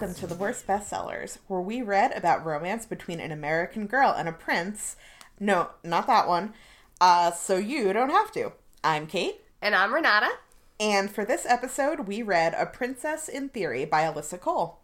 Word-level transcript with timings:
Welcome 0.00 0.14
to 0.20 0.28
the 0.28 0.36
Worst 0.36 0.64
Bestsellers, 0.64 1.38
where 1.48 1.60
we 1.60 1.82
read 1.82 2.16
about 2.16 2.46
romance 2.46 2.86
between 2.86 3.18
an 3.18 3.32
American 3.32 3.88
girl 3.88 4.14
and 4.16 4.28
a 4.28 4.32
prince. 4.32 4.94
No, 5.40 5.70
not 5.82 6.06
that 6.06 6.28
one. 6.28 6.54
Uh, 7.00 7.32
so 7.32 7.56
you 7.56 7.92
don't 7.92 8.10
have 8.10 8.30
to. 8.34 8.52
I'm 8.84 9.08
Kait, 9.08 9.38
And 9.60 9.74
I'm 9.74 9.92
Renata. 9.92 10.30
and 10.78 11.10
for 11.10 11.24
this 11.24 11.44
episode, 11.46 12.06
we 12.06 12.22
read 12.22 12.54
A 12.56 12.64
Princess 12.64 13.28
in 13.28 13.48
Theory 13.48 13.84
by 13.84 14.02
Alyssa 14.02 14.40
Cole. 14.40 14.78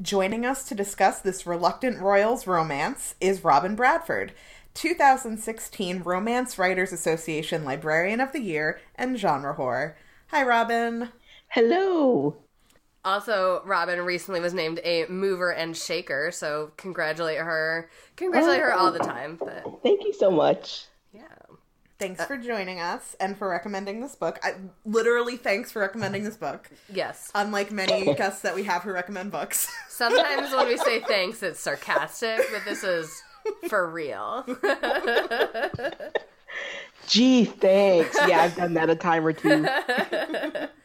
Joining 0.00 0.46
us 0.46 0.62
to 0.68 0.76
discuss 0.76 1.18
this 1.18 1.48
reluctant 1.48 1.98
royal's 2.00 2.46
romance 2.46 3.16
is 3.20 3.42
Robin 3.42 3.74
Bradford, 3.74 4.32
2016 4.74 6.02
Romance 6.02 6.60
Writers 6.60 6.92
Association 6.92 7.64
Librarian 7.64 8.20
of 8.20 8.30
the 8.30 8.40
Year 8.40 8.80
and 8.94 9.18
Genre 9.18 9.56
Whore. 9.56 9.94
Hi, 10.28 10.44
Robin. 10.44 11.08
Hello. 11.48 12.36
Also, 13.04 13.60
Robin 13.66 14.00
recently 14.00 14.40
was 14.40 14.54
named 14.54 14.80
a 14.82 15.04
mover 15.08 15.52
and 15.52 15.76
shaker, 15.76 16.30
so 16.32 16.72
congratulate 16.76 17.38
her. 17.38 17.90
Congratulate 18.16 18.60
her 18.60 18.72
all 18.72 18.90
the 18.92 19.02
oh. 19.02 19.06
time. 19.06 19.36
But 19.38 19.82
Thank 19.82 20.04
you 20.04 20.12
so 20.12 20.30
much. 20.30 20.86
yeah. 21.12 21.22
Thanks 21.98 22.20
uh, 22.20 22.26
for 22.26 22.36
joining 22.38 22.80
us 22.80 23.14
and 23.20 23.36
for 23.36 23.48
recommending 23.48 24.00
this 24.00 24.16
book. 24.16 24.38
I 24.42 24.54
literally 24.84 25.36
thanks 25.36 25.70
for 25.70 25.80
recommending 25.80 26.24
this 26.24 26.36
book. 26.36 26.70
Yes. 26.92 27.30
Unlike 27.34 27.72
many 27.72 28.14
guests 28.16 28.42
that 28.42 28.54
we 28.54 28.64
have 28.64 28.82
who 28.82 28.90
recommend 28.90 29.30
books. 29.30 29.70
Sometimes 29.88 30.50
when 30.52 30.66
we 30.66 30.76
say 30.78 31.00
thanks, 31.00 31.42
it's 31.42 31.60
sarcastic, 31.60 32.40
but 32.52 32.64
this 32.64 32.82
is 32.82 33.22
for 33.68 33.88
real. 33.88 34.44
Gee, 37.06 37.44
thanks. 37.44 38.16
Yeah, 38.26 38.42
I've 38.42 38.56
done 38.56 38.74
that 38.74 38.88
a 38.88 38.96
time 38.96 39.26
or 39.26 39.32
two. 39.32 39.66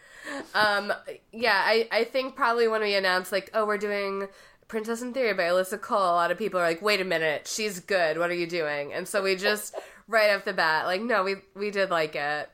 Um, 0.53 0.93
yeah, 1.31 1.61
I, 1.65 1.87
I 1.91 2.03
think 2.03 2.35
probably 2.35 2.67
when 2.67 2.81
we 2.81 2.95
announced, 2.95 3.31
like, 3.31 3.49
oh, 3.53 3.65
we're 3.65 3.77
doing 3.77 4.27
Princess 4.67 5.01
in 5.01 5.13
Theory 5.13 5.33
by 5.33 5.43
Alyssa 5.43 5.79
Cole, 5.79 5.97
a 5.99 6.13
lot 6.13 6.31
of 6.31 6.37
people 6.37 6.59
are 6.59 6.63
like, 6.63 6.81
wait 6.81 7.01
a 7.01 7.05
minute, 7.05 7.47
she's 7.47 7.79
good. 7.79 8.17
What 8.17 8.29
are 8.29 8.35
you 8.35 8.47
doing? 8.47 8.93
And 8.93 9.07
so 9.07 9.23
we 9.23 9.35
just, 9.35 9.75
right 10.07 10.35
off 10.35 10.45
the 10.45 10.53
bat, 10.53 10.85
like, 10.85 11.01
no, 11.01 11.23
we, 11.23 11.35
we 11.55 11.71
did 11.71 11.89
like 11.89 12.15
it. 12.15 12.49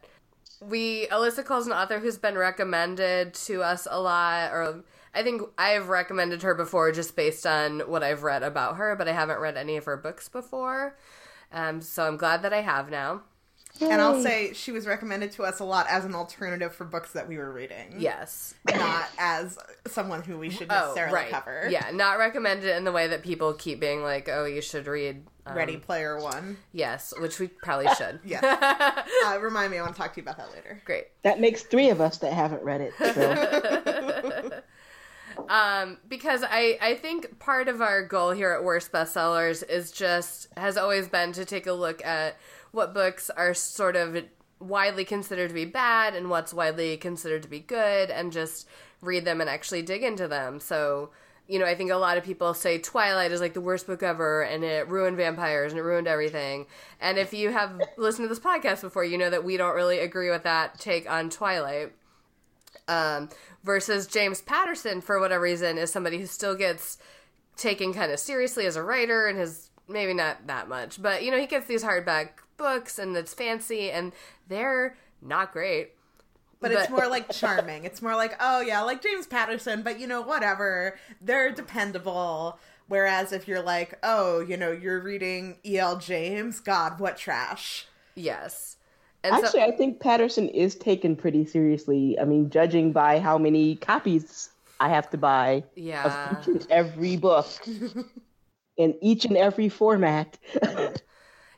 We, 0.61 1.07
Alyssa 1.07 1.43
Cole's 1.43 1.67
an 1.67 1.73
author 1.73 1.99
who's 1.99 2.17
been 2.17 2.37
recommended 2.37 3.33
to 3.33 3.61
us 3.61 3.87
a 3.89 3.99
lot, 3.99 4.51
or 4.51 4.83
I 5.13 5.23
think 5.23 5.41
I've 5.57 5.89
recommended 5.89 6.41
her 6.43 6.55
before 6.55 6.91
just 6.91 7.15
based 7.15 7.45
on 7.45 7.81
what 7.81 8.03
I've 8.03 8.23
read 8.23 8.43
about 8.43 8.77
her, 8.77 8.95
but 8.95 9.07
I 9.07 9.13
haven't 9.13 9.39
read 9.39 9.57
any 9.57 9.77
of 9.77 9.85
her 9.85 9.97
books 9.97 10.29
before. 10.29 10.97
Um, 11.51 11.81
so 11.81 12.07
I'm 12.07 12.17
glad 12.17 12.41
that 12.41 12.53
I 12.53 12.61
have 12.61 12.89
now. 12.89 13.21
And 13.81 14.01
I'll 14.01 14.21
say 14.21 14.53
she 14.53 14.71
was 14.71 14.85
recommended 14.87 15.31
to 15.33 15.43
us 15.43 15.59
a 15.59 15.63
lot 15.65 15.85
as 15.89 16.05
an 16.05 16.15
alternative 16.15 16.73
for 16.73 16.85
books 16.85 17.11
that 17.13 17.27
we 17.27 17.37
were 17.37 17.51
reading. 17.51 17.95
Yes. 17.97 18.53
Not 18.67 19.05
as 19.17 19.57
someone 19.87 20.21
who 20.23 20.37
we 20.37 20.49
should 20.49 20.67
Oh, 20.71 20.75
necessarily 20.75 21.13
right. 21.13 21.29
cover. 21.31 21.67
Yeah, 21.69 21.89
not 21.93 22.17
recommended 22.17 22.75
in 22.75 22.83
the 22.83 22.91
way 22.91 23.07
that 23.07 23.23
people 23.23 23.53
keep 23.53 23.79
being 23.79 24.01
like, 24.03 24.29
"Oh, 24.29 24.45
you 24.45 24.61
should 24.61 24.87
read." 24.87 25.25
Um, 25.47 25.55
Ready 25.55 25.77
Player 25.77 26.19
One. 26.19 26.57
Yes, 26.73 27.13
which 27.19 27.39
we 27.39 27.47
probably 27.47 27.87
should. 27.97 28.19
yeah. 28.23 29.03
Uh, 29.25 29.39
remind 29.39 29.71
me, 29.71 29.77
I 29.77 29.81
want 29.81 29.95
to 29.95 30.01
talk 30.01 30.13
to 30.13 30.17
you 30.19 30.23
about 30.23 30.37
that 30.37 30.51
later. 30.53 30.79
Great. 30.85 31.07
That 31.23 31.39
makes 31.39 31.63
three 31.63 31.89
of 31.89 31.99
us 32.01 32.17
that 32.19 32.33
haven't 32.33 32.63
read 32.63 32.81
it. 32.81 32.93
So. 32.99 34.61
Um, 35.49 35.97
because 36.07 36.45
I 36.49 36.77
I 36.81 36.95
think 36.95 37.39
part 37.39 37.67
of 37.67 37.81
our 37.81 38.01
goal 38.07 38.31
here 38.31 38.51
at 38.51 38.63
Worst 38.63 38.93
Bestsellers 38.93 39.67
is 39.69 39.91
just 39.91 40.47
has 40.55 40.77
always 40.77 41.09
been 41.09 41.33
to 41.33 41.43
take 41.43 41.67
a 41.67 41.73
look 41.73 42.03
at 42.05 42.37
what 42.75 42.93
books 42.93 43.29
are 43.31 43.53
sort 43.53 43.95
of 43.95 44.23
widely 44.59 45.05
considered 45.05 45.49
to 45.49 45.53
be 45.53 45.65
bad 45.65 46.15
and 46.15 46.29
what's 46.29 46.53
widely 46.53 46.97
considered 46.97 47.43
to 47.43 47.49
be 47.49 47.59
good, 47.59 48.09
and 48.09 48.31
just 48.31 48.67
read 49.02 49.25
them 49.25 49.41
and 49.41 49.49
actually 49.49 49.81
dig 49.81 50.03
into 50.03 50.27
them. 50.27 50.59
So. 50.59 51.11
You 51.47 51.59
know, 51.59 51.67
I 51.67 51.75
think 51.75 51.91
a 51.91 51.95
lot 51.95 52.17
of 52.17 52.23
people 52.23 52.55
say 52.55 52.80
Twilight 52.80 53.31
is 53.31 53.39
like 53.39 53.53
the 53.53 53.61
worst 53.61 53.85
book 53.85 54.02
ever 54.02 54.41
and 54.41 54.64
it 54.64 54.87
ruined 54.87 55.15
vampires 55.15 55.71
and 55.71 55.80
it 55.80 55.83
ruined 55.83 56.08
everything. 56.08 56.65
And 56.99 57.19
if 57.19 57.35
you 57.35 57.52
have 57.52 57.80
listened 57.97 58.25
to 58.25 58.30
this 58.30 58.43
podcast 58.43 58.81
before, 58.81 59.03
you 59.05 59.15
know 59.15 59.30
that 59.30 59.43
we 59.43 59.55
don't 59.55 59.75
really 59.75 59.99
agree 59.99 60.31
with 60.31 60.41
that 60.41 60.80
take 60.80 61.08
on 61.08 61.30
Twilight 61.30 61.93
um, 62.87 63.30
versus 63.64 64.08
James 64.08 64.41
Patterson, 64.41 65.02
for 65.02 65.19
whatever 65.19 65.43
reason, 65.43 65.77
is 65.77 65.91
somebody 65.91 66.17
who 66.17 66.25
still 66.25 66.55
gets 66.55 66.97
taken 67.55 67.93
kind 67.93 68.11
of 68.11 68.19
seriously 68.19 68.65
as 68.65 68.75
a 68.75 68.83
writer 68.83 69.27
and 69.27 69.37
has 69.37 69.69
maybe 69.87 70.14
not 70.14 70.47
that 70.47 70.67
much, 70.67 71.02
but 71.02 71.23
you 71.23 71.31
know, 71.31 71.39
he 71.39 71.45
gets 71.45 71.67
these 71.67 71.83
hardback 71.83 72.30
books 72.58 72.99
and 72.99 73.16
it's 73.16 73.33
fancy 73.33 73.92
and 73.92 74.14
they're 74.48 74.98
not 75.21 75.52
great. 75.52 75.92
But, 76.61 76.71
it's 76.71 76.89
more 76.89 77.08
like 77.08 77.32
charming. 77.32 77.83
It's 77.83 78.02
more 78.02 78.16
like, 78.16 78.36
oh 78.39 78.60
yeah, 78.61 78.82
like 78.82 79.04
James 79.04 79.27
Patterson, 79.27 79.83
but 79.83 79.99
you 79.99 80.08
know, 80.08 80.21
whatever. 80.21 80.98
They're 81.21 81.52
dependable. 81.52 82.58
Whereas 82.88 83.32
if 83.32 83.48
you're 83.48 83.61
like, 83.61 83.99
oh, 84.04 84.39
you 84.39 84.58
know, 84.58 84.71
you're 84.71 84.99
reading 84.99 85.58
E.L. 85.65 85.98
James, 85.98 86.60
God, 86.60 86.99
what 86.99 87.17
trash. 87.17 87.88
Yes. 88.15 88.77
And 89.23 89.33
Actually, 89.33 89.61
so, 89.61 89.67
I 89.67 89.71
think 89.71 89.99
Patterson 89.99 90.49
is 90.49 90.76
taken 90.76 91.15
pretty 91.15 91.45
seriously. 91.45 92.17
I 92.20 92.26
mean, 92.26 92.49
judging 92.49 92.92
by 92.92 93.20
how 93.20 93.38
many 93.39 93.76
copies 93.76 94.49
I 94.80 94.89
have 94.89 95.10
to 95.11 95.17
buy 95.17 95.64
yeah. 95.76 96.30
of 96.30 96.42
each 96.42 96.48
and 96.48 96.67
every 96.70 97.17
book 97.17 97.48
in 98.77 98.95
each 99.02 99.26
and 99.26 99.36
every 99.36 99.70
format. 99.70 100.38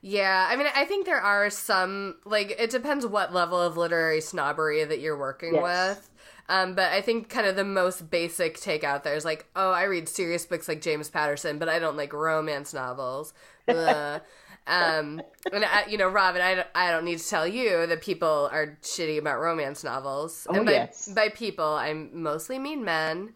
Yeah, 0.10 0.48
I 0.50 0.56
mean, 0.56 0.68
I 0.74 0.86
think 0.86 1.06
there 1.06 1.20
are 1.20 1.50
some 1.50 2.16
like 2.24 2.56
it 2.58 2.70
depends 2.70 3.06
what 3.06 3.34
level 3.34 3.60
of 3.60 3.76
literary 3.76 4.22
snobbery 4.22 4.84
that 4.86 5.00
you're 5.02 5.18
working 5.18 5.56
Yes. 5.56 5.64
with. 5.98 6.10
Um, 6.50 6.76
but 6.76 6.94
I 6.94 7.02
think 7.02 7.28
kind 7.28 7.46
of 7.46 7.58
the 7.58 7.66
most 7.66 8.10
basic 8.10 8.58
take 8.58 8.86
out 8.86 9.04
there 9.04 9.16
is 9.16 9.26
like, 9.26 9.48
oh, 9.58 9.72
I 9.72 9.84
read 9.84 10.08
serious 10.08 10.46
books 10.46 10.70
like 10.70 10.82
James 10.82 11.10
Patterson, 11.10 11.60
but 11.60 11.68
I 11.68 11.78
don't 11.80 11.98
like 11.98 12.14
romance 12.14 12.74
novels. 12.74 13.34
Um, 14.70 15.22
and 15.54 15.64
I, 15.64 15.86
you 15.88 15.98
know, 15.98 16.10
Robin, 16.10 16.42
I, 16.42 16.56
don't- 16.56 16.68
I 16.76 16.92
don't 16.92 17.06
need 17.06 17.20
to 17.20 17.30
tell 17.30 17.48
you 17.48 17.88
that 17.88 18.02
people 18.02 18.50
are 18.52 18.78
shitty 18.82 19.18
about 19.18 19.40
romance 19.40 19.82
novels. 19.82 20.46
Oh, 20.50 20.56
and 20.56 20.66
by, 20.66 20.72
yes. 20.74 21.08
by 21.08 21.30
people, 21.30 21.64
I 21.66 21.94
mostly 21.94 22.60
mean 22.60 22.84
men, 22.84 23.34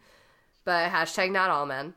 but 0.66 0.92
hashtag 0.92 1.32
not 1.32 1.50
all 1.50 1.66
men. 1.66 1.94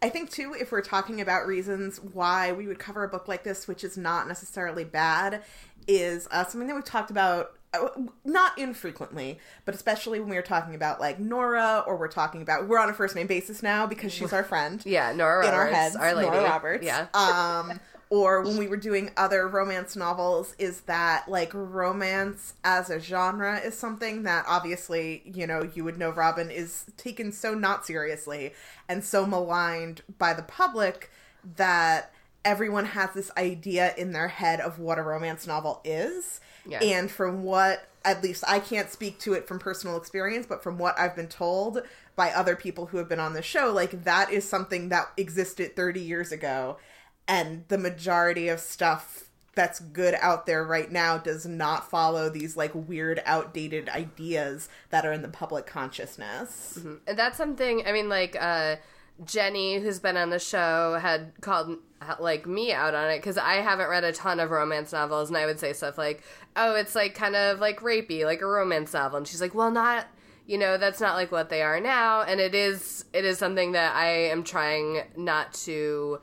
I 0.00 0.08
think 0.08 0.30
too, 0.30 0.54
if 0.58 0.70
we're 0.70 0.82
talking 0.82 1.20
about 1.20 1.46
reasons 1.46 1.98
why 1.98 2.52
we 2.52 2.66
would 2.66 2.78
cover 2.78 3.04
a 3.04 3.08
book 3.08 3.28
like 3.28 3.44
this, 3.44 3.66
which 3.66 3.82
is 3.82 3.96
not 3.96 4.28
necessarily 4.28 4.84
bad, 4.84 5.42
is 5.86 6.28
uh, 6.30 6.44
something 6.44 6.68
that 6.68 6.74
we've 6.74 6.84
talked 6.84 7.10
about 7.10 7.52
uh, 7.74 7.88
not 8.24 8.56
infrequently, 8.58 9.38
but 9.64 9.74
especially 9.74 10.20
when 10.20 10.30
we 10.30 10.36
were 10.36 10.42
talking 10.42 10.74
about 10.74 11.00
like 11.00 11.18
Nora, 11.18 11.84
or 11.86 11.96
we're 11.96 12.08
talking 12.08 12.42
about 12.42 12.68
we're 12.68 12.78
on 12.78 12.88
a 12.88 12.94
first 12.94 13.14
name 13.14 13.26
basis 13.26 13.62
now 13.62 13.86
because 13.86 14.12
she's 14.12 14.32
our 14.32 14.44
friend 14.44 14.82
Yeah, 14.86 15.12
Nora 15.12 15.46
in 15.46 15.54
our 15.54 15.66
heads, 15.66 15.96
our 15.96 16.14
lady. 16.14 16.30
Nora 16.30 16.44
Roberts. 16.44 16.84
Yeah. 16.84 17.06
Um, 17.12 17.78
or 18.10 18.42
when 18.42 18.56
we 18.56 18.68
were 18.68 18.76
doing 18.76 19.10
other 19.16 19.46
romance 19.46 19.94
novels, 19.94 20.54
is 20.58 20.82
that 20.82 21.28
like 21.28 21.52
romance 21.52 22.54
as 22.64 22.90
a 22.90 22.98
genre 22.98 23.58
is 23.58 23.78
something 23.78 24.22
that 24.22 24.44
obviously, 24.48 25.22
you 25.24 25.46
know, 25.46 25.68
you 25.74 25.84
would 25.84 25.98
know 25.98 26.10
Robin 26.10 26.50
is 26.50 26.86
taken 26.96 27.32
so 27.32 27.54
not 27.54 27.84
seriously 27.84 28.52
and 28.88 29.04
so 29.04 29.26
maligned 29.26 30.02
by 30.18 30.32
the 30.32 30.42
public 30.42 31.10
that 31.56 32.12
everyone 32.44 32.86
has 32.86 33.10
this 33.14 33.30
idea 33.36 33.94
in 33.96 34.12
their 34.12 34.28
head 34.28 34.60
of 34.60 34.78
what 34.78 34.98
a 34.98 35.02
romance 35.02 35.46
novel 35.46 35.80
is. 35.84 36.40
Yeah. 36.66 36.82
And 36.82 37.10
from 37.10 37.42
what 37.42 37.88
at 38.04 38.22
least 38.22 38.44
I 38.48 38.58
can't 38.58 38.90
speak 38.90 39.18
to 39.20 39.34
it 39.34 39.46
from 39.46 39.58
personal 39.58 39.96
experience, 39.96 40.46
but 40.46 40.62
from 40.62 40.78
what 40.78 40.98
I've 40.98 41.14
been 41.14 41.28
told 41.28 41.82
by 42.16 42.30
other 42.30 42.56
people 42.56 42.86
who 42.86 42.96
have 42.96 43.08
been 43.08 43.20
on 43.20 43.34
the 43.34 43.42
show, 43.42 43.70
like 43.72 44.04
that 44.04 44.32
is 44.32 44.48
something 44.48 44.88
that 44.88 45.10
existed 45.16 45.76
30 45.76 46.00
years 46.00 46.32
ago. 46.32 46.78
And 47.28 47.64
the 47.68 47.78
majority 47.78 48.48
of 48.48 48.58
stuff 48.58 49.28
that's 49.54 49.80
good 49.80 50.14
out 50.20 50.46
there 50.46 50.64
right 50.64 50.90
now 50.90 51.18
does 51.18 51.44
not 51.44 51.90
follow 51.90 52.30
these 52.30 52.56
like 52.56 52.70
weird, 52.74 53.20
outdated 53.26 53.88
ideas 53.88 54.68
that 54.90 55.04
are 55.04 55.12
in 55.12 55.22
the 55.22 55.28
public 55.28 55.66
consciousness. 55.66 56.78
And 57.08 57.18
that's 57.18 57.36
something 57.36 57.82
i 57.86 57.92
mean 57.92 58.08
like 58.08 58.36
uh 58.40 58.76
jenny 59.24 59.80
who's 59.80 59.98
been 59.98 60.16
on 60.16 60.30
the 60.30 60.38
show 60.38 60.98
had 61.00 61.32
called 61.40 61.76
like 62.20 62.46
me 62.46 62.72
out 62.72 62.94
on 62.94 63.10
it 63.10 63.18
because 63.18 63.36
i 63.36 63.54
haven't 63.54 63.88
read 63.88 64.04
a 64.04 64.12
ton 64.12 64.38
of 64.38 64.50
romance 64.50 64.92
novels 64.92 65.28
and 65.28 65.36
i 65.36 65.44
would 65.44 65.58
say 65.58 65.72
stuff 65.72 65.98
like 65.98 66.22
oh 66.54 66.76
it's 66.76 66.94
like 66.94 67.14
kind 67.14 67.34
of 67.34 67.58
like 67.58 67.80
rapey 67.80 68.24
like 68.24 68.40
a 68.40 68.46
romance 68.46 68.92
novel 68.92 69.18
and 69.18 69.26
she's 69.26 69.40
like 69.40 69.54
well 69.54 69.72
not 69.72 70.06
you 70.46 70.56
know 70.56 70.78
that's 70.78 71.00
not 71.00 71.16
like 71.16 71.32
what 71.32 71.48
they 71.48 71.62
are 71.62 71.80
now 71.80 72.22
and 72.22 72.38
it 72.38 72.54
is 72.54 73.04
it 73.12 73.24
is 73.24 73.38
something 73.38 73.72
that 73.72 73.96
i 73.96 74.06
am 74.08 74.44
trying 74.44 75.02
not 75.16 75.52
to 75.52 76.20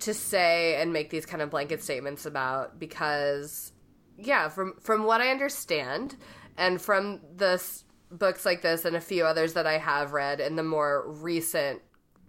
to 0.00 0.14
say 0.14 0.80
and 0.80 0.92
make 0.92 1.10
these 1.10 1.26
kind 1.26 1.42
of 1.42 1.50
blanket 1.50 1.82
statements 1.82 2.26
about 2.26 2.78
because 2.78 3.72
yeah 4.16 4.48
from 4.48 4.74
from 4.80 5.04
what 5.04 5.20
i 5.20 5.30
understand 5.30 6.16
and 6.56 6.80
from 6.80 7.20
the 7.36 7.62
books 8.10 8.44
like 8.44 8.62
this 8.62 8.84
and 8.84 8.96
a 8.96 9.00
few 9.00 9.24
others 9.24 9.52
that 9.52 9.66
i 9.66 9.78
have 9.78 10.12
read 10.12 10.40
in 10.40 10.56
the 10.56 10.62
more 10.62 11.10
recent 11.10 11.80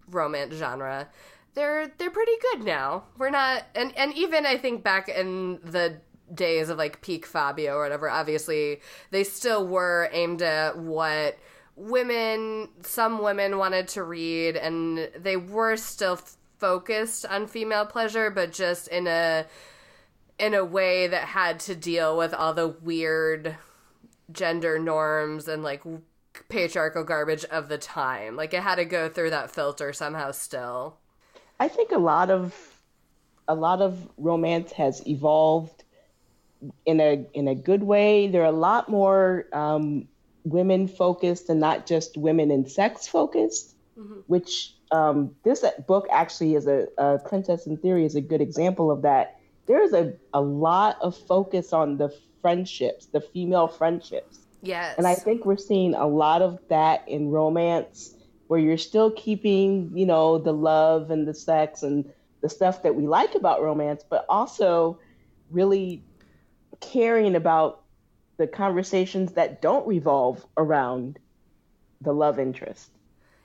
romance 0.07 0.53
genre 0.55 1.07
they're 1.53 1.91
they're 1.97 2.09
pretty 2.09 2.31
good 2.53 2.63
now. 2.63 3.03
We're 3.17 3.29
not 3.29 3.65
and 3.75 3.93
and 3.97 4.13
even 4.13 4.45
i 4.45 4.57
think 4.57 4.85
back 4.85 5.09
in 5.09 5.59
the 5.65 5.99
days 6.33 6.69
of 6.69 6.77
like 6.77 7.01
peak 7.01 7.25
fabio 7.25 7.73
or 7.73 7.83
whatever 7.83 8.09
obviously 8.09 8.79
they 9.09 9.25
still 9.25 9.67
were 9.67 10.07
aimed 10.13 10.41
at 10.41 10.77
what 10.77 11.37
women, 11.75 12.69
some 12.83 13.21
women 13.21 13.57
wanted 13.57 13.87
to 13.89 14.03
read, 14.03 14.55
and 14.55 15.09
they 15.17 15.37
were 15.37 15.75
still 15.77 16.19
focused 16.61 17.25
on 17.25 17.47
female 17.47 17.87
pleasure, 17.87 18.29
but 18.29 18.53
just 18.53 18.87
in 18.87 19.07
a 19.07 19.45
in 20.39 20.53
a 20.53 20.63
way 20.63 21.07
that 21.07 21.25
had 21.25 21.59
to 21.59 21.75
deal 21.75 22.15
with 22.15 22.33
all 22.33 22.53
the 22.53 22.67
weird 22.67 23.57
gender 24.31 24.79
norms 24.79 25.47
and 25.47 25.63
like 25.63 25.83
patriarchal 26.49 27.03
garbage 27.03 27.43
of 27.45 27.67
the 27.67 27.77
time. 27.77 28.35
Like 28.35 28.53
it 28.53 28.61
had 28.61 28.75
to 28.75 28.85
go 28.85 29.09
through 29.09 29.31
that 29.31 29.51
filter 29.51 29.91
somehow 29.91 30.31
still. 30.31 30.97
I 31.59 31.67
think 31.67 31.91
a 31.91 31.97
lot 31.97 32.29
of 32.29 32.55
a 33.47 33.55
lot 33.55 33.81
of 33.81 34.07
romance 34.17 34.71
has 34.73 35.05
evolved 35.07 35.83
in 36.85 36.99
a 37.01 37.25
in 37.33 37.47
a 37.47 37.55
good 37.55 37.83
way. 37.83 38.27
There 38.27 38.43
are 38.43 38.45
a 38.45 38.51
lot 38.51 38.87
more 38.87 39.47
um, 39.51 40.07
women 40.43 40.87
focused 40.87 41.49
and 41.49 41.59
not 41.59 41.87
just 41.87 42.17
women 42.17 42.51
and 42.51 42.69
sex 42.69 43.07
focused, 43.07 43.75
mm-hmm. 43.97 44.21
which 44.27 44.73
um, 44.91 45.35
this 45.43 45.63
book 45.87 46.07
actually 46.11 46.55
is 46.55 46.67
a, 46.67 46.87
a, 46.97 47.19
Princess 47.19 47.65
in 47.65 47.77
Theory 47.77 48.05
is 48.05 48.15
a 48.15 48.21
good 48.21 48.41
example 48.41 48.91
of 48.91 49.01
that. 49.03 49.39
There's 49.67 49.93
a, 49.93 50.13
a 50.33 50.41
lot 50.41 50.97
of 51.01 51.15
focus 51.15 51.71
on 51.71 51.97
the 51.97 52.13
friendships, 52.41 53.05
the 53.05 53.21
female 53.21 53.67
friendships. 53.67 54.39
Yes. 54.61 54.95
And 54.97 55.07
I 55.07 55.15
think 55.15 55.45
we're 55.45 55.57
seeing 55.57 55.95
a 55.95 56.07
lot 56.07 56.41
of 56.41 56.59
that 56.69 57.07
in 57.07 57.29
romance 57.29 58.15
where 58.47 58.59
you're 58.59 58.77
still 58.77 59.11
keeping, 59.11 59.91
you 59.95 60.05
know, 60.05 60.37
the 60.37 60.51
love 60.51 61.09
and 61.09 61.27
the 61.27 61.33
sex 61.33 61.83
and 61.83 62.11
the 62.41 62.49
stuff 62.49 62.83
that 62.83 62.95
we 62.95 63.07
like 63.07 63.33
about 63.35 63.61
romance, 63.61 64.03
but 64.07 64.25
also 64.27 64.99
really 65.51 66.03
caring 66.81 67.35
about 67.35 67.83
the 68.37 68.47
conversations 68.47 69.33
that 69.33 69.61
don't 69.61 69.87
revolve 69.87 70.45
around 70.57 71.17
the 72.01 72.11
love 72.11 72.39
interest. 72.39 72.91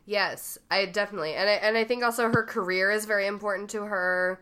Yes, 0.07 0.57
I 0.71 0.87
definitely, 0.87 1.35
and 1.35 1.51
I 1.51 1.55
and 1.55 1.77
I 1.77 1.85
think 1.85 2.05
also 2.05 2.31
her 2.31 2.45
career 2.45 2.91
is 2.93 3.05
very 3.05 3.27
important 3.27 3.71
to 3.71 3.83
her. 3.83 4.41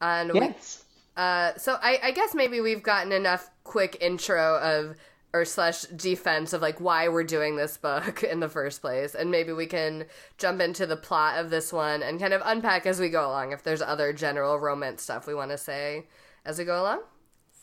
And 0.00 0.32
yes. 0.34 0.84
We, 1.16 1.22
uh, 1.22 1.52
so 1.56 1.78
I, 1.80 2.00
I 2.02 2.10
guess 2.10 2.34
maybe 2.34 2.60
we've 2.60 2.82
gotten 2.82 3.12
enough 3.12 3.48
quick 3.62 3.96
intro 4.00 4.58
of 4.58 4.96
or 5.34 5.44
slash 5.44 5.82
defense 5.82 6.52
of 6.52 6.62
like 6.62 6.80
why 6.80 7.08
we're 7.08 7.24
doing 7.24 7.56
this 7.56 7.76
book 7.76 8.22
in 8.30 8.38
the 8.38 8.48
first 8.48 8.80
place. 8.80 9.16
And 9.16 9.32
maybe 9.32 9.52
we 9.52 9.66
can 9.66 10.06
jump 10.38 10.60
into 10.60 10.86
the 10.86 10.96
plot 10.96 11.38
of 11.38 11.50
this 11.50 11.72
one 11.72 12.02
and 12.04 12.20
kind 12.20 12.32
of 12.32 12.40
unpack 12.44 12.86
as 12.86 13.00
we 13.00 13.08
go 13.08 13.28
along 13.28 13.50
if 13.50 13.64
there's 13.64 13.82
other 13.82 14.12
general 14.12 14.60
romance 14.60 15.02
stuff 15.02 15.26
we 15.26 15.34
want 15.34 15.50
to 15.50 15.58
say 15.58 16.06
as 16.44 16.58
we 16.58 16.64
go 16.64 16.80
along. 16.80 17.02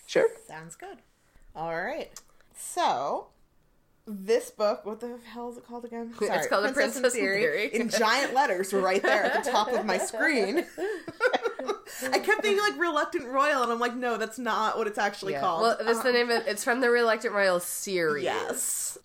Sure. 0.06 0.28
Sounds 0.48 0.76
good. 0.76 0.98
All 1.56 1.74
right. 1.74 2.12
So 2.54 3.28
this 4.20 4.50
book, 4.52 4.86
what 4.86 5.00
the 5.00 5.18
hell 5.34 5.52
is 5.52 5.58
it 5.58 5.66
called 5.66 5.86
again? 5.86 6.14
Sorry, 6.18 6.38
it's 6.38 6.48
called 6.48 6.64
Princess, 6.74 7.00
Princess 7.00 7.16
in 7.16 7.22
Theory. 7.22 7.42
Theory. 7.42 7.68
in 7.74 7.90
giant 7.90 8.34
letters 8.34 8.74
right 8.74 9.02
there 9.02 9.24
at 9.24 9.44
the 9.44 9.52
top 9.52 9.72
of 9.72 9.86
my 9.86 9.98
screen. 9.98 10.66
I 12.12 12.20
kept 12.20 12.42
being 12.42 12.58
like 12.58 12.78
Reluctant 12.78 13.26
Royal, 13.26 13.64
and 13.64 13.72
I'm 13.72 13.80
like, 13.80 13.96
no, 13.96 14.18
that's 14.18 14.40
not 14.40 14.78
what 14.78 14.88
it's 14.88 14.98
actually 14.98 15.34
yeah. 15.34 15.42
called. 15.42 15.62
Well, 15.62 15.78
that's 15.80 16.00
um, 16.00 16.06
the 16.06 16.12
name 16.14 16.30
of 16.30 16.48
It's 16.48 16.64
from 16.64 16.82
the 16.82 16.90
Reluctant 16.90 17.34
Royal 17.34 17.60
series. 17.60 18.24
Yes. 18.24 18.98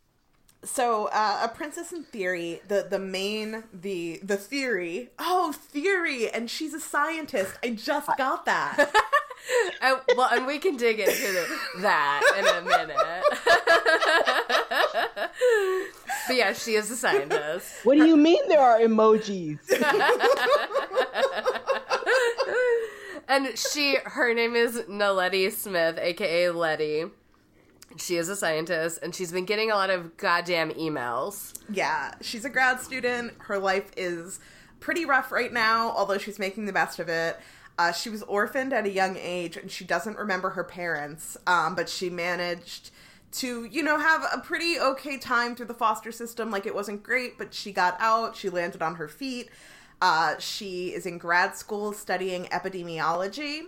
So, 0.62 1.06
uh, 1.12 1.42
a 1.44 1.48
Princess 1.48 1.92
in 1.92 2.02
Theory, 2.04 2.60
the 2.66 2.86
the 2.88 2.98
main 2.98 3.64
the 3.72 4.20
the 4.22 4.36
theory. 4.36 5.10
Oh, 5.18 5.52
theory, 5.52 6.28
and 6.28 6.50
she's 6.50 6.74
a 6.74 6.80
scientist. 6.80 7.54
I 7.62 7.70
just 7.70 8.08
got 8.18 8.46
that. 8.46 8.90
I, 9.80 9.98
well, 10.16 10.28
and 10.32 10.46
we 10.46 10.58
can 10.58 10.76
dig 10.76 11.00
into 11.00 11.46
that 11.80 12.22
in 12.38 12.46
a 12.46 12.62
minute. 12.62 12.96
but 16.26 16.36
yeah, 16.36 16.52
she 16.52 16.74
is 16.74 16.90
a 16.90 16.96
scientist. 16.96 17.72
What 17.84 17.96
do 17.96 18.04
you 18.06 18.16
mean 18.16 18.48
there 18.48 18.60
are 18.60 18.78
emojis? 18.78 19.58
and 23.28 23.56
she, 23.58 23.98
her 24.04 24.34
name 24.34 24.56
is 24.56 24.82
Naledi 24.88 25.52
Smith, 25.52 25.98
aka 25.98 26.50
Letty. 26.50 27.04
She 27.98 28.16
is 28.16 28.28
a 28.28 28.36
scientist, 28.36 28.98
and 29.02 29.14
she's 29.14 29.32
been 29.32 29.46
getting 29.46 29.70
a 29.70 29.74
lot 29.74 29.90
of 29.90 30.16
goddamn 30.16 30.70
emails. 30.72 31.54
Yeah, 31.70 32.14
she's 32.20 32.44
a 32.44 32.50
grad 32.50 32.80
student. 32.80 33.34
Her 33.38 33.58
life 33.58 33.90
is 33.96 34.38
pretty 34.80 35.06
rough 35.06 35.32
right 35.32 35.52
now, 35.52 35.92
although 35.92 36.18
she's 36.18 36.38
making 36.38 36.66
the 36.66 36.72
best 36.72 36.98
of 36.98 37.08
it. 37.08 37.38
Uh, 37.78 37.93
she 37.93 38.08
was 38.08 38.23
orphaned 38.23 38.73
at 38.73 38.87
a 38.87 38.90
young 38.90 39.17
age, 39.17 39.56
and 39.56 39.70
she 39.70 39.84
doesn't 39.84 40.17
remember 40.17 40.50
her 40.50 40.64
parents, 40.64 41.37
um, 41.46 41.75
but 41.75 41.88
she 41.88 42.08
managed 42.08 42.90
to, 43.32 43.64
you 43.64 43.82
know, 43.82 43.99
have 43.99 44.25
a 44.32 44.38
pretty 44.38 44.78
okay 44.78 45.19
time 45.19 45.55
through 45.55 45.67
the 45.67 45.75
foster 45.75 46.11
system. 46.11 46.50
Like, 46.50 46.64
it 46.64 46.75
wasn't 46.75 47.02
great, 47.02 47.37
but 47.37 47.52
she 47.52 47.73
got 47.73 47.96
out, 48.00 48.34
she 48.34 48.49
landed 48.49 48.81
on 48.81 48.94
her 48.94 49.08
feet. 49.08 49.50
Uh, 50.00 50.38
she 50.38 50.88
is 50.88 51.06
in 51.06 51.19
grad 51.19 51.56
school 51.56 51.93
studying 51.93 52.44
epidemiology 52.46 53.62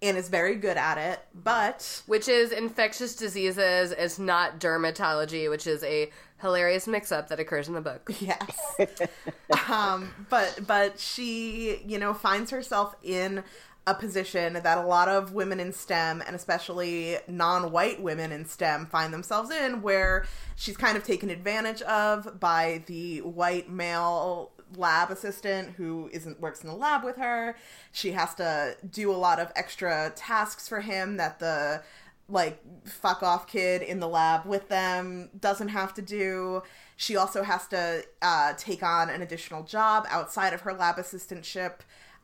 and 0.00 0.16
is 0.16 0.28
very 0.28 0.54
good 0.54 0.76
at 0.76 0.98
it, 0.98 1.20
but 1.34 2.02
which 2.06 2.28
is 2.28 2.52
infectious 2.52 3.16
diseases, 3.16 3.90
it's 3.92 4.18
not 4.18 4.60
dermatology, 4.60 5.50
which 5.50 5.66
is 5.66 5.82
a 5.82 6.10
hilarious 6.40 6.86
mix-up 6.86 7.28
that 7.28 7.40
occurs 7.40 7.68
in 7.68 7.74
the 7.74 7.80
book. 7.80 8.10
Yes, 8.20 8.76
um, 9.68 10.26
but 10.28 10.60
but 10.66 10.98
she, 10.98 11.80
you 11.86 11.98
know, 11.98 12.14
finds 12.14 12.50
herself 12.50 12.94
in 13.02 13.44
a 13.86 13.94
position 13.94 14.52
that 14.52 14.76
a 14.76 14.82
lot 14.82 15.08
of 15.08 15.32
women 15.32 15.58
in 15.60 15.72
STEM 15.72 16.22
and 16.26 16.36
especially 16.36 17.16
non-white 17.26 18.02
women 18.02 18.32
in 18.32 18.44
STEM 18.44 18.86
find 18.86 19.14
themselves 19.14 19.50
in, 19.50 19.80
where 19.80 20.26
she's 20.56 20.76
kind 20.76 20.96
of 20.96 21.04
taken 21.04 21.30
advantage 21.30 21.80
of 21.82 22.38
by 22.38 22.82
the 22.86 23.22
white 23.22 23.70
male 23.70 24.50
lab 24.76 25.10
assistant 25.10 25.70
who 25.76 26.10
isn't 26.12 26.38
works 26.40 26.62
in 26.62 26.68
the 26.68 26.74
lab 26.74 27.02
with 27.02 27.16
her. 27.16 27.56
She 27.92 28.12
has 28.12 28.34
to 28.34 28.76
do 28.90 29.10
a 29.10 29.16
lot 29.16 29.38
of 29.38 29.50
extra 29.56 30.12
tasks 30.14 30.68
for 30.68 30.80
him 30.80 31.16
that 31.16 31.38
the 31.38 31.82
like 32.28 32.60
fuck 32.86 33.22
off 33.22 33.46
kid 33.46 33.82
in 33.82 34.00
the 34.00 34.08
lab 34.08 34.44
with 34.44 34.68
them 34.68 35.30
doesn't 35.40 35.68
have 35.68 35.94
to 35.94 36.02
do. 36.02 36.62
She 36.96 37.16
also 37.16 37.42
has 37.42 37.66
to 37.68 38.04
uh, 38.20 38.54
take 38.56 38.82
on 38.82 39.08
an 39.08 39.22
additional 39.22 39.62
job 39.62 40.06
outside 40.10 40.52
of 40.52 40.62
her 40.62 40.72
lab 40.72 40.96
assistantship. 40.96 41.80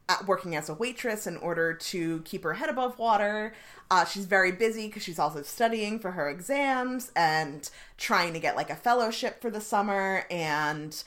Uh, 0.07 0.17
working 0.27 0.55
as 0.55 0.69
a 0.69 0.75
waitress 0.75 1.27
in 1.27 1.35
order 1.39 1.73
to 1.73 2.21
keep 2.27 2.45
her 2.45 2.53
head 2.53 2.69
above 2.69 2.99
water. 2.99 3.55
Uh, 3.91 4.05
she's 4.05 4.27
very 4.27 4.53
busy 4.53 4.87
because 4.87 5.03
she's 5.03 5.19
also 5.19 5.41
studying 5.41 5.99
for 5.99 6.11
her 6.11 6.29
exams 6.29 7.11
and 7.17 7.71
trying 7.97 8.35
to 8.35 8.39
get 8.39 8.55
like 8.55 8.69
a 8.69 8.77
fellowship 8.77 9.41
for 9.41 9.51
the 9.51 9.63
summer 9.63 10.27
and 10.31 11.03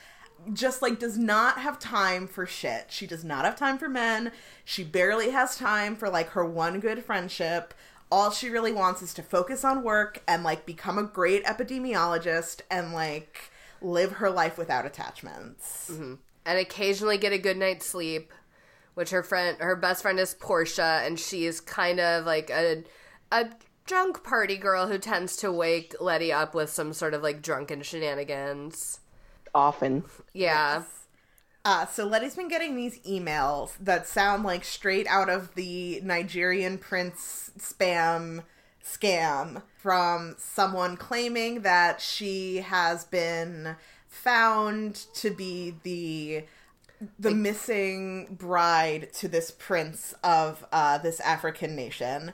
just 0.54 0.82
like 0.82 1.00
does 1.00 1.18
not 1.18 1.60
have 1.60 1.78
time 1.78 2.28
for 2.28 2.46
shit. 2.46 2.88
She 2.90 3.08
does 3.08 3.24
not 3.24 3.46
have 3.46 3.56
time 3.56 3.78
for 3.78 3.90
men. 3.90 4.32
She 4.66 4.84
barely 4.84 5.30
has 5.30 5.58
time 5.58 5.96
for 5.96 6.10
like 6.10 6.30
her 6.30 6.46
one 6.46 6.80
good 6.80 7.04
friendship. 7.04 7.74
All 8.12 8.32
she 8.32 8.50
really 8.50 8.72
wants 8.72 9.02
is 9.02 9.14
to 9.16 9.24
focus 9.24 9.66
on 9.66 9.84
work 9.84 10.22
and 10.28 10.44
like 10.44 10.66
become 10.66 10.98
a 10.98 11.04
great 11.04 11.44
epidemiologist 11.46 12.62
and 12.72 12.94
like 12.94 13.52
live 13.82 14.14
her 14.14 14.30
life 14.30 14.58
without 14.58 14.86
attachments. 14.86 15.90
Mm-hmm. 15.92 16.16
And 16.46 16.60
occasionally 16.60 17.18
get 17.18 17.34
a 17.34 17.38
good 17.38 17.58
night's 17.58 17.86
sleep, 17.86 18.32
which 18.94 19.10
her 19.10 19.24
friend, 19.24 19.58
her 19.60 19.76
best 19.76 20.02
friend 20.02 20.20
is 20.20 20.34
Portia, 20.36 21.02
and 21.04 21.20
she 21.20 21.46
is 21.46 21.60
kind 21.60 22.00
of 22.00 22.26
like 22.26 22.50
a 22.50 22.84
a 23.32 23.50
drunk 23.86 24.24
party 24.24 24.58
girl 24.58 24.88
who 24.88 24.98
tends 24.98 25.36
to 25.38 25.52
wake 25.52 25.96
Letty 26.00 26.32
up 26.32 26.54
with 26.54 26.70
some 26.70 26.94
sort 26.94 27.14
of 27.14 27.22
like 27.22 27.42
drunken 27.42 27.82
shenanigans 27.82 29.00
often. 29.54 30.04
Yeah. 30.34 30.80
Yes. 30.80 31.07
Uh, 31.68 31.86
so 31.86 32.06
Letty's 32.06 32.38
been 32.38 32.48
getting 32.48 32.78
these 32.78 32.98
emails 33.00 33.74
that 33.82 34.08
sound 34.08 34.46
like 34.46 34.64
straight 34.64 35.06
out 35.08 35.30
of 35.30 35.54
the 35.56 36.00
Nigerian 36.02 36.78
prince 36.78 37.52
spam 37.60 38.44
scam 38.82 39.62
from 39.78 40.36
someone 40.38 40.96
claiming 40.96 41.64
that 41.64 42.00
she 42.00 42.60
has 42.60 43.04
been 43.04 43.76
found 44.08 44.96
to 45.16 45.30
be 45.30 45.76
the 45.84 46.46
the 47.20 47.32
missing 47.32 48.38
bride 48.40 49.12
to 49.16 49.28
this 49.28 49.52
prince 49.52 50.16
of 50.24 50.66
uh, 50.72 50.98
this 51.00 51.20
African 51.20 51.76
nation. 51.76 52.32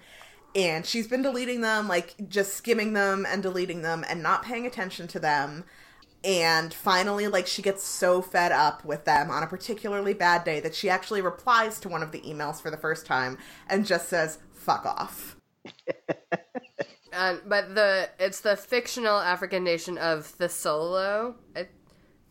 And 0.53 0.85
she's 0.85 1.07
been 1.07 1.23
deleting 1.23 1.61
them, 1.61 1.87
like 1.87 2.13
just 2.29 2.53
skimming 2.53 2.93
them 2.93 3.25
and 3.27 3.41
deleting 3.41 3.81
them 3.81 4.05
and 4.07 4.21
not 4.21 4.43
paying 4.43 4.67
attention 4.67 5.07
to 5.07 5.19
them 5.19 5.63
and 6.23 6.73
finally 6.73 7.27
like 7.27 7.47
she 7.47 7.61
gets 7.61 7.83
so 7.83 8.21
fed 8.21 8.51
up 8.51 8.83
with 8.85 9.05
them 9.05 9.29
on 9.29 9.43
a 9.43 9.47
particularly 9.47 10.13
bad 10.13 10.43
day 10.43 10.59
that 10.59 10.73
she 10.73 10.89
actually 10.89 11.21
replies 11.21 11.79
to 11.79 11.89
one 11.89 12.01
of 12.01 12.11
the 12.11 12.21
emails 12.21 12.61
for 12.61 12.71
the 12.71 12.77
first 12.77 13.05
time 13.05 13.37
and 13.69 13.85
just 13.85 14.09
says 14.09 14.39
fuck 14.53 14.85
off 14.85 15.37
um, 17.13 17.41
but 17.45 17.75
the 17.75 18.09
it's 18.19 18.41
the 18.41 18.55
fictional 18.55 19.19
african 19.19 19.63
nation 19.63 19.97
of 19.97 20.21
Thesolo. 20.37 21.35
The 21.53 21.67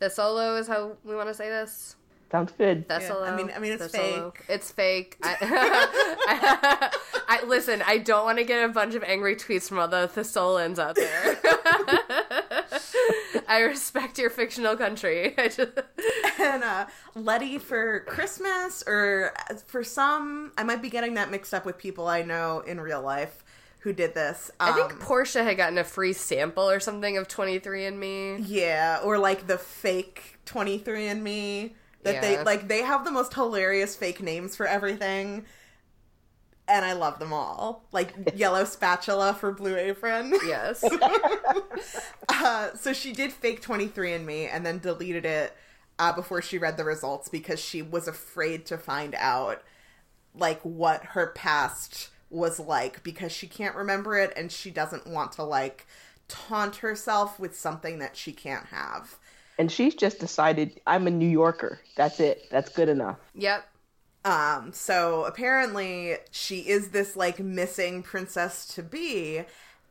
Thesolo 0.01 0.59
is 0.59 0.67
how 0.67 0.97
we 1.05 1.15
want 1.15 1.29
to 1.29 1.35
say 1.35 1.49
this 1.49 1.97
Sounds 2.33 2.53
good. 2.57 2.89
Thesolo. 2.89 3.27
Yeah, 3.27 3.35
I 3.35 3.37
mean, 3.37 3.53
I 3.55 3.59
mean, 3.59 3.73
it's 3.73 3.89
fake. 3.89 4.45
It's 4.49 4.73
fake. 4.73 5.19
I, 5.23 5.37
I, 6.27 6.91
I, 7.29 7.45
listen. 7.45 7.83
I 7.87 7.99
don't 7.99 8.25
want 8.25 8.39
to 8.39 8.45
get 8.45 8.65
a 8.65 8.73
bunch 8.73 8.95
of 8.95 9.03
angry 9.03 9.37
tweets 9.37 9.69
from 9.69 9.79
all 9.79 9.87
the 9.87 10.09
Thesolans 10.09 10.79
out 10.79 10.97
there. 10.97 11.39
I 13.49 13.61
respect 13.61 14.19
your 14.19 14.31
fictional 14.31 14.77
country. 14.77 15.35
I 15.39 15.49
just, 15.49 15.73
and 16.41 16.63
uh, 16.65 16.87
Letty 17.15 17.59
for 17.59 18.01
Christmas, 18.01 18.83
or 18.87 19.33
for 19.67 19.85
some, 19.85 20.53
I 20.59 20.63
might 20.65 20.83
be 20.83 20.91
getting 20.91 21.15
that 21.15 21.31
mixed 21.31 21.53
up 21.55 21.65
with 21.65 21.79
people 21.79 22.09
I 22.09 22.23
know 22.23 22.61
in 22.61 22.81
real 22.81 23.03
life 23.03 23.45
who 23.81 23.93
did 23.93 24.15
this. 24.15 24.51
I 24.61 24.73
think 24.73 24.93
Um, 24.93 24.99
Portia 24.99 25.43
had 25.43 25.57
gotten 25.57 25.77
a 25.79 25.85
free 25.85 26.13
sample 26.13 26.71
or 26.71 26.79
something 26.79 27.17
of 27.17 27.27
23andMe. 27.27 28.45
Yeah, 28.47 29.01
or 29.03 29.19
like 29.19 29.47
the 29.49 29.59
fake 29.59 30.39
23andMe 30.47 31.73
that 32.05 32.21
they 32.21 32.43
like 32.43 32.69
they 32.69 32.83
have 32.83 33.05
the 33.05 33.11
most 33.11 33.33
hilarious 33.35 33.95
fake 33.97 34.21
names 34.21 34.57
for 34.57 34.67
everything. 34.67 35.45
And 36.69 36.85
I 36.85 36.93
love 36.93 37.19
them 37.19 37.33
all. 37.33 37.85
Like 37.93 38.15
yellow 38.35 38.65
spatula 38.65 39.35
for 39.35 39.53
blue 39.53 39.77
apron. 39.77 40.33
Yes. 40.47 40.85
Uh, 42.29 42.75
so 42.75 42.93
she 42.93 43.13
did 43.13 43.33
fake 43.33 43.63
23andMe 43.63 44.49
and 44.51 44.65
then 44.67 44.79
deleted 44.79 45.25
it 45.25 45.55
uh, 45.99 46.13
before 46.13 46.43
she 46.43 46.59
read 46.59 46.77
the 46.77 46.85
results 46.85 47.29
because 47.29 47.61
she 47.61 47.83
was 47.83 48.09
afraid 48.09 48.67
to 48.67 48.77
find 48.77 49.15
out 49.17 49.63
like 50.35 50.61
what 50.63 51.05
her 51.05 51.29
past 51.29 52.09
was 52.31 52.59
like 52.59 53.03
because 53.03 53.31
she 53.31 53.47
can't 53.47 53.77
remember 53.77 54.17
it 54.17 54.33
and 54.37 54.51
she 54.51 54.71
doesn't 54.71 55.07
want 55.07 55.31
to 55.33 55.43
like 55.45 55.87
taunt 56.27 56.77
herself 56.77 57.39
with 57.39 57.57
something 57.57 57.99
that 57.99 58.17
she 58.17 58.33
can't 58.33 58.67
have. 58.67 59.19
And 59.59 59.71
she's 59.71 59.95
just 59.95 60.19
decided 60.19 60.81
I'm 60.87 61.07
a 61.07 61.11
New 61.11 61.29
Yorker. 61.29 61.79
That's 61.97 62.19
it. 62.19 62.49
That's 62.51 62.71
good 62.71 62.89
enough. 62.89 63.19
yep. 63.35 63.69
Um, 64.25 64.73
so 64.73 65.25
apparently 65.25 66.17
she 66.31 66.61
is 66.61 66.91
this 66.91 67.17
like 67.17 67.41
missing 67.41 68.03
princess 68.03 68.67
to 68.75 68.83
be, 68.83 69.43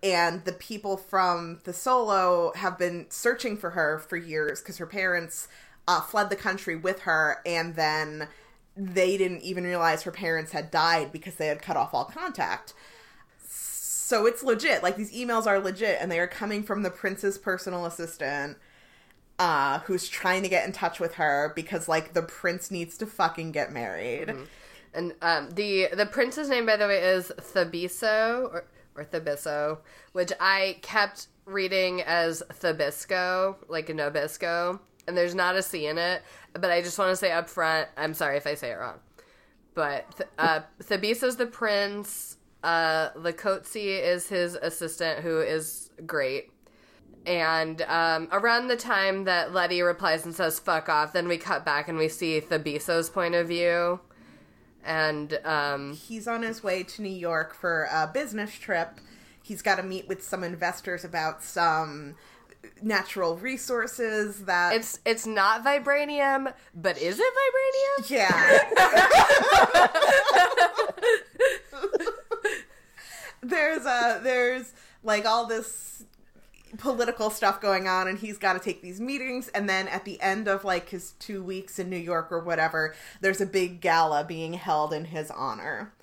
and 0.02 0.46
the 0.46 0.54
people 0.54 0.98
from 0.98 1.60
Thesolo 1.64 2.56
have 2.56 2.78
been 2.78 3.08
searching 3.10 3.58
for 3.58 3.72
her 3.72 4.00
for 4.00 4.16
years 4.18 4.62
because 4.62 4.78
her 4.78 4.86
parents 4.86 5.48
uh, 5.88 6.02
fled 6.02 6.30
the 6.30 6.36
country 6.36 6.76
with 6.76 7.02
her, 7.02 7.42
and 7.46 7.76
then 7.76 8.28
they 8.78 9.18
didn't 9.18 9.42
even 9.42 9.66
realize 9.66 10.04
her 10.04 10.12
parents 10.12 10.54
had 10.54 10.72
died 10.72 11.12
because 11.12 11.36
they 11.36 11.48
had 11.48 11.62
cut 11.62 11.76
off 11.76 11.94
all 11.94 12.06
contact. 12.06 12.74
So 13.46 14.26
it's 14.26 14.44
legit. 14.44 14.82
Like 14.82 14.96
these 14.96 15.14
emails 15.14 15.46
are 15.46 15.60
legit, 15.60 15.98
and 16.00 16.10
they 16.10 16.20
are 16.20 16.28
coming 16.28 16.64
from 16.64 16.84
the 16.84 16.90
prince's 16.90 17.38
personal 17.38 17.86
assistant 17.86 18.58
uh, 19.42 19.80
who's 19.80 20.08
trying 20.08 20.44
to 20.44 20.50
get 20.50 20.68
in 20.68 20.72
touch 20.72 21.00
with 21.00 21.16
her 21.16 21.52
because 21.56 21.88
like 21.88 22.14
the 22.14 22.22
prince 22.22 22.70
needs 22.70 22.96
to 22.96 23.08
fucking 23.08 23.52
get 23.52 23.72
married. 23.72 24.30
And 24.94 25.16
um, 25.24 25.50
the 25.50 25.88
the 25.94 26.06
prince's 26.06 26.48
name, 26.48 26.68
by 26.68 26.78
the 26.78 26.86
way, 26.86 27.00
is 27.00 27.32
Thabiso 27.40 28.54
or, 28.54 28.66
or 28.96 29.04
Thabiso, 29.04 29.80
which 30.12 30.32
I 30.40 30.78
kept 30.84 31.28
reading 31.46 32.04
as 32.04 32.44
Thabisco, 32.52 33.56
like 33.68 33.88
Nabisco, 33.88 34.80
and 35.08 35.18
there's 35.18 35.34
not 35.34 35.56
a 35.56 35.64
C 35.64 35.88
in 35.88 35.98
it. 35.98 36.22
But 36.54 36.70
I 36.70 36.84
just 36.84 37.00
want 37.00 37.10
to 37.10 37.16
say 37.16 37.32
up 37.32 37.50
front, 37.50 37.90
I'm 37.98 38.14
sorry 38.14 38.38
if 38.38 38.46
I 38.46 38.54
say 38.54 38.70
it 38.70 38.76
wrong. 38.76 39.00
But 39.74 40.18
th- 40.18 40.30
uh, 40.38 40.60
Thabiso's 40.84 41.38
the 41.38 41.48
prince. 41.48 42.38
Uh, 42.64 43.10
Likotsi 43.14 44.00
is 44.00 44.28
his 44.28 44.54
assistant, 44.54 45.22
who 45.22 45.40
is 45.40 45.90
great. 46.06 46.52
And 47.26 47.82
um, 47.84 48.28
around 48.32 48.68
the 48.68 48.76
time 48.76 49.26
that 49.26 49.54
Letty 49.54 49.82
replies 49.82 50.26
and 50.26 50.34
says 50.34 50.60
"fuck 50.60 50.90
off," 50.90 51.14
then 51.14 51.28
we 51.28 51.38
cut 51.38 51.64
back 51.64 51.88
and 51.88 51.98
we 51.98 52.08
see 52.08 52.40
Thabiso's 52.40 53.12
point 53.12 53.36
of 53.36 53.48
view, 53.48 54.00
and 54.84 55.40
um, 55.46 55.94
He's 55.94 56.28
on 56.28 56.42
his 56.42 56.64
way 56.64 56.82
to 56.84 57.02
New 57.02 57.10
York 57.10 57.54
for 57.54 57.88
a 57.92 58.10
business 58.12 58.54
trip. 58.54 59.00
He's 59.44 59.62
got 59.62 59.76
to 59.76 59.84
meet 59.84 60.08
with 60.08 60.24
some 60.24 60.44
investors 60.44 61.04
about 61.04 61.44
some 61.44 62.16
natural 62.82 63.38
resources 63.38 64.46
that 64.46 64.74
it's 64.74 65.00
it's 65.06 65.28
not 65.28 65.64
vibranium, 65.64 66.52
but 66.74 66.98
is 66.98 67.20
it 67.20 67.34
vibranium? 68.00 68.10
yeah. 68.10 68.60
there's 73.44 73.86
a 73.86 74.20
there's 74.24 74.74
like 75.04 75.26
all 75.26 75.46
this 75.46 76.04
political 76.78 77.30
stuff 77.30 77.62
going 77.62 77.88
on 77.88 78.08
and 78.08 78.20
he's 78.20 78.38
got 78.38 78.54
to 78.54 78.60
take 78.60 78.82
these 78.82 79.00
meetings 79.00 79.48
and 79.50 79.70
then 79.70 79.88
at 79.88 80.06
the 80.06 80.20
end 80.22 80.48
of 80.48 80.64
like 80.64 80.90
his 80.90 81.14
2 81.20 81.44
weeks 81.44 81.80
in 81.80 81.90
New 81.90 81.98
York 81.98 82.32
or 82.32 82.40
whatever 82.40 82.96
there's 83.20 83.42
a 83.42 83.46
big 83.46 83.82
gala 83.82 84.24
being 84.24 84.54
held 84.54 84.94
in 84.94 85.06
his 85.06 85.30
honor. 85.32 85.94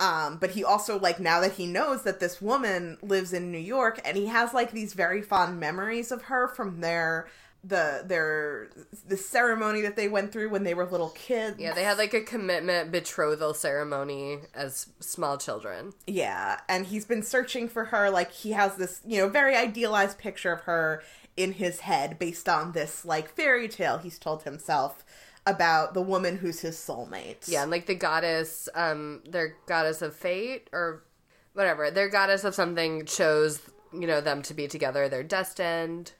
Um, 0.00 0.38
but 0.38 0.52
he 0.52 0.64
also 0.64 0.98
like 0.98 1.20
now 1.20 1.40
that 1.40 1.52
he 1.52 1.66
knows 1.66 2.04
that 2.04 2.20
this 2.20 2.40
woman 2.40 2.96
lives 3.02 3.34
in 3.34 3.52
New 3.52 3.58
York 3.58 4.00
and 4.04 4.16
he 4.16 4.26
has 4.26 4.54
like 4.54 4.72
these 4.72 4.94
very 4.94 5.20
fond 5.20 5.60
memories 5.60 6.10
of 6.10 6.22
her 6.22 6.48
from 6.48 6.80
their 6.80 7.28
the 7.62 8.02
their 8.06 8.70
the 9.06 9.16
ceremony 9.16 9.82
that 9.82 9.94
they 9.96 10.08
went 10.08 10.32
through 10.32 10.48
when 10.48 10.64
they 10.64 10.74
were 10.74 10.86
little 10.86 11.10
kids. 11.10 11.58
Yeah, 11.58 11.74
they 11.74 11.84
had 11.84 11.98
like 11.98 12.14
a 12.14 12.22
commitment 12.22 12.90
betrothal 12.90 13.54
ceremony 13.54 14.38
as 14.54 14.88
small 15.00 15.36
children. 15.36 15.92
Yeah, 16.06 16.60
and 16.68 16.86
he's 16.86 17.04
been 17.04 17.22
searching 17.22 17.68
for 17.68 17.86
her. 17.86 18.10
Like 18.10 18.32
he 18.32 18.52
has 18.52 18.76
this, 18.76 19.00
you 19.06 19.18
know, 19.18 19.28
very 19.28 19.56
idealized 19.56 20.18
picture 20.18 20.52
of 20.52 20.62
her 20.62 21.02
in 21.36 21.52
his 21.52 21.80
head 21.80 22.18
based 22.18 22.48
on 22.48 22.72
this 22.72 23.04
like 23.04 23.34
fairy 23.34 23.68
tale 23.68 23.98
he's 23.98 24.18
told 24.18 24.42
himself 24.42 25.04
about 25.46 25.94
the 25.94 26.02
woman 26.02 26.38
who's 26.38 26.60
his 26.60 26.76
soulmate. 26.76 27.46
Yeah, 27.46 27.62
and 27.62 27.70
like 27.70 27.86
the 27.86 27.94
goddess, 27.94 28.68
um, 28.74 29.22
their 29.28 29.56
goddess 29.66 30.00
of 30.02 30.14
fate 30.14 30.68
or 30.72 31.02
whatever, 31.52 31.90
their 31.90 32.08
goddess 32.08 32.44
of 32.44 32.54
something 32.54 33.04
chose, 33.04 33.60
you 33.92 34.06
know, 34.06 34.20
them 34.20 34.42
to 34.42 34.54
be 34.54 34.66
together. 34.66 35.08
They're 35.08 35.22
destined. 35.22 36.12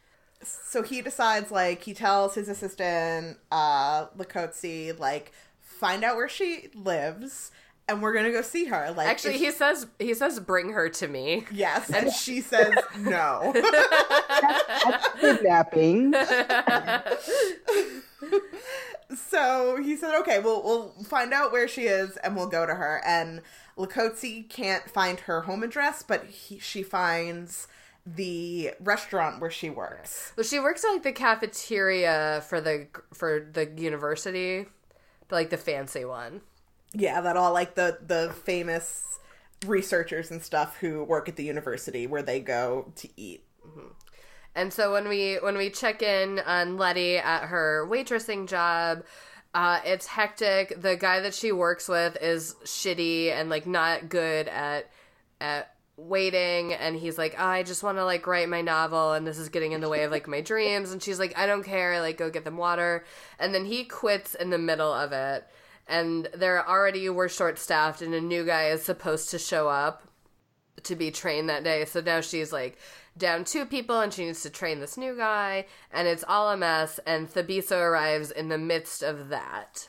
So 0.43 0.83
he 0.83 1.03
decides 1.03 1.51
like 1.51 1.83
he 1.83 1.95
tells 1.95 2.35
his 2.35 2.49
assistant, 2.49 3.39
uh, 3.53 4.07
Likotsi, 4.17 4.99
like, 4.99 5.33
find 5.61 6.05
out 6.05 6.17
where 6.17 6.29
she 6.29 6.69
lives 6.75 7.51
and 7.91 8.01
we're 8.01 8.13
gonna 8.13 8.31
go 8.31 8.41
see 8.41 8.67
her. 8.67 8.93
Like 8.97 9.09
Actually, 9.09 9.35
if- 9.35 9.41
he 9.41 9.51
says 9.51 9.87
he 9.99 10.15
says 10.15 10.39
bring 10.41 10.73
her 10.73 10.89
to 10.91 11.09
me. 11.09 11.45
Yes, 11.51 11.91
and 11.95 12.13
she 12.13 12.41
says 12.41 12.73
no. 12.99 13.53
That's 13.53 15.21
kidnapping. 15.21 16.15
so 19.17 19.79
he 19.83 19.97
said, 19.97 20.19
"Okay, 20.21 20.39
we'll 20.39 20.63
we'll 20.63 20.89
find 21.05 21.33
out 21.33 21.53
where 21.53 21.67
she 21.67 21.83
is, 21.83 22.17
and 22.19 22.37
we'll 22.37 22.47
go 22.47 22.65
to 22.65 22.75
her." 22.75 23.03
And 23.05 23.43
Likotsi 23.77 24.49
can't 24.49 24.89
find 24.89 25.21
her 25.21 25.43
home 25.43 25.65
address, 25.65 26.03
but 26.03 26.25
he, 26.27 26.59
she 26.59 26.83
finds 26.83 27.67
the 28.07 28.73
restaurant 28.81 29.41
where 29.41 29.51
she 29.51 29.71
works. 29.71 30.33
Well, 30.37 30.45
she 30.45 30.59
works 30.59 30.85
at 30.85 30.93
like 30.93 31.03
the 31.03 31.13
cafeteria 31.13 32.43
for 32.49 32.61
the 32.61 32.89
for 33.13 33.49
the 33.53 33.71
university, 33.77 34.67
but 35.29 35.37
like 35.37 35.51
the 35.51 35.57
fancy 35.57 36.05
one. 36.05 36.41
Yeah, 36.93 37.21
that 37.21 37.37
all 37.37 37.53
like 37.53 37.75
the 37.75 37.99
the 38.05 38.35
famous 38.45 39.19
researchers 39.67 40.31
and 40.31 40.43
stuff 40.43 40.79
who 40.79 41.05
work 41.05 41.29
at 41.29 41.37
the 41.37 41.45
university 41.45 42.07
where 42.07 42.23
they 42.23 42.41
go 42.41 42.93
to 42.97 43.09
eat. 43.17 43.45
And 44.55 44.73
so 44.73 44.93
when 44.93 45.09
we 45.09 45.37
when 45.37 45.57
we 45.57 45.71
check 45.71 46.03
in 46.03 46.41
on 46.41 46.77
Letty 46.77 47.19
at 47.19 47.45
her 47.45 47.87
waitressing 47.89 48.49
job, 48.49 49.05
uh, 49.55 49.81
it's 49.85 50.07
hectic. 50.07 50.81
The 50.81 50.97
guy 50.97 51.21
that 51.21 51.35
she 51.35 51.53
works 51.53 51.89
with 51.89 52.17
is 52.21 52.57
shitty 52.65 53.31
and 53.31 53.49
like 53.49 53.67
not 53.67 54.09
good 54.09 54.49
at 54.49 54.91
at 55.41 55.70
waiting 56.09 56.73
and 56.73 56.97
he's 56.97 57.19
like 57.19 57.35
oh, 57.39 57.47
i 57.47 57.63
just 57.63 57.83
want 57.83 57.99
to 57.99 58.05
like 58.05 58.27
write 58.27 58.49
my 58.49 58.61
novel 58.61 59.13
and 59.13 59.27
this 59.27 59.39
is 59.39 59.49
getting 59.49 59.73
in 59.73 59.81
the 59.81 59.89
way 59.89 60.03
of 60.05 60.11
like 60.11 60.27
my 60.27 60.41
dreams 60.41 60.93
and 60.93 61.03
she's 61.03 61.19
like 61.19 61.37
i 61.39 61.47
don't 61.47 61.63
care 61.63 62.01
like 62.01 62.17
go 62.17 62.31
get 62.31 62.45
them 62.45 62.57
water 62.57 63.05
and 63.39 63.55
then 63.55 63.65
he 63.65 63.85
quits 63.85 64.35
in 64.35 64.51
the 64.51 64.59
middle 64.59 64.93
of 64.93 65.13
it 65.13 65.47
and 65.91 66.29
they're 66.35 66.67
already 66.67 67.09
were 67.09 67.29
short 67.29 67.59
staffed 67.59 68.01
and 68.01 68.15
a 68.15 68.21
new 68.21 68.45
guy 68.45 68.69
is 68.69 68.83
supposed 68.83 69.29
to 69.31 69.39
show 69.39 69.69
up 69.69 70.05
to 70.85 70.97
be 70.97 71.11
trained 71.11 71.49
that 71.49 71.65
day. 71.65 71.85
So 71.85 72.01
now 72.01 72.21
she's 72.21 72.53
like 72.53 72.79
down 73.19 73.45
two 73.45 73.67
people 73.67 74.01
and 74.01 74.13
she 74.13 74.25
needs 74.25 74.43
to 74.43 74.51
train 74.51 74.81
this 74.81 74.97
new 74.97 75.17
guy 75.17 75.67
and 75.93 76.09
it's 76.09 76.25
all 76.27 76.51
a 76.51 76.57
mess 76.57 77.01
and 77.07 77.29
Thabiso 77.29 77.79
arrives 77.79 78.31
in 78.31 78.49
the 78.49 78.59
midst 78.59 79.03
of 79.03 79.29
that. 79.29 79.89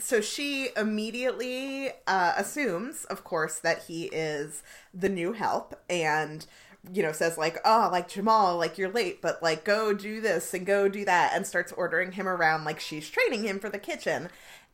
So 0.00 0.20
she 0.20 0.70
immediately 0.76 1.90
uh, 2.06 2.34
assumes, 2.36 3.04
of 3.06 3.24
course, 3.24 3.58
that 3.58 3.84
he 3.84 4.04
is 4.06 4.62
the 4.92 5.08
new 5.08 5.32
help 5.32 5.80
and 5.88 6.46
you 6.90 7.02
know 7.02 7.12
says 7.12 7.36
like 7.36 7.58
oh 7.66 7.90
like 7.92 8.08
jamal 8.08 8.56
like 8.56 8.78
you're 8.78 8.90
late 8.90 9.20
but 9.20 9.42
like 9.42 9.66
go 9.66 9.92
do 9.92 10.18
this 10.18 10.54
and 10.54 10.64
go 10.64 10.88
do 10.88 11.04
that 11.04 11.30
and 11.34 11.46
starts 11.46 11.72
ordering 11.72 12.12
him 12.12 12.26
around 12.26 12.64
like 12.64 12.80
she's 12.80 13.10
training 13.10 13.44
him 13.44 13.58
for 13.60 13.68
the 13.68 13.78
kitchen. 13.78 14.28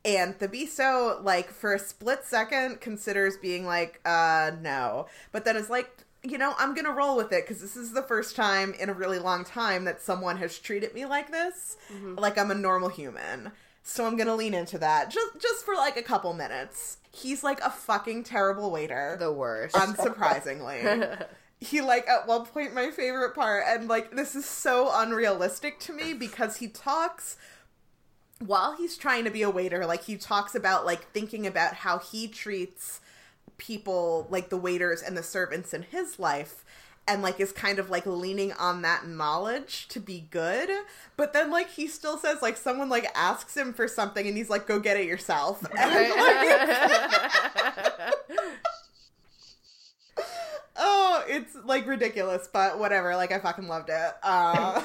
And 0.04 0.38
Thabiso 0.38 1.22
like 1.24 1.50
for 1.50 1.74
a 1.74 1.78
split 1.80 2.24
second 2.24 2.80
considers 2.80 3.36
being 3.36 3.66
like 3.66 4.00
uh 4.04 4.52
no. 4.60 5.06
But 5.32 5.44
then 5.44 5.56
is 5.56 5.68
like 5.68 6.04
you 6.22 6.38
know 6.38 6.54
i'm 6.58 6.74
gonna 6.74 6.90
roll 6.90 7.16
with 7.16 7.32
it 7.32 7.46
because 7.46 7.60
this 7.60 7.76
is 7.76 7.92
the 7.92 8.02
first 8.02 8.34
time 8.34 8.74
in 8.80 8.88
a 8.88 8.92
really 8.92 9.18
long 9.18 9.44
time 9.44 9.84
that 9.84 10.00
someone 10.00 10.36
has 10.38 10.58
treated 10.58 10.92
me 10.92 11.06
like 11.06 11.30
this 11.30 11.76
like 12.16 12.36
i'm 12.36 12.50
a 12.50 12.54
normal 12.54 12.88
human 12.88 13.52
so 13.88 14.04
i'm 14.04 14.16
gonna 14.16 14.34
lean 14.34 14.52
into 14.52 14.78
that 14.78 15.10
just 15.10 15.40
just 15.40 15.64
for 15.64 15.74
like 15.74 15.96
a 15.96 16.02
couple 16.02 16.32
minutes. 16.34 16.98
He's 17.12 17.42
like 17.42 17.60
a 17.60 17.70
fucking 17.70 18.24
terrible 18.24 18.70
waiter. 18.70 19.16
The 19.18 19.32
worst. 19.32 19.74
unsurprisingly. 19.74 21.24
He 21.58 21.80
like 21.80 22.06
at 22.06 22.26
one 22.26 22.44
point 22.44 22.74
my 22.74 22.90
favorite 22.90 23.34
part 23.34 23.64
and 23.66 23.88
like 23.88 24.14
this 24.14 24.34
is 24.36 24.44
so 24.44 24.90
unrealistic 24.92 25.80
to 25.80 25.92
me 25.94 26.12
because 26.12 26.58
he 26.58 26.68
talks 26.68 27.38
while 28.44 28.76
he's 28.76 28.98
trying 28.98 29.24
to 29.24 29.30
be 29.30 29.40
a 29.40 29.48
waiter 29.48 29.86
like 29.86 30.04
he 30.04 30.18
talks 30.18 30.54
about 30.54 30.84
like 30.84 31.10
thinking 31.12 31.46
about 31.46 31.72
how 31.76 31.98
he 31.98 32.28
treats 32.28 33.00
people 33.56 34.26
like 34.28 34.50
the 34.50 34.58
waiters 34.58 35.00
and 35.00 35.16
the 35.16 35.22
servants 35.22 35.72
in 35.72 35.80
his 35.80 36.18
life 36.18 36.62
and 37.08 37.22
like 37.22 37.38
is 37.40 37.52
kind 37.52 37.78
of 37.78 37.90
like 37.90 38.04
leaning 38.06 38.52
on 38.54 38.82
that 38.82 39.06
knowledge 39.06 39.86
to 39.88 40.00
be 40.00 40.26
good 40.30 40.68
but 41.16 41.32
then 41.32 41.50
like 41.50 41.70
he 41.70 41.86
still 41.86 42.18
says 42.18 42.42
like 42.42 42.56
someone 42.56 42.88
like 42.88 43.06
asks 43.14 43.56
him 43.56 43.72
for 43.72 43.86
something 43.86 44.26
and 44.26 44.36
he's 44.36 44.50
like 44.50 44.66
go 44.66 44.78
get 44.80 44.96
it 44.96 45.06
yourself. 45.06 45.64
And, 45.76 45.90
like, 46.10 46.54
oh 50.76 51.24
it's 51.28 51.54
like 51.64 51.86
ridiculous 51.86 52.48
but 52.52 52.78
whatever 52.78 53.14
like 53.16 53.32
i 53.32 53.38
fucking 53.38 53.68
loved 53.68 53.88
it. 53.90 54.14
Uh 54.22 54.82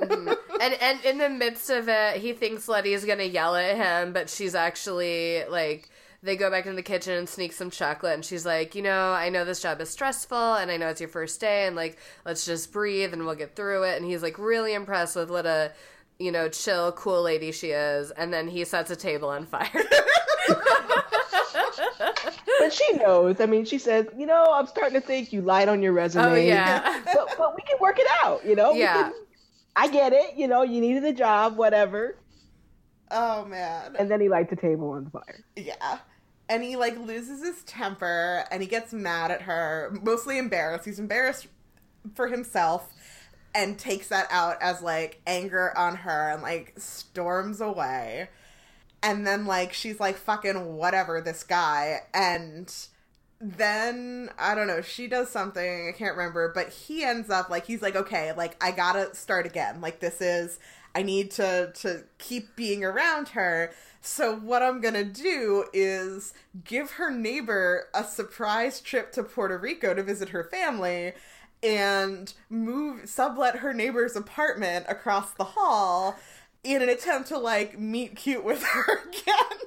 and 0.00 0.38
and 0.80 1.04
in 1.04 1.18
the 1.18 1.28
midst 1.28 1.70
of 1.70 1.88
it 1.88 2.16
he 2.16 2.32
thinks 2.32 2.68
letty's 2.68 3.04
gonna 3.04 3.22
yell 3.24 3.54
at 3.56 3.76
him 3.76 4.12
but 4.12 4.28
she's 4.28 4.54
actually 4.54 5.44
like 5.48 5.88
they 6.24 6.36
go 6.36 6.50
back 6.50 6.64
into 6.64 6.74
the 6.76 6.82
kitchen 6.82 7.12
and 7.12 7.28
sneak 7.28 7.52
some 7.52 7.70
chocolate 7.70 8.14
and 8.14 8.24
she's 8.24 8.46
like 8.46 8.74
you 8.74 8.80
know 8.82 9.12
i 9.12 9.28
know 9.28 9.44
this 9.44 9.60
job 9.60 9.80
is 9.80 9.90
stressful 9.90 10.54
and 10.54 10.70
i 10.70 10.76
know 10.76 10.88
it's 10.88 11.00
your 11.00 11.08
first 11.08 11.38
day 11.40 11.66
and 11.66 11.76
like 11.76 11.98
let's 12.24 12.46
just 12.46 12.72
breathe 12.72 13.12
and 13.12 13.24
we'll 13.26 13.34
get 13.34 13.54
through 13.54 13.82
it 13.82 13.96
and 13.96 14.06
he's 14.06 14.22
like 14.22 14.38
really 14.38 14.72
impressed 14.74 15.14
with 15.16 15.30
what 15.30 15.44
a 15.44 15.70
you 16.18 16.32
know 16.32 16.48
chill 16.48 16.92
cool 16.92 17.22
lady 17.22 17.52
she 17.52 17.68
is 17.72 18.10
and 18.12 18.32
then 18.32 18.48
he 18.48 18.64
sets 18.64 18.90
a 18.90 18.96
table 18.96 19.28
on 19.28 19.44
fire 19.44 19.68
but 22.58 22.72
she 22.72 22.92
knows. 22.96 23.40
I 23.40 23.46
mean, 23.46 23.64
she 23.64 23.78
says, 23.78 24.06
you 24.16 24.26
know, 24.26 24.46
I'm 24.52 24.66
starting 24.66 24.94
to 25.00 25.06
think 25.06 25.32
you 25.32 25.40
lied 25.42 25.68
on 25.68 25.82
your 25.82 25.92
resume. 25.92 26.24
oh 26.24 26.34
yeah 26.34 27.00
But, 27.12 27.34
but 27.36 27.54
we 27.56 27.62
can 27.62 27.76
work 27.80 27.98
it 27.98 28.06
out, 28.22 28.44
you 28.44 28.54
know? 28.54 28.72
We 28.72 28.80
Yeah. 28.80 28.94
can- 29.04 29.12
I 29.76 29.88
get 29.88 30.12
it. 30.12 30.36
You 30.36 30.46
know, 30.48 30.62
you 30.62 30.80
needed 30.80 31.04
a 31.04 31.12
job, 31.12 31.56
whatever. 31.56 32.16
oh 33.10 33.44
man 33.46 33.96
And 33.98 34.10
then 34.10 34.20
he 34.20 34.28
lights 34.28 34.50
the 34.50 34.56
table 34.56 34.90
on 34.90 35.10
fire. 35.10 35.44
Yeah. 35.56 35.98
And 36.48 36.62
he 36.62 36.76
like 36.76 36.98
loses 36.98 37.42
his 37.42 37.62
temper 37.64 38.44
and 38.50 38.62
he 38.62 38.68
gets 38.68 38.92
mad 38.92 39.30
at 39.30 39.42
her, 39.42 39.96
mostly 40.02 40.38
embarrassed. 40.38 40.84
He's 40.84 40.98
embarrassed 40.98 41.46
for 42.14 42.28
himself 42.28 42.92
and 43.54 43.78
takes 43.78 44.08
that 44.08 44.26
out 44.30 44.56
as 44.60 44.82
like 44.82 45.20
anger 45.26 45.76
on 45.76 45.96
her 45.96 46.30
and 46.30 46.42
like 46.42 46.74
storms 46.76 47.60
away. 47.60 48.28
And 49.02 49.26
then 49.26 49.46
like 49.46 49.72
she's 49.72 50.00
like 50.00 50.16
fucking 50.16 50.76
whatever 50.76 51.20
this 51.20 51.44
guy 51.44 52.00
and 52.12 52.74
then 53.40 54.30
I 54.38 54.54
don't 54.54 54.66
know, 54.66 54.80
she 54.80 55.06
does 55.06 55.28
something, 55.28 55.88
I 55.88 55.92
can't 55.92 56.16
remember, 56.16 56.50
but 56.54 56.70
he 56.70 57.04
ends 57.04 57.30
up 57.30 57.50
like 57.50 57.66
he's 57.66 57.82
like 57.82 57.96
okay, 57.96 58.32
like 58.32 58.62
I 58.62 58.70
got 58.70 58.94
to 58.94 59.14
start 59.14 59.46
again. 59.46 59.80
Like 59.80 60.00
this 60.00 60.20
is 60.20 60.58
I 60.94 61.02
need 61.02 61.30
to 61.32 61.72
to 61.74 62.04
keep 62.18 62.56
being 62.56 62.84
around 62.84 63.28
her. 63.28 63.72
So 64.06 64.36
what 64.36 64.62
I'm 64.62 64.82
going 64.82 64.94
to 64.94 65.04
do 65.04 65.64
is 65.72 66.34
give 66.62 66.92
her 66.92 67.10
neighbor 67.10 67.88
a 67.94 68.04
surprise 68.04 68.82
trip 68.82 69.12
to 69.12 69.22
Puerto 69.22 69.56
Rico 69.56 69.94
to 69.94 70.02
visit 70.02 70.28
her 70.28 70.44
family 70.44 71.14
and 71.62 72.34
move 72.50 73.08
sublet 73.08 73.56
her 73.56 73.72
neighbor's 73.72 74.14
apartment 74.14 74.84
across 74.90 75.32
the 75.32 75.44
hall 75.44 76.18
in 76.62 76.82
an 76.82 76.90
attempt 76.90 77.28
to 77.28 77.38
like 77.38 77.78
meet 77.78 78.14
cute 78.14 78.44
with 78.44 78.62
her 78.62 79.00
again. 79.08 79.58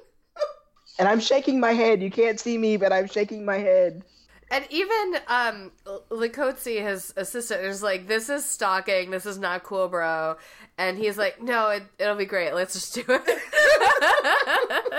And 0.99 1.07
I'm 1.07 1.19
shaking 1.19 1.59
my 1.59 1.73
head. 1.73 2.03
You 2.03 2.11
can't 2.11 2.39
see 2.39 2.59
me, 2.59 2.77
but 2.77 2.93
I'm 2.93 3.07
shaking 3.07 3.43
my 3.43 3.57
head. 3.57 4.03
And 4.49 4.65
even 4.69 5.17
um 5.27 5.71
Likotsi, 6.09 6.81
his 6.81 7.13
assistant, 7.17 7.65
is 7.65 7.83
like, 7.83 8.07
"This 8.07 8.29
is 8.29 8.45
stalking. 8.45 9.11
This 9.11 9.25
is 9.25 9.37
not 9.37 9.63
cool, 9.63 9.89
bro." 9.89 10.37
And 10.77 10.97
he's 10.97 11.17
like, 11.17 11.41
"No, 11.41 11.69
it, 11.69 11.83
it'll 11.99 12.15
be 12.15 12.25
great. 12.25 12.53
Let's 12.53 12.73
just 12.73 12.93
do 12.93 13.03
it." 13.07 13.27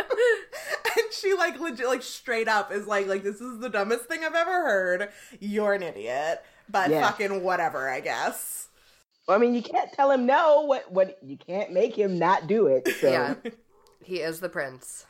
and 0.96 1.12
she 1.12 1.34
like 1.34 1.58
legit 1.60 1.86
like 1.86 2.02
straight 2.02 2.48
up 2.48 2.72
is 2.72 2.86
like 2.86 3.06
like 3.06 3.22
this 3.22 3.40
is 3.40 3.60
the 3.60 3.68
dumbest 3.68 4.04
thing 4.04 4.24
I've 4.24 4.34
ever 4.34 4.50
heard. 4.50 5.08
You're 5.40 5.74
an 5.74 5.82
idiot. 5.82 6.42
But 6.68 6.90
Yeah. 6.90 7.08
fucking 7.08 7.42
whatever, 7.42 7.88
I 7.88 8.00
guess. 8.00 8.68
Well, 9.26 9.36
I 9.36 9.40
mean, 9.40 9.54
you 9.54 9.62
can't 9.62 9.92
tell 9.92 10.10
him 10.10 10.26
no. 10.26 10.62
What? 10.62 10.90
What? 10.92 11.18
You 11.22 11.36
can't 11.38 11.72
make 11.72 11.96
him 11.96 12.18
not 12.18 12.46
do 12.46 12.66
it. 12.66 12.86
So. 13.00 13.10
yeah, 13.10 13.34
he 14.04 14.16
is 14.16 14.40
the 14.40 14.48
prince. 14.48 15.06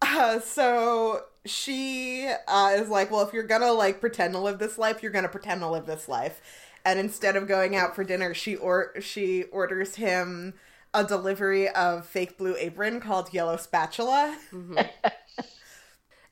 Uh, 0.00 0.40
so 0.40 1.24
she 1.44 2.30
uh, 2.48 2.72
is 2.74 2.88
like, 2.88 3.10
well, 3.10 3.22
if 3.22 3.32
you're 3.32 3.42
gonna 3.42 3.72
like 3.72 4.00
pretend 4.00 4.34
to 4.34 4.40
live 4.40 4.58
this 4.58 4.78
life, 4.78 5.02
you're 5.02 5.12
gonna 5.12 5.28
pretend 5.28 5.60
to 5.60 5.68
live 5.68 5.86
this 5.86 6.08
life. 6.08 6.40
And 6.84 6.98
instead 6.98 7.36
of 7.36 7.46
going 7.46 7.76
out 7.76 7.94
for 7.94 8.04
dinner, 8.04 8.34
she 8.34 8.56
or 8.56 8.92
she 9.00 9.44
orders 9.44 9.96
him 9.96 10.54
a 10.94 11.04
delivery 11.04 11.68
of 11.68 12.06
fake 12.06 12.36
blue 12.36 12.56
apron 12.58 13.00
called 13.00 13.32
Yellow 13.32 13.56
Spatula. 13.56 14.36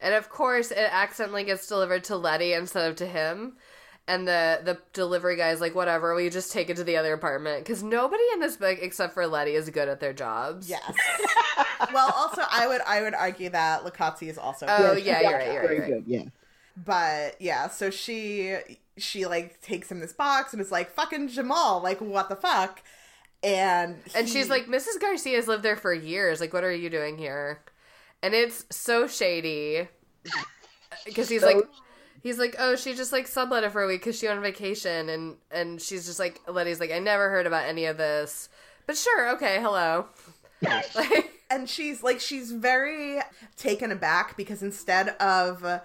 And 0.01 0.15
of 0.15 0.31
course, 0.31 0.71
it 0.71 0.89
accidentally 0.91 1.45
gets 1.45 1.67
delivered 1.67 2.05
to 2.05 2.17
Letty 2.17 2.55
instead 2.55 2.89
of 2.89 2.97
to 2.97 3.07
him. 3.07 3.57
And 4.11 4.27
the 4.27 4.61
the 4.65 4.79
delivery 4.93 5.37
guy's 5.37 5.61
like, 5.61 5.75
"Whatever, 5.75 6.15
we 6.17 6.29
just 6.31 6.51
take 6.53 6.69
it 6.69 6.77
to 6.79 6.85
the 6.85 6.97
other 6.97 7.13
apartment." 7.13 7.65
Because 7.65 7.83
nobody 7.83 8.25
in 8.35 8.41
this 8.41 8.57
book 8.57 8.79
except 8.83 9.15
for 9.15 9.27
Letty 9.27 9.53
is 9.55 9.71
good 9.71 9.89
at 9.89 10.01
their 10.01 10.13
jobs. 10.13 10.69
Yes. 10.69 10.83
well, 11.95 12.13
also, 12.17 12.43
I 12.51 12.67
would 12.67 12.81
I 12.87 13.03
would 13.03 13.15
argue 13.15 13.51
that 13.51 13.85
Likotsi 13.85 14.29
is 14.29 14.37
also. 14.39 14.67
Oh, 14.69 14.95
good. 14.95 15.05
yeah, 15.05 15.21
you're 15.21 15.33
right, 15.33 15.53
you're 15.53 15.61
right, 15.61 15.69
Very 15.69 15.81
right. 15.81 15.89
good. 15.91 16.05
Yeah. 16.07 16.23
But 16.77 17.41
yeah, 17.41 17.69
so 17.69 17.91
she 17.91 18.57
she 18.97 19.27
like 19.27 19.61
takes 19.61 19.91
him 19.91 20.01
this 20.01 20.13
box 20.13 20.53
and 20.53 20.61
is 20.61 20.73
like, 20.73 20.91
"Fucking 20.91 21.29
Jamal, 21.29 21.81
like 21.83 22.01
what 22.01 22.29
the 22.29 22.37
fuck." 22.37 22.83
And 23.43 24.01
And 24.15 24.29
she's 24.29 24.51
like, 24.51 24.67
Mrs. 24.67 25.01
Garcia's 25.01 25.49
lived 25.49 25.63
there 25.63 25.77
for 25.77 25.95
years. 25.95 26.41
Like, 26.41 26.53
what 26.53 26.63
are 26.63 26.73
you 26.73 26.91
doing 26.91 27.17
here? 27.17 27.61
And 28.23 28.35
it's 28.35 28.67
so 28.71 29.07
shady 29.07 29.89
uh, 30.27 30.43
because 31.07 31.29
he's 31.31 31.41
So- 31.41 31.47
like, 31.47 31.65
he's 32.23 32.39
like, 32.39 32.57
oh, 32.59 32.77
she 32.77 32.95
just 32.95 33.13
like 33.13 33.27
sublet 33.27 33.65
it 33.65 33.73
for 33.73 33.83
a 33.83 33.87
week 33.87 34.01
because 34.01 34.19
she 34.19 34.27
went 34.27 34.39
on 34.39 34.43
vacation, 34.43 35.09
and 35.09 35.37
and 35.51 35.81
she's 35.81 36.07
just 36.07 36.19
like, 36.19 36.41
Letty's 36.49 36.81
like, 36.81 36.93
I 36.93 36.99
never 36.99 37.31
heard 37.31 37.47
about 37.47 37.67
any 37.67 37.85
of 37.87 37.97
this, 37.97 38.49
but 38.87 38.97
sure, 38.97 39.31
okay, 39.31 39.61
hello. 39.61 40.07
And 41.51 41.69
she's 41.69 42.05
like 42.05 42.21
she's 42.21 42.53
very 42.53 43.19
taken 43.57 43.91
aback 43.91 44.37
because 44.37 44.63
instead 44.63 45.09
of 45.17 45.83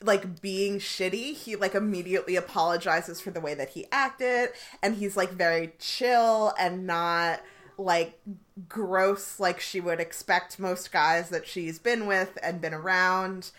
like 0.00 0.40
being 0.40 0.78
shitty 0.78 1.34
he 1.34 1.56
like 1.56 1.74
immediately 1.74 2.36
apologizes 2.36 3.20
for 3.20 3.32
the 3.32 3.40
way 3.40 3.52
that 3.52 3.70
he 3.70 3.86
acted 3.90 4.50
and 4.80 4.94
he's 4.94 5.16
like 5.16 5.30
very 5.30 5.72
chill 5.80 6.54
and 6.58 6.86
not 6.86 7.40
like 7.76 8.20
gross 8.68 9.40
like 9.40 9.58
she 9.58 9.80
would 9.80 9.98
expect 9.98 10.60
most 10.60 10.92
guys 10.92 11.30
that 11.30 11.48
she's 11.48 11.80
been 11.80 12.06
with 12.06 12.38
and 12.40 12.60
been 12.60 12.74
around 12.74 13.50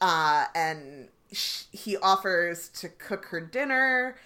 uh 0.00 0.46
and 0.54 1.08
he 1.72 1.96
offers 1.96 2.68
to 2.68 2.88
cook 2.88 3.26
her 3.26 3.40
dinner 3.40 4.16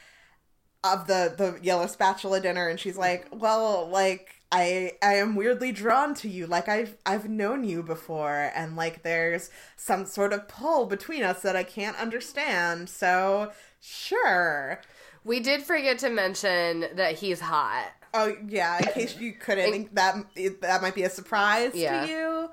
of 0.84 1.06
the 1.06 1.34
the 1.36 1.58
yellow 1.62 1.86
spatula 1.86 2.40
dinner 2.40 2.68
and 2.68 2.78
she's 2.78 2.96
like 2.96 3.26
well 3.32 3.88
like 3.88 4.30
i 4.52 4.92
i 5.02 5.14
am 5.14 5.34
weirdly 5.34 5.72
drawn 5.72 6.14
to 6.14 6.28
you 6.28 6.46
like 6.46 6.68
i've 6.68 6.96
i've 7.04 7.28
known 7.28 7.64
you 7.64 7.82
before 7.82 8.52
and 8.54 8.76
like 8.76 9.02
there's 9.02 9.50
some 9.76 10.06
sort 10.06 10.32
of 10.32 10.46
pull 10.46 10.86
between 10.86 11.24
us 11.24 11.42
that 11.42 11.56
i 11.56 11.64
can't 11.64 11.96
understand 11.98 12.88
so 12.88 13.50
sure 13.80 14.80
we 15.24 15.40
did 15.40 15.62
forget 15.62 15.98
to 15.98 16.08
mention 16.08 16.86
that 16.94 17.16
he's 17.16 17.40
hot. 17.40 17.90
oh 18.14 18.34
yeah 18.46 18.78
in 18.78 18.84
case 18.92 19.18
you 19.18 19.32
couldn't 19.32 19.92
that 19.94 20.14
that 20.60 20.80
might 20.80 20.94
be 20.94 21.02
a 21.02 21.10
surprise 21.10 21.72
Yeah. 21.74 22.06
to 22.06 22.10
you 22.10 22.50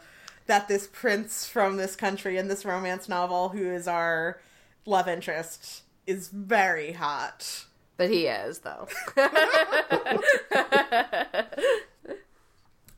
that 0.48 0.68
this 0.68 0.88
prince 0.92 1.48
from 1.48 1.78
this 1.78 1.96
country 1.96 2.38
in 2.38 2.48
this 2.48 2.66
romance 2.66 3.10
novel 3.10 3.50
who 3.50 3.72
is 3.72 3.88
our 3.88 4.40
love 4.86 5.08
interest 5.08 5.84
is 6.08 6.30
very 6.30 6.94
hot 6.94 7.66
But 7.98 8.10
he 8.10 8.28
is 8.28 8.60
though. 8.60 8.88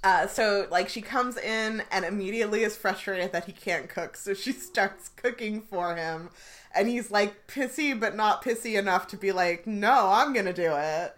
Uh, 0.03 0.27
so 0.27 0.67
like 0.71 0.87
she 0.89 1.01
comes 1.01 1.37
in 1.37 1.83
and 1.91 2.05
immediately 2.05 2.63
is 2.63 2.77
frustrated 2.77 3.31
that 3.31 3.45
he 3.45 3.51
can't 3.51 3.89
cook, 3.89 4.15
so 4.15 4.33
she 4.33 4.51
starts 4.53 5.09
cooking 5.09 5.61
for 5.61 5.95
him, 5.95 6.29
and 6.73 6.87
he's 6.87 7.11
like 7.11 7.47
pissy 7.47 7.99
but 7.99 8.15
not 8.15 8.43
pissy 8.43 8.77
enough 8.77 9.07
to 9.07 9.17
be 9.17 9.31
like, 9.31 9.65
no, 9.65 10.09
I'm 10.11 10.33
gonna 10.33 10.53
do 10.53 10.73
it. 10.75 11.15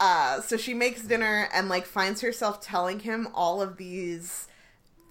Uh, 0.00 0.40
so 0.40 0.56
she 0.56 0.74
makes 0.74 1.02
dinner 1.02 1.48
and 1.52 1.68
like 1.68 1.86
finds 1.86 2.20
herself 2.20 2.60
telling 2.60 3.00
him 3.00 3.28
all 3.34 3.62
of 3.62 3.76
these 3.76 4.48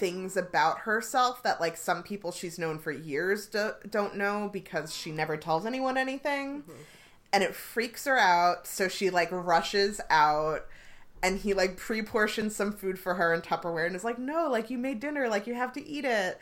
things 0.03 0.35
about 0.35 0.79
herself 0.79 1.41
that 1.43 1.61
like 1.61 1.77
some 1.77 2.03
people 2.03 2.29
she's 2.33 2.59
known 2.59 2.77
for 2.77 2.91
years 2.91 3.47
do- 3.47 3.71
don't 3.89 4.17
know 4.17 4.49
because 4.51 4.93
she 4.93 5.13
never 5.13 5.37
tells 5.37 5.65
anyone 5.65 5.97
anything. 5.97 6.61
And 7.31 7.41
it 7.41 7.55
freaks 7.55 8.03
her 8.03 8.17
out 8.17 8.67
so 8.67 8.89
she 8.89 9.09
like 9.09 9.29
rushes 9.31 10.01
out 10.09 10.65
and 11.23 11.39
he 11.39 11.53
like 11.53 11.77
pre-portions 11.77 12.53
some 12.53 12.73
food 12.73 12.99
for 12.99 13.13
her 13.13 13.33
in 13.33 13.39
tupperware 13.39 13.87
and 13.87 13.95
is 13.95 14.03
like 14.03 14.19
no 14.19 14.49
like 14.49 14.69
you 14.69 14.77
made 14.77 14.99
dinner 14.99 15.29
like 15.29 15.47
you 15.47 15.53
have 15.53 15.71
to 15.71 15.87
eat 15.87 16.03
it. 16.03 16.37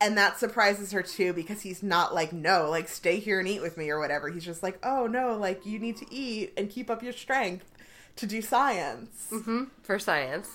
And 0.00 0.18
that 0.18 0.40
surprises 0.40 0.90
her 0.90 1.04
too 1.04 1.32
because 1.32 1.60
he's 1.60 1.84
not 1.84 2.12
like 2.12 2.32
no 2.32 2.68
like 2.68 2.88
stay 2.88 3.20
here 3.20 3.38
and 3.38 3.46
eat 3.46 3.62
with 3.62 3.76
me 3.76 3.90
or 3.90 4.00
whatever. 4.00 4.28
He's 4.28 4.44
just 4.44 4.64
like 4.64 4.80
oh 4.82 5.06
no 5.06 5.36
like 5.36 5.64
you 5.64 5.78
need 5.78 5.98
to 5.98 6.12
eat 6.12 6.52
and 6.56 6.68
keep 6.68 6.90
up 6.90 7.00
your 7.00 7.12
strength 7.12 7.70
to 8.16 8.26
do 8.26 8.42
science. 8.42 9.28
Mm-hmm. 9.30 9.64
for 9.84 10.00
science 10.00 10.48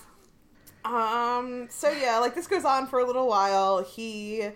um 0.88 1.68
so 1.70 1.90
yeah 1.90 2.18
like 2.18 2.34
this 2.34 2.46
goes 2.46 2.64
on 2.64 2.86
for 2.86 2.98
a 2.98 3.06
little 3.06 3.28
while. 3.28 3.82
He 3.82 4.50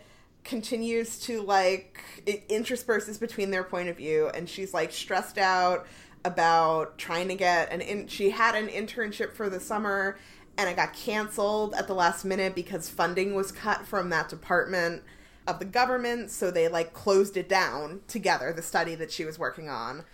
continues 0.44 1.20
to 1.20 1.42
like 1.42 2.00
it 2.26 2.48
intersperses 2.48 3.18
between 3.18 3.50
their 3.50 3.62
point 3.62 3.88
of 3.88 3.96
view 3.96 4.28
and 4.34 4.48
she's 4.48 4.74
like 4.74 4.90
stressed 4.90 5.38
out 5.38 5.86
about 6.24 6.98
trying 6.98 7.28
to 7.28 7.34
get 7.34 7.72
an 7.72 7.80
in 7.80 8.06
she 8.08 8.30
had 8.30 8.54
an 8.54 8.68
internship 8.68 9.32
for 9.32 9.48
the 9.48 9.60
summer 9.60 10.18
and 10.58 10.68
it 10.68 10.76
got 10.76 10.92
canceled 10.92 11.74
at 11.74 11.86
the 11.86 11.94
last 11.94 12.24
minute 12.24 12.54
because 12.54 12.88
funding 12.88 13.34
was 13.34 13.52
cut 13.52 13.86
from 13.86 14.10
that 14.10 14.28
department 14.28 15.02
of 15.46 15.58
the 15.58 15.64
government 15.64 16.30
so 16.30 16.50
they 16.50 16.68
like 16.68 16.92
closed 16.92 17.36
it 17.36 17.48
down 17.48 18.00
together 18.08 18.52
the 18.52 18.62
study 18.62 18.94
that 18.94 19.10
she 19.10 19.24
was 19.24 19.38
working 19.38 19.68
on. 19.68 20.04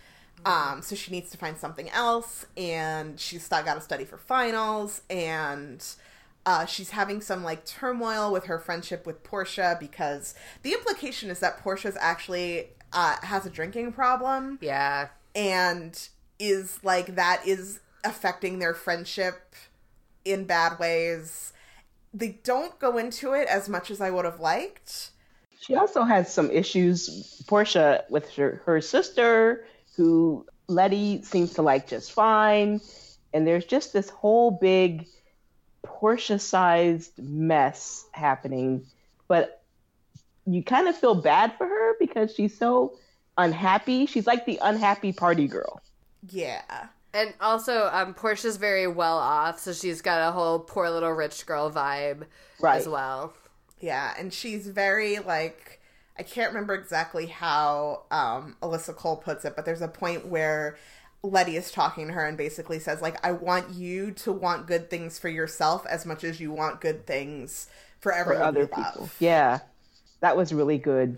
Um, 0.45 0.81
so 0.81 0.95
she 0.95 1.11
needs 1.11 1.29
to 1.31 1.37
find 1.37 1.57
something 1.57 1.89
else 1.89 2.45
and 2.55 3.19
she's 3.19 3.47
got 3.49 3.65
to 3.65 3.81
study 3.81 4.05
for 4.05 4.17
finals 4.17 5.01
and 5.09 5.85
uh, 6.45 6.65
she's 6.65 6.91
having 6.91 7.21
some 7.21 7.43
like 7.43 7.65
turmoil 7.65 8.31
with 8.31 8.45
her 8.45 8.59
friendship 8.59 9.05
with 9.05 9.23
portia 9.23 9.77
because 9.79 10.33
the 10.63 10.73
implication 10.73 11.29
is 11.29 11.39
that 11.39 11.57
portia's 11.59 11.97
actually 11.99 12.69
uh, 12.93 13.17
has 13.21 13.45
a 13.45 13.49
drinking 13.49 13.91
problem 13.91 14.57
yeah 14.61 15.09
and 15.35 16.09
is 16.39 16.79
like 16.83 17.15
that 17.15 17.45
is 17.45 17.79
affecting 18.03 18.59
their 18.59 18.73
friendship 18.73 19.55
in 20.25 20.45
bad 20.45 20.79
ways. 20.79 21.53
They 22.13 22.39
don't 22.43 22.77
go 22.79 22.97
into 22.97 23.33
it 23.33 23.47
as 23.47 23.69
much 23.69 23.91
as 23.91 24.01
I 24.01 24.09
would 24.09 24.25
have 24.25 24.39
liked. 24.39 25.11
She 25.59 25.75
also 25.75 26.03
has 26.03 26.33
some 26.33 26.49
issues, 26.49 27.43
Portia, 27.47 28.05
with 28.09 28.29
her, 28.35 28.61
her 28.65 28.81
sister, 28.81 29.65
who 29.95 30.45
Letty 30.67 31.21
seems 31.23 31.53
to 31.55 31.61
like 31.61 31.87
just 31.87 32.11
fine. 32.11 32.79
And 33.33 33.45
there's 33.45 33.65
just 33.65 33.93
this 33.93 34.09
whole 34.09 34.51
big 34.51 35.07
Portia 35.99 36.39
sized 36.39 37.11
mess 37.19 38.05
happening. 38.13 38.85
But 39.27 39.61
you 40.45 40.63
kind 40.63 40.87
of 40.87 40.97
feel 40.97 41.13
bad 41.13 41.53
for 41.57 41.67
her 41.67 41.95
because 41.99 42.33
she's 42.33 42.57
so 42.57 42.97
unhappy. 43.37 44.05
She's 44.05 44.25
like 44.25 44.45
the 44.45 44.59
unhappy 44.61 45.11
party 45.11 45.47
girl. 45.47 45.81
Yeah. 46.29 46.61
And 47.13 47.33
also, 47.41 47.89
um, 47.91 48.13
Portia's 48.13 48.55
very 48.55 48.87
well 48.87 49.17
off, 49.17 49.59
so 49.59 49.73
she's 49.73 50.01
got 50.01 50.29
a 50.29 50.31
whole 50.31 50.59
poor 50.59 50.89
little 50.89 51.11
rich 51.11 51.45
girl 51.45 51.69
vibe 51.69 52.23
right. 52.61 52.79
as 52.79 52.87
well. 52.87 53.33
Yeah, 53.81 54.13
and 54.17 54.33
she's 54.33 54.67
very 54.67 55.19
like 55.19 55.81
I 56.17 56.23
can't 56.23 56.49
remember 56.49 56.75
exactly 56.75 57.25
how 57.25 58.03
um, 58.11 58.57
Alyssa 58.61 58.95
Cole 58.95 59.17
puts 59.17 59.43
it, 59.45 59.55
but 59.55 59.65
there's 59.65 59.81
a 59.81 59.87
point 59.87 60.27
where 60.27 60.77
Letty 61.21 61.57
is 61.57 61.71
talking 61.71 62.07
to 62.07 62.13
her 62.13 62.25
and 62.25 62.37
basically 62.37 62.79
says 62.79 63.01
like 63.01 63.23
I 63.25 63.33
want 63.33 63.73
you 63.73 64.11
to 64.11 64.31
want 64.31 64.67
good 64.67 64.89
things 64.89 65.19
for 65.19 65.29
yourself 65.29 65.85
as 65.87 66.05
much 66.05 66.23
as 66.23 66.39
you 66.39 66.51
want 66.51 66.81
good 66.81 67.05
things 67.05 67.67
for 67.99 68.13
everyone 68.13 68.41
for 68.41 68.47
other 68.47 68.67
people. 68.67 69.09
Yeah, 69.19 69.59
that 70.21 70.37
was 70.37 70.53
really 70.53 70.77
good. 70.77 71.17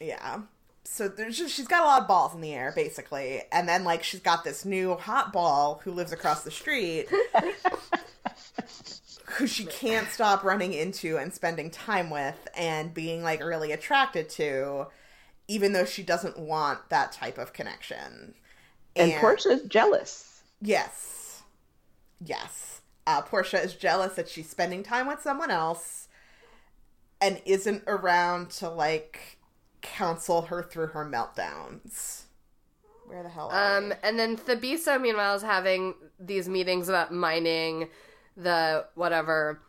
Yeah. 0.00 0.42
So 0.84 1.08
there's 1.08 1.38
just, 1.38 1.54
she's 1.54 1.68
got 1.68 1.82
a 1.82 1.86
lot 1.86 2.02
of 2.02 2.08
balls 2.08 2.34
in 2.34 2.40
the 2.40 2.52
air 2.52 2.72
basically. 2.74 3.42
And 3.52 3.68
then 3.68 3.84
like 3.84 4.02
she's 4.02 4.20
got 4.20 4.44
this 4.44 4.64
new 4.64 4.96
hot 4.96 5.32
ball 5.32 5.80
who 5.84 5.92
lives 5.92 6.12
across 6.12 6.42
the 6.44 6.50
street 6.50 7.08
who 9.36 9.46
she 9.46 9.64
can't 9.64 10.08
stop 10.08 10.44
running 10.44 10.72
into 10.72 11.16
and 11.16 11.32
spending 11.32 11.70
time 11.70 12.10
with 12.10 12.48
and 12.56 12.92
being 12.92 13.22
like 13.22 13.42
really 13.42 13.72
attracted 13.72 14.28
to 14.28 14.86
even 15.48 15.72
though 15.72 15.84
she 15.84 16.02
doesn't 16.02 16.38
want 16.38 16.88
that 16.90 17.12
type 17.12 17.38
of 17.38 17.52
connection 17.52 18.34
and, 18.96 19.12
and 19.12 19.20
portia's 19.20 19.62
jealous 19.62 20.42
yes 20.60 21.42
yes 22.24 22.80
uh, 23.06 23.20
portia 23.22 23.60
is 23.60 23.74
jealous 23.74 24.14
that 24.14 24.28
she's 24.28 24.48
spending 24.48 24.82
time 24.82 25.06
with 25.06 25.20
someone 25.20 25.50
else 25.50 26.08
and 27.20 27.40
isn't 27.44 27.82
around 27.86 28.50
to 28.50 28.68
like 28.68 29.38
counsel 29.80 30.42
her 30.42 30.62
through 30.62 30.88
her 30.88 31.04
meltdowns. 31.04 32.22
Where 33.06 33.22
the 33.22 33.28
hell 33.28 33.50
Um, 33.52 33.90
we? 33.90 33.94
and 34.02 34.18
then 34.18 34.36
Thabiso, 34.36 35.00
meanwhile, 35.00 35.34
is 35.34 35.42
having 35.42 35.94
these 36.18 36.48
meetings 36.48 36.88
about 36.88 37.12
mining 37.12 37.88
the 38.36 38.86
whatever. 38.94 39.60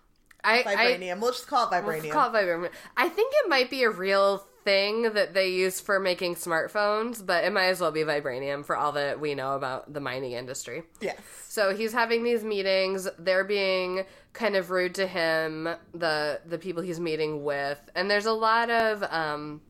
I, 0.43 0.63
vibranium. 0.63 1.17
I, 1.17 1.19
we'll 1.19 1.31
just 1.31 1.47
call 1.47 1.67
it 1.67 1.71
vibranium. 1.71 2.03
We'll 2.03 2.11
call 2.11 2.33
it 2.35 2.37
vibranium. 2.37 2.69
I 2.97 3.09
think 3.09 3.33
it 3.43 3.49
might 3.49 3.69
be 3.69 3.83
a 3.83 3.89
real 3.89 4.45
thing 4.63 5.13
that 5.13 5.33
they 5.33 5.49
use 5.49 5.79
for 5.79 5.99
making 5.99 6.35
smartphones, 6.35 7.25
but 7.25 7.43
it 7.43 7.51
might 7.51 7.67
as 7.67 7.81
well 7.81 7.91
be 7.91 8.01
vibranium 8.01 8.65
for 8.65 8.75
all 8.75 8.91
that 8.93 9.19
we 9.19 9.35
know 9.35 9.55
about 9.55 9.93
the 9.93 9.99
mining 9.99 10.33
industry. 10.33 10.83
Yes. 11.01 11.17
So 11.47 11.75
he's 11.75 11.93
having 11.93 12.23
these 12.23 12.43
meetings. 12.43 13.07
They're 13.19 13.43
being 13.43 14.05
kind 14.33 14.55
of 14.55 14.71
rude 14.71 14.95
to 14.95 15.07
him, 15.07 15.69
the 15.93 16.41
the 16.45 16.57
people 16.57 16.81
he's 16.81 16.99
meeting 16.99 17.43
with, 17.43 17.79
and 17.95 18.09
there's 18.09 18.25
a 18.25 18.33
lot 18.33 18.69
of 18.69 19.03
um, 19.03 19.61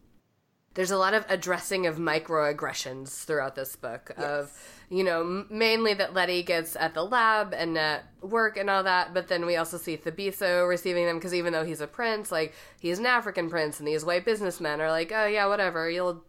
there's 0.73 0.91
a 0.91 0.97
lot 0.97 1.13
of 1.13 1.25
addressing 1.29 1.86
of 1.86 1.97
microaggressions 1.97 3.23
throughout 3.23 3.55
this 3.55 3.75
book 3.75 4.12
yes. 4.17 4.25
of 4.25 4.86
you 4.89 5.03
know 5.03 5.45
mainly 5.49 5.93
that 5.93 6.13
letty 6.13 6.43
gets 6.43 6.75
at 6.75 6.93
the 6.93 7.03
lab 7.03 7.53
and 7.53 7.77
at 7.77 8.05
work 8.21 8.57
and 8.57 8.69
all 8.69 8.83
that 8.83 9.13
but 9.13 9.27
then 9.27 9.45
we 9.45 9.55
also 9.55 9.77
see 9.77 9.97
thabiso 9.97 10.67
receiving 10.67 11.05
them 11.05 11.17
because 11.17 11.33
even 11.33 11.53
though 11.53 11.65
he's 11.65 11.81
a 11.81 11.88
prince 11.88 12.31
like 12.31 12.53
he's 12.79 12.99
an 12.99 13.05
african 13.05 13.49
prince 13.49 13.79
and 13.79 13.88
these 13.88 14.03
white 14.03 14.25
businessmen 14.25 14.81
are 14.81 14.89
like 14.89 15.12
oh 15.13 15.25
yeah 15.25 15.45
whatever 15.45 15.89
you'll 15.89 16.23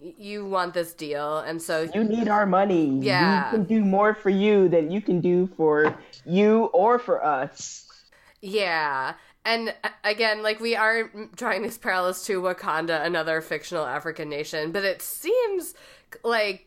you 0.00 0.46
want 0.46 0.74
this 0.74 0.92
deal. 0.92 1.38
And 1.38 1.60
so 1.60 1.88
you 1.92 2.04
need 2.04 2.28
our 2.28 2.46
money. 2.46 3.00
Yeah. 3.00 3.50
we 3.50 3.56
can 3.58 3.64
do 3.64 3.84
more 3.84 4.14
for 4.14 4.30
you 4.30 4.68
than 4.68 4.92
you 4.92 5.00
can 5.00 5.20
do 5.20 5.48
for 5.56 5.92
you 6.24 6.66
or 6.66 7.00
for 7.00 7.24
us. 7.24 7.84
Yeah 8.40 9.14
and 9.44 9.74
uh, 9.82 9.88
again, 10.04 10.42
like 10.42 10.60
we 10.60 10.76
are 10.76 11.10
drawing 11.34 11.62
these 11.62 11.78
parallels 11.78 12.24
to 12.24 12.42
Wakanda, 12.42 13.04
another 13.04 13.40
fictional 13.40 13.86
African 13.86 14.28
nation, 14.28 14.72
but 14.72 14.84
it 14.84 15.02
seems 15.02 15.74
like 16.22 16.66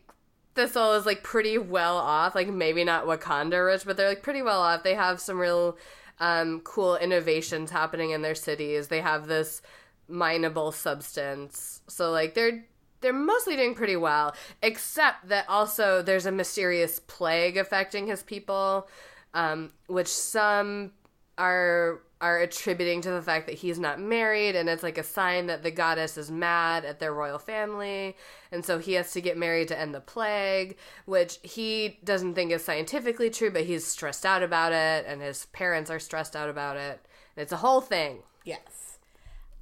Thesolo 0.54 0.98
is 0.98 1.06
like 1.06 1.22
pretty 1.22 1.58
well 1.58 1.96
off. 1.96 2.34
Like 2.34 2.48
maybe 2.48 2.84
not 2.84 3.06
Wakanda 3.06 3.64
rich, 3.64 3.84
but 3.84 3.96
they're 3.96 4.08
like 4.08 4.22
pretty 4.22 4.42
well 4.42 4.60
off. 4.60 4.82
They 4.82 4.94
have 4.94 5.20
some 5.20 5.38
real 5.38 5.76
um, 6.18 6.60
cool 6.60 6.96
innovations 6.96 7.70
happening 7.70 8.10
in 8.10 8.22
their 8.22 8.34
cities. 8.34 8.88
They 8.88 9.00
have 9.00 9.26
this 9.26 9.62
mineable 10.08 10.72
substance, 10.72 11.80
so 11.88 12.10
like 12.10 12.34
they're 12.34 12.64
they're 13.00 13.12
mostly 13.12 13.56
doing 13.56 13.74
pretty 13.74 13.96
well. 13.96 14.34
Except 14.62 15.28
that 15.28 15.48
also 15.48 16.02
there's 16.02 16.26
a 16.26 16.32
mysterious 16.32 17.00
plague 17.00 17.56
affecting 17.56 18.06
his 18.06 18.22
people, 18.22 18.88
um, 19.34 19.72
which 19.86 20.08
some 20.08 20.92
are 21.38 22.00
are 22.22 22.38
attributing 22.38 23.00
to 23.02 23.10
the 23.10 23.20
fact 23.20 23.46
that 23.46 23.56
he's 23.56 23.80
not 23.80 23.98
married 23.98 24.54
and 24.54 24.68
it's 24.68 24.84
like 24.84 24.96
a 24.96 25.02
sign 25.02 25.46
that 25.48 25.64
the 25.64 25.72
goddess 25.72 26.16
is 26.16 26.30
mad 26.30 26.84
at 26.84 27.00
their 27.00 27.12
royal 27.12 27.38
family 27.38 28.16
and 28.52 28.64
so 28.64 28.78
he 28.78 28.92
has 28.92 29.12
to 29.12 29.20
get 29.20 29.36
married 29.36 29.66
to 29.66 29.78
end 29.78 29.92
the 29.92 30.00
plague 30.00 30.76
which 31.04 31.40
he 31.42 31.98
doesn't 32.04 32.34
think 32.34 32.52
is 32.52 32.64
scientifically 32.64 33.28
true 33.28 33.50
but 33.50 33.64
he's 33.64 33.84
stressed 33.84 34.24
out 34.24 34.40
about 34.40 34.72
it 34.72 35.04
and 35.06 35.20
his 35.20 35.46
parents 35.46 35.90
are 35.90 35.98
stressed 35.98 36.36
out 36.36 36.48
about 36.48 36.76
it. 36.76 37.04
And 37.36 37.42
it's 37.42 37.52
a 37.52 37.56
whole 37.56 37.80
thing. 37.80 38.18
Yes. 38.44 38.98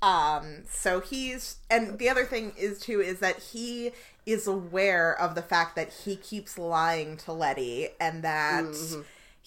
Um 0.02 0.64
so 0.68 1.00
he's 1.00 1.56
and 1.70 1.98
the 1.98 2.10
other 2.10 2.26
thing 2.26 2.52
is 2.58 2.78
too 2.78 3.00
is 3.00 3.20
that 3.20 3.38
he 3.38 3.92
is 4.26 4.46
aware 4.46 5.18
of 5.18 5.34
the 5.34 5.42
fact 5.42 5.76
that 5.76 5.90
he 6.04 6.14
keeps 6.14 6.58
lying 6.58 7.16
to 7.18 7.32
letty 7.32 7.88
and 7.98 8.22
that 8.22 8.64
mm-hmm 8.64 9.00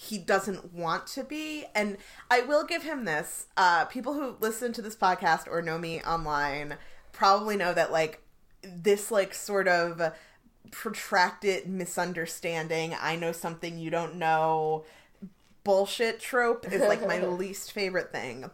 he 0.04 0.18
doesn't 0.18 0.74
want 0.74 1.08
to 1.08 1.24
be. 1.24 1.66
And 1.74 1.98
I 2.30 2.42
will 2.42 2.66
give 2.66 2.84
him 2.84 3.06
this. 3.06 3.48
Uh, 3.56 3.86
people 3.86 4.14
who 4.14 4.36
listen 4.40 4.74
to 4.74 4.82
this 4.82 4.96
podcast 4.96 5.48
or 5.50 5.62
know 5.62 5.78
me 5.78 6.02
online 6.02 6.76
probably 7.12 7.56
know 7.56 7.74
that, 7.74 7.92
like, 7.92 8.22
this, 8.62 9.12
like, 9.12 9.34
sort 9.34 9.68
of 9.68 10.14
protracted 10.72 11.68
misunderstanding, 11.68 12.96
I 13.00 13.16
know 13.16 13.32
something 13.32 13.78
you 13.78 13.90
don't 13.90 14.16
know 14.16 14.86
bullshit 15.64 16.20
trope 16.20 16.72
is, 16.72 16.82
like, 16.82 17.08
my 17.08 17.20
least 17.26 17.72
favorite 17.72 18.12
thing. 18.12 18.50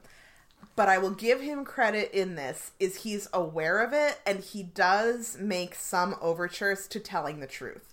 But 0.76 0.88
I 0.88 0.98
will 0.98 1.12
give 1.12 1.42
him 1.42 1.66
credit 1.66 2.12
in 2.14 2.36
this 2.36 2.72
is 2.80 3.04
he's 3.04 3.28
aware 3.34 3.80
of 3.80 3.92
it 3.92 4.20
and 4.26 4.40
he 4.40 4.64
does 4.64 5.38
make 5.38 5.76
some 5.76 6.16
overtures 6.22 6.88
to 6.90 7.02
telling 7.02 7.40
the 7.40 7.48
truth. 7.48 7.86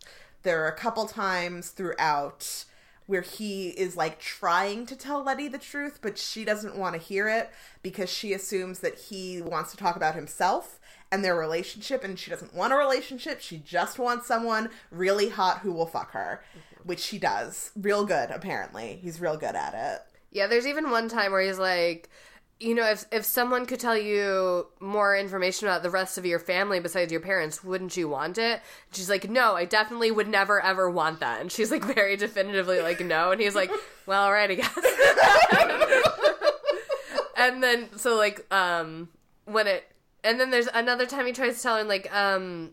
There 0.44 0.62
are 0.62 0.68
a 0.68 0.76
couple 0.76 1.06
times 1.06 1.70
throughout 1.70 2.64
where 3.06 3.22
he 3.22 3.68
is 3.68 3.96
like 3.96 4.18
trying 4.18 4.86
to 4.86 4.96
tell 4.96 5.22
Letty 5.22 5.48
the 5.48 5.58
truth, 5.58 6.00
but 6.02 6.18
she 6.18 6.44
doesn't 6.44 6.76
want 6.76 6.94
to 6.94 7.00
hear 7.00 7.28
it 7.28 7.50
because 7.82 8.10
she 8.10 8.32
assumes 8.32 8.80
that 8.80 8.98
he 8.98 9.40
wants 9.40 9.70
to 9.70 9.76
talk 9.76 9.96
about 9.96 10.14
himself 10.14 10.80
and 11.12 11.24
their 11.24 11.36
relationship, 11.36 12.02
and 12.02 12.18
she 12.18 12.30
doesn't 12.30 12.54
want 12.54 12.72
a 12.72 12.76
relationship. 12.76 13.40
She 13.40 13.58
just 13.58 13.98
wants 13.98 14.26
someone 14.26 14.70
really 14.90 15.28
hot 15.28 15.60
who 15.60 15.72
will 15.72 15.86
fuck 15.86 16.10
her, 16.12 16.42
mm-hmm. 16.50 16.88
which 16.88 17.06
he 17.06 17.18
does. 17.18 17.70
Real 17.76 18.04
good, 18.04 18.30
apparently. 18.30 18.98
He's 19.02 19.20
real 19.20 19.36
good 19.36 19.54
at 19.54 19.74
it. 19.74 20.02
Yeah, 20.32 20.48
there's 20.48 20.66
even 20.66 20.90
one 20.90 21.08
time 21.08 21.30
where 21.30 21.40
he's 21.40 21.60
like, 21.60 22.10
you 22.58 22.74
know, 22.74 22.88
if 22.88 23.04
if 23.12 23.24
someone 23.24 23.66
could 23.66 23.80
tell 23.80 23.96
you 23.96 24.66
more 24.80 25.16
information 25.16 25.68
about 25.68 25.82
the 25.82 25.90
rest 25.90 26.16
of 26.16 26.24
your 26.24 26.38
family 26.38 26.80
besides 26.80 27.12
your 27.12 27.20
parents, 27.20 27.62
wouldn't 27.62 27.96
you 27.96 28.08
want 28.08 28.38
it? 28.38 28.62
She's 28.92 29.10
like, 29.10 29.28
no, 29.28 29.54
I 29.54 29.66
definitely 29.66 30.10
would 30.10 30.28
never 30.28 30.62
ever 30.62 30.90
want 30.90 31.20
that. 31.20 31.40
And 31.40 31.52
she's 31.52 31.70
like 31.70 31.84
very 31.94 32.16
definitively 32.16 32.80
like, 32.80 33.00
no. 33.00 33.30
And 33.30 33.40
he's 33.40 33.54
like, 33.54 33.70
well, 34.06 34.24
all 34.24 34.32
right, 34.32 34.50
I 34.50 34.54
guess. 34.54 34.76
and 37.36 37.62
then 37.62 37.88
so 37.96 38.16
like 38.16 38.50
um 38.52 39.08
when 39.44 39.66
it 39.66 39.84
and 40.24 40.40
then 40.40 40.50
there's 40.50 40.68
another 40.72 41.06
time 41.06 41.26
he 41.26 41.32
tries 41.32 41.56
to 41.56 41.62
tell 41.62 41.76
her 41.76 41.84
like 41.84 42.12
um 42.14 42.70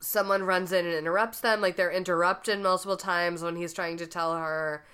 someone 0.00 0.42
runs 0.42 0.72
in 0.72 0.86
and 0.86 0.94
interrupts 0.94 1.40
them 1.40 1.60
like 1.60 1.76
they're 1.76 1.92
interrupted 1.92 2.58
multiple 2.58 2.96
times 2.96 3.42
when 3.42 3.54
he's 3.54 3.72
trying 3.72 3.96
to 3.98 4.06
tell 4.06 4.36
her 4.36 4.84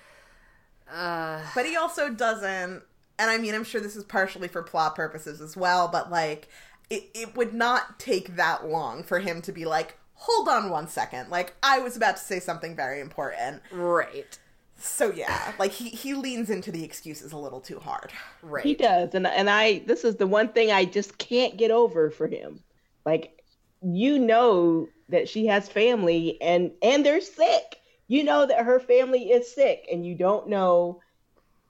uh 0.93 1.41
But 1.55 1.65
he 1.65 1.75
also 1.75 2.09
doesn't, 2.09 2.83
and 3.19 3.29
I 3.29 3.37
mean, 3.37 3.55
I'm 3.55 3.63
sure 3.63 3.81
this 3.81 3.95
is 3.95 4.03
partially 4.03 4.47
for 4.47 4.61
plot 4.63 4.95
purposes 4.95 5.41
as 5.41 5.57
well, 5.57 5.87
but 5.87 6.11
like, 6.11 6.47
it, 6.89 7.09
it 7.13 7.35
would 7.35 7.53
not 7.53 7.99
take 7.99 8.35
that 8.35 8.67
long 8.67 9.03
for 9.03 9.19
him 9.19 9.41
to 9.43 9.51
be 9.51 9.65
like, 9.65 9.97
hold 10.13 10.47
on 10.47 10.69
one 10.69 10.87
second. 10.87 11.29
Like, 11.29 11.55
I 11.61 11.79
was 11.79 11.97
about 11.97 12.17
to 12.17 12.23
say 12.23 12.39
something 12.39 12.75
very 12.75 12.99
important. 12.99 13.61
right 13.71 14.39
So, 14.79 15.11
yeah, 15.11 15.53
like, 15.59 15.71
he, 15.71 15.89
he 15.89 16.13
leans 16.13 16.49
into 16.49 16.71
the 16.71 16.83
excuses 16.83 17.31
a 17.31 17.37
little 17.37 17.61
too 17.61 17.79
hard. 17.79 18.11
right 18.41 18.63
He 18.63 18.75
does, 18.75 19.13
and 19.13 19.25
and 19.25 19.49
I 19.49 19.79
this 19.79 20.03
is 20.03 20.15
the 20.17 20.27
one 20.27 20.49
thing 20.49 20.71
I 20.71 20.85
just 20.85 21.17
can't 21.17 21.57
get 21.57 21.71
over 21.71 22.11
for 22.11 22.27
him. 22.27 22.61
Like 23.05 23.37
you 23.81 24.19
know 24.19 24.89
that 25.09 25.29
she 25.29 25.47
has 25.47 25.69
family 25.69 26.37
and 26.41 26.71
and 26.81 27.05
they're 27.05 27.21
sick. 27.21 27.79
You 28.07 28.23
know 28.23 28.45
that 28.45 28.65
her 28.65 28.79
family 28.79 29.31
is 29.31 29.53
sick 29.53 29.87
and 29.91 30.05
you 30.05 30.15
don't 30.15 30.47
know 30.47 31.01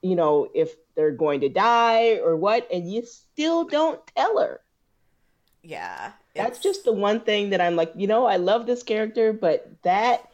you 0.02 0.16
know 0.16 0.48
if 0.54 0.74
they're 0.94 1.12
going 1.12 1.40
to 1.40 1.48
die 1.48 2.18
or 2.18 2.36
what 2.36 2.66
and 2.72 2.90
you 2.90 3.04
still 3.04 3.64
don't 3.64 4.00
tell 4.16 4.40
her. 4.40 4.60
Yeah. 5.62 6.12
That's 6.34 6.60
just 6.60 6.84
the 6.84 6.92
one 6.92 7.20
thing 7.20 7.50
that 7.50 7.60
I'm 7.60 7.74
like, 7.74 7.92
you 7.96 8.06
know, 8.06 8.24
I 8.26 8.36
love 8.36 8.66
this 8.66 8.82
character, 8.82 9.32
but 9.32 9.70
that 9.82 10.28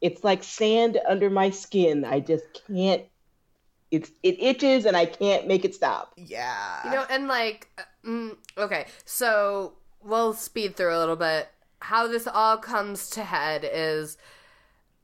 it's 0.00 0.24
like 0.24 0.42
sand 0.42 0.98
under 1.08 1.30
my 1.30 1.50
skin. 1.50 2.04
I 2.04 2.20
just 2.20 2.44
can't 2.66 3.02
it's 3.90 4.10
it 4.22 4.42
itches 4.42 4.86
and 4.86 4.96
I 4.96 5.06
can't 5.06 5.46
make 5.46 5.64
it 5.64 5.74
stop. 5.74 6.12
Yeah. 6.16 6.84
You 6.84 6.90
know, 6.90 7.04
and 7.08 7.28
like, 7.28 7.68
uh, 7.78 8.08
mm, 8.08 8.36
okay, 8.58 8.86
so 9.04 9.74
we'll 10.02 10.32
speed 10.32 10.76
through 10.76 10.96
a 10.96 10.98
little 10.98 11.16
bit. 11.16 11.48
How 11.80 12.08
this 12.08 12.26
all 12.26 12.56
comes 12.56 13.08
to 13.10 13.22
head 13.22 13.68
is 13.70 14.16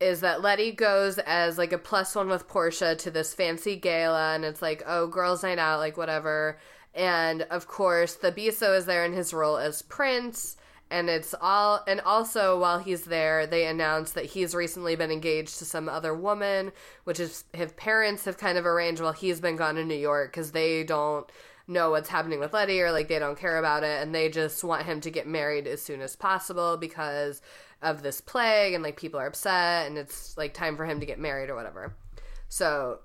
is 0.01 0.21
that 0.21 0.41
Letty 0.41 0.73
goes 0.73 1.19
as 1.19 1.59
like 1.59 1.73
a 1.73 1.79
plus 1.79 2.15
one 2.15 2.29
with 2.29 2.49
Portia 2.49 2.97
to 2.97 3.11
this 3.11 3.35
fancy 3.35 3.77
gala, 3.77 4.35
and 4.35 4.45
it's 4.45 4.63
like, 4.63 4.83
oh, 4.87 5.07
girls' 5.07 5.43
night 5.43 5.59
out, 5.59 5.79
like 5.79 5.97
whatever. 5.97 6.59
And 6.95 7.43
of 7.43 7.69
course, 7.69 8.17
Thabiso 8.17 8.77
is 8.77 8.87
there 8.87 9.05
in 9.05 9.13
his 9.13 9.35
role 9.35 9.59
as 9.59 9.83
Prince, 9.83 10.57
and 10.91 11.11
it's 11.11 11.35
all. 11.41 11.85
And 11.87 12.01
also, 12.01 12.59
while 12.59 12.79
he's 12.79 13.05
there, 13.05 13.47
they 13.47 13.67
announce 13.67 14.13
that 14.13 14.25
he's 14.27 14.55
recently 14.55 14.97
been 14.97 15.11
engaged 15.11 15.59
to 15.59 15.65
some 15.65 15.89
other 15.89 16.15
woman, 16.15 16.73
which 17.05 17.21
is 17.21 17.45
his 17.53 17.73
parents 17.73 18.25
have 18.25 18.39
kind 18.39 18.57
of 18.57 18.67
arranged 18.67 19.03
while 19.03 19.13
he's 19.13 19.41
been 19.41 19.57
gone 19.57 19.75
to 19.75 19.85
New 19.85 19.95
York 19.95 20.33
because 20.33 20.53
they 20.53 20.83
don't 20.83 21.31
know 21.69 21.91
what's 21.91 22.09
happening 22.09 22.41
with 22.41 22.53
Letty 22.53 22.81
or 22.81 22.91
like 22.91 23.07
they 23.07 23.19
don't 23.21 23.39
care 23.39 23.57
about 23.57 23.85
it 23.85 24.03
and 24.03 24.13
they 24.13 24.29
just 24.29 24.65
want 24.65 24.87
him 24.87 25.01
to 25.01 25.11
get 25.11 25.27
married 25.27 25.69
as 25.69 25.81
soon 25.81 26.01
as 26.01 26.17
possible 26.17 26.77
because 26.77 27.41
of 27.83 28.03
this 28.03 28.21
plague 28.21 28.75
and 28.75 28.83
like 28.83 28.97
people 28.97 29.19
are 29.19 29.27
upset 29.27 29.87
and 29.87 29.97
it's 29.97 30.37
like 30.37 30.53
time 30.53 30.77
for 30.77 30.85
him 30.85 31.01
to 31.01 31.07
get 31.07 31.19
married 31.19 31.51
or 31.51 31.55
whatever. 31.55 31.95
So 32.49 33.01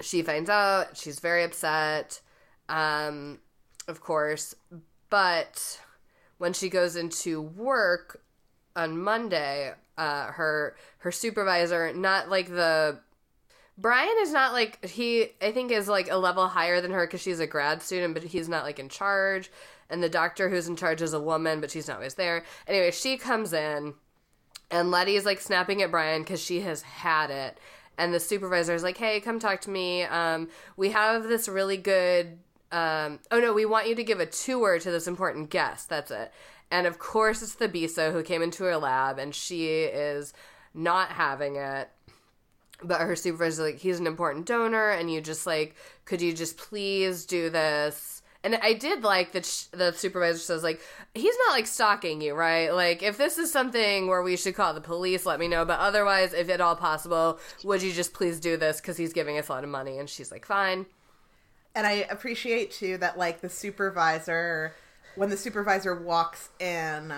she 0.00 0.22
finds 0.22 0.50
out, 0.50 0.96
she's 0.96 1.20
very 1.20 1.44
upset. 1.44 2.20
Um 2.68 3.38
of 3.88 4.00
course, 4.00 4.54
but 5.10 5.80
when 6.38 6.52
she 6.52 6.68
goes 6.68 6.96
into 6.96 7.40
work 7.40 8.22
on 8.76 8.98
Monday, 8.98 9.72
uh 9.96 10.26
her 10.32 10.76
her 10.98 11.12
supervisor, 11.12 11.92
not 11.92 12.28
like 12.28 12.48
the 12.48 12.98
Brian 13.76 14.14
is 14.20 14.32
not 14.32 14.52
like 14.52 14.84
he 14.84 15.30
I 15.40 15.50
think 15.50 15.72
is 15.72 15.88
like 15.88 16.10
a 16.10 16.16
level 16.16 16.46
higher 16.46 16.80
than 16.80 16.92
her 16.92 17.06
cuz 17.06 17.20
she's 17.20 17.40
a 17.40 17.46
grad 17.46 17.82
student 17.82 18.14
but 18.14 18.22
he's 18.22 18.48
not 18.48 18.64
like 18.64 18.78
in 18.78 18.88
charge 18.88 19.50
and 19.94 20.02
the 20.02 20.08
doctor 20.08 20.50
who's 20.50 20.66
in 20.66 20.74
charge 20.74 21.00
is 21.00 21.12
a 21.12 21.20
woman 21.20 21.60
but 21.60 21.70
she's 21.70 21.86
not 21.86 21.98
always 21.98 22.14
there. 22.14 22.44
Anyway, 22.66 22.90
she 22.90 23.16
comes 23.16 23.52
in 23.52 23.94
and 24.68 24.90
Letty 24.90 25.14
is 25.14 25.24
like 25.24 25.40
snapping 25.40 25.82
at 25.82 25.92
Brian 25.92 26.24
cuz 26.24 26.42
she 26.42 26.62
has 26.62 26.82
had 26.82 27.30
it 27.30 27.58
and 27.96 28.12
the 28.12 28.18
supervisor 28.18 28.74
is 28.74 28.82
like, 28.82 28.96
"Hey, 28.96 29.20
come 29.20 29.38
talk 29.38 29.60
to 29.62 29.70
me. 29.70 30.02
Um 30.02 30.48
we 30.76 30.90
have 30.90 31.28
this 31.28 31.48
really 31.48 31.76
good 31.76 32.40
um 32.72 33.20
oh 33.30 33.38
no, 33.38 33.52
we 33.52 33.64
want 33.64 33.86
you 33.86 33.94
to 33.94 34.02
give 34.02 34.18
a 34.18 34.26
tour 34.26 34.80
to 34.80 34.90
this 34.90 35.06
important 35.06 35.48
guest. 35.48 35.88
That's 35.88 36.10
it." 36.10 36.32
And 36.72 36.88
of 36.88 36.98
course, 36.98 37.40
it's 37.40 37.54
Thabiso 37.54 38.10
who 38.10 38.24
came 38.24 38.42
into 38.42 38.64
her 38.64 38.76
lab 38.76 39.20
and 39.20 39.32
she 39.32 39.84
is 39.84 40.32
not 40.74 41.10
having 41.10 41.54
it 41.54 41.88
but 42.82 43.00
her 43.00 43.14
supervisor's 43.14 43.60
like 43.60 43.78
he's 43.78 44.00
an 44.00 44.06
important 44.08 44.46
donor 44.46 44.90
and 44.90 45.10
you 45.10 45.20
just 45.20 45.46
like 45.46 45.76
could 46.04 46.20
you 46.20 46.32
just 46.32 46.56
please 46.56 47.24
do 47.24 47.48
this 47.48 48.13
and 48.44 48.54
i 48.62 48.72
did 48.72 49.02
like 49.02 49.32
that 49.32 49.66
the 49.72 49.92
supervisor 49.92 50.38
says 50.38 50.62
like 50.62 50.80
he's 51.14 51.36
not 51.46 51.52
like 51.52 51.66
stalking 51.66 52.20
you 52.20 52.34
right? 52.34 52.70
Like 52.70 53.02
if 53.02 53.16
this 53.16 53.38
is 53.38 53.52
something 53.52 54.08
where 54.08 54.22
we 54.22 54.36
should 54.36 54.54
call 54.54 54.74
the 54.74 54.80
police 54.80 55.24
let 55.24 55.40
me 55.40 55.48
know. 55.48 55.64
But 55.64 55.78
otherwise 55.80 56.32
if 56.32 56.48
at 56.50 56.60
all 56.60 56.76
possible 56.76 57.38
would 57.62 57.82
you 57.82 57.92
just 57.92 58.12
please 58.12 58.40
do 58.40 58.56
this 58.56 58.80
because 58.80 58.96
he's 58.96 59.12
giving 59.12 59.38
us 59.38 59.48
a 59.48 59.52
lot 59.52 59.64
of 59.64 59.70
money? 59.70 59.98
And 59.98 60.08
she's 60.08 60.30
like 60.30 60.44
fine. 60.44 60.86
And 61.74 61.86
I 61.86 62.06
appreciate 62.10 62.72
too 62.72 62.98
that 62.98 63.18
like 63.18 63.40
the 63.40 63.48
supervisor 63.48 64.74
when 65.14 65.30
the 65.30 65.36
supervisor 65.36 65.94
walks 65.94 66.48
in 66.58 67.14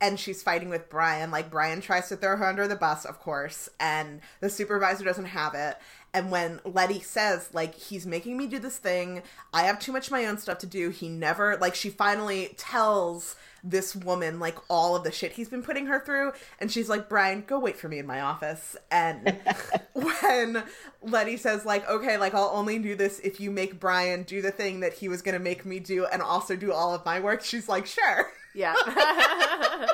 and 0.00 0.18
she's 0.18 0.42
fighting 0.42 0.68
with 0.68 0.88
Brian, 0.88 1.30
like 1.30 1.50
Brian 1.50 1.80
tries 1.80 2.08
to 2.08 2.16
throw 2.16 2.36
her 2.36 2.46
under 2.46 2.68
the 2.68 2.76
bus, 2.76 3.04
of 3.04 3.18
course, 3.18 3.68
and 3.80 4.20
the 4.40 4.48
supervisor 4.48 5.04
doesn't 5.04 5.24
have 5.24 5.54
it. 5.54 5.76
And 6.14 6.30
when 6.30 6.60
Letty 6.64 7.00
says, 7.00 7.50
like, 7.52 7.74
he's 7.74 8.06
making 8.06 8.36
me 8.36 8.46
do 8.46 8.58
this 8.58 8.78
thing, 8.78 9.22
I 9.52 9.64
have 9.64 9.78
too 9.78 9.92
much 9.92 10.06
of 10.06 10.12
my 10.12 10.24
own 10.24 10.38
stuff 10.38 10.58
to 10.58 10.66
do, 10.66 10.88
he 10.88 11.08
never, 11.08 11.56
like, 11.58 11.74
she 11.74 11.90
finally 11.90 12.54
tells 12.56 13.36
this 13.62 13.94
woman, 13.94 14.40
like, 14.40 14.56
all 14.70 14.96
of 14.96 15.04
the 15.04 15.12
shit 15.12 15.32
he's 15.32 15.50
been 15.50 15.62
putting 15.62 15.86
her 15.86 16.00
through. 16.00 16.32
And 16.60 16.72
she's 16.72 16.88
like, 16.88 17.08
Brian, 17.10 17.44
go 17.46 17.58
wait 17.58 17.76
for 17.76 17.88
me 17.88 17.98
in 17.98 18.06
my 18.06 18.22
office. 18.22 18.74
And 18.90 19.36
when 19.92 20.62
Letty 21.02 21.36
says, 21.36 21.66
like, 21.66 21.88
okay, 21.88 22.16
like, 22.16 22.34
I'll 22.34 22.52
only 22.54 22.78
do 22.78 22.94
this 22.94 23.20
if 23.20 23.38
you 23.38 23.50
make 23.50 23.78
Brian 23.78 24.22
do 24.22 24.40
the 24.40 24.50
thing 24.50 24.80
that 24.80 24.94
he 24.94 25.08
was 25.08 25.20
going 25.20 25.36
to 25.36 25.44
make 25.44 25.66
me 25.66 25.78
do 25.78 26.06
and 26.06 26.22
also 26.22 26.56
do 26.56 26.72
all 26.72 26.94
of 26.94 27.04
my 27.04 27.20
work, 27.20 27.44
she's 27.44 27.68
like, 27.68 27.86
sure. 27.86 28.32
yeah 28.54 28.74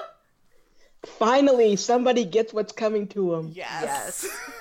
Finally, 1.18 1.76
somebody 1.76 2.24
gets 2.24 2.52
what's 2.52 2.72
coming 2.72 3.06
to 3.08 3.34
him. 3.34 3.52
Yes. 3.54 4.24
yes 4.24 4.53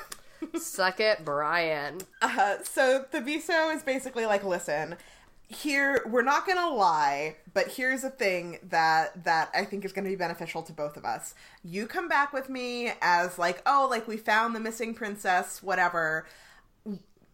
suck 0.56 1.00
it 1.00 1.24
brian 1.26 2.00
Uh, 2.22 2.58
so 2.64 3.06
Thabiso 3.12 3.74
is 3.76 3.84
basically 3.84 4.26
like, 4.26 4.44
listen, 4.44 4.96
here 5.50 6.02
we're 6.08 6.24
not 6.24 6.48
gonna 6.48 6.70
lie, 6.70 7.36
but 7.54 7.68
here's 7.68 8.04
a 8.04 8.10
thing 8.10 8.60
that 8.64 9.24
that 9.26 9.50
I 9.54 9.66
think 9.66 9.86
is 9.86 9.92
gonna 9.94 10.10
be 10.10 10.16
beneficial 10.16 10.64
to 10.64 10.74
both 10.74 10.98
of 10.98 11.06
us. 11.06 11.36
You 11.64 11.86
come 11.86 12.08
back 12.08 12.34
with 12.34 12.50
me 12.50 12.94
as 13.02 13.38
like, 13.38 13.62
oh, 13.66 13.88
like 13.90 14.08
we 14.08 14.18
found 14.18 14.56
the 14.56 14.60
missing 14.60 14.94
princess, 14.96 15.62
whatever. 15.62 16.26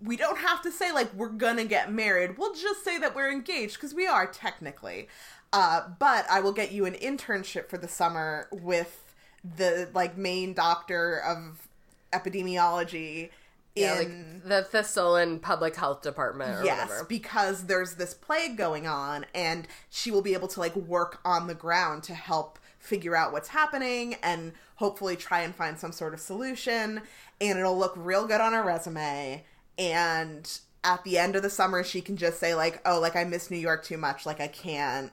We 0.01 0.15
don't 0.17 0.37
have 0.39 0.61
to 0.63 0.71
say 0.71 0.91
like 0.91 1.13
we're 1.13 1.29
gonna 1.29 1.65
get 1.65 1.91
married. 1.91 2.37
We'll 2.37 2.53
just 2.55 2.83
say 2.83 2.97
that 2.99 3.15
we're 3.15 3.31
engaged 3.31 3.75
because 3.75 3.93
we 3.93 4.07
are 4.07 4.27
technically. 4.27 5.07
Uh, 5.53 5.89
but 5.99 6.25
I 6.29 6.41
will 6.41 6.51
get 6.53 6.71
you 6.71 6.85
an 6.85 6.93
internship 6.93 7.69
for 7.69 7.77
the 7.77 7.87
summer 7.87 8.47
with 8.51 9.13
the 9.43 9.89
like 9.93 10.17
main 10.17 10.53
doctor 10.53 11.17
of 11.19 11.68
epidemiology 12.11 13.29
yeah 13.75 13.99
in 13.99 14.41
like 14.43 14.43
the 14.45 14.77
thesolan 14.77 15.41
public 15.41 15.75
health 15.75 16.01
department 16.01 16.59
or 16.59 16.65
yes 16.65 16.89
whatever. 16.89 17.05
because 17.05 17.65
there's 17.65 17.95
this 17.95 18.13
plague 18.13 18.57
going 18.57 18.87
on 18.87 19.25
and 19.33 19.67
she 19.89 20.11
will 20.11 20.21
be 20.21 20.33
able 20.33 20.47
to 20.47 20.59
like 20.59 20.75
work 20.75 21.19
on 21.23 21.47
the 21.47 21.53
ground 21.53 22.03
to 22.03 22.13
help 22.13 22.59
figure 22.79 23.15
out 23.15 23.31
what's 23.31 23.49
happening 23.49 24.15
and 24.23 24.53
hopefully 24.75 25.15
try 25.15 25.41
and 25.41 25.53
find 25.53 25.77
some 25.77 25.91
sort 25.91 26.13
of 26.13 26.19
solution 26.19 27.01
and 27.41 27.59
it'll 27.59 27.77
look 27.77 27.93
real 27.95 28.25
good 28.25 28.41
on 28.41 28.53
her 28.53 28.63
resume 28.63 29.43
and 29.77 30.59
at 30.83 31.03
the 31.03 31.17
end 31.17 31.35
of 31.35 31.43
the 31.43 31.49
summer 31.49 31.83
she 31.83 32.01
can 32.01 32.17
just 32.17 32.39
say 32.39 32.55
like 32.55 32.81
oh 32.85 32.99
like 32.99 33.15
i 33.15 33.23
miss 33.23 33.51
new 33.51 33.57
york 33.57 33.83
too 33.83 33.97
much. 33.97 34.25
Like 34.25 34.39
i 34.39 34.47
can't 34.47 35.11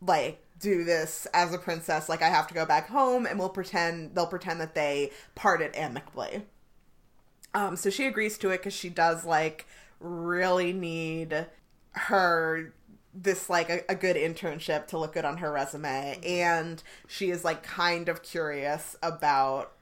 like 0.00 0.43
do 0.64 0.84
this 0.84 1.26
as 1.34 1.52
a 1.54 1.58
princess 1.58 2.08
like 2.08 2.22
i 2.22 2.28
have 2.28 2.48
to 2.48 2.54
go 2.54 2.64
back 2.66 2.88
home 2.88 3.26
and 3.26 3.38
we'll 3.38 3.48
pretend 3.60 4.14
they'll 4.14 4.26
pretend 4.26 4.60
that 4.60 4.74
they 4.74 5.10
parted 5.34 5.70
amicably 5.76 6.42
um 7.54 7.76
so 7.76 7.90
she 7.90 8.06
agrees 8.06 8.38
to 8.38 8.50
it 8.50 8.58
because 8.58 8.74
she 8.74 8.88
does 8.88 9.24
like 9.24 9.66
really 10.00 10.72
need 10.72 11.46
her 11.92 12.72
this 13.14 13.48
like 13.48 13.70
a, 13.70 13.82
a 13.88 13.94
good 13.94 14.16
internship 14.16 14.86
to 14.88 14.98
look 14.98 15.12
good 15.14 15.24
on 15.24 15.36
her 15.38 15.52
resume 15.52 16.18
and 16.24 16.82
she 17.06 17.30
is 17.30 17.44
like 17.44 17.62
kind 17.62 18.08
of 18.08 18.22
curious 18.22 18.96
about 19.02 19.72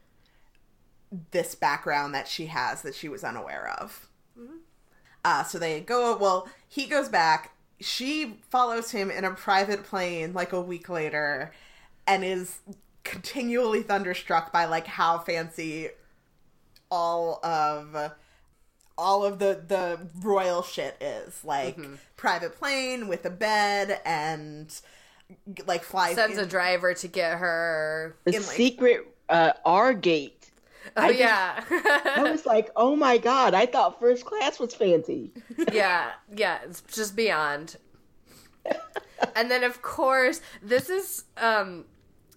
this 1.31 1.55
background 1.55 2.14
that 2.14 2.27
she 2.29 2.47
has 2.47 2.83
that 2.83 2.95
she 2.95 3.09
was 3.09 3.25
unaware 3.25 3.75
of 3.81 4.09
Uh, 5.25 5.45
so 5.45 5.59
they 5.59 5.81
go. 5.81 6.16
Well, 6.16 6.49
he 6.66 6.87
goes 6.87 7.09
back. 7.09 7.55
She 7.83 8.38
follows 8.51 8.90
him 8.90 9.11
in 9.11 9.25
a 9.25 9.33
private 9.33 9.85
plane 9.85 10.33
like 10.33 10.53
a 10.53 10.61
week 10.61 10.88
later, 10.88 11.53
and 12.07 12.25
is 12.25 12.59
continually 13.05 13.83
thunderstruck 13.83 14.53
by 14.53 14.64
like 14.66 14.87
how 14.87 15.18
fancy 15.18 15.88
all 16.90 17.40
of 17.45 18.12
all 18.97 19.25
of 19.25 19.38
the 19.38 19.61
the 19.66 19.99
royal 20.21 20.62
shit 20.62 20.97
is 21.01 21.42
like 21.45 21.79
private 22.16 22.55
plane 22.59 23.09
with 23.09 23.25
a 23.25 23.31
bed 23.31 24.01
and 24.05 24.81
like 25.66 25.83
flies 25.83 26.14
Sends 26.14 26.38
in- 26.38 26.45
a 26.45 26.47
driver 26.47 26.95
to 26.95 27.09
get 27.09 27.38
her. 27.38 28.16
The 28.25 28.37
in, 28.37 28.42
like- 28.42 28.51
secret 28.57 29.14
uh, 29.29 29.53
R 29.64 29.95
gate. 29.95 30.41
Oh 30.96 31.09
just- 31.09 31.18
yeah, 31.18 31.64
I 31.70 32.26
was 32.31 32.44
like, 32.46 32.70
oh 32.76 32.96
my 32.96 33.18
god! 33.18 33.55
I 33.55 33.66
thought 33.66 33.98
first 34.00 34.24
class 34.24 34.59
was 34.59 34.74
fancy. 34.74 35.31
yeah, 35.72 36.12
yeah. 36.35 36.59
It's 36.64 36.83
just 36.83 37.16
beyond. 37.16 37.76
and 39.37 39.50
then 39.50 39.64
of 39.64 39.83
course 39.83 40.40
this 40.62 40.88
is 40.88 41.24
um 41.37 41.85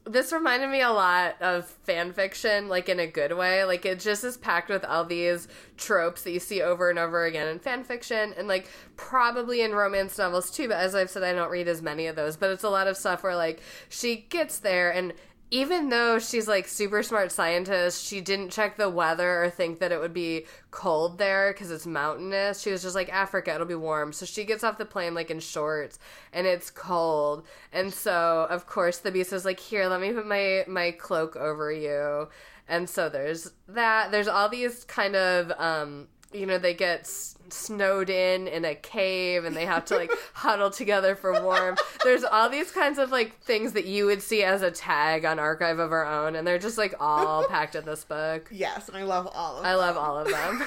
this 0.06 0.32
reminded 0.32 0.70
me 0.70 0.82
a 0.82 0.90
lot 0.90 1.40
of 1.42 1.66
fan 1.66 2.14
fiction 2.14 2.68
like 2.68 2.90
in 2.90 3.00
a 3.00 3.08
good 3.08 3.36
way 3.36 3.64
like 3.64 3.86
it 3.86 4.00
just 4.00 4.24
is 4.24 4.38
packed 4.38 4.70
with 4.70 4.84
all 4.86 5.04
these 5.04 5.48
tropes 5.78 6.24
that 6.24 6.32
you 6.32 6.40
see 6.40 6.62
over 6.62 6.90
and 6.90 7.00
over 7.00 7.26
again 7.26 7.48
in 7.48 7.60
fan 7.60 7.84
fiction 7.84 8.34
and 8.38 8.48
like 8.48 8.70
probably 8.98 9.62
in 9.62 9.72
romance 9.74 10.18
novels 10.18 10.52
too 10.52 10.68
but 10.68 10.78
as 10.78 10.94
i've 10.96 11.10
said 11.10 11.24
i 11.24 11.32
don't 11.34 11.52
read 11.52 11.68
as 11.68 11.82
many 11.82 12.06
of 12.08 12.16
those 12.16 12.38
but 12.38 12.52
it's 12.52 12.64
a 12.64 12.70
lot 12.70 12.88
of 12.88 12.96
stuff 12.98 13.24
where 13.24 13.36
like 13.36 13.62
she 13.90 14.16
gets 14.30 14.60
there 14.60 14.92
and 14.92 15.14
even 15.52 15.90
though 15.90 16.18
she's 16.18 16.48
like 16.48 16.68
super 16.68 17.04
smart 17.04 17.32
scientist, 17.32 18.06
she 18.06 18.20
didn't 18.20 18.50
check 18.50 18.78
the 18.78 18.90
weather 18.90 19.44
or 19.44 19.50
think 19.50 19.80
that 19.80 19.92
it 19.92 20.00
would 20.00 20.14
be 20.14 20.46
cold 20.72 21.18
there 21.18 21.54
because 21.54 21.70
it's 21.72 21.86
mountainous. 21.86 22.62
She 22.62 22.72
was 22.72 22.82
just 22.82 22.96
like 22.96 23.10
Africa, 23.10 23.54
it'll 23.54 23.68
be 23.68 23.76
warm. 23.76 24.12
So 24.12 24.26
she 24.26 24.44
gets 24.44 24.64
off 24.64 24.78
the 24.78 24.86
plane 24.86 25.14
like 25.14 25.30
in 25.30 25.40
shorts 25.40 26.00
and 26.34 26.48
it's 26.48 26.72
cold. 26.72 27.46
And 27.72 27.94
so 27.94 28.48
of 28.50 28.66
course 28.66 28.98
the 28.98 29.12
beast 29.12 29.34
is 29.34 29.46
like, 29.46 29.60
"Here, 29.60 29.88
let 29.88 30.02
me 30.02 30.14
put 30.14 30.28
my 30.28 30.66
my 30.68 30.92
cloak 30.92 31.36
over 31.36 31.72
you." 31.72 32.28
And 32.68 32.90
so 32.90 33.10
there's 33.10 33.52
that. 33.68 34.12
There's 34.12 34.28
all 34.28 34.50
these 34.50 34.84
kind 34.86 35.16
of 35.16 35.52
um 35.60 36.08
you 36.38 36.46
know 36.46 36.58
they 36.58 36.74
get 36.74 37.02
s- 37.02 37.36
snowed 37.50 38.10
in 38.10 38.48
in 38.48 38.66
a 38.66 38.74
cave 38.76 39.46
and 39.46 39.56
they 39.56 39.66
have 39.66 39.86
to 39.86 39.96
like 39.96 40.12
huddle 40.34 40.70
together 40.72 41.16
for 41.16 41.32
warmth 41.44 41.80
there's 42.04 42.24
all 42.24 42.50
these 42.50 42.72
kinds 42.72 42.98
of 42.98 43.12
like 43.12 43.40
things 43.42 43.74
that 43.74 43.86
you 43.86 44.06
would 44.08 44.22
see 44.22 44.44
as 44.44 44.62
a 44.64 44.72
tag 44.72 45.26
on 45.26 45.38
archive 45.40 45.78
of 45.80 45.92
our 45.92 46.06
own 46.06 46.36
and 46.36 46.46
they're 46.48 46.58
just 46.60 46.78
like 46.78 46.94
all 47.00 47.48
packed 47.50 47.76
in 47.76 47.86
this 47.86 48.04
book 48.04 48.48
yes 48.52 48.88
and 48.88 48.98
i 48.98 49.04
love 49.04 49.28
all 49.34 49.58
of 49.58 49.64
them. 49.64 49.72
i 49.72 49.76
love 49.76 49.96
all 49.98 50.18
of 50.18 50.28
them 50.28 50.64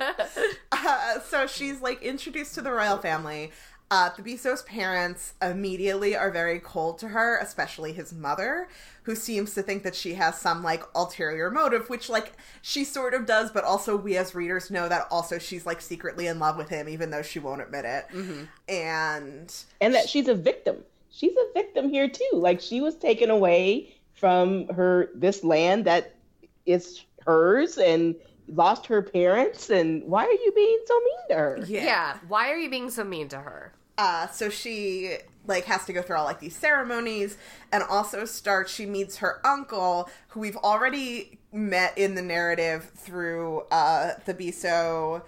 Uh, 0.72 1.20
so 1.20 1.46
she's 1.46 1.80
like 1.82 2.02
introduced 2.02 2.54
to 2.54 2.62
the 2.62 2.72
royal 2.72 2.96
family. 2.96 3.50
Uh, 3.92 4.08
Thabiso's 4.10 4.62
parents 4.62 5.34
immediately 5.42 6.14
are 6.14 6.30
very 6.30 6.60
cold 6.60 6.96
to 7.00 7.08
her, 7.08 7.38
especially 7.38 7.92
his 7.92 8.12
mother, 8.12 8.68
who 9.02 9.16
seems 9.16 9.52
to 9.54 9.62
think 9.62 9.82
that 9.82 9.96
she 9.96 10.14
has 10.14 10.38
some 10.38 10.62
like 10.62 10.84
ulterior 10.94 11.50
motive, 11.50 11.90
which 11.90 12.08
like 12.08 12.34
she 12.62 12.84
sort 12.84 13.14
of 13.14 13.26
does, 13.26 13.50
but 13.50 13.64
also 13.64 13.96
we 13.96 14.16
as 14.16 14.32
readers 14.32 14.70
know 14.70 14.88
that 14.88 15.08
also 15.10 15.38
she's 15.38 15.66
like 15.66 15.80
secretly 15.80 16.28
in 16.28 16.38
love 16.38 16.56
with 16.56 16.68
him, 16.68 16.88
even 16.88 17.10
though 17.10 17.22
she 17.22 17.40
won't 17.40 17.62
admit 17.62 17.84
it. 17.84 18.06
And 18.68 19.52
and 19.80 19.94
that 19.94 20.08
she's 20.08 20.28
a 20.28 20.34
victim. 20.36 20.84
She's 21.10 21.32
a 21.32 21.52
victim 21.52 21.88
here 21.88 22.08
too. 22.08 22.30
Like 22.34 22.60
she 22.60 22.80
was 22.80 22.94
taken 22.94 23.28
away 23.28 23.92
from 24.14 24.68
her 24.68 25.10
this 25.16 25.42
land 25.42 25.84
that 25.86 26.14
is 26.64 27.02
hers 27.26 27.76
and 27.76 28.14
lost 28.46 28.86
her 28.86 29.02
parents. 29.02 29.68
And 29.68 30.04
why 30.04 30.26
are 30.26 30.30
you 30.30 30.52
being 30.54 30.78
so 30.86 30.94
mean 31.00 31.28
to 31.30 31.34
her? 31.34 31.64
yeah. 31.66 32.18
why 32.28 32.50
are 32.52 32.56
you 32.56 32.70
being 32.70 32.88
so 32.88 33.02
mean 33.02 33.26
to 33.30 33.38
her 33.40 33.72
Uh, 34.00 34.26
so 34.28 34.48
she 34.48 35.18
like 35.46 35.66
has 35.66 35.84
to 35.84 35.92
go 35.92 36.00
through 36.00 36.16
all 36.16 36.24
like 36.24 36.40
these 36.40 36.56
ceremonies 36.56 37.36
and 37.70 37.82
also 37.82 38.24
starts 38.24 38.72
she 38.72 38.86
meets 38.86 39.18
her 39.18 39.44
uncle 39.44 40.08
who 40.28 40.40
we've 40.40 40.56
already 40.56 41.38
met 41.52 41.96
in 41.98 42.14
the 42.14 42.22
narrative 42.22 42.90
through 42.96 43.60
uh 43.70 44.12
Thabiso 44.26 45.22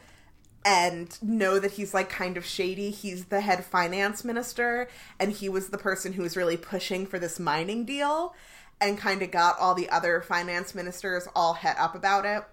and 0.65 1.23
know 1.23 1.59
that 1.59 1.73
he's 1.73 1.93
like 1.93 2.09
kind 2.09 2.39
of 2.39 2.47
shady. 2.47 2.91
He's 2.91 3.27
the 3.27 3.43
head 3.43 3.63
finance 3.63 4.25
minister 4.25 4.89
and 5.21 5.33
he 5.33 5.51
was 5.51 5.69
the 5.69 5.77
person 5.79 6.15
who 6.15 6.23
was 6.23 6.35
really 6.35 6.57
pushing 6.57 7.07
for 7.07 7.19
this 7.19 7.39
mining 7.39 7.85
deal 7.85 8.35
and 8.81 8.97
kind 8.97 9.21
of 9.21 9.31
got 9.31 9.59
all 9.59 9.75
the 9.75 9.91
other 9.91 10.23
finance 10.23 10.75
ministers 10.75 11.29
all 11.37 11.53
het 11.53 11.77
up 11.79 11.95
about 11.95 12.25
it. 12.25 12.45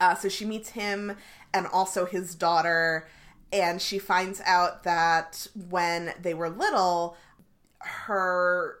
Uh, 0.00 0.16
so 0.16 0.28
she 0.28 0.44
meets 0.44 0.70
him 0.70 1.16
and 1.54 1.68
also 1.68 2.04
his 2.04 2.34
daughter, 2.34 3.06
and 3.52 3.80
she 3.80 3.98
finds 3.98 4.40
out 4.44 4.84
that 4.84 5.46
when 5.68 6.14
they 6.20 6.34
were 6.34 6.48
little, 6.48 7.16
her 7.78 8.78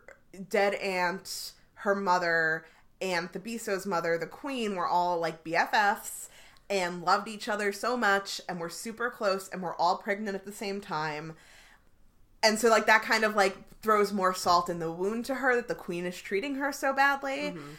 dead 0.48 0.74
aunt, 0.74 1.52
her 1.74 1.94
mother, 1.94 2.64
and 3.00 3.32
Thabiso's 3.32 3.86
mother, 3.86 4.18
the 4.18 4.26
queen, 4.26 4.76
were 4.76 4.86
all 4.86 5.18
like 5.18 5.42
BFFs 5.42 6.28
and 6.68 7.02
loved 7.02 7.26
each 7.26 7.48
other 7.48 7.72
so 7.72 7.96
much 7.96 8.40
and 8.48 8.60
were 8.60 8.68
super 8.68 9.10
close 9.10 9.48
and 9.48 9.62
were 9.62 9.74
all 9.74 9.96
pregnant 9.96 10.36
at 10.36 10.44
the 10.44 10.52
same 10.52 10.80
time. 10.80 11.34
And 12.42 12.58
so 12.58 12.68
like 12.68 12.86
that 12.86 13.02
kind 13.02 13.24
of 13.24 13.34
like 13.34 13.56
throws 13.82 14.12
more 14.12 14.34
salt 14.34 14.68
in 14.68 14.78
the 14.78 14.92
wound 14.92 15.24
to 15.26 15.36
her 15.36 15.56
that 15.56 15.68
the 15.68 15.74
queen 15.74 16.06
is 16.06 16.20
treating 16.20 16.56
her 16.56 16.72
so 16.72 16.92
badly. 16.92 17.54
Mm-hmm. 17.54 17.70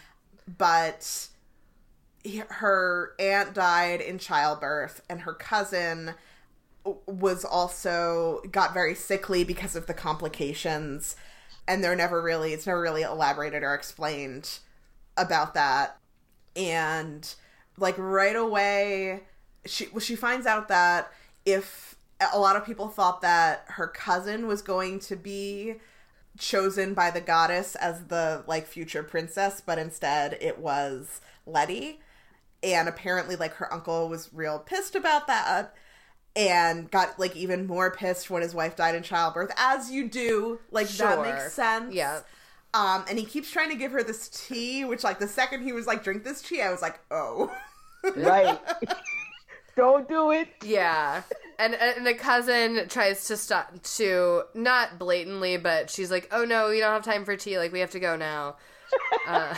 But 0.57 1.29
her 2.49 3.13
aunt 3.17 3.53
died 3.53 4.01
in 4.01 4.19
childbirth 4.19 5.01
and 5.09 5.21
her 5.21 5.33
cousin 5.33 6.13
was 7.05 7.45
also 7.45 8.41
got 8.51 8.73
very 8.73 8.95
sickly 8.95 9.43
because 9.43 9.75
of 9.75 9.87
the 9.87 9.93
complications. 9.93 11.15
And 11.67 11.83
they're 11.83 11.95
never 11.95 12.21
really 12.21 12.53
it's 12.53 12.67
never 12.67 12.81
really 12.81 13.03
elaborated 13.03 13.63
or 13.63 13.73
explained 13.73 14.59
about 15.17 15.53
that. 15.53 15.97
And 16.55 17.33
like 17.77 17.95
right 17.97 18.35
away 18.35 19.21
she 19.65 19.87
well, 19.91 19.99
she 19.99 20.15
finds 20.15 20.45
out 20.45 20.67
that 20.69 21.11
if 21.45 21.95
a 22.33 22.39
lot 22.39 22.55
of 22.55 22.65
people 22.65 22.87
thought 22.87 23.21
that 23.21 23.63
her 23.67 23.87
cousin 23.87 24.47
was 24.47 24.61
going 24.61 24.99
to 24.99 25.15
be 25.15 25.75
chosen 26.37 26.93
by 26.93 27.11
the 27.11 27.21
goddess 27.21 27.75
as 27.75 28.05
the 28.05 28.43
like 28.47 28.65
future 28.65 29.03
princess 29.03 29.61
but 29.61 29.77
instead 29.77 30.37
it 30.41 30.57
was 30.59 31.21
letty. 31.45 31.99
And 32.63 32.87
apparently 32.87 33.35
like 33.35 33.53
her 33.53 33.71
uncle 33.71 34.09
was 34.09 34.33
real 34.33 34.59
pissed 34.59 34.95
about 34.95 35.27
that 35.27 35.73
and 36.35 36.89
got 36.91 37.19
like 37.19 37.35
even 37.35 37.67
more 37.67 37.91
pissed 37.91 38.29
when 38.29 38.41
his 38.41 38.53
wife 38.55 38.75
died 38.75 38.95
in 38.95 39.03
childbirth 39.03 39.51
as 39.57 39.91
you 39.91 40.07
do 40.07 40.59
like 40.71 40.87
that 40.89 41.21
makes 41.21 41.51
sense 41.53 41.93
Yeah. 41.93 42.21
um 42.73 43.03
and 43.09 43.19
he 43.19 43.25
keeps 43.25 43.51
trying 43.51 43.69
to 43.69 43.75
give 43.75 43.91
her 43.91 44.01
this 44.03 44.29
tea 44.29 44.85
which 44.85 45.03
like 45.03 45.19
the 45.19 45.27
second 45.27 45.63
he 45.63 45.73
was 45.73 45.87
like 45.87 46.03
drink 46.03 46.23
this 46.23 46.41
tea 46.41 46.61
i 46.61 46.71
was 46.71 46.81
like 46.81 46.99
oh 47.11 47.51
Right. 48.15 48.57
Don't 49.75 50.07
do 50.09 50.31
it. 50.31 50.47
Yeah. 50.63 51.21
And 51.59 51.75
and 51.75 52.05
the 52.05 52.13
cousin 52.13 52.87
tries 52.89 53.27
to 53.27 53.37
stop 53.37 53.81
to 53.95 54.43
not 54.53 54.97
blatantly, 54.99 55.57
but 55.57 55.89
she's 55.91 56.09
like, 56.11 56.27
"Oh 56.31 56.43
no, 56.43 56.69
we 56.69 56.79
don't 56.79 56.91
have 56.91 57.05
time 57.05 57.23
for 57.25 57.37
tea. 57.37 57.57
Like 57.59 57.71
we 57.71 57.79
have 57.79 57.91
to 57.91 57.99
go 57.99 58.15
now." 58.15 58.55
Uh, 59.27 59.53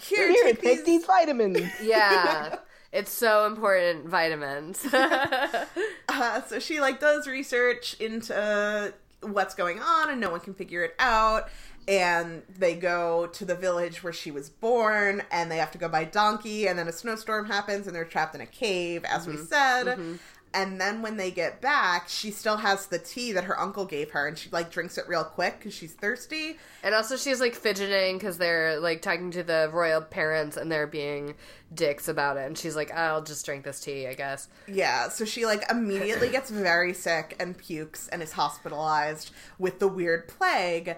here, 0.00 0.28
Here, 0.30 0.44
take, 0.44 0.62
take 0.62 0.76
these 0.78 0.84
these 0.84 1.04
vitamins. 1.04 1.58
yeah. 1.82 2.56
It's 2.92 3.12
so 3.12 3.46
important, 3.46 4.06
vitamins. 4.08 4.86
Uh, 6.10 6.42
so 6.42 6.58
she 6.58 6.80
like 6.80 6.98
does 6.98 7.28
research 7.28 7.94
into 8.00 8.92
what's 9.20 9.54
going 9.54 9.78
on 9.78 10.10
and 10.10 10.20
no 10.20 10.30
one 10.30 10.40
can 10.40 10.54
figure 10.54 10.82
it 10.82 10.94
out. 10.98 11.48
And 11.86 12.42
they 12.58 12.74
go 12.74 13.28
to 13.28 13.44
the 13.44 13.54
village 13.54 14.02
where 14.02 14.12
she 14.12 14.30
was 14.30 14.48
born 14.50 15.22
and 15.30 15.50
they 15.50 15.58
have 15.58 15.70
to 15.72 15.78
go 15.78 15.88
by 15.88 16.04
donkey. 16.04 16.66
And 16.66 16.78
then 16.78 16.88
a 16.88 16.92
snowstorm 16.92 17.46
happens 17.46 17.86
and 17.86 17.94
they're 17.94 18.04
trapped 18.04 18.34
in 18.34 18.40
a 18.40 18.46
cave 18.46 19.04
as 19.04 19.26
we 19.28 19.36
said 19.36 20.18
and 20.54 20.80
then 20.80 21.02
when 21.02 21.16
they 21.16 21.30
get 21.30 21.60
back 21.60 22.08
she 22.08 22.30
still 22.30 22.56
has 22.56 22.86
the 22.86 22.98
tea 22.98 23.32
that 23.32 23.44
her 23.44 23.58
uncle 23.58 23.84
gave 23.84 24.10
her 24.10 24.26
and 24.26 24.38
she 24.38 24.48
like 24.50 24.70
drinks 24.70 24.98
it 24.98 25.08
real 25.08 25.24
quick 25.24 25.58
because 25.58 25.74
she's 25.74 25.92
thirsty 25.92 26.56
and 26.82 26.94
also 26.94 27.16
she's 27.16 27.40
like 27.40 27.54
fidgeting 27.54 28.16
because 28.16 28.38
they're 28.38 28.78
like 28.80 29.02
talking 29.02 29.30
to 29.30 29.42
the 29.42 29.70
royal 29.72 30.00
parents 30.00 30.56
and 30.56 30.70
they're 30.70 30.86
being 30.86 31.34
dicks 31.72 32.08
about 32.08 32.36
it. 32.36 32.46
And 32.46 32.56
she's 32.56 32.76
like, 32.76 32.92
"I'll 32.92 33.22
just 33.22 33.44
drink 33.44 33.64
this 33.64 33.80
tea, 33.80 34.06
I 34.06 34.14
guess." 34.14 34.48
Yeah, 34.66 35.08
so 35.08 35.24
she 35.24 35.46
like 35.46 35.64
immediately 35.70 36.28
gets 36.30 36.50
very 36.50 36.94
sick 36.94 37.36
and 37.38 37.56
pukes 37.56 38.08
and 38.08 38.22
is 38.22 38.32
hospitalized 38.32 39.30
with 39.58 39.78
the 39.78 39.88
weird 39.88 40.28
plague. 40.28 40.96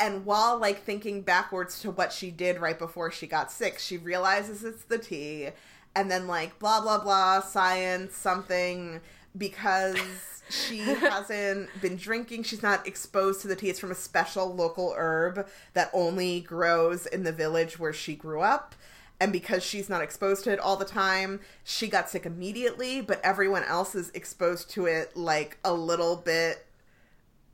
And 0.00 0.24
while 0.24 0.58
like 0.58 0.82
thinking 0.82 1.22
backwards 1.22 1.80
to 1.80 1.90
what 1.90 2.12
she 2.12 2.30
did 2.30 2.60
right 2.60 2.78
before 2.78 3.10
she 3.10 3.26
got 3.26 3.50
sick, 3.50 3.78
she 3.78 3.98
realizes 3.98 4.64
it's 4.64 4.84
the 4.84 4.98
tea 4.98 5.50
and 5.98 6.10
then 6.10 6.26
like 6.28 6.58
blah 6.58 6.80
blah 6.80 6.98
blah 7.02 7.40
science 7.42 8.16
something 8.16 9.00
because 9.36 10.42
she 10.50 10.94
hasn't 10.94 11.70
been 11.80 11.96
drinking, 11.96 12.44
she's 12.44 12.62
not 12.62 12.86
exposed 12.86 13.42
to 13.42 13.48
the 13.48 13.56
tea. 13.56 13.68
It's 13.70 13.80
from 13.80 13.90
a 13.92 13.94
special 13.96 14.54
local 14.54 14.94
herb 14.96 15.46
that 15.74 15.90
only 15.92 16.40
grows 16.40 17.06
in 17.06 17.24
the 17.24 17.32
village 17.32 17.78
where 17.78 17.92
she 17.92 18.14
grew 18.16 18.40
up. 18.42 18.74
and 19.20 19.32
because 19.32 19.64
she's 19.64 19.88
not 19.88 20.02
exposed 20.02 20.44
to 20.44 20.52
it 20.52 20.60
all 20.60 20.76
the 20.76 20.84
time, 20.84 21.40
she 21.64 21.88
got 21.88 22.08
sick 22.08 22.24
immediately, 22.26 23.00
but 23.00 23.20
everyone 23.24 23.64
else 23.64 23.94
is 23.94 24.10
exposed 24.14 24.70
to 24.70 24.86
it 24.86 25.16
like 25.16 25.58
a 25.64 25.72
little 25.74 26.16
bit. 26.16 26.66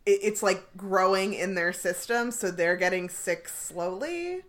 It's 0.06 0.42
like 0.42 0.64
growing 0.76 1.34
in 1.34 1.54
their 1.54 1.72
system, 1.72 2.30
so 2.30 2.50
they're 2.50 2.76
getting 2.76 3.08
sick 3.08 3.48
slowly. 3.48 4.42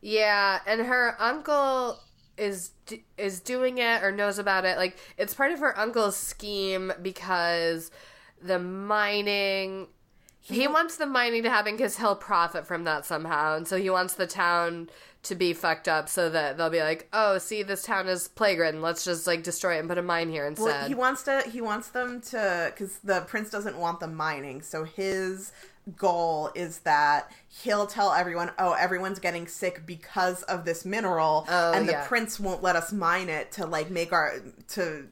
Yeah, 0.00 0.60
and 0.66 0.82
her 0.82 1.16
uncle 1.18 2.00
is 2.36 2.70
is 3.16 3.40
doing 3.40 3.78
it 3.78 4.02
or 4.02 4.10
knows 4.10 4.38
about 4.38 4.64
it. 4.64 4.76
Like 4.76 4.98
it's 5.16 5.34
part 5.34 5.52
of 5.52 5.60
her 5.60 5.78
uncle's 5.78 6.16
scheme 6.16 6.92
because 7.02 7.90
the 8.42 8.58
mining. 8.58 9.88
He 10.40 10.68
wants 10.68 10.96
the 10.96 11.06
mining 11.06 11.42
to 11.44 11.50
happen 11.50 11.74
because 11.74 11.96
he'll 11.96 12.14
profit 12.14 12.66
from 12.66 12.84
that 12.84 13.06
somehow, 13.06 13.56
and 13.56 13.66
so 13.66 13.78
he 13.78 13.88
wants 13.88 14.12
the 14.12 14.26
town 14.26 14.90
to 15.22 15.34
be 15.34 15.54
fucked 15.54 15.88
up 15.88 16.06
so 16.06 16.28
that 16.28 16.58
they'll 16.58 16.68
be 16.68 16.82
like, 16.82 17.08
"Oh, 17.14 17.38
see, 17.38 17.62
this 17.62 17.82
town 17.82 18.08
is 18.08 18.28
plague 18.28 18.58
ridden. 18.58 18.82
Let's 18.82 19.06
just 19.06 19.26
like 19.26 19.42
destroy 19.42 19.76
it 19.76 19.78
and 19.80 19.88
put 19.88 19.96
a 19.96 20.02
mine 20.02 20.28
here 20.28 20.46
instead." 20.46 20.66
Well, 20.66 20.88
he 20.88 20.94
wants 20.94 21.22
to. 21.22 21.42
He 21.50 21.62
wants 21.62 21.88
them 21.88 22.20
to 22.20 22.70
because 22.70 22.98
the 22.98 23.22
prince 23.22 23.48
doesn't 23.48 23.78
want 23.78 24.00
them 24.00 24.14
mining. 24.14 24.60
So 24.60 24.84
his 24.84 25.52
goal 25.96 26.50
is 26.54 26.78
that 26.80 27.30
he'll 27.48 27.86
tell 27.86 28.12
everyone, 28.12 28.52
"Oh, 28.58 28.72
everyone's 28.72 29.18
getting 29.18 29.46
sick 29.46 29.84
because 29.86 30.42
of 30.44 30.64
this 30.64 30.84
mineral," 30.84 31.46
Oh, 31.48 31.72
and 31.72 31.86
the 31.88 31.92
yeah. 31.92 32.06
prince 32.06 32.40
won't 32.40 32.62
let 32.62 32.76
us 32.76 32.92
mine 32.92 33.28
it 33.28 33.52
to 33.52 33.66
like 33.66 33.90
make 33.90 34.12
our 34.12 34.34
to. 34.68 35.08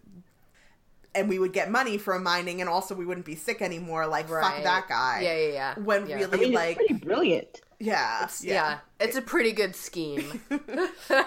And 1.15 1.29
we 1.29 1.39
would 1.39 1.53
get 1.53 1.71
money 1.71 1.99
from 1.99 2.23
mining, 2.23 2.61
and 2.63 2.71
also 2.71 2.95
we 2.95 3.05
wouldn't 3.05 3.27
be 3.27 3.37
sick 3.37 3.61
anymore. 3.61 4.07
Like 4.07 4.29
fuck 4.29 4.63
that 4.63 4.89
guy. 4.89 5.21
Yeah, 5.23 5.37
yeah, 5.37 5.53
yeah. 5.53 5.75
When 5.79 6.07
Yeah. 6.07 6.17
really, 6.17 6.39
I 6.39 6.41
mean, 6.41 6.53
like, 6.55 6.77
it's 6.81 6.87
pretty 6.89 7.05
brilliant. 7.05 7.61
yeah, 7.79 8.29
yeah. 8.41 8.79
it's 8.99 9.17
a 9.17 9.23
pretty 9.23 9.53
good 9.53 9.77
scheme. 9.77 10.41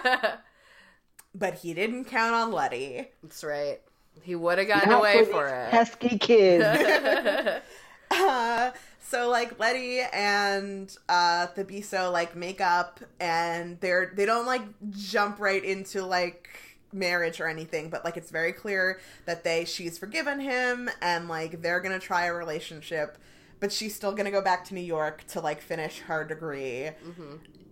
But 1.38 1.54
he 1.58 1.74
didn't 1.74 2.06
count 2.06 2.34
on 2.34 2.50
Letty. 2.50 3.08
That's 3.22 3.44
right. 3.44 3.80
He 4.22 4.34
would 4.34 4.56
have 4.58 4.66
gotten 4.68 4.88
Not 4.88 5.00
away 5.00 5.24
for 5.26 5.32
for 5.32 5.48
it. 5.48 5.70
Pesky 5.70 6.18
kids. 6.18 6.64
Uh, 8.08 8.70
so 9.08 9.28
like 9.28 9.58
Letty 9.58 10.00
and 10.12 10.94
uh 11.08 11.46
Thabiso 11.48 12.12
like 12.12 12.34
make 12.34 12.60
up 12.60 13.00
and 13.20 13.78
they're 13.80 14.12
they 14.14 14.26
don't 14.26 14.46
like 14.46 14.62
jump 14.90 15.38
right 15.38 15.62
into 15.64 16.04
like 16.04 16.48
marriage 16.92 17.40
or 17.40 17.48
anything, 17.48 17.90
but 17.90 18.04
like 18.04 18.16
it's 18.16 18.30
very 18.30 18.52
clear 18.52 19.00
that 19.26 19.44
they 19.44 19.64
she's 19.64 19.98
forgiven 19.98 20.40
him 20.40 20.88
and 21.02 21.28
like 21.28 21.62
they're 21.62 21.80
gonna 21.80 21.98
try 21.98 22.26
a 22.26 22.32
relationship, 22.34 23.18
but 23.60 23.70
she's 23.72 23.94
still 23.94 24.12
gonna 24.12 24.30
go 24.30 24.42
back 24.42 24.64
to 24.64 24.74
New 24.74 24.80
York 24.80 25.24
to 25.28 25.40
like 25.40 25.60
finish 25.60 26.00
her 26.00 26.24
degree. 26.24 26.90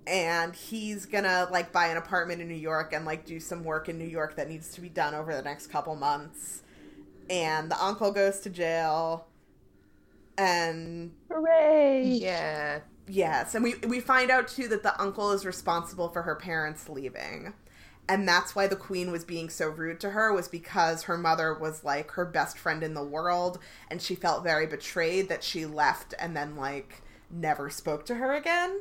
And 0.06 0.54
he's 0.54 1.06
gonna 1.06 1.48
like 1.50 1.72
buy 1.72 1.86
an 1.88 1.96
apartment 1.96 2.42
in 2.42 2.48
New 2.48 2.54
York 2.54 2.92
and 2.92 3.04
like 3.04 3.24
do 3.24 3.40
some 3.40 3.64
work 3.64 3.88
in 3.88 3.98
New 3.98 4.04
York 4.06 4.36
that 4.36 4.48
needs 4.48 4.68
to 4.74 4.80
be 4.80 4.88
done 4.90 5.14
over 5.14 5.34
the 5.34 5.42
next 5.42 5.68
couple 5.68 5.96
months. 5.96 6.62
And 7.30 7.70
the 7.70 7.82
uncle 7.82 8.12
goes 8.12 8.40
to 8.40 8.50
jail 8.50 9.26
and 10.36 11.12
Hooray! 11.30 12.04
Yeah. 12.06 12.80
yes 13.06 13.54
and 13.54 13.62
we 13.64 13.74
we 13.86 14.00
find 14.00 14.30
out 14.30 14.48
too 14.48 14.68
that 14.68 14.82
the 14.82 15.00
uncle 15.00 15.32
is 15.32 15.44
responsible 15.44 16.08
for 16.08 16.22
her 16.22 16.34
parents 16.34 16.88
leaving 16.88 17.52
and 18.08 18.28
that's 18.28 18.54
why 18.54 18.66
the 18.66 18.76
queen 18.76 19.10
was 19.10 19.24
being 19.24 19.48
so 19.48 19.68
rude 19.68 20.00
to 20.00 20.10
her 20.10 20.32
was 20.32 20.48
because 20.48 21.04
her 21.04 21.16
mother 21.16 21.54
was 21.54 21.84
like 21.84 22.10
her 22.12 22.24
best 22.24 22.58
friend 22.58 22.82
in 22.82 22.94
the 22.94 23.04
world 23.04 23.58
and 23.90 24.00
she 24.02 24.14
felt 24.14 24.44
very 24.44 24.66
betrayed 24.66 25.28
that 25.28 25.42
she 25.42 25.64
left 25.66 26.14
and 26.18 26.36
then 26.36 26.56
like 26.56 27.02
never 27.30 27.70
spoke 27.70 28.04
to 28.06 28.16
her 28.16 28.34
again 28.34 28.80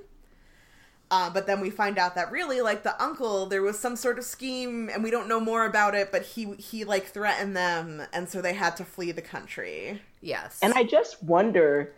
uh, 1.14 1.30
but 1.30 1.45
then 1.45 1.59
we 1.61 1.70
find 1.70 1.97
out 1.97 2.16
that 2.16 2.32
really 2.32 2.61
like 2.61 2.84
the 2.84 3.01
uncle 3.01 3.45
there 3.45 3.61
was 3.61 3.78
some 3.78 3.95
sort 3.95 4.18
of 4.18 4.24
scheme 4.26 4.89
and 4.89 5.03
we 5.03 5.11
don't 5.11 5.28
know 5.28 5.39
more 5.39 5.66
about 5.66 5.93
it 5.95 6.11
but 6.11 6.24
he 6.24 6.53
he 6.55 6.84
like 6.84 7.05
threatened 7.05 7.55
them 7.55 8.01
and 8.11 8.28
so 8.30 8.41
they 8.41 8.53
had 8.53 8.76
to 8.76 8.84
flee 8.84 9.11
the 9.11 9.22
country 9.22 10.01
Yes. 10.24 10.59
And 10.64 10.74
I 10.74 10.84
just 10.84 11.22
wonder 11.22 11.93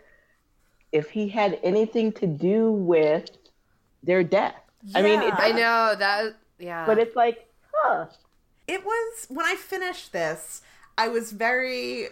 if 0.90 1.10
he 1.10 1.28
had 1.28 1.60
anything 1.62 2.12
to 2.14 2.26
do 2.26 2.72
with 2.72 3.30
their 4.02 4.24
death. 4.24 4.60
I 4.94 5.02
mean, 5.02 5.22
it, 5.22 5.32
I 5.36 5.52
know 5.52 5.94
that. 5.96 6.36
Yeah. 6.58 6.86
but 6.86 6.98
it's 6.98 7.14
like, 7.14 7.48
huh? 7.72 8.06
it 8.66 8.84
was 8.84 9.26
when 9.28 9.46
I 9.46 9.54
finished 9.54 10.12
this, 10.12 10.62
I 10.98 11.08
was 11.08 11.32
very 11.32 12.08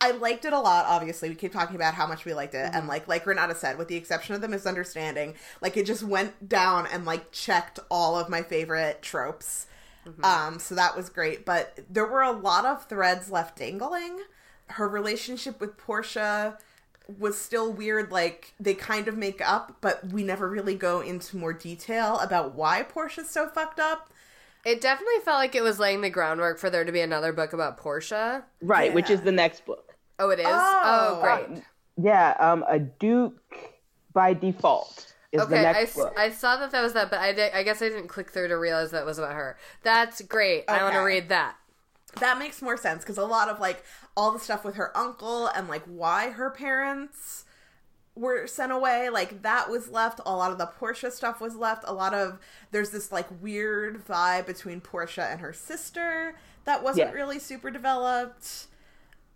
I 0.00 0.12
liked 0.12 0.44
it 0.44 0.52
a 0.52 0.60
lot, 0.60 0.86
obviously. 0.86 1.28
We 1.28 1.34
keep 1.34 1.52
talking 1.52 1.74
about 1.76 1.94
how 1.94 2.06
much 2.06 2.24
we 2.24 2.32
liked 2.34 2.54
it. 2.54 2.70
And 2.72 2.86
like 2.86 3.08
like 3.08 3.26
Renata 3.26 3.54
said, 3.54 3.78
with 3.78 3.88
the 3.88 3.96
exception 3.96 4.34
of 4.34 4.40
the 4.40 4.48
misunderstanding, 4.48 5.34
like 5.60 5.76
it 5.76 5.86
just 5.86 6.02
went 6.04 6.48
down 6.48 6.86
and 6.86 7.04
like 7.04 7.32
checked 7.32 7.80
all 7.90 8.18
of 8.18 8.28
my 8.28 8.42
favorite 8.42 9.02
tropes. 9.02 9.66
Um, 10.22 10.58
so 10.58 10.74
that 10.74 10.96
was 10.96 11.10
great. 11.10 11.44
But 11.44 11.80
there 11.90 12.06
were 12.06 12.22
a 12.22 12.32
lot 12.32 12.64
of 12.64 12.86
threads 12.86 13.30
left 13.30 13.58
dangling. 13.58 14.20
Her 14.68 14.88
relationship 14.88 15.60
with 15.60 15.76
Portia 15.76 16.58
was 17.18 17.36
still 17.38 17.72
weird. 17.72 18.10
Like 18.12 18.54
they 18.60 18.74
kind 18.74 19.08
of 19.08 19.16
make 19.18 19.40
up, 19.46 19.76
but 19.80 20.06
we 20.06 20.22
never 20.22 20.48
really 20.48 20.74
go 20.76 21.00
into 21.00 21.36
more 21.36 21.52
detail 21.52 22.18
about 22.20 22.54
why 22.54 22.82
Portia's 22.84 23.28
so 23.30 23.48
fucked 23.48 23.80
up. 23.80 24.10
it 24.64 24.80
definitely 24.80 25.20
felt 25.24 25.38
like 25.38 25.54
it 25.54 25.62
was 25.62 25.78
laying 25.78 26.00
the 26.02 26.10
groundwork 26.10 26.58
for 26.58 26.70
there 26.70 26.84
to 26.84 26.92
be 26.92 27.00
another 27.00 27.32
book 27.32 27.52
about 27.52 27.76
Portia. 27.76 28.44
Right, 28.60 28.92
which 28.92 29.10
is 29.10 29.22
the 29.22 29.32
next 29.32 29.64
book. 29.66 29.87
Oh, 30.18 30.30
it 30.30 30.40
is. 30.40 30.46
Oh. 30.48 31.20
Oh, 31.20 31.20
great. 31.22 31.62
Yeah, 32.00 32.34
um, 32.38 32.64
a 32.68 32.78
Duke 32.78 33.36
by 34.12 34.34
default 34.34 35.12
is 35.32 35.40
the 35.40 35.46
Okay, 35.46 35.58
I, 35.60 35.72
next 35.72 35.90
s- 35.90 35.96
book. 35.96 36.14
I 36.18 36.30
saw 36.30 36.56
that 36.56 36.70
that 36.70 36.82
was 36.82 36.92
that, 36.94 37.10
but 37.10 37.20
I, 37.20 37.32
did, 37.32 37.52
I 37.52 37.62
guess 37.62 37.82
I 37.82 37.88
didn't 37.88 38.08
click 38.08 38.30
through 38.30 38.48
to 38.48 38.56
realize 38.56 38.90
that 38.92 39.04
was 39.06 39.18
about 39.18 39.34
her. 39.34 39.56
That's 39.82 40.20
great. 40.22 40.64
I 40.68 40.82
want 40.82 40.94
to 40.94 41.00
read 41.00 41.28
that. 41.28 41.56
that 42.20 42.38
makes 42.38 42.62
more 42.62 42.76
sense 42.76 43.02
because 43.04 43.18
a 43.18 43.24
lot 43.24 43.48
of 43.48 43.60
like 43.60 43.84
all 44.16 44.32
the 44.32 44.38
stuff 44.38 44.64
with 44.64 44.76
her 44.76 44.96
uncle 44.96 45.46
and 45.48 45.68
like 45.68 45.82
why 45.84 46.30
her 46.30 46.50
parents 46.50 47.44
were 48.16 48.46
sent 48.48 48.72
away 48.72 49.08
like 49.10 49.42
that 49.42 49.68
was 49.70 49.88
left 49.90 50.18
a 50.26 50.34
lot 50.34 50.50
of 50.50 50.58
the 50.58 50.66
portia 50.66 51.08
stuff 51.10 51.40
was 51.40 51.54
left 51.54 51.84
a 51.86 51.92
lot 51.92 52.12
of 52.14 52.40
there's 52.72 52.90
this 52.90 53.12
like 53.12 53.26
weird 53.40 54.04
vibe 54.04 54.44
between 54.46 54.80
portia 54.80 55.24
and 55.30 55.40
her 55.40 55.52
sister 55.52 56.34
that 56.64 56.82
wasn't 56.82 57.06
Yeah. 57.10 57.14
really 57.14 57.38
super 57.38 57.70
developed 57.70 58.66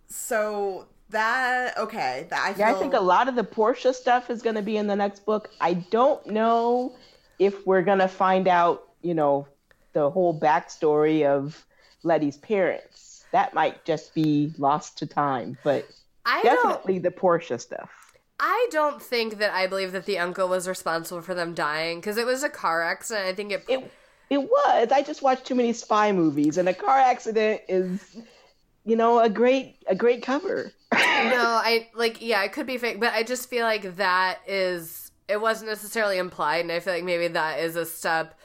so 0.07 0.85
that 1.09 1.77
okay 1.77 2.25
that 2.29 2.41
i 2.43 2.53
feel 2.53 2.67
yeah, 2.67 2.71
I 2.71 2.79
think 2.79 2.93
a 2.93 2.99
lot 2.99 3.27
of 3.27 3.35
the 3.35 3.43
Portia 3.43 3.93
stuff 3.93 4.29
is 4.29 4.41
going 4.41 4.55
to 4.55 4.61
be 4.61 4.77
in 4.77 4.87
the 4.87 4.95
next 4.95 5.25
book. 5.25 5.49
I 5.61 5.75
don't 5.75 6.25
know 6.25 6.95
if 7.39 7.65
we're 7.67 7.81
going 7.81 7.99
to 7.99 8.07
find 8.07 8.47
out, 8.47 8.89
you 9.01 9.13
know, 9.13 9.47
the 9.93 10.09
whole 10.09 10.37
backstory 10.37 11.25
of 11.25 11.65
Letty's 12.03 12.37
parents. 12.37 13.25
That 13.31 13.53
might 13.53 13.83
just 13.85 14.13
be 14.13 14.53
lost 14.57 14.97
to 14.99 15.07
time, 15.07 15.57
but 15.63 15.87
I 16.25 16.41
don't. 16.43 16.55
definitely 16.55 16.99
the 16.99 17.11
Portia 17.11 17.59
stuff. 17.59 17.89
I 18.39 18.67
don't 18.71 19.01
think 19.01 19.37
that 19.37 19.53
I 19.53 19.67
believe 19.67 19.91
that 19.93 20.05
the 20.05 20.19
uncle 20.19 20.47
was 20.47 20.67
responsible 20.67 21.21
for 21.21 21.33
them 21.33 21.53
dying 21.53 21.99
because 21.99 22.17
it 22.17 22.25
was 22.25 22.43
a 22.43 22.49
car 22.49 22.83
accident. 22.83 23.27
I 23.27 23.33
think 23.33 23.51
it. 23.51 23.63
It 23.67 23.91
it 24.29 24.41
was. 24.41 24.91
I 24.91 25.01
just 25.01 25.21
watched 25.21 25.45
too 25.45 25.55
many 25.55 25.73
spy 25.73 26.11
movies, 26.11 26.57
and 26.57 26.67
a 26.67 26.73
car 26.73 26.97
accident 26.97 27.61
is, 27.67 28.17
you 28.85 28.95
know, 28.95 29.19
a 29.19 29.29
great 29.29 29.77
a 29.87 29.95
great 29.95 30.23
cover. 30.23 30.71
no, 30.93 30.99
I 30.99 31.89
like. 31.95 32.21
Yeah, 32.21 32.43
it 32.43 32.53
could 32.53 32.67
be 32.67 32.77
fake, 32.77 32.99
but 32.99 33.13
I 33.13 33.23
just 33.23 33.49
feel 33.49 33.63
like 33.65 33.95
that 33.97 34.39
is. 34.47 35.11
It 35.27 35.39
wasn't 35.39 35.69
necessarily 35.69 36.17
implied, 36.17 36.61
and 36.61 36.71
I 36.71 36.79
feel 36.79 36.93
like 36.93 37.03
maybe 37.03 37.27
that 37.29 37.59
is 37.59 37.75
a 37.75 37.85
step 37.85 38.37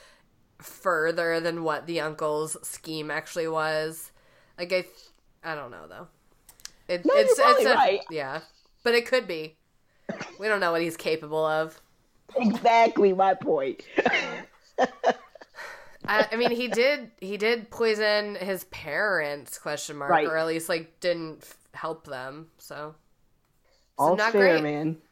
further 0.58 1.40
than 1.40 1.62
what 1.64 1.86
the 1.86 2.00
uncle's 2.00 2.56
scheme 2.66 3.10
actually 3.10 3.48
was. 3.48 4.12
Like 4.58 4.72
I, 4.72 4.84
I 5.44 5.54
don't 5.54 5.70
know 5.70 5.86
though. 5.88 6.06
It, 6.88 7.04
No, 7.04 7.14
it's 7.16 7.38
it's 7.38 7.64
a, 7.66 7.74
right. 7.74 8.00
yeah, 8.10 8.40
but 8.84 8.94
it 8.94 9.06
could 9.06 9.26
be. 9.26 9.56
We 10.38 10.48
don't 10.48 10.60
know 10.60 10.72
what 10.72 10.80
he's 10.82 10.96
capable 10.96 11.44
of. 11.44 11.80
exactly 12.36 13.12
my 13.12 13.34
point. 13.34 13.82
I, 16.06 16.26
I 16.32 16.36
mean, 16.36 16.50
he 16.50 16.68
did 16.68 17.10
he 17.20 17.36
did 17.36 17.70
poison 17.70 18.34
his 18.36 18.64
parents? 18.64 19.58
Question 19.58 19.96
mark, 19.96 20.10
Right. 20.10 20.26
or 20.26 20.36
at 20.36 20.46
least 20.46 20.68
like 20.68 21.00
didn't 21.00 21.42
f- 21.42 21.56
help 21.74 22.06
them. 22.06 22.48
So, 22.58 22.94
so 23.98 24.12
All 24.12 24.14
not 24.14 24.36
fair, 24.36 24.58
great. 24.58 24.62
man. 24.62 25.02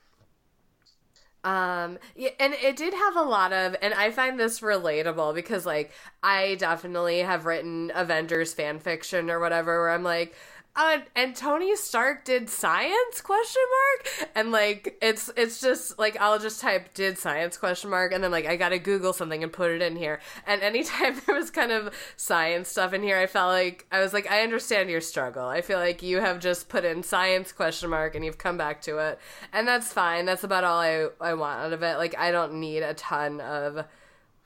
Um, 1.45 1.99
yeah, 2.16 2.30
and 2.41 2.55
it 2.55 2.76
did 2.76 2.93
have 2.93 3.14
a 3.14 3.22
lot 3.22 3.53
of, 3.53 3.76
and 3.80 3.95
I 3.95 4.11
find 4.11 4.39
this 4.39 4.61
relatable 4.61 5.32
because, 5.34 5.64
like, 5.64 5.93
I 6.22 6.57
definitely 6.57 7.20
have 7.20 7.47
written 7.47 7.93
Avengers 7.95 8.53
fan 8.53 8.80
fiction 8.80 9.30
or 9.30 9.39
whatever, 9.39 9.80
where 9.80 9.91
I'm 9.91 10.03
like, 10.03 10.34
uh, 10.77 10.99
and 11.14 11.35
Tony 11.35 11.74
Stark 11.74 12.24
did 12.24 12.51
science 12.51 13.20
question 13.22 13.62
mark, 13.70 14.31
and 14.35 14.53
like, 14.53 14.99
it's 15.01 15.31
it's 15.37 15.61
just 15.61 15.99
like 15.99 16.16
I'll 16.20 16.39
just 16.39 16.61
type 16.61 16.93
did 16.93 17.18
science 17.18 17.57
question 17.57 17.91
mark, 17.91 18.12
and 18.12 18.22
then 18.22 18.31
like 18.31 18.47
I 18.47 18.57
gotta 18.57 18.79
Google 18.79 19.12
something 19.12 19.43
and 19.43 19.53
put 19.53 19.70
it 19.70 19.81
in 19.81 19.97
here, 19.97 20.20
and 20.47 20.62
anytime 20.62 21.20
there 21.27 21.35
was 21.35 21.51
kind 21.51 21.72
of 21.72 21.95
science 22.16 22.68
stuff 22.68 22.93
in 22.93 23.03
here, 23.03 23.18
I 23.18 23.27
felt 23.27 23.49
like 23.49 23.87
I 23.91 24.01
was 24.01 24.12
like, 24.12 24.31
I 24.31 24.43
understand 24.43 24.91
your 24.91 25.01
struggle. 25.01 25.47
I 25.47 25.62
feel 25.62 25.79
like 25.79 26.03
you 26.03 26.20
have 26.20 26.41
just 26.41 26.68
put 26.68 26.85
in 26.85 27.03
science 27.03 27.53
question 27.53 27.91
mark 27.91 28.14
and 28.14 28.24
you've 28.24 28.39
come 28.39 28.59
back 28.59 28.83
to 28.83 28.99
it, 28.99 29.18
and 29.53 29.66
that's 29.66 29.93
fine. 29.93 30.27
That's 30.27 30.45
about 30.45 30.64
all 30.64 30.79
I 30.79 31.09
I 31.20 31.35
want 31.35 31.61
out 31.61 31.72
of 31.72 31.83
it. 31.83 31.97
Like 31.97 32.16
I 32.18 32.31
don't 32.31 32.61
need 32.61 32.83
a 32.83 32.95
ton 32.95 33.41
of 33.41 33.87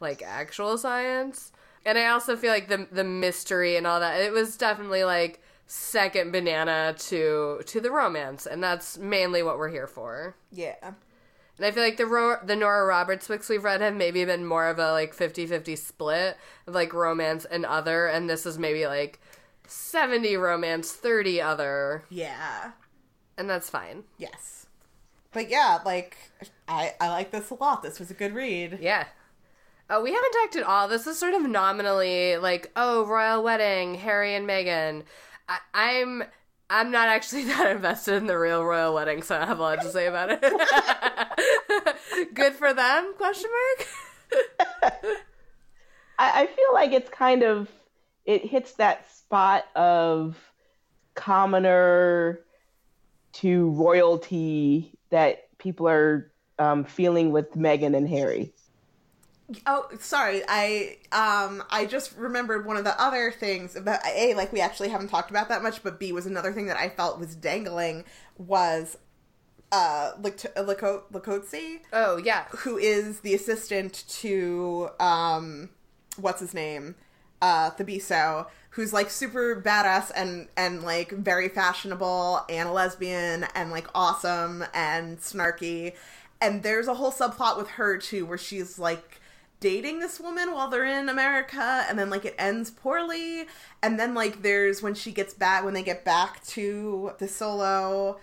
like 0.01 0.23
actual 0.23 0.79
science. 0.79 1.53
And 1.85 1.97
I 1.97 2.07
also 2.07 2.37
feel 2.37 2.53
like 2.53 2.69
the 2.69 2.87
the 2.91 3.05
mystery 3.05 3.77
and 3.77 3.87
all 3.87 4.01
that 4.01 4.21
it 4.21 4.33
was 4.33 4.57
definitely 4.57 5.05
like 5.05 5.41
second 5.73 6.33
banana 6.33 6.93
to 6.99 7.61
to 7.67 7.81
the 7.81 7.91
romance, 7.93 8.45
and 8.47 8.61
that's 8.63 8.99
mainly 8.99 9.41
what 9.43 9.57
we're 9.57 9.69
here 9.71 9.87
for. 9.87 10.35
Yeah. 10.51 10.75
And 10.83 11.67
I 11.67 11.71
feel 11.71 11.85
like 11.85 11.97
the 11.99 12.07
Ro- 12.07 12.39
the 12.45 12.57
Nora 12.57 12.87
Roberts 12.87 13.29
books 13.29 13.49
we've 13.49 13.63
read 13.63 13.81
have 13.81 13.95
maybe 13.95 14.25
been 14.25 14.45
more 14.47 14.67
of 14.67 14.79
a 14.79 14.93
like 14.93 15.15
50-50 15.15 15.77
split 15.79 16.37
of 16.67 16.75
like 16.75 16.93
romance 16.93 17.45
and 17.45 17.65
other, 17.67 18.07
and 18.07 18.29
this 18.29 18.47
is 18.47 18.59
maybe 18.59 18.87
like 18.87 19.21
70 19.69 20.37
romance, 20.37 20.91
30 20.93 21.41
other, 21.41 22.03
Yeah. 22.09 22.73
and 23.39 23.49
that's 23.49 23.71
fine. 23.71 24.05
Yes. 24.19 24.67
But 25.33 25.49
yeah, 25.51 25.79
like 25.85 26.17
I 26.67 26.95
I 27.01 27.11
like 27.11 27.31
this 27.31 27.51
a 27.51 27.55
lot. 27.55 27.83
This 27.85 28.01
was 28.01 28.11
a 28.11 28.15
good 28.15 28.35
read. 28.35 28.79
Yeah. 28.81 29.05
Oh, 29.89 30.03
we 30.03 30.13
haven't 30.13 30.33
talked 30.33 30.57
at 30.57 30.63
all. 30.65 30.89
This 30.89 31.07
is 31.07 31.19
sort 31.19 31.35
of 31.35 31.43
nominally 31.43 32.37
like, 32.39 32.71
oh, 32.75 33.05
royal 33.07 33.43
wedding, 33.43 33.97
Harry 33.97 34.35
and 34.35 34.49
Meghan. 34.49 35.03
I- 35.51 35.59
I'm 35.75 36.23
I'm 36.71 36.91
not 36.93 37.09
actually 37.09 37.45
that 37.53 37.73
invested 37.73 38.15
in 38.15 38.27
the 38.27 38.39
real 38.39 38.65
royal 38.65 38.95
wedding, 38.95 39.23
so 39.23 39.37
I 39.37 39.45
have 39.45 39.59
a 39.59 39.63
lot 39.63 39.83
to 39.83 39.91
say 39.91 40.07
about 40.07 40.31
it. 40.31 40.41
Good 42.35 42.55
for 42.55 42.73
them? 42.73 43.13
Question 43.19 43.51
mark. 43.51 43.89
I, 46.19 46.43
I 46.43 46.47
feel 46.47 46.73
like 46.73 46.93
it's 46.93 47.11
kind 47.11 47.43
of 47.43 47.69
it 48.25 48.45
hits 48.45 48.75
that 48.75 49.11
spot 49.13 49.65
of 49.75 50.37
commoner 51.15 52.41
to 53.33 53.71
royalty 53.71 54.97
that 55.11 55.57
people 55.59 55.89
are 55.89 56.31
um, 56.59 56.85
feeling 56.85 57.33
with 57.33 57.53
Meghan 57.55 57.97
and 57.97 58.09
Harry. 58.09 58.53
Oh, 59.67 59.89
sorry. 59.99 60.43
I 60.49 60.99
um 61.13 61.63
I 61.71 61.87
just 61.87 62.17
remembered 62.17 62.67
one 62.67 62.77
of 62.77 62.85
the 62.85 63.01
other 63.01 63.31
things 63.33 63.75
about 63.77 64.01
A, 64.07 64.35
like 64.35 64.53
we 64.53 64.61
actually 64.61 64.89
haven't 64.91 65.09
talked 65.09 65.31
about 65.31 65.49
that 65.49 65.63
much, 65.63 65.83
but 65.83 65.99
B 65.99 66.13
was 66.13 66.27
another 66.27 66.53
thing 66.53 66.67
that 66.67 66.77
I 66.77 66.89
felt 66.89 67.19
was 67.19 67.35
dangling 67.35 68.05
was 68.39 68.97
uh 69.73 70.13
Likotsi, 70.21 71.81
Oh 71.93 72.17
yeah. 72.17 72.45
who 72.51 72.77
is 72.77 73.21
the 73.21 73.35
assistant 73.35 74.05
to 74.09 74.91
um 74.99 75.71
what's 76.17 76.41
his 76.41 76.55
name? 76.55 76.95
Uh 77.43 77.71
Thabiso, 77.71 78.47
who's 78.71 78.93
like 78.93 79.11
super 79.11 79.61
badass 79.61 80.11
and 80.15 80.49
and 80.57 80.83
like 80.83 81.11
very 81.13 81.49
fashionable 81.49 82.45
and 82.49 82.69
a 82.69 82.73
lesbian 82.73 83.47
and 83.55 83.71
like 83.71 83.87
awesome 83.95 84.65
and 84.75 85.19
snarky. 85.19 85.95
And 86.41 86.63
there's 86.63 86.89
a 86.89 86.95
whole 86.95 87.13
subplot 87.13 87.59
with 87.59 87.69
her 87.71 87.99
too 87.99 88.27
where 88.27 88.39
she's 88.39 88.79
like 88.79 89.20
dating 89.61 90.01
this 90.01 90.19
woman 90.19 90.53
while 90.53 90.69
they're 90.69 90.85
in 90.85 91.09
America 91.09 91.85
and 91.89 91.99
then 91.99 92.11
like 92.11 92.25
it 92.25 92.35
ends 92.39 92.71
poorly 92.71 93.47
and 93.83 94.01
then 94.01 94.15
like 94.15 94.43
there's 94.43 94.83
when 94.83 94.95
she 94.95 95.13
gets 95.13 95.35
back 95.35 95.65
when 95.65 95.75
they 95.75 95.83
get 95.83 96.05
back 96.05 96.43
to 96.45 97.13
Thesolo 97.19 98.17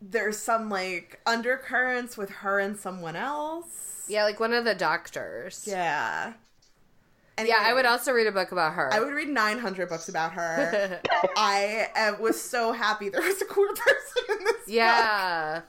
there's 0.00 0.38
some 0.38 0.68
like 0.70 1.20
undercurrents 1.26 2.16
with 2.16 2.30
her 2.30 2.58
and 2.58 2.76
someone 2.76 3.16
else. 3.16 4.06
Yeah, 4.08 4.24
like 4.24 4.40
one 4.40 4.52
of 4.52 4.64
the 4.64 4.74
doctors. 4.74 5.64
Yeah. 5.66 6.34
Yeah, 7.40 7.58
I 7.60 7.72
would 7.72 7.86
also 7.86 8.10
read 8.10 8.26
a 8.26 8.32
book 8.32 8.50
about 8.50 8.72
her. 8.72 8.92
I 8.92 8.98
would 8.98 9.12
read 9.12 9.28
900 9.28 9.88
books 9.88 10.08
about 10.08 10.32
her. 10.32 11.00
I 11.36 11.86
uh, 11.94 12.20
was 12.20 12.40
so 12.40 12.72
happy 12.72 13.10
there 13.10 13.22
was 13.22 13.40
a 13.40 13.44
queer 13.44 13.68
person 13.74 14.22
in 14.28 14.44
this. 14.44 14.52
book. 14.52 14.62
Yeah. 14.66 15.60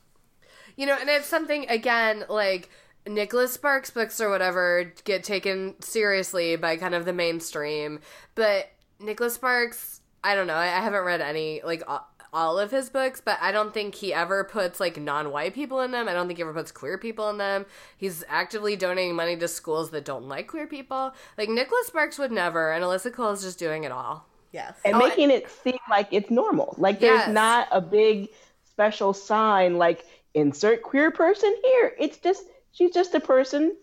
you 0.76 0.84
know, 0.84 0.96
and 1.00 1.08
it's 1.08 1.26
something 1.26 1.66
again 1.70 2.24
like 2.28 2.68
Nicholas 3.06 3.52
Sparks 3.52 3.90
books 3.90 4.20
or 4.20 4.30
whatever 4.30 4.92
get 5.04 5.24
taken 5.24 5.74
seriously 5.80 6.56
by 6.56 6.76
kind 6.76 6.94
of 6.94 7.04
the 7.04 7.12
mainstream, 7.12 8.00
but 8.34 8.70
Nicholas 9.00 9.34
Sparks, 9.34 10.00
I 10.22 10.34
don't 10.34 10.46
know, 10.46 10.54
I, 10.54 10.66
I 10.66 10.80
haven't 10.80 11.04
read 11.04 11.20
any 11.20 11.62
like 11.64 11.82
all, 11.88 12.06
all 12.32 12.58
of 12.58 12.70
his 12.70 12.90
books, 12.90 13.20
but 13.24 13.38
I 13.40 13.50
don't 13.52 13.72
think 13.74 13.94
he 13.94 14.12
ever 14.14 14.44
puts 14.44 14.78
like 14.78 15.00
non-white 15.00 15.54
people 15.54 15.80
in 15.80 15.90
them. 15.90 16.08
I 16.08 16.12
don't 16.12 16.26
think 16.26 16.36
he 16.38 16.42
ever 16.42 16.52
puts 16.52 16.70
queer 16.70 16.98
people 16.98 17.28
in 17.30 17.38
them. 17.38 17.66
He's 17.96 18.22
actively 18.28 18.76
donating 18.76 19.16
money 19.16 19.36
to 19.36 19.48
schools 19.48 19.90
that 19.90 20.04
don't 20.04 20.28
like 20.28 20.46
queer 20.48 20.66
people. 20.66 21.12
Like 21.38 21.48
Nicholas 21.48 21.86
Sparks 21.86 22.18
would 22.18 22.30
never, 22.32 22.70
and 22.72 22.84
Alyssa 22.84 23.12
Cole 23.12 23.32
is 23.32 23.42
just 23.42 23.58
doing 23.58 23.84
it 23.84 23.92
all. 23.92 24.26
Yes. 24.52 24.74
and 24.84 24.96
Oh, 24.96 24.98
making 24.98 25.30
it 25.30 25.48
seem 25.48 25.78
like 25.88 26.08
it's 26.10 26.30
normal. 26.30 26.74
Like 26.76 27.00
there's 27.00 27.20
Yes. 27.20 27.30
not 27.30 27.68
a 27.72 27.80
big 27.80 28.28
special 28.64 29.12
sign 29.12 29.78
like 29.78 30.04
insert 30.34 30.82
queer 30.82 31.10
person 31.10 31.54
here. 31.64 31.94
It's 31.98 32.18
just 32.18 32.44
she's 32.72 32.92
just 32.92 33.14
a 33.14 33.20
person. 33.20 33.76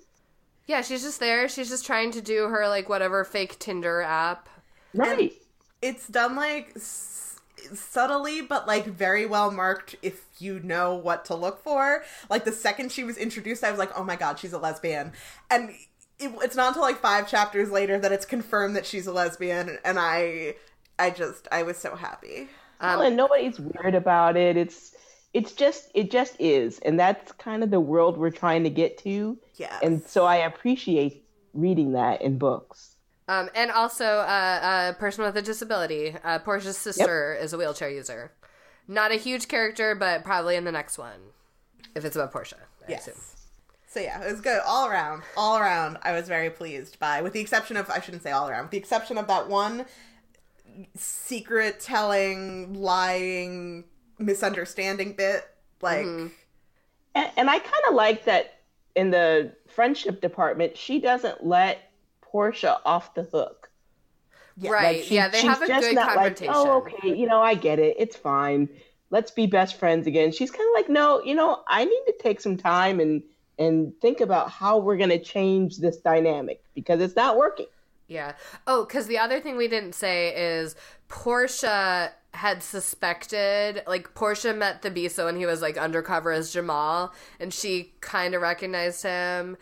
Yeah, 0.66 0.82
she's 0.82 1.02
just 1.04 1.20
there. 1.20 1.48
She's 1.48 1.70
just 1.70 1.86
trying 1.86 2.12
to 2.12 2.22
do 2.22 2.50
her 2.50 2.68
like 2.68 2.90
whatever 2.90 3.24
fake 3.24 3.58
Tinder 3.60 4.02
app. 4.02 4.50
Right. 4.94 5.34
it's 5.82 6.08
done 6.08 6.36
like 6.36 6.72
s- 6.76 7.40
subtly 7.74 8.42
but 8.42 8.66
like 8.68 8.86
very 8.86 9.26
well 9.26 9.52
marked 9.52 9.96
if 10.02 10.26
you 10.40 10.60
know 10.62 10.96
what 10.96 11.26
to 11.26 11.36
look 11.36 11.62
for 11.62 12.04
like 12.30 12.46
the 12.46 12.52
second 12.52 12.92
she 12.92 13.04
was 13.04 13.18
introduced 13.18 13.64
i 13.64 13.70
was 13.70 13.78
like 13.78 13.92
oh 13.96 14.04
my 14.04 14.16
god 14.16 14.40
she's 14.40 14.54
a 14.54 14.58
lesbian 14.58 15.12
and 15.52 15.70
it, 16.20 16.32
it's 16.42 16.56
not 16.56 16.70
until 16.70 16.82
like 16.82 16.98
five 16.98 17.30
chapters 17.30 17.70
later 17.70 18.00
that 18.00 18.12
it's 18.12 18.26
confirmed 18.26 18.76
that 18.76 18.86
she's 18.86 19.06
a 19.06 19.12
lesbian 19.12 19.78
and 19.84 20.00
i 20.00 20.56
i 20.98 21.10
just 21.10 21.48
i 21.52 21.62
was 21.62 21.78
so 21.78 21.96
happy 21.96 22.48
Um, 22.80 23.02
and 23.02 23.16
nobody's 23.18 23.60
weird 23.60 23.94
about 23.96 24.38
it. 24.38 24.56
It's 24.56 24.96
it's 25.38 25.52
just 25.52 25.92
it 25.94 26.10
just 26.10 26.36
is. 26.40 26.80
And 26.80 27.00
that's 27.00 27.32
kind 27.34 27.62
of 27.64 27.70
the 27.70 27.80
world 27.80 28.18
we're 28.18 28.32
trying 28.32 28.64
to 28.64 28.72
get 28.72 28.98
to. 29.00 29.38
Yes. 29.56 29.80
And 29.84 30.02
so 30.02 30.26
I 30.26 30.38
appreciate 30.38 31.24
reading 31.54 31.92
that 31.92 32.24
in 32.24 32.40
books. 32.40 32.96
Um, 33.28 33.50
and 33.54 33.70
also 33.70 34.06
uh, 34.06 34.94
a 34.96 35.00
person 35.00 35.24
with 35.24 35.38
a 35.38 35.42
disability. 35.44 36.16
Uh, 36.24 36.40
Portia's 36.40 36.78
sister 36.78 37.38
is 37.40 37.54
a 37.54 37.58
wheelchair 37.58 37.90
user. 37.90 38.32
Not 38.88 39.12
a 39.12 39.16
huge 39.16 39.48
character, 39.48 39.94
but 39.94 40.24
probably 40.24 40.56
in 40.56 40.64
the 40.64 40.72
next 40.72 40.98
one, 40.98 41.20
if 41.94 42.04
it's 42.04 42.16
about 42.16 42.32
Portia. 42.32 42.56
I 42.88 42.92
yes 42.92 43.08
assume. 43.08 43.22
so 43.90 44.00
yeah 44.00 44.24
it 44.24 44.32
was 44.32 44.40
good 44.42 44.62
all 44.66 44.88
around 44.88 45.24
all 45.36 45.58
around 45.58 45.98
i 46.04 46.14
was 46.14 46.26
very 46.30 46.50
pleased 46.50 46.98
by 47.00 47.22
with 47.22 47.34
the 47.34 47.42
exception 47.42 47.76
of 47.76 47.90
i 47.90 48.00
shouldn't 48.00 48.24
say 48.24 48.32
all 48.32 48.48
around 48.48 48.62
with 48.64 48.72
the 48.72 48.78
exception 48.78 49.18
of 49.18 49.28
that 49.28 49.50
one 49.50 49.86
secret 50.96 51.82
telling 51.82 52.74
lying 52.76 53.84
misunderstanding 54.20 55.13
bit 55.13 55.43
like 55.82 56.05
mm-hmm. 56.05 56.28
And, 57.18 57.32
and 57.36 57.49
I 57.49 57.57
kind 57.57 57.84
of 57.89 57.95
like 57.95 58.26
that 58.26 58.59
in 58.95 59.09
the 59.09 59.51
friendship 59.68 60.22
department, 60.22 60.78
she 60.78 60.99
doesn't 60.99 61.45
let 61.45 61.91
Portia 62.22 62.80
off 62.86 63.15
the 63.15 63.24
hook. 63.24 63.70
right? 64.61 64.97
Like, 64.97 65.05
she- 65.05 65.15
yeah, 65.15 65.28
they 65.28 65.39
she's 65.39 65.49
have 65.49 65.61
a 65.63 65.68
just 65.68 65.82
good 65.82 65.95
not 65.95 66.13
confrontation. 66.13 66.53
Like, 66.53 66.68
oh, 66.68 66.78
okay, 66.78 67.15
you 67.15 67.26
know, 67.26 67.41
I 67.41 67.55
get 67.55 67.80
it. 67.80 67.95
It's 67.97 68.15
fine. 68.15 68.70
Let's 69.09 69.32
be 69.32 69.47
best 69.47 69.80
friends 69.80 70.05
again. 70.05 70.32
She's 70.32 70.51
kind 70.51 70.68
of 70.70 70.74
like, 70.76 70.89
no, 70.89 71.24
you 71.24 71.34
know, 71.34 71.63
I 71.68 71.86
need 71.86 72.03
to 72.07 72.13
take 72.20 72.39
some 72.39 72.55
time 72.55 72.99
and 72.99 73.24
and 73.59 73.91
think 74.01 74.22
about 74.22 74.51
how 74.51 74.78
we're 74.78 74.97
going 74.97 75.09
to 75.09 75.20
change 75.20 75.78
this 75.78 75.97
dynamic 75.97 76.61
because 76.76 77.01
it's 77.01 77.15
not 77.15 77.38
working. 77.38 77.65
Yeah. 78.07 78.34
Oh, 78.68 78.86
because 78.86 79.07
the 79.07 79.18
other 79.18 79.39
thing 79.39 79.57
we 79.57 79.68
didn't 79.68 79.95
say 79.95 80.36
is 80.36 80.76
Portia 81.07 82.11
had 82.38 82.64
suspected, 82.64 83.84
like, 83.88 84.14
Portia 84.14 84.54
met 84.54 84.82
Thabiso 84.82 85.26
when 85.26 85.36
he 85.36 85.46
was, 85.46 85.62
like, 85.62 85.78
undercover 85.78 86.32
as 86.32 86.54
Jamal, 86.54 87.14
and 87.40 87.54
she 87.54 87.94
kind 88.00 88.34
of 88.34 88.42
recognized 88.42 89.04
him. 89.04 89.58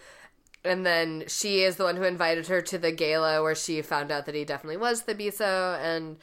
And 0.63 0.85
then 0.85 1.23
she 1.27 1.61
is 1.61 1.75
the 1.75 1.83
one 1.83 1.95
who 1.95 2.03
invited 2.03 2.47
her 2.47 2.61
to 2.61 2.77
the 2.77 2.91
gala 2.91 3.41
where 3.43 3.55
she 3.55 3.81
found 3.81 4.11
out 4.11 4.25
that 4.25 4.35
he 4.35 4.43
definitely 4.43 4.77
was 4.77 5.03
Thabiso. 5.03 5.79
And 5.79 6.17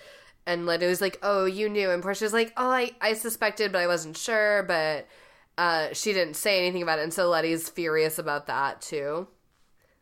and 0.46 0.66
Lydia 0.66 0.88
was 0.88 1.00
like, 1.00 1.18
oh, 1.22 1.44
you 1.44 1.68
knew. 1.68 1.90
And 1.90 2.02
Portia's 2.02 2.32
like, 2.32 2.52
oh, 2.56 2.68
I, 2.68 2.90
I 3.00 3.14
suspected, 3.14 3.70
but 3.70 3.80
I 3.80 3.86
wasn't 3.86 4.16
sure. 4.16 4.64
But 4.64 5.06
uh, 5.56 5.94
she 5.94 6.12
didn't 6.12 6.34
say 6.34 6.58
anything 6.58 6.82
about 6.82 6.98
it. 6.98 7.02
And 7.02 7.14
so 7.14 7.28
Letty's 7.28 7.68
furious 7.68 8.18
about 8.18 8.48
that, 8.48 8.80
too. 8.82 9.28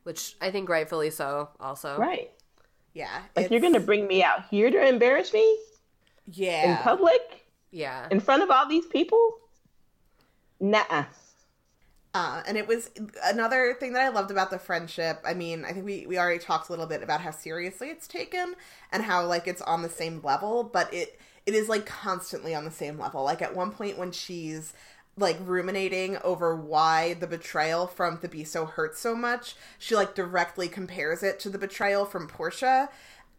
Which 0.04 0.36
I 0.40 0.50
think 0.50 0.70
rightfully 0.70 1.10
so, 1.10 1.50
also. 1.60 1.98
Right. 1.98 2.30
yeah 2.94 3.22
Like, 3.36 3.50
you're 3.50 3.60
going 3.60 3.74
to 3.74 3.80
bring 3.80 4.06
me 4.06 4.22
out 4.22 4.46
here 4.50 4.70
to 4.70 4.88
embarrass 4.88 5.34
me 5.34 5.58
in 6.38 6.76
public 6.78 7.46
Yeah. 7.70 8.06
in 8.10 8.20
front 8.20 8.42
of 8.42 8.50
all 8.50 8.68
these 8.68 8.86
people? 8.86 9.38
Nah. 10.60 11.04
Uh, 12.12 12.42
and 12.46 12.56
it 12.56 12.66
was 12.66 12.90
another 13.24 13.74
thing 13.78 13.92
that 13.92 14.02
I 14.02 14.08
loved 14.08 14.32
about 14.32 14.50
the 14.50 14.58
friendship. 14.58 15.20
I 15.24 15.32
mean, 15.32 15.64
I 15.64 15.72
think 15.72 15.84
we, 15.84 16.06
we 16.06 16.18
already 16.18 16.40
talked 16.40 16.68
a 16.68 16.72
little 16.72 16.86
bit 16.86 17.02
about 17.04 17.20
how 17.20 17.30
seriously 17.30 17.88
it's 17.88 18.08
taken 18.08 18.56
and 18.90 19.04
how 19.04 19.24
like 19.26 19.46
it's 19.46 19.62
on 19.62 19.82
the 19.82 19.88
same 19.88 20.20
level, 20.22 20.64
but 20.64 20.92
it 20.92 21.18
it 21.46 21.54
is 21.54 21.68
like 21.68 21.86
constantly 21.86 22.54
on 22.54 22.64
the 22.64 22.70
same 22.70 22.98
level. 22.98 23.22
Like 23.22 23.40
at 23.42 23.54
one 23.54 23.70
point 23.70 23.96
when 23.96 24.10
she's 24.10 24.72
like 25.16 25.36
ruminating 25.44 26.16
over 26.18 26.56
why 26.56 27.14
the 27.14 27.26
betrayal 27.26 27.86
from 27.86 28.18
Thabiso 28.18 28.68
hurts 28.68 28.98
so 29.00 29.14
much, 29.14 29.54
she 29.78 29.94
like 29.94 30.14
directly 30.14 30.66
compares 30.68 31.22
it 31.22 31.38
to 31.40 31.48
the 31.48 31.58
betrayal 31.58 32.04
from 32.04 32.26
Portia 32.26 32.88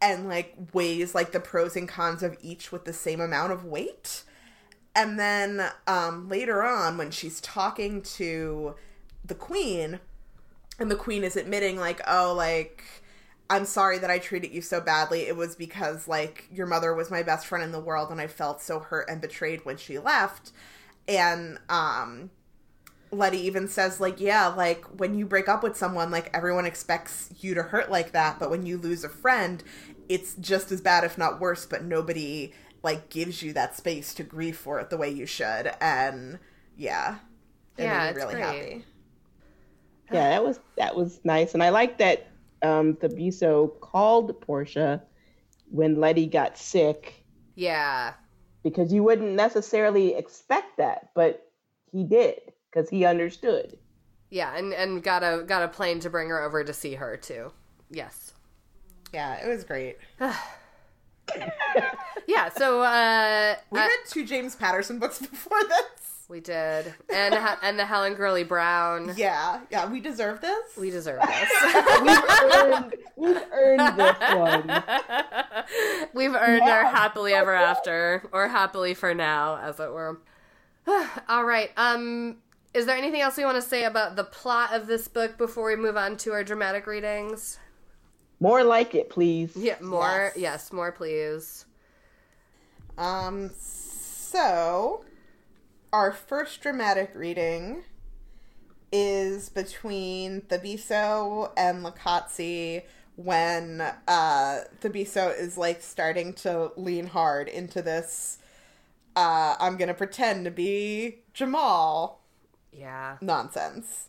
and 0.02 0.28
like 0.28 0.56
weighs 0.74 1.14
like 1.14 1.32
the 1.32 1.40
pros 1.40 1.76
and 1.76 1.88
cons 1.88 2.24
of 2.24 2.36
each 2.42 2.72
with 2.72 2.86
the 2.86 2.94
same 2.94 3.22
amount 3.22 3.52
of 3.52 3.66
weight. 3.66 4.24
And 4.96 5.18
then 5.18 5.70
um, 5.88 6.28
later 6.28 6.64
on, 6.64 6.98
when 6.98 7.12
she's 7.12 7.40
talking 7.40 8.02
to 8.02 8.76
the 9.24 9.36
queen, 9.36 10.00
and 10.82 10.90
the 10.90 10.96
queen 10.96 11.24
is 11.24 11.36
admitting 11.36 11.78
like 11.78 12.02
oh 12.08 12.34
like 12.36 12.84
i'm 13.50 13.66
sorry 13.66 14.00
that 14.00 14.10
i 14.10 14.18
treated 14.18 14.52
you 14.52 14.62
so 14.62 14.82
badly 14.82 15.22
it 15.22 15.36
was 15.36 15.56
because 15.56 16.08
like 16.08 16.48
your 16.52 16.66
mother 16.66 16.94
was 16.94 17.12
my 17.12 17.22
best 17.22 17.46
friend 17.46 17.64
in 17.64 17.72
the 17.72 17.80
world 17.80 18.10
and 18.10 18.20
i 18.20 18.28
felt 18.28 18.62
so 18.62 18.80
hurt 18.80 19.08
and 19.08 19.22
betrayed 19.22 19.64
when 19.64 19.78
she 19.78 20.00
left 20.00 20.52
and 21.08 21.60
um 21.70 22.32
letty 23.12 23.40
even 23.40 23.68
says 23.68 24.00
like 24.00 24.20
yeah 24.22 24.48
like 24.48 24.86
when 25.00 25.16
you 25.16 25.26
break 25.26 25.50
up 25.50 25.64
with 25.64 25.76
someone 25.78 26.12
like 26.12 26.30
everyone 26.34 26.66
expects 26.66 27.30
you 27.42 27.54
to 27.54 27.64
hurt 27.64 27.92
like 27.92 28.12
that 28.12 28.40
but 28.40 28.50
when 28.50 28.66
you 28.66 28.78
lose 28.78 29.04
a 29.04 29.10
friend 29.10 29.64
it's 30.10 30.36
just 30.36 30.72
as 30.72 30.82
bad 30.82 31.04
if 31.04 31.18
not 31.18 31.40
worse 31.40 31.66
but 31.66 31.84
nobody 31.84 32.54
like 32.84 33.10
gives 33.10 33.44
you 33.44 33.54
that 33.54 33.76
space 33.76 34.14
to 34.14 34.24
grieve 34.24 34.58
for 34.58 34.80
it 34.80 34.90
the 34.90 34.98
way 34.98 35.10
you 35.10 35.26
should 35.26 35.72
and 35.82 36.40
yeah 36.76 37.18
it 37.78 37.88
Yeah, 37.88 37.90
made 37.90 38.06
me 38.06 38.12
it's 38.12 38.14
really 38.14 38.36
great. 38.36 38.38
happy 38.38 38.86
Yeah, 40.10 40.30
that 40.30 40.44
was 40.44 40.60
that 40.78 40.96
was 40.96 41.20
nice, 41.24 41.54
and 41.54 41.64
I 41.64 41.70
like 41.70 41.98
that 42.00 42.34
um, 42.62 42.96
Thabiso 42.96 43.80
called 43.80 44.40
Portia 44.42 45.04
when 45.70 45.96
Letty 46.00 46.28
got 46.28 46.58
sick 46.58 47.26
Yeah. 47.56 48.14
because 48.64 48.94
you 48.94 49.04
wouldn't 49.04 49.34
necessarily 49.34 50.14
expect 50.16 50.78
that, 50.78 51.10
but 51.16 51.46
he 51.92 52.04
did 52.04 52.51
because 52.72 52.90
he 52.90 53.06
understood. 53.06 53.78
Yeah, 54.30 54.56
and 54.56 54.74
and 54.74 55.04
got 55.04 55.24
a 55.24 55.44
got 55.44 55.62
a 55.64 55.68
plane 55.68 56.00
to 56.02 56.10
bring 56.10 56.30
her 56.30 56.42
over 56.42 56.64
to 56.64 56.74
see 56.74 56.94
her 56.96 57.18
too. 57.18 57.52
Yes. 57.90 58.32
yeah 59.14 59.36
it 59.46 59.50
was 59.50 59.66
great 59.66 59.98
Yeah, 62.28 62.50
so 62.50 62.82
uh, 62.82 63.56
We 63.72 63.80
uh, 63.80 63.84
read 63.84 64.00
two 64.08 64.26
James 64.26 64.56
Patterson 64.56 65.00
books 65.00 65.20
before 65.20 65.62
this. 65.64 66.26
we 66.30 66.40
did. 66.40 66.94
And 67.14 67.36
and 67.62 67.78
the 67.80 67.86
Helen 67.86 68.14
Gurley 68.14 68.44
Brown. 68.44 69.14
Yeah, 69.18 69.62
yeah, 69.70 69.90
we 69.90 70.00
deserve 70.00 70.40
this. 70.42 70.78
We 70.78 70.90
deserve 70.90 71.22
this. 71.28 71.50
We've 72.02 72.24
earned, 72.54 72.96
we've 73.18 73.44
earned 73.52 74.00
this 74.00 74.18
one. 74.36 74.84
We've 76.14 76.36
earned 76.36 76.64
our 76.64 76.86
happily 76.86 77.34
ever 77.34 77.54
after, 77.54 78.24
or 78.32 78.48
happily 78.48 78.94
for 78.94 79.14
now, 79.14 79.58
as 79.58 79.80
it 79.80 79.92
were. 79.92 80.20
All 81.30 81.44
right. 81.46 81.72
Um, 81.78 82.38
is 82.74 82.86
there 82.86 82.96
anything 82.96 83.22
else 83.22 83.38
we 83.38 83.46
want 83.46 83.62
to 83.62 83.68
say 83.68 83.84
about 83.84 84.16
the 84.16 84.24
plot 84.24 84.74
of 84.74 84.88
this 84.88 85.08
book 85.08 85.38
before 85.38 85.68
we 85.68 85.76
move 85.76 85.98
on 85.98 86.18
to 86.18 86.32
our 86.32 86.44
dramatic 86.44 86.88
readings? 86.88 87.60
More 88.40 88.64
like 88.64 88.96
it, 88.96 89.10
please. 89.10 89.56
Yeah, 89.56 89.76
more. 89.82 90.32
Yes. 90.36 90.38
Yes, 90.38 90.74
more, 90.74 90.92
please. 90.92 91.66
Um, 92.98 93.52
so 93.56 95.04
our 95.94 96.12
first 96.12 96.62
dramatic 96.62 97.12
reading 97.14 97.84
is 98.92 99.50
between 99.50 100.42
Thabiso 100.42 101.52
and 101.56 101.86
Likotsi 101.86 102.84
when 103.16 103.82
uh 104.08 104.60
Thabiso 104.82 105.38
is 105.38 105.58
like 105.58 105.82
starting 105.82 106.34
to 106.34 106.72
lean 106.76 107.08
hard 107.08 107.48
into 107.48 107.82
this 107.82 108.40
uh 109.16 109.56
I'm 109.60 109.78
gonna 109.78 109.94
pretend 109.94 110.46
to 110.46 110.52
be 110.52 111.20
Jamal 111.34 112.21
Yeah. 112.72 113.18
nonsense. 113.22 114.08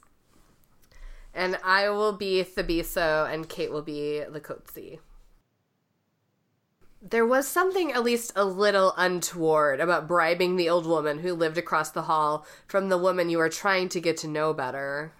And 1.34 1.58
I 1.64 1.88
will 1.88 2.12
be 2.12 2.44
Thabiso, 2.44 3.32
and 3.32 3.48
Kait 3.48 3.70
will 3.70 3.82
be 3.82 4.22
Likotsi. 4.28 4.98
There 7.00 7.26
was 7.26 7.48
something 7.48 7.90
at 7.90 8.04
least 8.04 8.32
a 8.36 8.44
little 8.44 8.94
untoward 8.96 9.80
about 9.80 10.06
bribing 10.06 10.54
the 10.56 10.68
old 10.68 10.86
woman 10.86 11.18
who 11.18 11.34
lived 11.34 11.58
across 11.58 11.90
the 11.90 12.02
hall 12.02 12.46
from 12.68 12.88
the 12.88 12.98
woman 12.98 13.28
you 13.28 13.38
were 13.38 13.48
trying 13.48 13.88
to 13.88 14.00
get 14.00 14.16
to 14.18 14.28
know 14.28 14.52
better. 14.52 15.12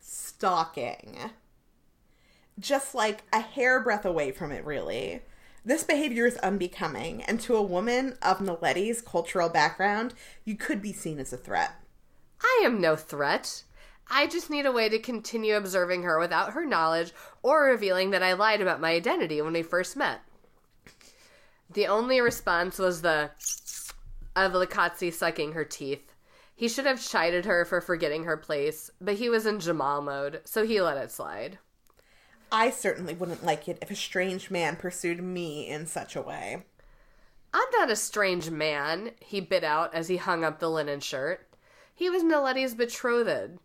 stalking. 0.00 1.30
Just 2.58 2.94
like 2.94 3.22
a 3.32 3.40
hairbreadth 3.40 4.04
away 4.04 4.32
from 4.32 4.50
it, 4.50 4.64
really. 4.64 5.20
This 5.64 5.84
behavior 5.84 6.26
is 6.26 6.38
unbecoming, 6.38 7.22
and 7.22 7.38
to 7.42 7.54
a 7.54 7.62
woman 7.62 8.16
of 8.22 8.38
Naledi's 8.38 9.02
cultural 9.02 9.50
background, 9.50 10.14
you 10.44 10.56
could 10.56 10.80
be 10.80 10.92
seen 10.92 11.18
as 11.18 11.32
a 11.32 11.36
threat. 11.36 11.79
I 12.42 12.62
am 12.64 12.80
no 12.80 12.96
threat. 12.96 13.64
I 14.10 14.26
just 14.26 14.50
need 14.50 14.66
a 14.66 14.72
way 14.72 14.88
to 14.88 14.98
continue 14.98 15.54
observing 15.54 16.02
her 16.02 16.18
without 16.18 16.52
her 16.52 16.66
knowledge 16.66 17.12
or 17.42 17.64
revealing 17.64 18.10
that 18.10 18.22
I 18.22 18.32
lied 18.32 18.60
about 18.60 18.80
my 18.80 18.90
identity 18.90 19.40
when 19.40 19.52
we 19.52 19.62
first 19.62 19.96
met. 19.96 20.20
The 21.72 21.86
only 21.86 22.20
response 22.20 22.78
was 22.78 23.02
the 23.02 23.30
of 24.34 24.52
Likotsi 24.52 25.12
sucking 25.12 25.52
her 25.52 25.64
teeth. 25.64 26.12
He 26.54 26.68
should 26.68 26.86
have 26.86 27.02
chided 27.02 27.44
her 27.46 27.64
for 27.64 27.80
forgetting 27.80 28.24
her 28.24 28.36
place, 28.36 28.90
but 29.00 29.14
he 29.14 29.28
was 29.28 29.46
in 29.46 29.60
Jamal 29.60 30.02
mode, 30.02 30.40
so 30.44 30.66
he 30.66 30.80
let 30.80 30.96
it 30.96 31.10
slide. 31.10 31.58
I 32.52 32.70
certainly 32.70 33.14
wouldn't 33.14 33.44
like 33.44 33.68
it 33.68 33.78
if 33.80 33.90
a 33.90 33.96
strange 33.96 34.50
man 34.50 34.76
pursued 34.76 35.22
me 35.22 35.68
in 35.68 35.86
such 35.86 36.16
a 36.16 36.22
way. 36.22 36.64
I'm 37.54 37.70
not 37.72 37.90
a 37.90 37.96
strange 37.96 38.50
man, 38.50 39.12
he 39.20 39.40
bit 39.40 39.64
out 39.64 39.94
as 39.94 40.08
he 40.08 40.16
hung 40.16 40.44
up 40.44 40.58
the 40.58 40.70
linen 40.70 41.00
shirt. 41.00 41.46
He 42.00 42.08
was 42.08 42.22
Naledi's 42.22 42.74
betrothed. 42.74 43.58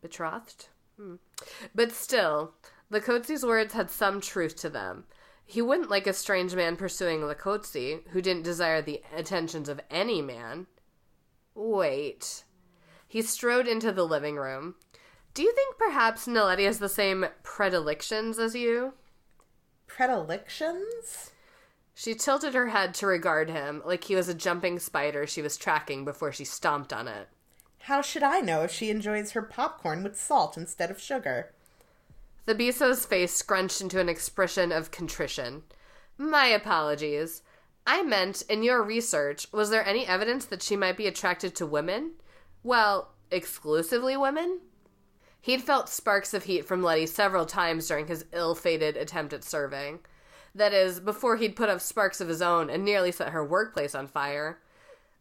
Betrothed? 0.00 0.68
Hmm. 0.96 1.16
But 1.74 1.92
still, 1.92 2.54
Likotsi's 2.90 3.44
words 3.44 3.74
had 3.74 3.90
some 3.90 4.22
truth 4.22 4.56
to 4.62 4.70
them. 4.70 5.04
He 5.44 5.60
wouldn't 5.60 5.90
like 5.90 6.06
a 6.06 6.14
strange 6.14 6.54
man 6.54 6.76
pursuing 6.76 7.20
Likotsi, 7.20 8.08
who 8.08 8.22
didn't 8.22 8.44
desire 8.44 8.80
the 8.80 9.02
attentions 9.14 9.68
of 9.68 9.82
any 9.90 10.22
man. 10.22 10.66
Wait. 11.54 12.44
He 13.06 13.20
strode 13.20 13.68
into 13.68 13.92
the 13.92 14.06
living 14.06 14.36
room. 14.36 14.76
Do 15.34 15.42
you 15.42 15.52
think 15.52 15.76
perhaps 15.76 16.26
Naledi 16.26 16.64
has 16.64 16.78
the 16.78 16.88
same 16.88 17.26
predilections 17.42 18.38
as 18.38 18.54
you? 18.54 18.94
Predilections? 19.86 21.32
She 21.92 22.14
tilted 22.14 22.54
her 22.54 22.68
head 22.68 22.94
to 22.94 23.06
regard 23.06 23.50
him 23.50 23.82
like 23.84 24.04
he 24.04 24.16
was 24.16 24.30
a 24.30 24.34
jumping 24.34 24.78
spider 24.78 25.26
she 25.26 25.42
was 25.42 25.58
tracking 25.58 26.06
before 26.06 26.32
she 26.32 26.46
stomped 26.46 26.90
on 26.90 27.08
it. 27.08 27.28
How 27.84 28.00
should 28.00 28.22
I 28.22 28.40
know 28.40 28.62
if 28.62 28.70
she 28.70 28.88
enjoys 28.88 29.32
her 29.32 29.42
popcorn 29.42 30.02
with 30.02 30.18
salt 30.18 30.56
instead 30.56 30.90
of 30.90 30.98
sugar? 30.98 31.52
Thabiso's 32.46 33.04
face 33.04 33.34
scrunched 33.34 33.82
into 33.82 34.00
an 34.00 34.08
expression 34.08 34.72
of 34.72 34.90
contrition. 34.90 35.64
My 36.16 36.46
apologies. 36.46 37.42
I 37.86 38.02
meant, 38.02 38.40
in 38.48 38.62
your 38.62 38.82
research, 38.82 39.46
was 39.52 39.68
there 39.68 39.86
any 39.86 40.06
evidence 40.06 40.46
that 40.46 40.62
she 40.62 40.76
might 40.76 40.96
be 40.96 41.06
attracted 41.06 41.54
to 41.56 41.66
women? 41.66 42.12
Well, 42.62 43.10
exclusively 43.30 44.16
women? 44.16 44.60
He'd 45.42 45.60
felt 45.62 45.90
sparks 45.90 46.32
of 46.32 46.44
heat 46.44 46.64
from 46.64 46.82
Letty 46.82 47.04
several 47.04 47.44
times 47.44 47.86
during 47.86 48.06
his 48.06 48.24
ill 48.32 48.54
fated 48.54 48.96
attempt 48.96 49.34
at 49.34 49.44
serving. 49.44 49.98
That 50.54 50.72
is, 50.72 51.00
before 51.00 51.36
he'd 51.36 51.54
put 51.54 51.68
up 51.68 51.82
sparks 51.82 52.22
of 52.22 52.28
his 52.28 52.40
own 52.40 52.70
and 52.70 52.82
nearly 52.82 53.12
set 53.12 53.32
her 53.32 53.44
workplace 53.44 53.94
on 53.94 54.06
fire. 54.06 54.58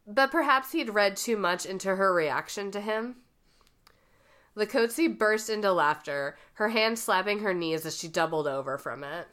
But 0.05 0.31
perhaps 0.31 0.71
he'd 0.71 0.89
read 0.89 1.15
too 1.15 1.37
much 1.37 1.65
into 1.65 1.95
her 1.95 2.13
reaction 2.13 2.71
to 2.71 2.81
him. 2.81 3.17
Likotsi 4.55 5.07
burst 5.07 5.49
into 5.49 5.71
laughter, 5.71 6.37
her 6.55 6.69
hand 6.69 6.99
slapping 6.99 7.39
her 7.39 7.53
knees 7.53 7.85
as 7.85 7.97
she 7.97 8.07
doubled 8.07 8.47
over 8.47 8.77
from 8.77 9.03
it. 9.03 9.27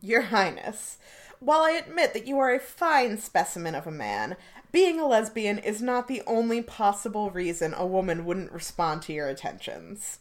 Your 0.00 0.22
Highness, 0.22 0.98
while 1.40 1.62
I 1.62 1.72
admit 1.72 2.12
that 2.14 2.26
you 2.26 2.38
are 2.38 2.54
a 2.54 2.60
fine 2.60 3.18
specimen 3.18 3.74
of 3.74 3.86
a 3.86 3.90
man, 3.90 4.36
being 4.70 4.98
a 4.98 5.06
lesbian 5.06 5.58
is 5.58 5.82
not 5.82 6.08
the 6.08 6.22
only 6.26 6.62
possible 6.62 7.30
reason 7.30 7.74
a 7.74 7.86
woman 7.86 8.24
wouldn't 8.24 8.52
respond 8.52 9.02
to 9.02 9.12
your 9.12 9.28
attentions. 9.28 10.20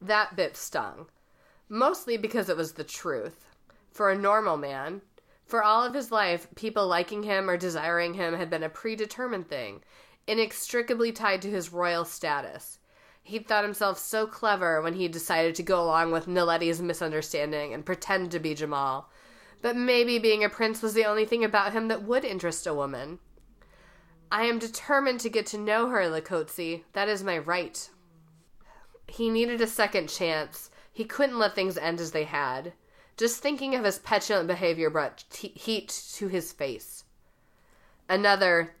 That 0.00 0.36
bit 0.36 0.56
stung. 0.56 1.06
Mostly 1.68 2.16
because 2.16 2.48
it 2.48 2.56
was 2.56 2.72
the 2.72 2.84
truth. 2.84 3.44
For 3.90 4.10
a 4.10 4.16
normal 4.16 4.56
man, 4.56 5.02
for 5.46 5.62
all 5.62 5.84
of 5.84 5.94
his 5.94 6.10
life, 6.10 6.48
people 6.56 6.86
liking 6.88 7.22
him 7.22 7.48
or 7.48 7.56
desiring 7.56 8.14
him 8.14 8.34
had 8.34 8.50
been 8.50 8.64
a 8.64 8.68
predetermined 8.68 9.48
thing, 9.48 9.82
inextricably 10.26 11.12
tied 11.12 11.40
to 11.42 11.50
his 11.50 11.72
royal 11.72 12.04
status. 12.04 12.78
He'd 13.22 13.46
thought 13.46 13.64
himself 13.64 13.98
so 13.98 14.26
clever 14.26 14.82
when 14.82 14.94
he 14.94 15.08
decided 15.08 15.54
to 15.56 15.62
go 15.62 15.82
along 15.82 16.12
with 16.12 16.26
Naledi's 16.26 16.82
misunderstanding 16.82 17.72
and 17.72 17.86
pretend 17.86 18.32
to 18.32 18.40
be 18.40 18.54
Jamal. 18.54 19.10
But 19.62 19.76
maybe 19.76 20.18
being 20.18 20.44
a 20.44 20.48
prince 20.48 20.82
was 20.82 20.94
the 20.94 21.04
only 21.04 21.24
thing 21.24 21.44
about 21.44 21.72
him 21.72 21.88
that 21.88 22.02
would 22.02 22.24
interest 22.24 22.66
a 22.66 22.74
woman. 22.74 23.20
I 24.30 24.44
am 24.44 24.58
determined 24.58 25.20
to 25.20 25.30
get 25.30 25.46
to 25.46 25.58
know 25.58 25.88
her, 25.88 26.02
Likotsi. 26.02 26.82
That 26.92 27.08
is 27.08 27.22
my 27.22 27.38
right. 27.38 27.88
He 29.08 29.30
needed 29.30 29.60
a 29.60 29.66
second 29.66 30.08
chance. 30.08 30.70
He 30.92 31.04
couldn't 31.04 31.38
let 31.38 31.54
things 31.54 31.78
end 31.78 32.00
as 32.00 32.10
they 32.10 32.24
had. 32.24 32.72
Just 33.16 33.40
thinking 33.40 33.74
of 33.74 33.84
his 33.84 33.98
petulant 33.98 34.46
behavior 34.46 34.90
brought 34.90 35.24
t- 35.30 35.52
heat 35.54 35.88
to 36.14 36.28
his 36.28 36.52
face. 36.52 37.04
Another, 38.08 38.74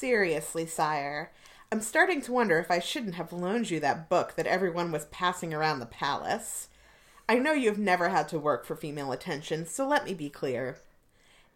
Seriously, 0.00 0.66
sire, 0.66 1.30
I'm 1.70 1.82
starting 1.82 2.22
to 2.22 2.32
wonder 2.32 2.58
if 2.58 2.70
I 2.70 2.78
shouldn't 2.78 3.16
have 3.16 3.32
loaned 3.32 3.70
you 3.70 3.80
that 3.80 4.08
book 4.08 4.34
that 4.36 4.46
everyone 4.46 4.90
was 4.90 5.04
passing 5.06 5.52
around 5.52 5.78
the 5.78 5.86
palace. 5.86 6.68
I 7.28 7.38
know 7.38 7.52
you've 7.52 7.78
never 7.78 8.08
had 8.08 8.26
to 8.30 8.38
work 8.38 8.64
for 8.64 8.74
female 8.74 9.12
attention, 9.12 9.66
so 9.66 9.86
let 9.86 10.04
me 10.04 10.14
be 10.14 10.30
clear. 10.30 10.78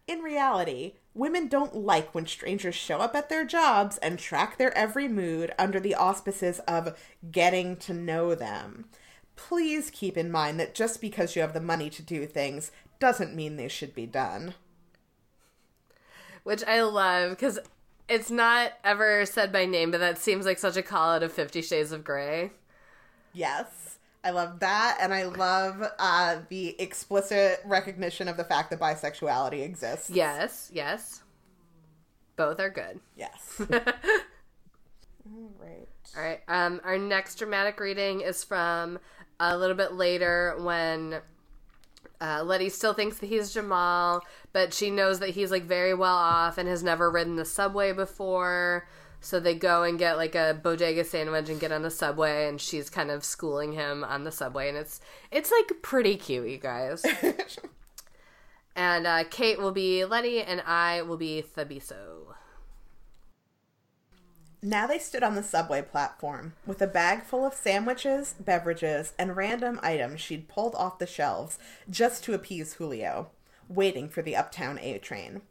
In 0.07 0.19
reality, 0.21 0.93
women 1.15 1.49
don't 1.49 1.75
like 1.75 2.15
when 2.15 2.27
strangers 2.27 2.75
show 2.75 2.99
up 2.99 3.17
at 3.17 3.31
their 3.31 3.47
jobs 3.47 3.97
and 3.99 4.19
track 4.19 4.59
their 4.59 4.77
every 4.77 5.09
mood 5.09 5.53
under 5.59 5.81
the 5.81 5.95
auspices 5.95 6.61
of 6.69 6.97
getting 7.33 7.77
to 7.79 7.95
know 7.95 8.35
them. 8.35 8.85
Please 9.37 9.91
keep 9.91 10.16
in 10.16 10.30
mind 10.30 10.61
that 10.61 10.74
just 10.74 11.01
because 11.01 11.35
you 11.35 11.43
have 11.43 11.55
the 11.55 11.61
money 11.61 11.91
to 11.91 12.03
do 12.03 12.26
things 12.26 12.70
doesn't 13.01 13.35
mean 13.35 13.57
they 13.57 13.68
should 13.68 13.95
be 13.95 14.07
done. 14.07 14.55
Which 16.43 16.62
I 16.64 16.82
love 16.82 17.30
because 17.30 17.59
it's 18.09 18.30
not 18.30 18.72
ever 18.85 19.24
said 19.26 19.53
by 19.53 19.64
name, 19.64 19.91
but 19.91 19.99
that 20.01 20.18
seems 20.18 20.45
like 20.47 20.59
such 20.59 20.76
a 20.76 20.82
call 20.82 21.14
out 21.14 21.22
of 21.22 21.32
Fifty 21.32 21.62
Shades 21.62 21.93
of 21.93 22.05
Grey. 22.05 22.53
Yes. 23.32 23.99
I 24.22 24.30
love 24.30 24.61
that, 24.61 24.99
and 25.03 25.12
I 25.12 25.24
love 25.24 25.82
uh, 25.99 26.39
the 26.49 26.80
explicit 26.80 27.61
recognition 27.66 28.26
of 28.26 28.39
the 28.39 28.45
fact 28.45 28.70
that 28.70 28.80
bisexuality 28.80 29.62
exists. 29.62 30.09
Yes, 30.09 30.70
yes. 30.72 31.22
Both 32.37 32.59
are 32.59 32.70
good. 32.70 33.01
Yes. 33.16 33.61
All 33.70 35.51
right. 35.59 35.89
All 36.16 36.22
right. 36.22 36.41
Um, 36.49 36.80
our 36.85 36.97
next 36.97 37.35
dramatic 37.35 37.78
reading 37.80 38.22
is 38.22 38.43
from 38.43 38.99
a 39.41 39.57
little 39.57 39.76
bit 39.76 39.93
later 39.93 40.57
when 40.61 41.20
uh, 42.20 42.43
Letty 42.43 42.68
still 42.68 42.95
thinks 42.95 43.18
that 43.18 43.26
he's 43.26 43.53
Jamal, 43.53 44.22
but 44.53 44.72
she 44.72 44.91
knows 44.91 45.18
that 45.20 45.30
he's 45.30 45.51
like 45.51 45.64
very 45.64 45.95
well 45.95 46.16
off 46.16 46.59
and 46.59 46.68
has 46.68 46.82
never 46.82 47.11
ridden 47.11 47.37
the 47.37 47.45
subway 47.45 47.93
before. 47.93 48.89
So 49.20 49.41
they 49.41 49.55
go 49.55 49.82
and 49.82 49.99
get 49.99 50.16
like 50.16 50.35
a 50.35 50.59
bodega 50.62 51.05
sandwich 51.05 51.49
and 51.49 51.59
get 51.59 51.72
on 51.72 51.82
the 51.82 51.91
subway, 51.91 52.47
and 52.47 52.61
she's 52.61 52.91
kind 52.91 53.11
of 53.11 53.24
schooling 53.24 53.72
him 53.72 54.05
on 54.05 54.24
the 54.24 54.32
subway, 54.32 54.68
and 54.68 54.76
it's 54.76 55.01
it's 55.30 55.51
like 55.51 55.80
pretty 55.82 56.16
cute, 56.16 56.49
you 56.49 56.59
guys. 56.59 57.03
and 58.76 59.07
uh, 59.07 59.24
Kait 59.24 59.59
will 59.59 59.72
be 59.72 60.05
Letty, 60.05 60.43
and 60.43 60.61
I 60.61 61.01
will 61.03 61.16
be 61.16 61.43
Thabiso. 61.43 62.35
Now 64.67 64.87
they 64.87 64.99
stood 64.99 65.23
on 65.23 65.35
the 65.35 65.43
subway 65.43 65.83
platform 65.83 66.55
with 66.67 66.81
a 66.81 66.87
bag 66.87 67.25
full 67.25 67.45
of 67.45 67.53
sandwiches, 67.53 68.35
beverages, 68.41 69.12
and 69.19 69.37
random 69.37 69.79
items 69.83 70.23
she'd 70.23 70.49
pulled 70.49 70.75
off 70.75 70.99
the 70.99 71.07
shelves 71.07 71.59
just 71.91 72.25
to 72.25 72.33
appease 72.33 72.73
Julio, 72.73 73.29
waiting 73.69 74.09
for 74.09 74.23
the 74.23 74.35
uptown 74.35 74.79
A 74.79 74.97
train. 74.97 75.43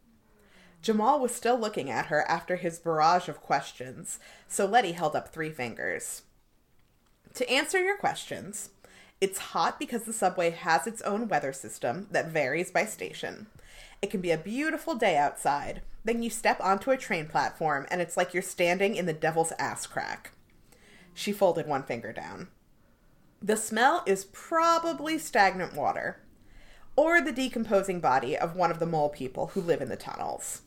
Jamal 0.82 1.20
was 1.20 1.32
still 1.32 1.60
looking 1.60 1.92
at 1.92 2.08
her 2.08 2.28
after 2.28 2.56
his 2.56 2.80
barrage 2.80 3.30
of 3.30 3.40
questions, 3.40 4.18
so 4.48 4.66
Letty 4.66 4.94
held 4.94 5.16
up 5.16 5.32
three 5.32 5.52
fingers. 5.52 6.24
To 7.36 7.48
answer 7.48 7.80
your 7.84 7.98
questions, 7.98 8.72
it's 9.22 9.38
hot 9.38 9.78
because 9.78 10.06
the 10.06 10.12
subway 10.12 10.50
has 10.50 10.88
its 10.88 11.04
own 11.04 11.28
weather 11.28 11.54
system 11.54 12.08
that 12.10 12.32
varies 12.32 12.72
by 12.72 12.86
station. 12.86 13.46
It 14.04 14.12
can 14.12 14.20
be 14.20 14.32
a 14.32 14.38
beautiful 14.38 14.96
day 14.96 15.16
outside. 15.16 15.82
Then 16.04 16.22
you 16.22 16.30
step 16.30 16.60
onto 16.60 16.92
a 16.92 16.98
train 16.98 17.26
platform 17.26 17.88
and 17.90 18.02
it's 18.02 18.18
like 18.18 18.34
you're 18.34 18.44
standing 18.44 18.98
in 18.98 19.06
the 19.06 19.14
devil's 19.14 19.54
ass 19.58 19.88
crack. 19.88 20.32
She 21.14 21.32
folded 21.32 21.68
one 21.68 21.84
finger 21.84 22.12
down. 22.12 22.50
The 23.42 23.56
smell 23.56 24.04
is 24.06 24.26
probably 24.26 25.18
stagnant 25.18 25.74
water 25.74 26.20
or 26.98 27.22
the 27.22 27.32
decomposing 27.32 28.02
body 28.02 28.38
of 28.38 28.58
one 28.58 28.72
of 28.72 28.80
the 28.80 28.86
mole 28.86 29.08
people 29.08 29.48
who 29.48 29.62
live 29.62 29.82
in 29.82 29.88
the 29.88 29.96
tunnels. 29.96 30.64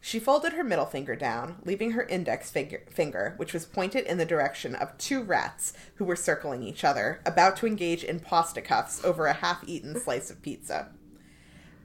She 0.00 0.18
folded 0.18 0.54
her 0.54 0.64
middle 0.64 0.86
finger 0.86 1.14
down, 1.14 1.56
leaving 1.66 1.90
her 1.90 2.04
index 2.04 2.50
finger, 2.50 3.34
which 3.36 3.52
was 3.52 3.66
pointed 3.66 4.06
in 4.06 4.16
the 4.16 4.24
direction 4.24 4.74
of 4.74 4.96
two 4.96 5.22
rats 5.22 5.74
who 5.96 6.06
were 6.06 6.16
circling 6.16 6.62
each 6.62 6.84
other, 6.84 7.20
about 7.26 7.54
to 7.58 7.66
engage 7.66 8.02
in 8.02 8.18
pasta 8.18 8.62
cuffs 8.62 9.04
over 9.04 9.26
a 9.26 9.34
half 9.34 9.62
eaten 9.68 10.00
slice 10.00 10.30
of 10.30 10.40
pizza. 10.40 10.88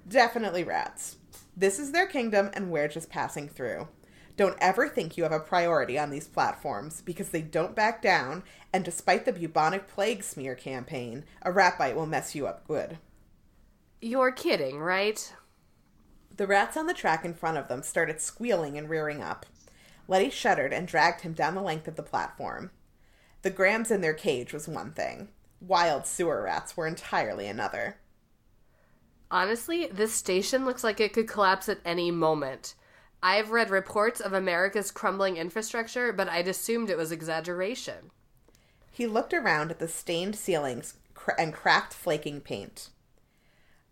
Definitely 0.08 0.64
rats. 0.64 1.18
This 1.56 1.80
is 1.80 1.92
their 1.92 2.08
kingdom, 2.08 2.50
and 2.54 2.72
we're 2.72 2.88
just 2.88 3.10
passing 3.10 3.50
through. 3.50 3.88
Don't 4.38 4.58
ever 4.62 4.88
think 4.88 5.18
you 5.18 5.24
have 5.24 5.32
a 5.32 5.40
priority 5.40 5.98
on 5.98 6.12
these 6.12 6.28
platforms 6.28 7.02
because 7.02 7.30
they 7.30 7.42
don't 7.42 7.76
back 7.76 8.02
down, 8.02 8.44
and 8.72 8.86
despite 8.86 9.26
the 9.26 9.34
bubonic 9.34 9.88
plague 9.88 10.24
smear 10.24 10.54
campaign, 10.54 11.26
a 11.42 11.52
rat 11.52 11.78
bite 11.78 11.96
will 11.96 12.06
mess 12.06 12.36
you 12.36 12.46
up 12.46 12.68
good. 12.68 13.00
You're 14.00 14.32
kidding, 14.32 14.80
right? 14.80 15.34
The 16.36 16.46
rats 16.46 16.78
on 16.78 16.86
the 16.86 16.94
track 16.94 17.26
in 17.26 17.34
front 17.34 17.58
of 17.58 17.68
them 17.68 17.82
started 17.82 18.22
squealing 18.22 18.78
and 18.78 18.88
rearing 18.88 19.24
up. 19.24 19.48
Letty 20.08 20.30
shuddered 20.30 20.72
and 20.72 20.88
dragged 20.88 21.22
him 21.22 21.34
down 21.34 21.56
the 21.56 21.62
length 21.62 21.88
of 21.88 21.96
the 21.96 22.04
platform. 22.04 22.70
The 23.42 23.50
grams 23.50 23.90
in 23.90 24.02
their 24.02 24.14
cage 24.14 24.54
was 24.54 24.68
one 24.68 24.92
thing. 24.92 25.30
Wild 25.60 26.06
sewer 26.06 26.44
rats 26.44 26.78
were 26.78 26.86
entirely 26.86 27.48
another. 27.48 27.98
Honestly, 29.30 29.88
this 29.88 30.14
station 30.14 30.66
looks 30.66 30.84
like 30.84 31.00
it 31.00 31.14
could 31.14 31.28
collapse 31.28 31.68
at 31.68 31.80
any 31.84 32.12
moment. 32.12 32.76
I've 33.22 33.52
read 33.52 33.70
reports 33.70 34.22
of 34.22 34.32
America's 34.32 34.92
crumbling 34.92 35.38
infrastructure, 35.38 36.14
but 36.14 36.30
I'd 36.30 36.48
assumed 36.48 36.90
it 36.90 36.98
was 36.98 37.12
exaggeration. 37.12 38.12
He 38.92 39.06
looked 39.06 39.34
around 39.34 39.72
at 39.72 39.80
the 39.80 39.88
stained 39.88 40.36
ceilings 40.36 40.96
and 41.38 41.54
cracked, 41.54 41.94
flaking 41.94 42.42
paint. 42.42 42.90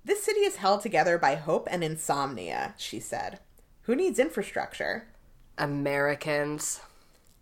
This 0.06 0.24
city 0.24 0.42
is 0.42 0.58
held 0.58 0.82
together 0.82 1.18
by 1.18 1.36
hope 1.36 1.68
and 1.70 1.84
insomnia, 1.84 2.76
she 2.78 3.00
said. 3.00 3.40
Who 3.84 3.96
needs 3.96 4.20
infrastructure? 4.20 5.08
Americans. 5.58 6.82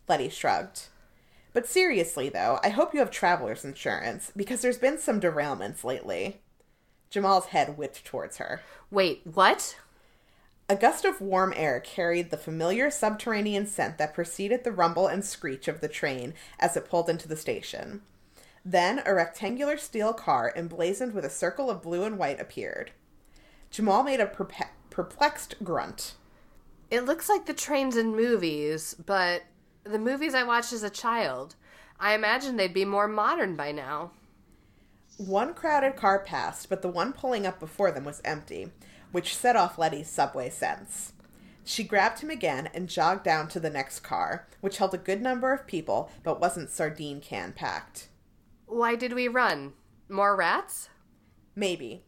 Letty 0.08 0.30
shrugged. 0.30 0.88
But 1.54 1.68
seriously, 1.68 2.30
though, 2.30 2.60
I 2.64 2.70
hope 2.70 2.94
you 2.94 3.00
have 3.00 3.12
traveler's 3.12 3.64
insurance, 3.64 4.32
because 4.36 4.62
there's 4.62 4.78
been 4.78 4.98
some 4.98 5.22
derailments 5.22 5.84
lately. 5.84 6.41
Jamal's 7.14 7.45
head 7.45 7.78
whipped 7.78 8.03
towards 8.05 8.38
her. 8.38 8.61
Wait, 8.89 9.22
what? 9.24 9.78
A 10.68 10.76
gust 10.76 11.05
of 11.05 11.22
warm 11.22 11.53
air 11.55 11.80
carried 11.80 12.32
the 12.32 12.38
familiar 12.38 12.89
subterranean 12.89 13.68
scent 13.68 13.99
that 13.99 14.16
preceded 14.16 14.64
the 14.64 14.72
rumble 14.72 15.05
and 15.05 15.24
screech 15.24 15.68
of 15.68 15.80
the 15.80 15.88
train 15.88 16.34
as 16.59 16.76
it 16.76 16.89
pulled 16.89 17.11
into 17.11 17.28
the 17.28 17.36
station. 17.36 18.01
Then 18.66 19.03
a 19.05 19.14
rectangular 19.14 19.78
steel 19.78 20.11
car 20.14 20.51
emblazoned 20.55 21.14
with 21.14 21.24
a 21.24 21.30
circle 21.30 21.70
of 21.70 21.84
blue 21.84 22.03
and 22.03 22.18
white 22.18 22.41
appeared. 22.41 22.89
Jamal 23.70 24.01
made 24.01 24.20
a 24.20 24.26
perpe- 24.26 24.72
perplexed 24.89 25.64
grunt. 25.64 26.16
It 26.89 27.05
looks 27.05 27.30
like 27.30 27.45
the 27.45 27.53
trains 27.53 27.95
in 27.95 28.16
movies, 28.16 28.95
but 28.95 29.43
the 29.84 29.99
movies 29.99 30.34
I 30.34 30.41
watched 30.41 30.74
as 30.74 30.82
a 30.82 30.89
child. 30.89 31.53
I 31.99 32.16
imagine 32.16 32.57
they'd 32.57 32.74
be 32.74 32.86
more 32.86 33.07
modern 33.07 33.55
by 33.55 33.72
now. 33.72 34.14
One 35.18 35.53
crowded 35.53 35.95
car 35.95 36.20
passed, 36.20 36.70
but 36.70 36.82
the 36.82 36.89
one 36.89 37.14
pulling 37.14 37.45
up 37.45 37.59
before 37.59 37.91
them 37.91 38.03
was 38.03 38.22
empty, 38.26 38.72
which 39.11 39.36
set 39.36 39.55
off 39.55 39.78
Letty's 39.78 40.09
subway 40.09 40.49
sense. 40.49 41.14
She 41.64 41.84
grabbed 41.84 42.20
him 42.20 42.30
again 42.30 42.70
and 42.74 42.89
jogged 42.89 43.24
down 43.24 43.47
to 43.49 43.59
the 43.59 43.70
next 43.70 43.99
car, 44.01 44.47
which 44.59 44.78
held 44.78 44.93
a 44.93 44.97
good 44.97 45.22
number 45.22 45.53
of 45.53 45.68
people 45.68 46.11
but 46.24 46.41
wasn't 46.41 46.72
sardine 46.72 47.22
can 47.22 47.53
packed. 47.53 48.09
Why 48.66 48.95
did 48.95 49.14
we 49.14 49.28
run? 49.28 49.74
More 50.09 50.36
rats? 50.36 50.89
Maybe. 51.55 52.03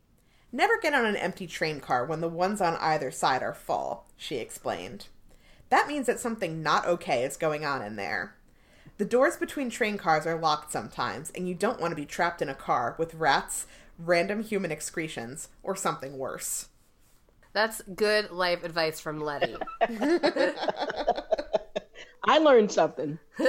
Never 0.51 0.79
get 0.81 0.93
on 0.93 1.05
an 1.05 1.15
empty 1.15 1.47
train 1.47 1.79
car 1.79 2.05
when 2.05 2.21
the 2.21 2.27
ones 2.27 2.59
on 2.59 2.75
either 2.77 3.11
side 3.11 3.43
are 3.43 3.53
full, 3.53 4.05
she 4.17 4.37
explained. 4.37 5.07
That 5.69 5.87
means 5.87 6.07
that 6.07 6.19
something 6.19 6.63
not 6.63 6.87
okay 6.87 7.23
is 7.23 7.37
going 7.37 7.65
on 7.65 7.81
in 7.81 7.95
there. 7.97 8.35
The 8.97 9.05
doors 9.05 9.35
between 9.37 9.69
train 9.69 9.97
cars 9.97 10.25
are 10.25 10.39
locked 10.39 10.71
sometimes, 10.71 11.31
and 11.35 11.47
you 11.49 11.53
don't 11.53 11.81
want 11.81 11.91
to 11.91 11.95
be 11.95 12.05
trapped 12.05 12.41
in 12.41 12.47
a 12.49 12.55
car 12.55 12.95
with 12.97 13.13
rats, 13.13 13.67
random 13.99 14.41
human 14.41 14.71
excretions, 14.71 15.49
or 15.63 15.75
something 15.75 16.17
worse. 16.17 16.69
That's 17.51 17.81
good 17.93 18.31
life 18.31 18.63
advice 18.63 18.99
from 18.99 19.19
Letty. 19.19 19.55
I 22.23 22.39
learned 22.39 22.71
something. 22.71 23.19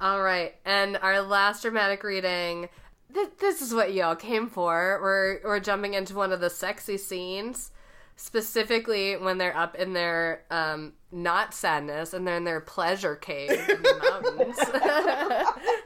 All 0.00 0.22
right, 0.22 0.54
and 0.64 0.98
our 0.98 1.22
last 1.22 1.62
dramatic 1.62 2.02
reading. 2.04 2.68
Th- 3.12 3.28
this 3.38 3.62
is 3.62 3.72
what 3.72 3.94
y'all 3.94 4.16
came 4.16 4.48
for. 4.48 4.98
We're 5.02 5.40
we're 5.44 5.60
jumping 5.60 5.94
into 5.94 6.14
one 6.14 6.32
of 6.32 6.40
the 6.40 6.50
sexy 6.50 6.98
scenes, 6.98 7.70
specifically 8.16 9.16
when 9.16 9.38
they're 9.38 9.56
up 9.56 9.76
in 9.76 9.92
their 9.92 10.42
um, 10.50 10.94
not 11.12 11.54
sadness 11.54 12.12
and 12.12 12.26
they're 12.26 12.36
in 12.36 12.44
their 12.44 12.60
pleasure 12.60 13.14
cave 13.14 13.50
in 13.50 13.82
the 13.82 14.20
mountains. 14.24 14.58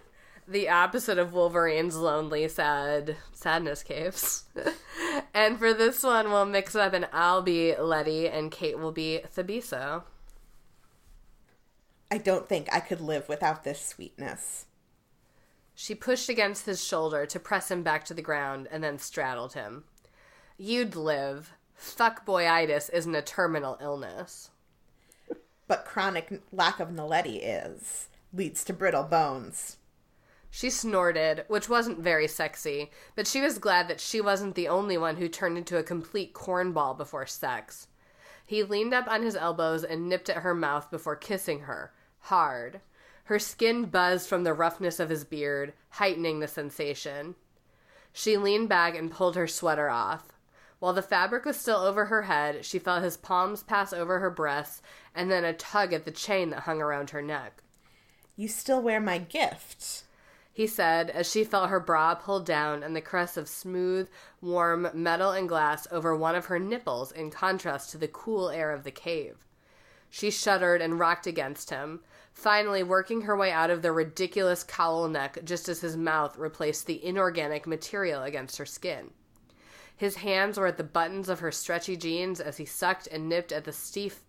the 0.48 0.68
opposite 0.68 1.18
of 1.18 1.32
Wolverine's 1.32 1.96
lonely, 1.96 2.48
sad 2.48 3.16
sadness 3.32 3.82
caves. 3.82 4.44
and 5.34 5.58
for 5.58 5.74
this 5.74 6.02
one, 6.02 6.30
we'll 6.30 6.46
mix 6.46 6.74
it 6.74 6.80
up, 6.80 6.92
and 6.92 7.08
I'll 7.12 7.42
be 7.42 7.76
Letty, 7.76 8.28
and 8.28 8.50
Kait 8.50 8.78
will 8.78 8.92
be 8.92 9.20
Thabiso. 9.34 10.04
I 12.10 12.18
don't 12.18 12.48
think 12.48 12.68
I 12.72 12.80
could 12.80 13.00
live 13.00 13.28
without 13.28 13.62
this 13.62 13.84
sweetness. 13.84 14.66
She 15.74 15.94
pushed 15.94 16.28
against 16.28 16.66
his 16.66 16.84
shoulder 16.84 17.24
to 17.26 17.40
press 17.40 17.70
him 17.70 17.82
back 17.82 18.04
to 18.06 18.14
the 18.14 18.20
ground 18.20 18.68
and 18.70 18.82
then 18.82 18.98
straddled 18.98 19.54
him. 19.54 19.84
You'd 20.58 20.94
live. 20.94 21.54
Fuckboyitis 21.80 22.90
isn't 22.92 23.14
a 23.14 23.22
terminal 23.22 23.78
illness. 23.80 24.50
But 25.66 25.86
chronic 25.86 26.42
lack 26.52 26.78
of 26.78 26.90
Naledi 26.90 27.40
is. 27.42 28.08
Leads 28.32 28.64
to 28.64 28.72
brittle 28.72 29.04
bones. 29.04 29.78
She 30.50 30.68
snorted, 30.68 31.44
which 31.48 31.68
wasn't 31.68 32.00
very 32.00 32.26
sexy, 32.26 32.90
but 33.14 33.26
she 33.26 33.40
was 33.40 33.58
glad 33.58 33.88
that 33.88 34.00
she 34.00 34.20
wasn't 34.20 34.56
the 34.56 34.68
only 34.68 34.98
one 34.98 35.16
who 35.16 35.28
turned 35.28 35.56
into 35.56 35.78
a 35.78 35.82
complete 35.82 36.34
cornball 36.34 36.96
before 36.96 37.26
sex. 37.26 37.86
He 38.44 38.64
leaned 38.64 38.92
up 38.92 39.08
on 39.08 39.22
his 39.22 39.36
elbows 39.36 39.84
and 39.84 40.08
nipped 40.08 40.28
at 40.28 40.42
her 40.42 40.54
mouth 40.54 40.90
before 40.90 41.14
kissing 41.14 41.60
her, 41.60 41.92
hard. 42.18 42.80
Her 43.24 43.38
skin 43.38 43.84
buzzed 43.84 44.28
from 44.28 44.42
the 44.42 44.52
roughness 44.52 44.98
of 44.98 45.08
his 45.08 45.24
beard, 45.24 45.72
heightening 45.90 46.40
the 46.40 46.48
sensation. 46.48 47.36
She 48.12 48.36
leaned 48.36 48.68
back 48.68 48.96
and 48.96 49.10
pulled 49.10 49.36
her 49.36 49.46
sweater 49.46 49.88
off. 49.88 50.32
While 50.80 50.92
the 50.92 51.02
fabric 51.02 51.44
was 51.44 51.56
still 51.56 51.78
over 51.78 52.06
her 52.06 52.22
head, 52.22 52.64
she 52.64 52.80
felt 52.80 53.04
his 53.04 53.16
palms 53.16 53.62
pass 53.62 53.92
over 53.92 54.18
her 54.18 54.30
breasts 54.30 54.82
and 55.14 55.30
then 55.30 55.44
a 55.44 55.52
tug 55.52 55.92
at 55.92 56.04
the 56.04 56.10
chain 56.10 56.50
that 56.50 56.60
hung 56.60 56.82
around 56.82 57.10
her 57.10 57.22
neck. 57.22 57.62
You 58.34 58.48
still 58.48 58.82
wear 58.82 59.00
my 59.00 59.18
gift 59.18 60.04
he 60.60 60.66
said 60.66 61.08
as 61.08 61.30
she 61.30 61.44
felt 61.44 61.70
her 61.70 61.80
bra 61.80 62.14
pulled 62.14 62.44
down 62.44 62.82
and 62.82 62.94
the 62.94 63.00
caress 63.00 63.36
of 63.36 63.48
smooth, 63.48 64.10
warm 64.42 64.90
metal 64.92 65.30
and 65.30 65.48
glass 65.48 65.86
over 65.90 66.14
one 66.14 66.34
of 66.34 66.46
her 66.46 66.58
nipples 66.58 67.12
in 67.12 67.30
contrast 67.30 67.90
to 67.90 67.96
the 67.98 68.08
cool 68.08 68.50
air 68.50 68.72
of 68.72 68.84
the 68.84 68.90
cave. 68.90 69.46
She 70.10 70.30
shuddered 70.30 70.82
and 70.82 70.98
rocked 70.98 71.26
against 71.26 71.70
him, 71.70 72.00
finally 72.34 72.82
working 72.82 73.22
her 73.22 73.36
way 73.36 73.52
out 73.52 73.70
of 73.70 73.80
the 73.80 73.90
ridiculous 73.90 74.64
cowl 74.64 75.08
neck 75.08 75.38
just 75.44 75.68
as 75.68 75.80
his 75.80 75.96
mouth 75.96 76.36
replaced 76.36 76.86
the 76.86 77.04
inorganic 77.04 77.66
material 77.66 78.22
against 78.22 78.58
her 78.58 78.66
skin. 78.66 79.12
His 80.00 80.16
hands 80.16 80.56
were 80.56 80.66
at 80.66 80.78
the 80.78 80.82
buttons 80.82 81.28
of 81.28 81.40
her 81.40 81.52
stretchy 81.52 81.94
jeans 81.94 82.40
as 82.40 82.56
he 82.56 82.64
sucked 82.64 83.06
and 83.08 83.28
nipped 83.28 83.52
at 83.52 83.64
the 83.64 83.72
stiff, 83.72 84.22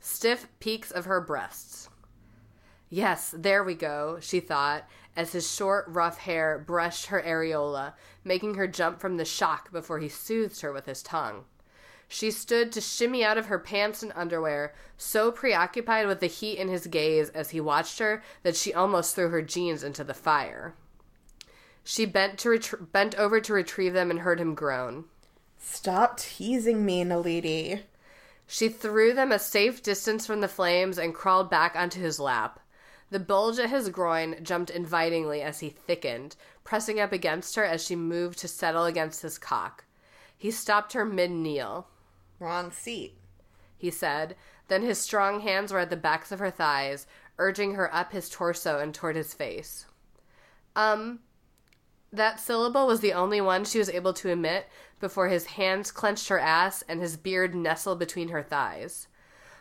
stiff 0.00 0.48
peaks 0.58 0.90
of 0.90 1.04
her 1.04 1.20
breasts. 1.20 1.88
Yes, 2.90 3.32
there 3.32 3.62
we 3.62 3.76
go, 3.76 4.18
she 4.20 4.40
thought, 4.40 4.84
as 5.14 5.30
his 5.30 5.48
short, 5.48 5.84
rough 5.86 6.18
hair 6.18 6.58
brushed 6.58 7.06
her 7.06 7.22
areola, 7.22 7.92
making 8.24 8.56
her 8.56 8.66
jump 8.66 8.98
from 8.98 9.16
the 9.16 9.24
shock 9.24 9.70
before 9.70 10.00
he 10.00 10.08
soothed 10.08 10.60
her 10.62 10.72
with 10.72 10.86
his 10.86 11.04
tongue. 11.04 11.44
She 12.08 12.32
stood 12.32 12.72
to 12.72 12.80
shimmy 12.80 13.24
out 13.24 13.38
of 13.38 13.46
her 13.46 13.60
pants 13.60 14.02
and 14.02 14.12
underwear, 14.16 14.74
so 14.96 15.30
preoccupied 15.30 16.08
with 16.08 16.18
the 16.18 16.26
heat 16.26 16.58
in 16.58 16.66
his 16.66 16.88
gaze 16.88 17.28
as 17.28 17.50
he 17.50 17.60
watched 17.60 18.00
her 18.00 18.24
that 18.42 18.56
she 18.56 18.74
almost 18.74 19.14
threw 19.14 19.28
her 19.28 19.40
jeans 19.40 19.84
into 19.84 20.02
the 20.02 20.14
fire. 20.14 20.74
She 21.84 22.06
bent 22.06 22.38
to 22.40 22.50
ret- 22.50 22.92
bent 22.92 23.14
over 23.16 23.40
to 23.40 23.52
retrieve 23.52 23.92
them 23.92 24.10
and 24.10 24.20
heard 24.20 24.40
him 24.40 24.54
groan. 24.54 25.06
Stop 25.58 26.18
teasing 26.18 26.84
me, 26.84 27.04
Naledi. 27.04 27.82
She 28.46 28.68
threw 28.68 29.14
them 29.14 29.32
a 29.32 29.38
safe 29.38 29.82
distance 29.82 30.26
from 30.26 30.40
the 30.40 30.48
flames 30.48 30.98
and 30.98 31.14
crawled 31.14 31.48
back 31.48 31.74
onto 31.74 32.00
his 32.00 32.20
lap. 32.20 32.60
The 33.10 33.20
bulge 33.20 33.58
at 33.58 33.70
his 33.70 33.88
groin 33.88 34.42
jumped 34.42 34.70
invitingly 34.70 35.42
as 35.42 35.60
he 35.60 35.70
thickened, 35.70 36.36
pressing 36.64 36.98
up 36.98 37.12
against 37.12 37.56
her 37.56 37.64
as 37.64 37.84
she 37.84 37.96
moved 37.96 38.38
to 38.38 38.48
settle 38.48 38.84
against 38.84 39.22
his 39.22 39.38
cock. 39.38 39.84
He 40.36 40.50
stopped 40.50 40.92
her 40.92 41.04
mid 41.04 41.30
kneel. 41.30 41.88
Wrong 42.38 42.72
seat, 42.72 43.16
he 43.76 43.90
said. 43.90 44.36
Then 44.68 44.82
his 44.82 44.98
strong 44.98 45.40
hands 45.40 45.72
were 45.72 45.78
at 45.78 45.90
the 45.90 45.96
backs 45.96 46.32
of 46.32 46.38
her 46.38 46.50
thighs, 46.50 47.06
urging 47.38 47.74
her 47.74 47.94
up 47.94 48.12
his 48.12 48.28
torso 48.28 48.78
and 48.78 48.94
toward 48.94 49.16
his 49.16 49.34
face. 49.34 49.86
Um, 50.74 51.20
that 52.12 52.38
syllable 52.38 52.86
was 52.86 53.00
the 53.00 53.12
only 53.12 53.40
one 53.40 53.64
she 53.64 53.78
was 53.78 53.88
able 53.88 54.12
to 54.12 54.28
emit 54.28 54.68
before 55.00 55.28
his 55.28 55.46
hands 55.46 55.90
clenched 55.90 56.28
her 56.28 56.38
ass 56.38 56.82
and 56.88 57.00
his 57.00 57.16
beard 57.16 57.54
nestled 57.54 57.98
between 57.98 58.28
her 58.28 58.42
thighs. 58.42 59.08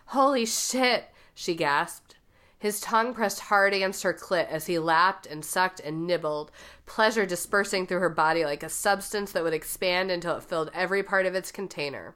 Holy 0.08 0.45
shit, 0.45 1.06
she 1.34 1.56
gasped. 1.56 2.16
His 2.60 2.80
tongue 2.80 3.16
pressed 3.16 3.39
hard 3.39 3.74
against 3.74 4.04
her 4.04 4.14
clit 4.14 4.47
as 4.47 4.68
he 4.68 4.78
lapped 4.78 5.26
and 5.26 5.43
sucked 5.43 5.80
and 5.80 6.06
nibbled, 6.06 6.52
pleasure 6.86 7.26
dispersing 7.26 7.88
through 7.88 8.02
her 8.02 8.10
body 8.10 8.45
like 8.45 8.62
a 8.62 8.70
substance 8.70 9.32
that 9.32 9.43
would 9.43 9.54
expand 9.54 10.12
until 10.12 10.36
it 10.36 10.43
filled 10.43 10.70
every 10.74 11.02
part 11.02 11.26
of 11.26 11.34
its 11.34 11.52
container. 11.52 12.16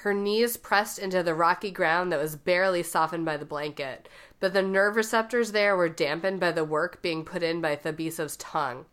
Her 0.00 0.12
knees 0.12 0.58
pressed 0.58 0.98
into 0.98 1.22
the 1.22 1.34
rocky 1.34 1.70
ground 1.70 2.12
that 2.12 2.20
was 2.20 2.36
barely 2.36 2.82
softened 2.82 3.24
by 3.24 3.38
the 3.38 3.46
blanket, 3.46 4.10
but 4.40 4.52
the 4.52 4.60
nerve 4.60 4.94
receptors 4.94 5.52
there 5.52 5.74
were 5.74 5.88
dampened 5.88 6.38
by 6.38 6.52
the 6.52 6.64
work 6.64 7.00
being 7.00 7.24
put 7.24 7.42
in 7.42 7.62
by 7.62 7.76
Thabiso's 7.76 8.36
tongue. 8.36 8.84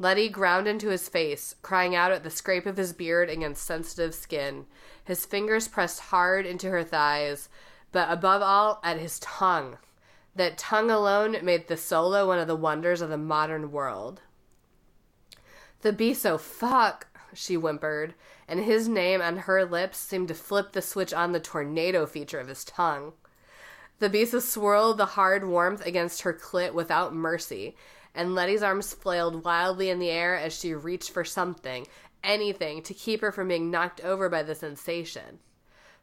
Letty 0.00 0.30
ground 0.30 0.66
into 0.66 0.88
his 0.88 1.10
face, 1.10 1.54
crying 1.60 1.94
out 1.94 2.10
at 2.10 2.24
the 2.24 2.30
scrape 2.30 2.64
of 2.64 2.78
his 2.78 2.94
beard 2.94 3.28
against 3.28 3.62
sensitive 3.62 4.14
skin. 4.14 4.64
His 5.04 5.26
fingers 5.26 5.68
pressed 5.68 6.00
hard 6.00 6.46
into 6.46 6.70
her 6.70 6.82
thighs, 6.82 7.50
but 7.92 8.10
above 8.10 8.40
all, 8.40 8.80
at 8.82 8.98
his 8.98 9.18
tongue 9.18 9.76
that 10.34 10.56
tongue 10.56 10.90
alone 10.90 11.36
made 11.42 11.66
Thesolo 11.66 12.26
one 12.26 12.38
of 12.38 12.46
the 12.46 12.56
wonders 12.56 13.02
of 13.02 13.10
the 13.10 13.18
modern 13.18 13.70
world. 13.72 14.22
Thabiso 15.82 16.38
fuck, 16.38 17.08
she 17.34 17.56
whimpered, 17.56 18.14
and 18.48 18.60
his 18.60 18.88
name 18.88 19.20
on 19.20 19.36
her 19.38 19.66
lips 19.66 19.98
seemed 19.98 20.28
to 20.28 20.34
flip 20.34 20.72
the 20.72 20.80
switch 20.80 21.12
on 21.12 21.32
the 21.32 21.40
tornado 21.40 22.06
feature 22.06 22.40
of 22.40 22.48
his 22.48 22.64
tongue. 22.64 23.12
Thabiso 24.00 24.40
swirled 24.40 24.96
the 24.96 25.06
hard 25.06 25.46
warmth 25.46 25.84
against 25.84 26.22
her 26.22 26.32
clit 26.32 26.72
without 26.72 27.14
mercy, 27.14 27.76
and 28.14 28.34
Letty's 28.34 28.62
arms 28.62 28.92
flailed 28.92 29.44
wildly 29.44 29.90
in 29.90 29.98
the 29.98 30.10
air 30.10 30.36
as 30.36 30.58
she 30.58 30.74
reached 30.74 31.10
for 31.10 31.24
something, 31.24 31.86
anything, 32.22 32.82
to 32.82 32.94
keep 32.94 33.20
her 33.20 33.32
from 33.32 33.48
being 33.48 33.70
knocked 33.70 34.00
over 34.00 34.28
by 34.28 34.42
the 34.42 34.54
sensation. 34.54 35.38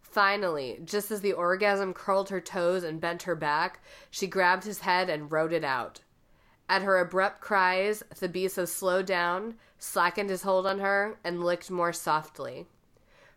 Finally, 0.02 0.80
just 0.84 1.12
as 1.12 1.22
the 1.22 1.34
orgasm 1.34 1.94
curled 1.94 2.30
her 2.30 2.42
toes 2.42 2.84
and 2.84 3.02
bent 3.02 3.24
her 3.24 3.36
back, 3.36 3.82
she 4.10 4.26
grabbed 4.26 4.64
his 4.64 4.80
head 4.80 5.10
and 5.10 5.32
rode 5.32 5.52
it 5.52 5.64
out. 5.64 6.00
At 6.70 6.82
her 6.82 6.98
abrupt 6.98 7.42
cries, 7.42 8.04
Thabiso 8.14 8.68
slowed 8.68 9.06
down, 9.06 9.56
slackened 9.78 10.30
his 10.30 10.44
hold 10.44 10.66
on 10.66 10.80
her, 10.80 11.20
and 11.24 11.44
licked 11.44 11.70
more 11.70 11.94
softly. 11.94 12.68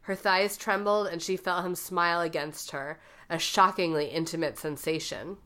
Her 0.02 0.14
thighs 0.14 0.56
trembled, 0.56 1.08
and 1.08 1.20
she 1.20 1.36
felt 1.36 1.64
him 1.64 1.74
smile 1.74 2.20
against 2.20 2.70
her, 2.70 2.98
a 3.28 3.38
shockingly 3.38 4.06
intimate 4.06 4.58
sensation. 4.58 5.36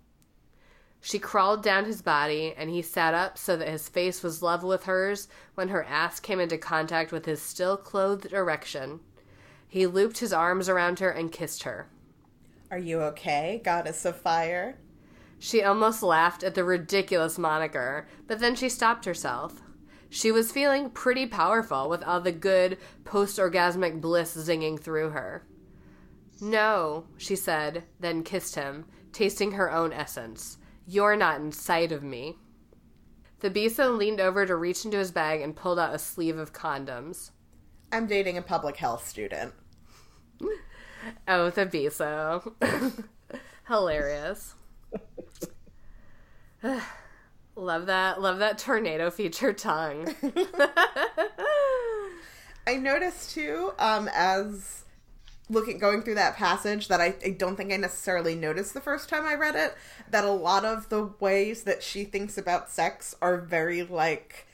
She 1.06 1.18
crawled 1.18 1.62
down 1.62 1.84
his 1.84 2.00
body, 2.00 2.54
and 2.56 2.70
he 2.70 2.80
sat 2.80 3.12
up 3.12 3.36
so 3.36 3.58
that 3.58 3.68
his 3.68 3.90
face 3.90 4.22
was 4.22 4.40
level 4.40 4.70
with 4.70 4.84
hers 4.84 5.28
when 5.54 5.68
her 5.68 5.84
ass 5.84 6.18
came 6.18 6.40
into 6.40 6.56
contact 6.56 7.12
with 7.12 7.26
his 7.26 7.42
still 7.42 7.76
clothed 7.76 8.32
erection. 8.32 9.00
He 9.68 9.86
looped 9.86 10.20
his 10.20 10.32
arms 10.32 10.66
around 10.66 11.00
her 11.00 11.10
and 11.10 11.30
kissed 11.30 11.64
her. 11.64 11.90
Are 12.70 12.78
you 12.78 13.02
okay, 13.02 13.60
goddess 13.62 14.06
of 14.06 14.16
fire? 14.16 14.78
She 15.38 15.62
almost 15.62 16.02
laughed 16.02 16.42
at 16.42 16.54
the 16.54 16.64
ridiculous 16.64 17.36
moniker, 17.36 18.08
but 18.26 18.40
then 18.40 18.54
she 18.54 18.70
stopped 18.70 19.04
herself. 19.04 19.60
She 20.08 20.32
was 20.32 20.52
feeling 20.52 20.88
pretty 20.88 21.26
powerful 21.26 21.90
with 21.90 22.02
all 22.02 22.22
the 22.22 22.32
good 22.32 22.78
post 23.04 23.38
orgasmic 23.38 24.00
bliss 24.00 24.34
zinging 24.34 24.80
through 24.80 25.10
her. 25.10 25.44
No, 26.40 27.04
she 27.18 27.36
said, 27.36 27.84
then 28.00 28.22
kissed 28.22 28.54
him, 28.54 28.86
tasting 29.12 29.52
her 29.52 29.70
own 29.70 29.92
essence. 29.92 30.56
You're 30.86 31.16
not 31.16 31.40
in 31.40 31.52
sight 31.52 31.92
of 31.92 32.02
me. 32.02 32.36
The 33.40 33.50
Thabiso 33.50 33.96
leaned 33.96 34.20
over 34.20 34.46
to 34.46 34.56
reach 34.56 34.84
into 34.84 34.98
his 34.98 35.10
bag 35.10 35.40
and 35.40 35.56
pulled 35.56 35.78
out 35.78 35.94
a 35.94 35.98
sleeve 35.98 36.38
of 36.38 36.52
condoms. 36.52 37.30
I'm 37.92 38.06
dating 38.06 38.38
a 38.38 38.42
public 38.42 38.76
health 38.76 39.06
student. 39.06 39.54
Oh, 41.28 41.50
Thabiso. 41.50 42.54
Hilarious. 43.68 44.54
love 47.56 47.86
that. 47.86 48.20
Love 48.20 48.38
that 48.38 48.58
tornado 48.58 49.10
feature 49.10 49.52
tongue. 49.52 50.14
I 52.66 52.76
noticed 52.76 53.32
too, 53.32 53.72
um, 53.78 54.08
as 54.14 54.83
looking 55.50 55.78
going 55.78 56.02
through 56.02 56.14
that 56.14 56.36
passage 56.36 56.88
that 56.88 57.00
I, 57.00 57.14
I 57.24 57.30
don't 57.30 57.56
think 57.56 57.72
I 57.72 57.76
necessarily 57.76 58.34
noticed 58.34 58.74
the 58.74 58.80
first 58.80 59.08
time 59.08 59.26
I 59.26 59.34
read 59.34 59.54
it, 59.54 59.74
that 60.10 60.24
a 60.24 60.30
lot 60.30 60.64
of 60.64 60.88
the 60.88 61.10
ways 61.20 61.64
that 61.64 61.82
she 61.82 62.04
thinks 62.04 62.38
about 62.38 62.70
sex 62.70 63.14
are 63.20 63.38
very 63.38 63.82
like 63.82 64.46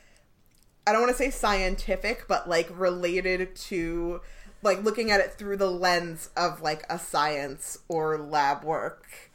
I 0.87 0.93
don't 0.93 1.03
want 1.03 1.13
to 1.13 1.19
say 1.19 1.31
scientific, 1.31 2.27
but 2.27 2.49
like 2.49 2.69
related 2.73 3.55
to 3.55 4.21
like 4.63 4.83
looking 4.83 5.11
at 5.11 5.21
it 5.21 5.35
through 5.35 5.57
the 5.57 5.71
lens 5.71 6.31
of 6.37 6.63
like 6.63 6.85
a 6.91 6.99
science 6.99 7.79
or 7.89 8.19
lab 8.19 8.65
work, 8.65 9.31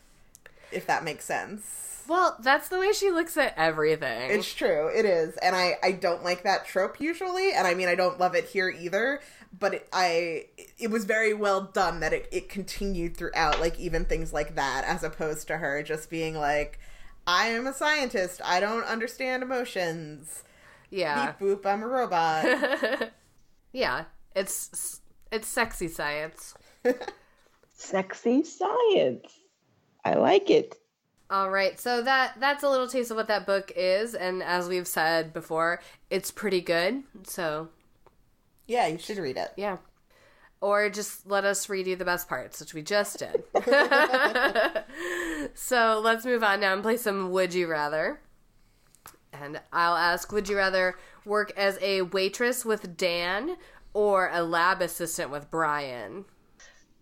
if 0.71 0.85
that 0.87 1.03
makes 1.03 1.25
sense. 1.25 2.03
Well, 2.07 2.37
that's 2.39 2.69
the 2.69 2.77
way 2.77 2.91
she 2.91 3.09
looks 3.09 3.35
at 3.37 3.53
everything. 3.57 4.29
It's 4.29 4.53
true, 4.53 4.91
it 4.93 5.05
is, 5.05 5.37
and 5.37 5.55
I 5.55 5.77
I 5.81 5.93
don't 5.93 6.23
like 6.23 6.43
that 6.43 6.65
trope 6.65 6.99
usually, 6.99 7.53
and 7.53 7.65
I 7.65 7.73
mean 7.73 7.87
I 7.87 7.95
don't 7.95 8.19
love 8.19 8.35
it 8.35 8.45
here 8.45 8.69
either. 8.69 9.21
But 9.57 9.75
it, 9.75 9.89
I 9.93 10.45
it 10.77 10.89
was 10.89 11.05
very 11.05 11.33
well 11.33 11.61
done 11.61 11.99
that 12.01 12.13
it 12.13 12.27
it 12.31 12.49
continued 12.49 13.15
throughout, 13.15 13.59
like 13.59 13.79
even 13.79 14.05
things 14.05 14.33
like 14.33 14.55
that, 14.55 14.83
as 14.85 15.03
opposed 15.03 15.47
to 15.47 15.57
her 15.57 15.83
just 15.83 16.09
being 16.09 16.35
like, 16.35 16.79
I 17.27 17.47
am 17.47 17.67
a 17.67 17.73
scientist, 17.73 18.41
I 18.43 18.59
don't 18.59 18.83
understand 18.85 19.43
emotions. 19.43 20.43
Yeah. 20.89 21.33
Beep 21.33 21.63
boop, 21.63 21.65
I'm 21.65 21.83
a 21.83 21.87
robot. 21.87 23.11
yeah, 23.73 24.05
it's 24.35 25.01
it's 25.31 25.47
sexy 25.47 25.87
science. 25.87 26.53
sexy 27.73 28.43
science. 28.43 29.39
I 30.03 30.13
like 30.13 30.49
it. 30.49 30.75
All 31.29 31.49
right, 31.49 31.79
so 31.79 32.03
that 32.03 32.39
that's 32.39 32.63
a 32.63 32.69
little 32.69 32.87
taste 32.87 33.09
of 33.09 33.17
what 33.17 33.27
that 33.27 33.47
book 33.47 33.71
is, 33.75 34.13
and 34.13 34.43
as 34.43 34.67
we've 34.67 34.87
said 34.87 35.33
before, 35.33 35.81
it's 36.11 36.29
pretty 36.29 36.61
good. 36.61 37.03
So 37.23 37.69
Yeah, 38.67 38.87
you 38.87 38.97
should 38.97 39.17
read 39.17 39.37
it. 39.37 39.51
yeah, 39.57 39.77
or 40.61 40.89
just 40.89 41.27
let 41.27 41.45
us 41.45 41.69
read 41.69 41.87
you 41.87 41.95
the 41.95 42.05
best 42.05 42.27
parts, 42.27 42.59
which 42.59 42.73
we 42.73 42.81
just 42.81 43.19
did. 43.19 43.43
so 45.53 46.01
let's 46.03 46.25
move 46.25 46.43
on 46.43 46.59
now 46.59 46.73
and 46.73 46.81
play 46.81 46.97
some 46.97 47.31
Would 47.31 47.53
You 47.53 47.67
Rather. 47.67 48.19
And 49.31 49.59
I'll 49.73 49.95
ask 49.95 50.31
Would 50.31 50.49
you 50.49 50.57
rather 50.57 50.95
work 51.25 51.51
as 51.57 51.77
a 51.81 52.03
waitress 52.03 52.63
with 52.65 52.97
Dan 52.97 53.57
or 53.93 54.29
a 54.33 54.43
lab 54.43 54.81
assistant 54.81 55.29
with 55.29 55.51
Brian? 55.51 56.25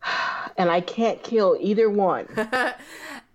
And 0.55 0.69
I 0.69 0.81
can't 0.81 1.23
kill 1.23 1.57
either 1.59 1.89
one. 1.89 2.27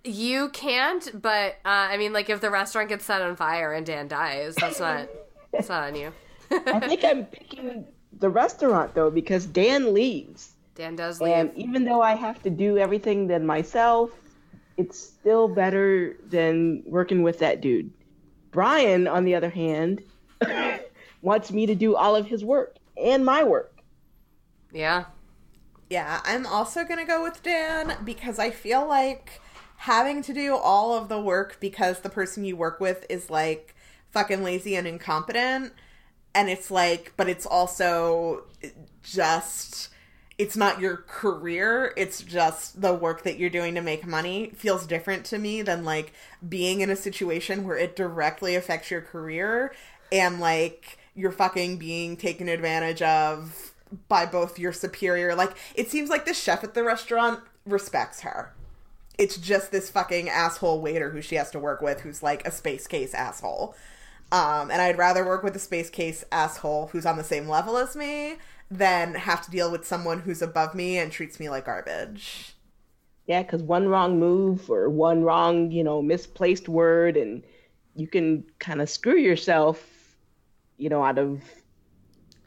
You 0.04 0.48
can't, 0.50 1.20
but 1.20 1.54
uh, 1.64 1.90
I 1.90 1.96
mean, 1.98 2.12
like 2.14 2.30
if 2.30 2.40
the 2.40 2.50
restaurant 2.50 2.88
gets 2.88 3.04
set 3.04 3.20
on 3.20 3.36
fire 3.36 3.74
and 3.74 3.84
Dan 3.84 4.08
dies, 4.08 4.54
that's 4.54 4.80
not 4.80 5.08
that's 5.52 5.68
not 5.68 5.82
on 5.82 5.96
you. 5.96 6.12
I 6.50 6.80
think 6.80 7.04
I'm 7.04 7.26
picking 7.26 7.84
the 8.20 8.28
restaurant 8.28 8.94
though 8.94 9.10
because 9.10 9.46
Dan 9.46 9.94
leaves. 9.94 10.52
Dan 10.74 10.96
does 10.96 11.20
leave. 11.20 11.32
And 11.32 11.52
even 11.56 11.84
though 11.84 12.00
I 12.00 12.14
have 12.14 12.42
to 12.44 12.50
do 12.50 12.78
everything 12.78 13.26
then 13.26 13.44
myself, 13.44 14.10
it's 14.76 14.98
still 14.98 15.48
better 15.48 16.16
than 16.28 16.82
working 16.86 17.22
with 17.22 17.40
that 17.40 17.60
dude. 17.60 17.90
Brian, 18.50 19.08
on 19.08 19.24
the 19.24 19.34
other 19.34 19.50
hand, 19.50 20.02
wants 21.22 21.50
me 21.50 21.66
to 21.66 21.74
do 21.74 21.96
all 21.96 22.14
of 22.14 22.26
his 22.26 22.44
work 22.44 22.76
and 22.96 23.24
my 23.24 23.42
work. 23.42 23.80
yeah, 24.72 25.06
Yeah, 25.90 26.20
I'm 26.24 26.46
also 26.46 26.84
gonna 26.84 27.04
go 27.04 27.22
with 27.22 27.42
Dan 27.42 27.96
because 28.04 28.38
I 28.38 28.50
feel 28.50 28.86
like 28.86 29.40
having 29.78 30.22
to 30.22 30.32
do 30.32 30.56
all 30.56 30.94
of 30.94 31.08
the 31.08 31.20
work 31.20 31.58
because 31.60 32.00
the 32.00 32.10
person 32.10 32.44
you 32.44 32.56
work 32.56 32.80
with 32.80 33.06
is 33.08 33.30
like 33.30 33.74
fucking 34.10 34.42
lazy 34.42 34.76
and 34.76 34.86
incompetent. 34.86 35.72
And 36.38 36.48
it's 36.48 36.70
like, 36.70 37.14
but 37.16 37.28
it's 37.28 37.44
also 37.44 38.44
just, 39.02 39.88
it's 40.38 40.56
not 40.56 40.80
your 40.80 40.98
career, 40.98 41.92
it's 41.96 42.22
just 42.22 42.80
the 42.80 42.94
work 42.94 43.24
that 43.24 43.40
you're 43.40 43.50
doing 43.50 43.74
to 43.74 43.80
make 43.80 44.06
money 44.06 44.52
feels 44.54 44.86
different 44.86 45.24
to 45.26 45.38
me 45.38 45.62
than 45.62 45.84
like 45.84 46.12
being 46.48 46.80
in 46.80 46.90
a 46.90 46.94
situation 46.96 47.66
where 47.66 47.76
it 47.76 47.96
directly 47.96 48.54
affects 48.54 48.88
your 48.88 49.00
career 49.00 49.74
and 50.12 50.38
like 50.38 50.98
you're 51.16 51.32
fucking 51.32 51.76
being 51.76 52.16
taken 52.16 52.48
advantage 52.48 53.02
of 53.02 53.74
by 54.06 54.24
both 54.24 54.60
your 54.60 54.72
superior 54.72 55.34
like 55.34 55.56
it 55.74 55.90
seems 55.90 56.08
like 56.08 56.24
the 56.24 56.32
chef 56.32 56.62
at 56.62 56.74
the 56.74 56.84
restaurant 56.84 57.40
respects 57.66 58.20
her. 58.20 58.54
It's 59.18 59.36
just 59.38 59.72
this 59.72 59.90
fucking 59.90 60.28
asshole 60.28 60.80
waiter 60.80 61.10
who 61.10 61.20
she 61.20 61.34
has 61.34 61.50
to 61.50 61.58
work 61.58 61.82
with 61.82 62.02
who's 62.02 62.22
like 62.22 62.46
a 62.46 62.52
space 62.52 62.86
case 62.86 63.12
asshole 63.12 63.74
um 64.32 64.70
and 64.70 64.82
i'd 64.82 64.98
rather 64.98 65.24
work 65.24 65.42
with 65.42 65.56
a 65.56 65.58
space 65.58 65.90
case 65.90 66.24
asshole 66.32 66.88
who's 66.88 67.06
on 67.06 67.16
the 67.16 67.24
same 67.24 67.48
level 67.48 67.76
as 67.76 67.96
me 67.96 68.36
than 68.70 69.14
have 69.14 69.42
to 69.42 69.50
deal 69.50 69.70
with 69.70 69.86
someone 69.86 70.20
who's 70.20 70.42
above 70.42 70.74
me 70.74 70.98
and 70.98 71.10
treats 71.12 71.40
me 71.40 71.48
like 71.48 71.64
garbage 71.66 72.54
Yeah, 73.26 73.42
because 73.42 73.62
one 73.62 73.88
wrong 73.88 74.18
move 74.18 74.70
or 74.70 74.88
one 74.88 75.22
wrong, 75.22 75.70
you 75.70 75.84
know, 75.84 76.00
misplaced 76.02 76.68
word, 76.68 77.16
and 77.16 77.44
you 77.94 78.06
can 78.08 78.44
kind 78.58 78.80
of 78.80 78.88
screw 78.88 79.16
yourself, 79.16 80.16
you 80.78 80.88
know, 80.88 81.02
out 81.04 81.18
of 81.18 81.42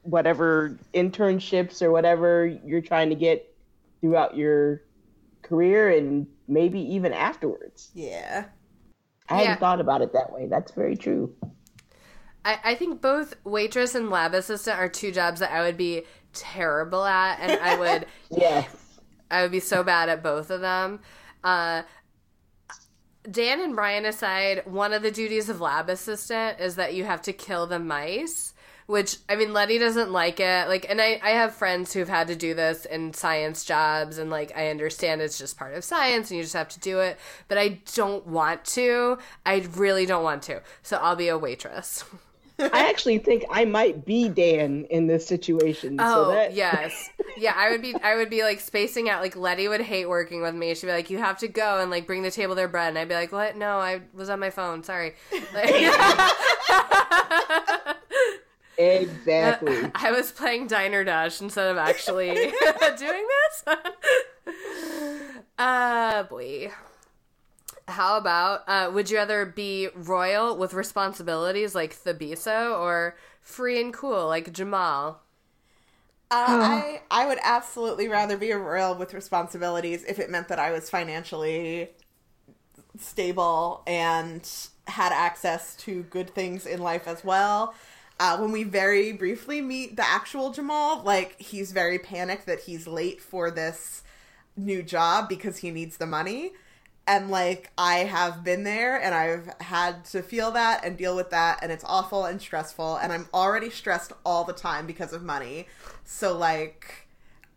whatever 0.04 0.80
internships 0.94 1.82
or 1.82 1.92
whatever 1.92 2.46
you're 2.66 2.82
trying 2.82 3.10
to 3.10 3.16
get 3.16 3.56
throughout 4.02 4.36
your 4.36 4.82
career 5.44 5.90
and 5.92 6.28
maybe 6.48 6.80
even 6.80 7.14
afterwards. 7.14 7.92
yeah 7.94 8.46
I 9.30 9.36
Yeah. 9.36 9.38
hadn't 9.38 9.60
thought 9.60 9.80
about 9.82 10.02
it 10.02 10.14
that 10.14 10.32
way. 10.32 10.48
That's 10.48 10.74
very 10.74 10.96
true. 10.98 11.36
I, 12.44 12.60
I 12.64 12.76
think 12.76 13.02
both 13.02 13.36
waitress 13.44 13.96
and 13.96 14.10
lab 14.10 14.34
assistant 14.34 14.78
are 14.78 14.89
two 14.89 15.12
jobs 15.12 15.39
that 15.39 15.52
I 15.52 15.62
would 15.62 15.78
be 15.78 16.04
terrible 16.34 17.06
at, 17.06 17.39
and 17.39 17.60
I 17.62 17.78
would 17.78 18.06
Yes. 18.30 18.70
I 19.30 19.42
would 19.44 19.52
be 19.52 19.60
so 19.60 19.84
bad 19.84 20.10
at 20.10 20.24
both 20.24 20.50
of 20.50 20.62
them. 20.62 21.00
Uh, 21.44 21.84
Dan 23.30 23.62
and 23.62 23.76
Brian 23.76 24.06
aside, 24.06 24.64
one 24.66 24.94
of 24.94 25.04
the 25.04 25.12
duties 25.12 25.48
of 25.48 25.62
lab 25.62 25.89
assistant 25.89 26.60
is 26.60 26.76
that 26.76 26.94
you 26.94 27.04
have 27.06 27.22
to 27.24 27.34
kill 27.34 27.68
the 27.68 27.80
mice. 27.80 28.54
Which 28.88 29.18
I 29.30 29.38
mean, 29.38 29.54
Letty 29.54 29.78
doesn't 29.78 30.12
like 30.12 30.42
it. 30.42 30.68
Like, 30.68 30.89
and 30.89 31.00
I, 31.00 31.18
I 31.24 31.30
have 31.30 31.56
friends 31.56 31.94
who've 31.94 32.10
had 32.10 32.28
to 32.28 32.36
do 32.36 32.54
this 32.54 32.84
in 32.84 33.14
science 33.14 33.64
jobs, 33.64 34.18
and 34.18 34.30
like 34.30 34.52
I 34.58 34.70
understand 34.70 35.22
it's 35.22 35.38
just 35.38 35.58
part 35.58 35.76
of 35.76 35.86
science, 35.86 36.30
and 36.30 36.38
you 36.38 36.44
just 36.44 36.56
have 36.56 36.68
to 36.70 36.80
do 36.80 37.00
it. 37.00 37.18
But 37.48 37.58
I 37.58 37.80
don't 37.94 38.28
want 38.28 38.66
to. 38.66 39.18
I 39.46 39.66
really 39.76 40.06
don't 40.06 40.24
want 40.24 40.44
to. 40.44 40.62
So 40.82 40.98
I'll 40.98 41.16
be 41.16 41.30
a 41.30 41.38
waitress. 41.38 42.04
I 42.62 42.89
actually 42.89 43.18
think 43.18 43.45
I 43.49 43.66
might 43.66 44.05
be 44.05 44.30
Dan 44.30 44.86
in 44.89 45.07
this 45.07 45.26
situation. 45.26 45.97
Oh 45.99 46.26
so 46.26 46.32
that, 46.32 46.53
yes, 46.53 47.09
yeah. 47.38 47.53
I 47.55 47.72
would 47.72 47.82
be. 47.82 47.95
I 48.03 48.16
would 48.16 48.30
be 48.30 48.43
like 48.43 48.59
spacing 48.59 49.09
out. 49.09 49.22
Like 49.22 49.36
Letty 49.36 49.68
would 49.68 49.82
hate 49.82 50.07
working 50.07 50.41
with 50.41 50.55
me. 50.55 50.74
She'd 50.76 50.88
be 50.88 50.91
like, 50.91 51.09
"You 51.09 51.18
have 51.18 51.38
to 51.39 51.47
go 51.47 51.80
and 51.80 51.91
like 51.91 52.07
bring 52.07 52.22
the 52.22 52.32
table 52.32 52.55
their 52.55 52.68
bread," 52.68 52.89
and 52.89 52.97
I'd 52.97 53.09
be 53.09 53.16
like, 53.16 53.32
"What? 53.32 53.57
No, 53.57 53.78
I 53.78 54.01
was 54.14 54.30
on 54.30 54.39
my 54.39 54.49
phone. 54.49 54.84
Sorry." 54.84 55.16
Like, 55.53 55.70
Exactly. 58.82 59.91
I 59.93 60.12
was 60.12 60.32
playing 60.32 60.68
Diner 60.68 61.03
Dash 61.03 61.41
instead 61.41 61.70
of 61.70 61.78
actually 61.78 62.34
doing 62.97 63.28
this. 63.28 63.76
uh, 65.57 66.24
boy. 66.24 66.72
How 67.92 68.18
about 68.18 68.64
uh, 68.68 68.89
would 68.94 69.10
you 69.10 69.18
rather 69.18 69.46
be 69.46 69.89
royal 69.96 70.58
with 70.58 70.74
responsibilities 70.74 71.76
like 71.76 71.96
Thabiso 71.96 72.78
or 72.80 73.16
free 73.42 73.80
and 73.82 73.94
cool 73.94 74.28
like 74.28 74.52
Jamal? 74.54 75.22
Uh, 76.30 76.36
I 76.62 77.02
I 77.12 77.28
would 77.28 77.39
absolutely 77.44 78.08
rather 78.08 78.38
be 78.38 78.52
a 78.52 78.58
royal 78.58 78.96
with 78.96 79.14
responsibilities 79.14 80.04
if 80.06 80.18
it 80.18 80.30
meant 80.30 80.48
that 80.48 80.60
I 80.60 80.72
was 80.72 80.89
financially 80.89 81.89
stable 83.00 83.84
and 83.88 84.48
had 84.88 85.12
access 85.12 85.76
to 85.78 86.04
good 86.04 86.30
things 86.30 86.66
in 86.66 86.82
life 86.82 87.08
as 87.08 87.24
well. 87.24 87.74
Uh, 88.20 88.38
when 88.38 88.52
we 88.52 88.64
very 88.64 89.12
briefly 89.14 89.62
meet 89.62 89.96
the 89.96 90.08
actual 90.08 90.52
Jamal, 90.52 91.02
like 91.04 91.39
he's 91.42 91.72
very 91.72 91.98
panicked 92.00 92.46
that 92.46 92.62
he's 92.62 92.88
late 92.88 93.22
for 93.22 93.50
this 93.50 94.04
new 94.56 94.84
job 94.84 95.28
because 95.28 95.58
he 95.58 95.72
needs 95.72 95.98
the 95.98 96.06
money. 96.06 96.52
And 97.12 97.30
like 97.30 97.72
I 97.78 97.95
have 98.05 98.41
been 98.41 98.64
there 98.64 98.95
and 98.95 99.14
I've 99.14 99.53
had 99.59 100.05
to 100.05 100.24
feel 100.24 100.51
that 100.51 100.86
and 100.86 100.97
deal 100.97 101.14
with 101.14 101.30
that 101.32 101.59
and 101.62 101.70
it's 101.70 101.84
awful 101.86 102.24
and 102.24 102.41
stressful 102.41 102.95
and 102.95 103.12
I'm 103.12 103.28
already 103.34 103.70
stressed 103.70 104.14
all 104.26 104.45
the 104.45 104.53
time 104.53 104.88
because 104.88 105.12
of 105.12 105.22
money. 105.22 105.68
So 106.05 106.38
like 106.38 107.09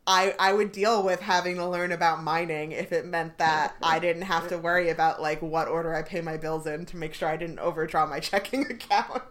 I 0.08 0.34
I 0.40 0.52
would 0.54 0.72
deal 0.72 1.04
with 1.04 1.20
having 1.20 1.54
to 1.54 1.68
learn 1.68 1.92
about 1.92 2.24
mining 2.24 2.72
if 2.72 2.90
it 2.90 3.06
meant 3.06 3.38
that 3.38 3.76
I 3.82 4.00
didn't 4.00 4.22
have 4.22 4.48
to 4.48 4.58
worry 4.58 4.90
about 4.90 5.22
like 5.22 5.40
what 5.40 5.68
order 5.68 5.94
I 5.94 6.02
pay 6.02 6.20
my 6.20 6.36
bills 6.36 6.66
in 6.66 6.84
to 6.86 6.96
make 6.96 7.14
sure 7.14 7.28
I 7.28 7.36
didn't 7.36 7.60
overdraw 7.60 8.06
my 8.06 8.18
checking 8.30 8.62
account. 8.62 9.22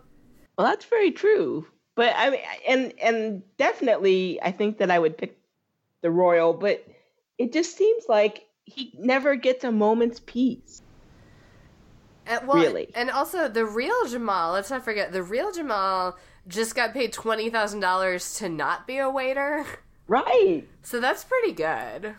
Well, 0.57 0.67
that's 0.67 0.85
very 0.85 1.11
true. 1.11 1.67
But 1.95 2.13
I 2.15 2.29
mean, 2.29 2.39
and 2.65 2.93
and 3.01 3.43
definitely, 3.57 4.41
I 4.41 4.53
think 4.53 4.77
that 4.77 4.89
I 4.89 4.99
would 4.99 5.17
pick 5.17 5.37
the 5.99 6.11
royal. 6.11 6.53
But 6.53 6.87
it 7.37 7.51
just 7.51 7.75
seems 7.75 8.05
like 8.07 8.47
he 8.65 8.93
never 8.97 9.35
gets 9.35 9.63
a 9.63 9.71
moment's 9.71 10.21
peace. 10.25 10.81
And, 12.25 12.47
well, 12.47 12.57
Really? 12.57 12.89
And 12.95 13.09
also, 13.09 13.47
the 13.49 13.65
real 13.65 14.07
Jamal, 14.07 14.53
let's 14.53 14.69
not 14.69 14.85
forget, 14.85 15.11
the 15.11 15.23
real 15.23 15.51
Jamal 15.51 16.17
just 16.47 16.75
got 16.75 16.93
paid 16.93 17.13
$20,000 17.13 18.37
to 18.37 18.49
not 18.49 18.87
be 18.87 18.97
a 18.97 19.09
waiter. 19.09 19.65
Right. 20.07 20.67
So 20.81 20.99
that's 20.99 21.23
pretty 21.23 21.53
good. 21.53 22.15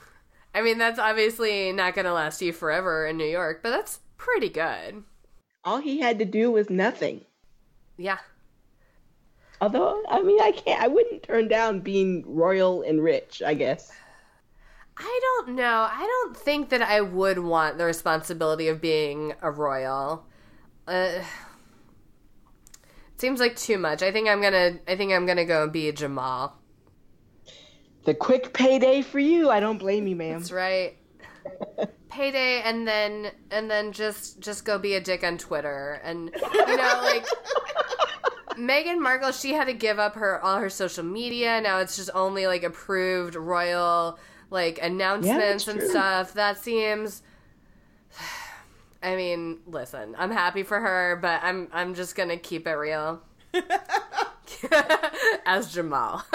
I 0.55 0.63
mean, 0.63 0.79
that's 0.79 0.99
obviously 0.99 1.73
not 1.73 1.95
going 1.95 2.07
to 2.07 2.13
last 2.13 2.41
you 2.41 2.53
forever 2.53 3.07
in 3.07 3.17
New 3.17 3.27
York, 3.27 3.61
but 3.63 3.71
that's 3.71 4.01
pretty 4.17 4.49
good. 4.49 5.05
All 5.65 5.79
he 5.79 6.01
had 6.01 6.19
to 6.19 6.25
do 6.25 6.51
was 6.51 6.71
nothing. 6.71 7.23
Yeah. 7.97 8.19
Although, 9.61 10.03
I 10.09 10.23
mean, 10.23 10.41
I 10.41 10.53
can't. 10.53 10.83
I 10.83 10.89
wouldn't 10.89 11.23
turn 11.23 11.49
down 11.49 11.81
being 11.81 12.25
royal 12.27 12.83
and 12.83 13.03
rich. 13.03 13.43
I 13.45 13.55
guess. 13.55 13.93
I 14.97 15.21
don't 15.23 15.57
know. 15.57 15.89
I 15.91 16.01
don't 16.01 16.37
think 16.37 16.69
that 16.71 16.83
I 16.83 17.01
would 17.01 17.39
want 17.39 17.79
the 17.79 17.85
responsibility 17.85 18.69
of 18.69 18.81
being 18.81 19.35
a 19.43 19.51
royal. 19.51 20.25
Uh, 20.87 21.21
seems 23.19 23.41
like 23.41 23.57
too 23.57 23.79
much. 23.79 24.03
I 24.03 24.13
think 24.13 24.29
I'm 24.29 24.41
gonna. 24.41 24.79
I 24.87 24.97
think 24.97 25.13
I'm 25.13 25.27
gonna 25.27 25.45
go 25.45 25.65
and 25.65 25.73
be 25.73 25.89
a 25.89 25.93
Jamal. 25.93 26.57
The 28.05 28.15
quick 28.15 28.53
payday 28.53 29.03
for 29.03 29.19
you. 29.19 29.51
I 29.51 29.61
don't 29.61 29.79
blame 29.79 30.07
you, 30.07 30.15
ma'am. 30.15 30.39
That's 30.39 30.53
right. 30.53 30.97
Payday 32.09 32.63
and 32.63 32.87
then 32.87 33.33
and 33.51 33.71
then 33.71 33.93
just 33.93 34.41
just 34.41 34.65
go 34.65 34.79
be 34.79 34.95
a 34.95 35.01
dick 35.01 35.25
on 35.25 35.37
Twitter 35.37 36.01
and 36.05 36.31
you 36.33 36.77
know 36.77 37.01
like 37.03 37.27
Meghan 38.57 39.01
Markle 39.01 39.33
she 39.33 39.53
had 39.53 39.65
to 39.67 39.73
give 39.73 39.99
up 39.99 40.15
her 40.15 40.41
all 40.43 40.59
her 40.59 40.71
social 40.71 41.03
media 41.03 41.61
now 41.61 41.79
it's 41.79 41.97
just 41.97 42.11
only 42.15 42.47
like 42.47 42.63
approved 42.63 43.35
royal 43.35 44.19
like 44.55 44.79
announcements 44.81 45.67
that's 45.67 45.69
and 45.69 45.91
stuff 45.91 46.33
that 46.35 46.59
seems 46.59 47.23
I 49.03 49.17
mean, 49.17 49.59
listen, 49.67 50.15
I'm 50.17 50.31
happy 50.31 50.63
for 50.63 50.81
her, 50.81 51.19
but 51.21 51.43
I'm 51.43 51.69
I'm 51.73 51.95
just 51.95 52.17
gonna 52.17 52.39
keep 52.39 52.67
it 52.67 52.73
real. 52.73 53.21
As 55.45 55.71
Jamal. 55.75 56.25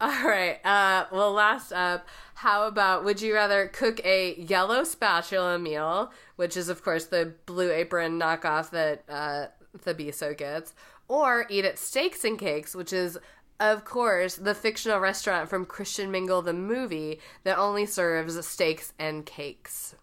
All 0.00 0.26
right. 0.26 0.58
Uh, 0.64 1.06
well, 1.12 1.32
last 1.32 1.72
up, 1.72 2.06
how 2.34 2.66
about 2.66 3.04
would 3.04 3.22
you 3.22 3.32
rather 3.34 3.68
cook 3.68 4.04
a 4.04 4.34
yellow 4.36 4.84
spatula 4.84 5.58
meal, 5.58 6.12
which 6.36 6.56
is, 6.56 6.68
of 6.68 6.82
course, 6.82 7.06
the 7.06 7.34
blue 7.46 7.70
apron 7.70 8.18
knockoff 8.18 8.70
that 8.70 9.04
uh, 9.08 9.46
Thabiso 9.78 10.36
gets, 10.36 10.74
or 11.08 11.46
eat 11.48 11.64
at 11.64 11.78
Steaks 11.78 12.24
and 12.24 12.38
Cakes, 12.38 12.74
which 12.74 12.92
is, 12.92 13.16
of 13.60 13.84
course, 13.84 14.36
the 14.36 14.54
fictional 14.54 14.98
restaurant 14.98 15.48
from 15.48 15.64
Christian 15.64 16.10
Mingle, 16.10 16.42
the 16.42 16.52
movie, 16.52 17.20
that 17.44 17.58
only 17.58 17.86
serves 17.86 18.44
steaks 18.46 18.92
and 18.98 19.24
cakes? 19.24 19.94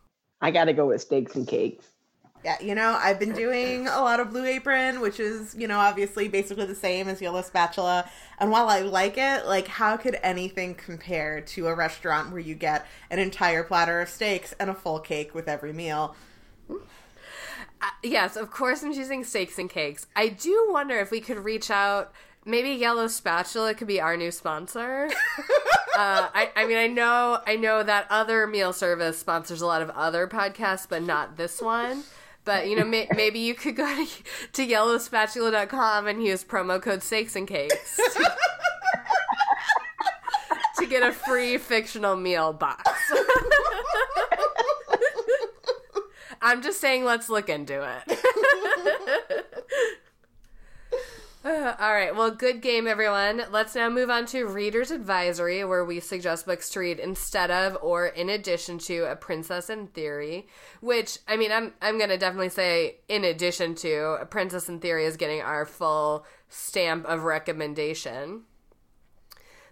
I 0.42 0.52
got 0.52 0.66
to 0.66 0.74
go 0.74 0.88
with 0.88 1.02
steaks 1.02 1.36
and 1.36 1.48
cakes. 1.48 1.86
Yeah, 2.46 2.56
you 2.62 2.74
know, 2.74 2.98
I've 2.98 3.20
been 3.20 3.34
doing 3.34 3.88
a 3.88 4.00
lot 4.00 4.22
of 4.22 4.30
Blue 4.30 4.46
Apron, 4.46 5.02
which 5.02 5.20
is, 5.20 5.54
you 5.56 5.68
know, 5.68 5.78
obviously 5.78 6.30
basically 6.30 6.66
the 6.66 6.76
same 6.76 7.10
as 7.10 7.22
Yellow 7.22 7.42
Spatula. 7.42 8.10
And 8.40 8.50
while 8.50 8.70
I 8.70 8.80
like 8.80 9.18
it, 9.18 9.46
like, 9.46 9.68
how 9.68 9.98
could 9.98 10.18
anything 10.24 10.74
compare 10.74 11.42
to 11.42 11.68
a 11.68 11.76
restaurant 11.76 12.32
where 12.32 12.40
you 12.40 12.56
get 12.56 12.88
an 13.10 13.20
entire 13.20 13.64
platter 13.64 14.00
of 14.00 14.08
steaks 14.08 14.56
and 14.58 14.70
a 14.70 14.74
full 14.74 15.00
cake 15.00 15.36
with 15.36 15.50
every 15.50 15.74
meal? 15.74 16.16
Uh, 16.70 17.90
yes, 18.04 18.38
of 18.38 18.52
course, 18.52 18.84
I'm 18.84 18.94
choosing 18.94 19.26
steaks 19.26 19.60
and 19.60 19.70
cakes. 19.70 20.08
I 20.16 20.30
do 20.30 20.68
wonder 20.70 20.98
if 20.98 21.12
we 21.12 21.20
could 21.20 21.40
reach 21.40 21.70
out. 21.70 22.14
Maybe 22.46 22.70
Yellow 22.72 23.08
Spatula 23.08 23.74
could 23.74 23.88
be 23.88 24.00
our 24.00 24.16
new 24.16 24.32
sponsor. 24.32 25.08
uh, 25.98 26.30
I, 26.34 26.50
I 26.56 26.66
mean, 26.66 26.78
I 26.78 26.88
know, 26.88 27.42
I 27.46 27.56
know 27.58 27.84
that 27.84 28.08
other 28.10 28.48
meal 28.48 28.74
service 28.74 29.20
sponsors 29.20 29.62
a 29.62 29.66
lot 29.66 29.82
of 29.82 29.90
other 29.92 30.28
podcasts, 30.28 30.88
but 30.90 31.04
not 31.04 31.38
this 31.38 31.62
one. 31.62 32.04
But 32.46 32.68
you 32.68 32.76
know, 32.76 32.86
may, 32.86 33.08
maybe 33.16 33.40
you 33.40 33.54
could 33.54 33.76
go 33.76 33.86
to, 33.86 34.08
to 34.54 34.66
yellowspatula.com 34.66 36.08
and 36.08 36.24
use 36.24 36.44
promo 36.44 36.82
code 36.82 37.04
Steaks 37.04 37.36
and 37.36 37.48
Cakes 37.48 37.98
to, 37.98 38.32
to 40.78 40.86
get 40.88 41.04
a 41.04 41.12
free 41.12 41.58
fictional 41.58 42.16
meal 42.16 42.54
box. 42.54 42.90
I'm 46.42 46.62
just 46.62 46.80
saying, 46.80 47.04
let's 47.04 47.28
look 47.30 47.50
into 47.50 47.86
it. 48.08 48.20
Uh, 51.44 51.76
all 51.80 51.94
right. 51.94 52.16
Well, 52.16 52.32
good 52.32 52.62
game, 52.62 52.88
everyone. 52.88 53.44
Let's 53.52 53.76
now 53.76 53.90
move 53.90 54.10
on 54.10 54.26
to 54.28 54.46
Reader's 54.46 54.92
Advisory, 54.92 55.64
where 55.64 55.86
we 55.86 56.00
suggest 56.00 56.46
books 56.46 56.70
to 56.72 56.80
read 56.80 57.00
instead 57.00 57.52
of 57.52 57.78
or 57.82 58.08
in 58.08 58.30
addition 58.30 58.78
to 58.80 59.06
A 59.06 59.16
Princess 59.16 59.70
in 59.70 59.88
Theory. 59.88 60.48
Which, 60.82 61.20
I 61.28 61.38
mean, 61.38 61.52
I'm 61.52 61.74
I'm 61.82 62.00
gonna 62.00 62.18
definitely 62.18 62.50
say 62.50 62.98
in 63.08 63.24
addition 63.24 63.76
to 63.76 64.18
A 64.22 64.26
Princess 64.26 64.70
in 64.70 64.80
Theory 64.80 65.06
is 65.06 65.18
getting 65.18 65.42
our 65.42 65.66
full 65.66 66.26
stamp 66.50 67.06
of 67.06 67.24
recommendation. 67.24 68.44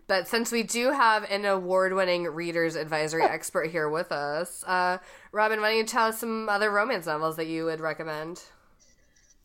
But 0.07 0.29
since 0.29 0.53
we 0.53 0.63
do 0.63 0.93
have 0.93 1.29
an 1.29 1.43
award-winning 1.43 2.23
Reader's 2.23 2.77
Advisory 2.77 3.23
expert 3.23 3.71
here 3.71 3.89
with 3.89 4.13
us, 4.13 4.63
uh, 4.63 4.99
Robin, 5.33 5.59
why 5.59 5.71
don't 5.71 5.79
you 5.79 5.83
tell 5.83 6.07
us 6.07 6.19
some 6.19 6.47
other 6.47 6.71
romance 6.71 7.07
novels 7.07 7.35
that 7.35 7.47
you 7.47 7.65
would 7.65 7.81
recommend? 7.81 8.41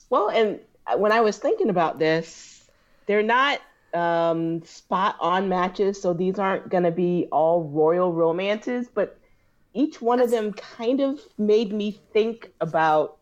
Well, 0.08 0.28
and 0.28 0.60
when 0.96 1.12
I 1.12 1.20
was 1.20 1.38
thinking 1.38 1.70
about 1.70 1.98
this, 1.98 2.68
they're 3.06 3.22
not 3.22 3.60
um, 3.94 4.62
spot 4.64 5.16
on 5.20 5.48
matches, 5.48 6.00
so 6.00 6.12
these 6.12 6.38
aren't 6.38 6.68
going 6.68 6.84
to 6.84 6.90
be 6.90 7.28
all 7.30 7.64
royal 7.64 8.12
romances, 8.12 8.88
but 8.92 9.18
each 9.74 10.00
one 10.00 10.18
That's... 10.18 10.32
of 10.32 10.38
them 10.38 10.52
kind 10.52 11.00
of 11.00 11.20
made 11.38 11.72
me 11.72 12.00
think 12.12 12.52
about 12.60 13.18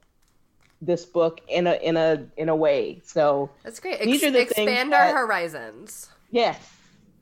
this 0.82 1.04
book 1.04 1.42
in 1.46 1.66
a 1.66 1.74
in 1.74 1.96
a 1.96 2.26
in 2.38 2.48
a 2.48 2.56
way. 2.56 3.02
So 3.04 3.50
That's 3.62 3.80
great. 3.80 4.00
These 4.00 4.24
are 4.24 4.30
the 4.30 4.40
expand 4.40 4.94
our 4.94 5.08
that, 5.08 5.14
horizons. 5.14 6.08
Yes. 6.30 6.58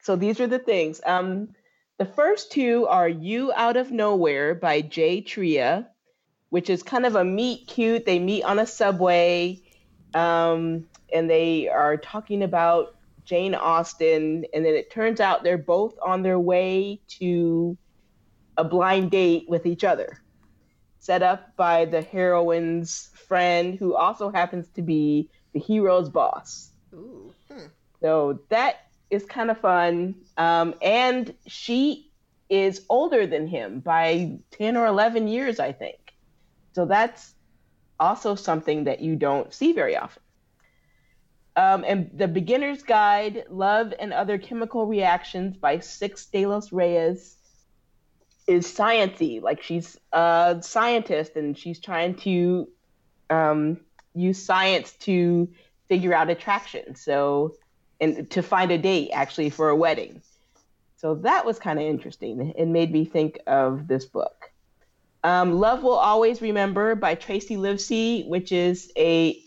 So 0.01 0.15
these 0.15 0.39
are 0.39 0.47
the 0.47 0.61
things. 0.61 1.01
Um 1.05 1.49
the 1.99 2.05
first 2.05 2.53
two 2.53 2.87
are 2.87 3.09
You 3.09 3.53
Out 3.53 3.77
of 3.77 3.91
Nowhere 3.91 4.55
by 4.55 4.81
Jay 4.81 5.21
Tria, 5.21 5.89
which 6.51 6.71
is 6.71 6.85
kind 6.85 7.05
of 7.05 7.17
a 7.17 7.25
meet 7.25 7.67
cute. 7.67 8.07
They 8.07 8.21
meet 8.21 8.45
on 8.45 8.61
a 8.61 8.67
subway 8.67 9.61
um, 10.15 10.87
and 11.13 11.29
they 11.29 11.69
are 11.69 11.97
talking 11.97 12.43
about 12.43 12.97
Jane 13.25 13.55
Austen, 13.55 14.45
and 14.55 14.65
then 14.65 14.75
it 14.75 14.91
turns 14.91 15.21
out 15.21 15.45
they're 15.45 15.59
both 15.59 15.95
on 16.05 16.23
their 16.23 16.39
way 16.39 17.01
to 17.19 17.77
a 18.57 18.65
blind 18.65 19.11
date 19.11 19.45
with 19.49 19.67
each 19.67 19.85
other, 19.85 20.21
set 20.99 21.23
up 21.23 21.55
by 21.57 21.85
the 21.85 22.01
heroine's 22.01 23.11
friend, 23.15 23.79
who 23.79 23.95
also 23.95 24.31
happens 24.31 24.69
to 24.71 24.83
be 24.83 25.29
the 25.53 25.61
hero's 25.61 26.09
boss. 26.09 26.73
Ooh. 26.95 27.35
Hmm. 27.51 27.67
So 28.01 28.41
that 28.49 28.89
is 29.11 29.25
kind 29.25 29.51
of 29.51 29.61
fun. 29.61 30.15
Um, 30.37 30.75
and 30.83 31.35
she 31.47 32.11
is 32.49 32.85
older 32.89 33.27
than 33.27 33.47
him 33.47 33.81
by 33.81 34.39
10 34.53 34.77
or 34.77 34.87
11 34.87 35.29
years, 35.29 35.61
I 35.61 35.73
think. 35.73 36.15
So 36.73 36.87
that's 36.87 37.35
also 37.99 38.35
something 38.35 38.85
that 38.85 39.01
you 39.01 39.17
don't 39.17 39.53
see 39.53 39.73
very 39.73 39.97
often. 39.97 40.23
Um, 41.57 41.85
and 41.87 42.11
the 42.15 42.29
Beginner's 42.29 42.85
Guide, 42.85 43.45
Love 43.51 43.93
and 43.99 44.13
Other 44.13 44.39
Chemical 44.39 44.87
Reactions 44.87 45.57
by 45.57 45.81
Six 45.81 46.27
de 46.27 46.47
los 46.47 46.71
Reyes 46.71 47.37
is 48.47 48.67
sciency. 48.67 49.43
Like 49.43 49.63
she's 49.63 49.99
a 50.13 50.59
scientist 50.61 51.35
and 51.35 51.59
she's 51.59 51.81
trying 51.81 52.15
to 52.19 52.69
um, 53.29 53.81
use 54.15 54.41
science 54.41 54.93
to 55.01 55.49
figure 55.89 56.15
out 56.15 56.31
attraction. 56.31 56.95
So, 56.95 57.57
and 58.01 58.31
to 58.31 58.43
find 58.43 58.71
a 58.71 58.79
date 58.79 59.11
actually 59.13 59.51
for 59.51 59.69
a 59.69 59.77
wedding. 59.77 60.23
So 60.97 61.17
that 61.17 61.45
was 61.45 61.59
kind 61.59 61.81
of 61.81 61.85
interesting. 61.85 62.55
It 62.57 62.67
made 62.67 62.93
me 62.93 63.05
think 63.05 63.41
of 63.47 63.89
this 63.89 64.05
book. 64.05 64.48
Um, 65.25 65.53
Love 65.53 65.83
Will 65.83 65.99
Always 65.99 66.41
Remember 66.41 66.95
by 66.95 67.15
Tracey 67.15 67.57
Livesay, 67.57 68.27
which 68.29 68.53
is 68.53 68.93
a 68.97 69.41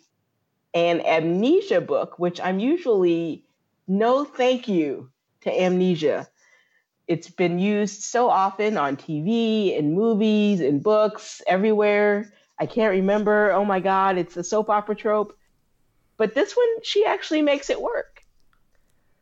an 0.73 1.01
amnesia 1.01 1.81
book, 1.81 2.17
which 2.17 2.39
I'm 2.39 2.59
usually 2.59 3.45
no 3.87 4.23
thank 4.23 4.67
you 4.67 5.09
to 5.41 5.61
amnesia. 5.61 6.27
It's 7.07 7.29
been 7.29 7.59
used 7.59 8.03
so 8.03 8.29
often 8.29 8.77
on 8.77 8.95
TV, 8.95 9.77
in 9.77 9.93
movies, 9.93 10.61
in 10.61 10.79
books, 10.79 11.41
everywhere. 11.45 12.31
I 12.57 12.67
can't 12.67 12.91
remember. 12.91 13.51
Oh 13.51 13.65
my 13.65 13.79
God, 13.79 14.17
it's 14.17 14.37
a 14.37 14.43
soap 14.43 14.69
opera 14.69 14.95
trope. 14.95 15.37
But 16.17 16.35
this 16.35 16.55
one, 16.55 16.83
she 16.83 17.05
actually 17.05 17.41
makes 17.41 17.69
it 17.69 17.81
work. 17.81 18.23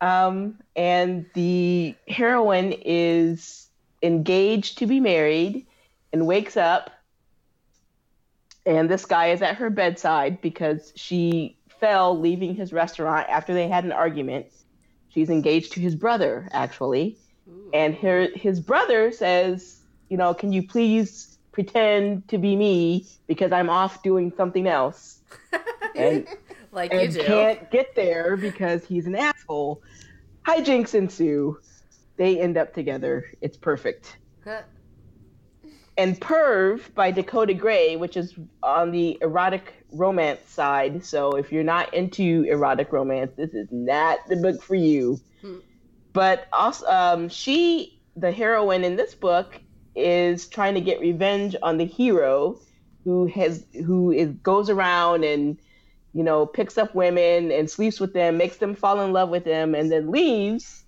Um, 0.02 0.60
and 0.76 1.26
the 1.34 1.96
heroine 2.08 2.74
is 2.74 3.68
engaged 4.04 4.78
to 4.80 4.86
be 4.86 5.00
married 5.00 5.66
and 6.12 6.26
wakes 6.26 6.58
up 6.58 6.92
and 8.66 8.90
this 8.90 9.06
guy 9.06 9.28
is 9.28 9.42
at 9.42 9.56
her 9.56 9.70
bedside 9.70 10.42
because 10.42 10.94
she 10.96 11.58
fell 11.80 12.18
leaving 12.18 12.56
his 12.56 12.74
restaurant 12.74 13.28
after 13.30 13.54
they 13.54 13.68
had 13.68 13.84
an 13.84 13.92
argument. 13.92 14.48
She's 15.10 15.30
engaged 15.30 15.74
to 15.74 15.80
his 15.80 15.96
brother, 15.96 16.48
actually. 16.52 17.18
Ooh. 17.48 17.72
And 17.74 17.96
her, 17.96 18.28
his 18.36 18.60
brother 18.60 19.12
says, 19.12 19.80
You 20.10 20.18
know, 20.18 20.34
can 20.34 20.54
you 20.54 20.68
please 20.68 21.40
pretend 21.52 22.28
to 22.28 22.38
be 22.38 22.56
me 22.56 23.08
because 23.28 23.52
I'm 23.52 23.70
off 23.70 24.04
doing 24.04 24.32
something 24.38 24.68
else? 24.68 25.22
and 25.96 26.28
like 26.72 26.94
and 26.94 27.02
you 27.02 27.22
do. 27.22 27.26
can't 27.26 27.72
get 27.72 27.96
there 27.96 28.38
because 28.38 28.86
he's 28.86 29.08
an 29.08 29.16
asshole. 29.16 29.82
Hijinks 30.46 30.94
ensue. 30.94 31.60
They 32.18 32.40
end 32.40 32.58
up 32.58 32.74
together. 32.74 33.26
It's 33.42 33.58
perfect 33.58 34.18
and 36.00 36.18
Perv 36.18 36.94
by 36.96 37.12
Dakota 37.12 37.54
Gray, 37.54 37.98
which 37.98 38.16
is 38.16 38.34
on 38.64 38.92
the 38.92 39.18
erotic 39.22 39.74
romance 39.92 40.40
side. 40.48 41.04
So 41.04 41.32
if 41.32 41.52
you're 41.52 41.62
not 41.62 41.94
into 41.94 42.46
erotic 42.50 42.94
romance, 42.94 43.34
this 43.36 43.54
is 43.54 43.68
not 43.70 44.20
the 44.30 44.38
book 44.38 44.64
for 44.64 44.76
you. 44.76 45.20
Hmm. 45.42 45.58
But 46.14 46.48
also, 46.54 46.86
um, 46.86 47.28
she, 47.28 48.00
the 48.16 48.32
heroine 48.32 48.86
in 48.86 48.96
this 48.96 49.14
book, 49.14 49.60
is 49.94 50.48
trying 50.48 50.74
to 50.76 50.82
get 50.82 51.02
revenge 51.02 51.58
on 51.62 51.78
the 51.78 51.86
hero 51.86 52.58
who 53.04 53.26
has 53.28 53.66
who 53.86 54.12
is 54.12 54.30
goes 54.44 54.70
around 54.70 55.26
and 55.26 55.58
you 56.14 56.24
know 56.24 56.46
picks 56.46 56.78
up 56.78 56.96
women 56.96 57.52
and 57.52 57.70
sleeps 57.70 58.00
with 58.00 58.14
them, 58.14 58.38
makes 58.38 58.56
them 58.58 58.74
fall 58.74 59.02
in 59.02 59.12
love 59.12 59.28
with 59.28 59.44
them, 59.44 59.76
and 59.76 59.92
then 59.92 60.10
leaves. 60.10 60.86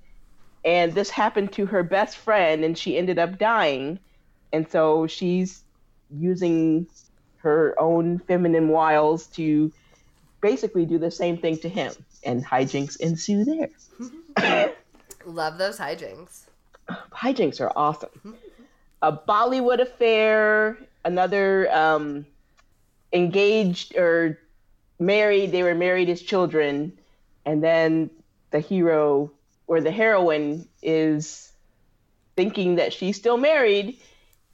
And 0.64 0.94
this 0.94 1.10
happened 1.10 1.52
to 1.54 1.66
her 1.66 1.84
best 1.84 2.16
friend, 2.16 2.64
and 2.64 2.78
she 2.78 2.98
ended 2.98 3.20
up 3.20 3.38
dying 3.38 4.00
and 4.54 4.70
so 4.70 5.08
she's 5.08 5.64
using 6.10 6.88
her 7.38 7.76
own 7.80 8.20
feminine 8.20 8.70
wiles 8.70 9.28
to 9.28 9.72
basically 10.42 10.86
do 10.86 10.98
the 10.98 11.12
same 11.12 11.38
thing 11.38 11.58
to 11.60 11.70
him, 11.70 11.94
and 12.24 12.46
hijinks 12.46 13.00
ensue 13.00 13.46
there. 13.46 14.74
Love 15.26 15.58
those 15.58 15.78
hijinks. 15.78 16.42
Hijinks 16.90 17.62
are 17.62 17.72
awesome. 17.76 18.36
a 19.02 19.12
Bollywood 19.12 19.80
affair, 19.80 20.78
another 21.06 21.72
um, 21.72 22.26
engaged 23.14 23.96
or 23.96 24.40
married. 25.00 25.52
They 25.52 25.64
were 25.64 25.76
married 25.76 26.10
as 26.10 26.22
children, 26.22 26.98
and 27.46 27.64
then 27.64 28.10
the 28.52 28.60
hero 28.60 29.32
or 29.68 29.82
the 29.82 29.92
heroine 29.92 30.68
is 30.82 31.52
thinking 32.36 32.76
that 32.76 32.94
she's 32.94 33.16
still 33.16 33.38
married, 33.38 33.98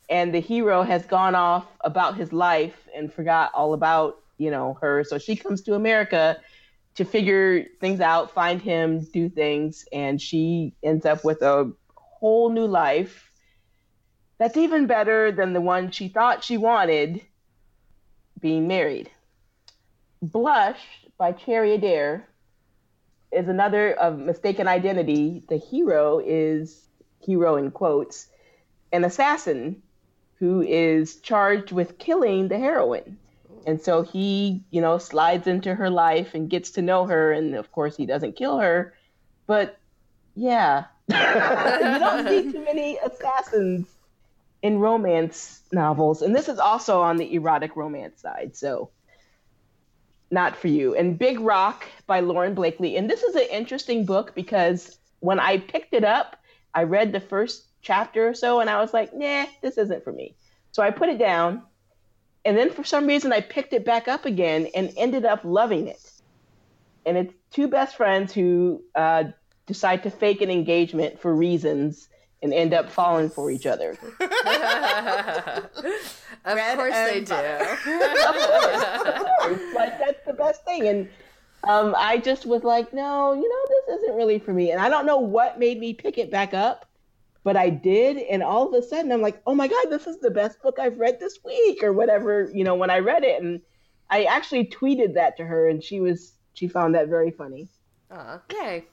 and 0.09 0.33
the 0.33 0.39
hero 0.39 0.83
has 0.83 1.05
gone 1.05 1.35
off 1.35 1.65
about 1.81 2.15
his 2.15 2.31
life 2.31 2.87
and 2.95 3.11
forgot 3.11 3.51
all 3.53 3.73
about 3.73 4.19
you 4.37 4.51
know 4.51 4.77
her. 4.81 5.03
So 5.03 5.17
she 5.17 5.35
comes 5.35 5.61
to 5.63 5.73
America 5.73 6.37
to 6.95 7.05
figure 7.05 7.65
things 7.79 8.01
out, 8.01 8.31
find 8.31 8.61
him, 8.61 9.01
do 9.13 9.29
things, 9.29 9.85
and 9.91 10.21
she 10.21 10.73
ends 10.83 11.05
up 11.05 11.23
with 11.23 11.41
a 11.41 11.71
whole 11.95 12.49
new 12.49 12.65
life 12.65 13.31
that's 14.37 14.57
even 14.57 14.87
better 14.87 15.31
than 15.31 15.53
the 15.53 15.61
one 15.61 15.91
she 15.91 16.09
thought 16.09 16.43
she 16.43 16.57
wanted 16.57 17.21
being 18.39 18.67
married. 18.67 19.09
Blush 20.21 20.79
by 21.17 21.31
Cherry 21.31 21.73
Adair 21.73 22.27
is 23.31 23.47
another 23.47 23.93
of 23.93 24.17
mistaken 24.17 24.67
identity. 24.67 25.43
The 25.49 25.57
hero 25.57 26.19
is 26.23 26.87
hero 27.19 27.55
in 27.55 27.71
quotes, 27.71 28.27
an 28.91 29.03
assassin 29.03 29.81
who 30.39 30.61
is 30.61 31.17
charged 31.17 31.71
with 31.71 31.97
killing 31.97 32.47
the 32.47 32.57
heroine. 32.57 33.17
And 33.65 33.81
so 33.81 34.01
he, 34.01 34.63
you 34.71 34.81
know, 34.81 34.97
slides 34.97 35.47
into 35.47 35.75
her 35.75 35.89
life 35.89 36.33
and 36.33 36.49
gets 36.49 36.71
to 36.71 36.81
know 36.81 37.05
her. 37.07 37.33
And 37.33 37.55
of 37.55 37.71
course, 37.71 37.97
he 37.97 38.05
doesn't 38.05 38.37
kill 38.37 38.59
her. 38.59 38.93
But 39.45 39.77
yeah, 40.35 40.85
you 41.07 41.15
don't 41.99 42.27
see 42.27 42.51
too 42.51 42.63
many 42.63 42.97
assassins 42.97 43.87
in 44.61 44.79
romance 44.79 45.61
novels. 45.71 46.21
And 46.21 46.35
this 46.35 46.47
is 46.47 46.59
also 46.59 47.01
on 47.01 47.17
the 47.17 47.33
erotic 47.33 47.75
romance 47.75 48.21
side. 48.21 48.55
So 48.55 48.89
not 50.31 50.55
for 50.55 50.67
you. 50.67 50.95
And 50.95 51.17
Big 51.17 51.39
Rock 51.39 51.85
by 52.05 52.19
Lauren 52.19 52.53
Blakely. 52.53 52.97
And 52.97 53.09
this 53.09 53.23
is 53.23 53.35
an 53.35 53.47
interesting 53.51 54.05
book 54.05 54.35
because 54.35 54.97
when 55.19 55.39
I 55.39 55.57
picked 55.57 55.93
it 55.93 56.03
up, 56.03 56.37
I 56.73 56.83
read 56.83 57.11
the 57.11 57.19
first 57.19 57.66
chapter 57.81 58.27
or 58.27 58.33
so 58.33 58.59
and 58.59 58.69
I 58.69 58.79
was 58.81 58.93
like, 58.93 59.13
nah, 59.13 59.45
this 59.61 59.77
isn't 59.77 60.03
for 60.03 60.11
me. 60.11 60.35
So 60.71 60.83
I 60.83 60.91
put 60.91 61.09
it 61.09 61.17
down 61.17 61.63
and 62.47 62.57
then 62.57 62.71
for 62.71 62.85
some 62.85 63.07
reason, 63.07 63.33
I 63.33 63.41
picked 63.41 63.73
it 63.73 63.83
back 63.83 64.07
up 64.07 64.23
again 64.25 64.69
and 64.73 64.93
ended 64.95 65.25
up 65.25 65.41
loving 65.43 65.89
it. 65.89 65.99
And 67.05 67.17
it's 67.17 67.33
two 67.51 67.67
best 67.67 67.97
friends 67.97 68.33
who 68.33 68.81
uh, 68.95 69.25
decide 69.65 70.03
to 70.03 70.09
fake 70.09 70.39
an 70.39 70.49
engagement 70.49 71.19
for 71.19 71.35
reasons 71.35 72.07
and 72.41 72.53
end 72.53 72.73
up 72.73 72.89
falling 72.89 73.29
for 73.29 73.51
each 73.51 73.65
other. 73.65 73.91
of 73.91 73.99
Red 76.45 76.77
course 76.77 76.93
they 76.93 77.25
do. 77.25 77.33
of 77.33 77.79
course, 79.41 79.75
Like 79.75 79.99
that's 79.99 80.25
the 80.25 80.35
best 80.37 80.63
thing. 80.63 80.87
And 80.87 81.09
um, 81.67 81.95
I 81.97 82.17
just 82.17 82.45
was 82.45 82.63
like, 82.63 82.93
no, 82.93 83.33
you 83.33 83.41
know, 83.41 83.65
this 83.67 83.99
isn't 84.03 84.15
really 84.15 84.39
for 84.39 84.53
me. 84.53 84.71
And 84.71 84.79
I 84.79 84.87
don't 84.87 85.05
know 85.05 85.17
what 85.17 85.59
made 85.59 85.81
me 85.81 85.93
pick 85.93 86.17
it 86.17 86.31
back 86.31 86.53
up 86.53 86.86
but 87.47 87.55
I 87.55 87.69
did, 87.69 88.17
and 88.17 88.43
all 88.43 88.67
of 88.67 88.73
a 88.73 88.85
sudden 88.85 89.09
I'm 89.09 89.21
like, 89.21 89.41
oh 89.47 89.55
my 89.55 89.69
god, 89.69 89.85
this 89.89 90.05
is 90.05 90.19
the 90.19 90.29
best 90.29 90.61
book 90.61 90.79
I've 90.79 90.99
read 90.99 91.17
this 91.17 91.39
week, 91.45 91.81
or 91.81 91.93
whatever. 91.93 92.51
You 92.53 92.65
know, 92.65 92.75
when 92.75 92.89
I 92.89 92.99
read 92.99 93.23
it, 93.23 93.41
and 93.41 93.61
I 94.09 94.25
actually 94.25 94.65
tweeted 94.65 95.13
that 95.13 95.37
to 95.37 95.45
her, 95.45 95.69
and 95.69 95.81
she 95.81 96.01
was 96.01 96.33
she 96.55 96.67
found 96.67 96.93
that 96.95 97.07
very 97.07 97.31
funny. 97.31 97.69
Okay. 98.11 98.83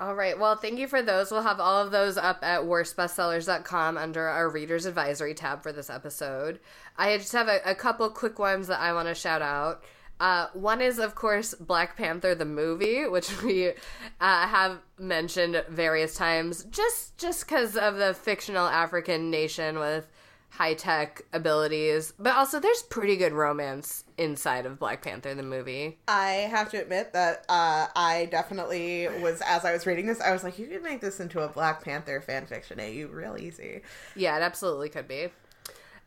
All 0.00 0.14
right. 0.14 0.38
Well, 0.38 0.56
thank 0.56 0.78
you 0.78 0.88
for 0.88 1.02
those. 1.02 1.30
We'll 1.30 1.42
have 1.42 1.60
all 1.60 1.84
of 1.84 1.90
those 1.90 2.16
up 2.16 2.38
at 2.42 2.62
worstbestsellers.com 2.62 3.98
under 3.98 4.26
our 4.26 4.48
readers 4.48 4.86
advisory 4.86 5.34
tab 5.34 5.62
for 5.62 5.74
this 5.74 5.90
episode. 5.90 6.58
I 6.96 7.18
just 7.18 7.32
have 7.32 7.48
a, 7.48 7.60
a 7.66 7.74
couple 7.74 8.08
quick 8.08 8.38
ones 8.38 8.66
that 8.68 8.80
I 8.80 8.94
want 8.94 9.08
to 9.08 9.14
shout 9.14 9.42
out. 9.42 9.84
Uh, 10.22 10.46
one 10.52 10.80
is, 10.80 11.00
of 11.00 11.16
course, 11.16 11.52
Black 11.54 11.96
Panther 11.96 12.32
the 12.32 12.44
movie, 12.44 13.08
which 13.08 13.42
we 13.42 13.70
uh, 13.70 13.72
have 14.20 14.78
mentioned 14.96 15.64
various 15.68 16.14
times, 16.14 16.62
just 16.70 17.18
just 17.18 17.44
because 17.44 17.76
of 17.76 17.96
the 17.96 18.14
fictional 18.14 18.68
African 18.68 19.32
nation 19.32 19.80
with 19.80 20.06
high 20.50 20.74
tech 20.74 21.22
abilities, 21.32 22.12
but 22.20 22.36
also 22.36 22.60
there's 22.60 22.82
pretty 22.82 23.16
good 23.16 23.32
romance 23.32 24.04
inside 24.16 24.64
of 24.64 24.78
Black 24.78 25.02
Panther 25.02 25.34
the 25.34 25.42
movie. 25.42 25.98
I 26.06 26.46
have 26.50 26.70
to 26.70 26.80
admit 26.80 27.14
that 27.14 27.44
uh, 27.48 27.88
I 27.96 28.28
definitely 28.30 29.08
was 29.22 29.40
as 29.44 29.64
I 29.64 29.72
was 29.72 29.86
reading 29.86 30.06
this, 30.06 30.20
I 30.20 30.30
was 30.30 30.44
like, 30.44 30.56
you 30.56 30.68
could 30.68 30.84
make 30.84 31.00
this 31.00 31.18
into 31.18 31.40
a 31.40 31.48
Black 31.48 31.82
Panther 31.82 32.20
fan 32.20 32.46
fiction, 32.46 32.78
eh? 32.78 32.90
You 32.90 33.08
real 33.08 33.36
easy. 33.36 33.80
Yeah, 34.14 34.36
it 34.36 34.42
absolutely 34.42 34.90
could 34.90 35.08
be. 35.08 35.30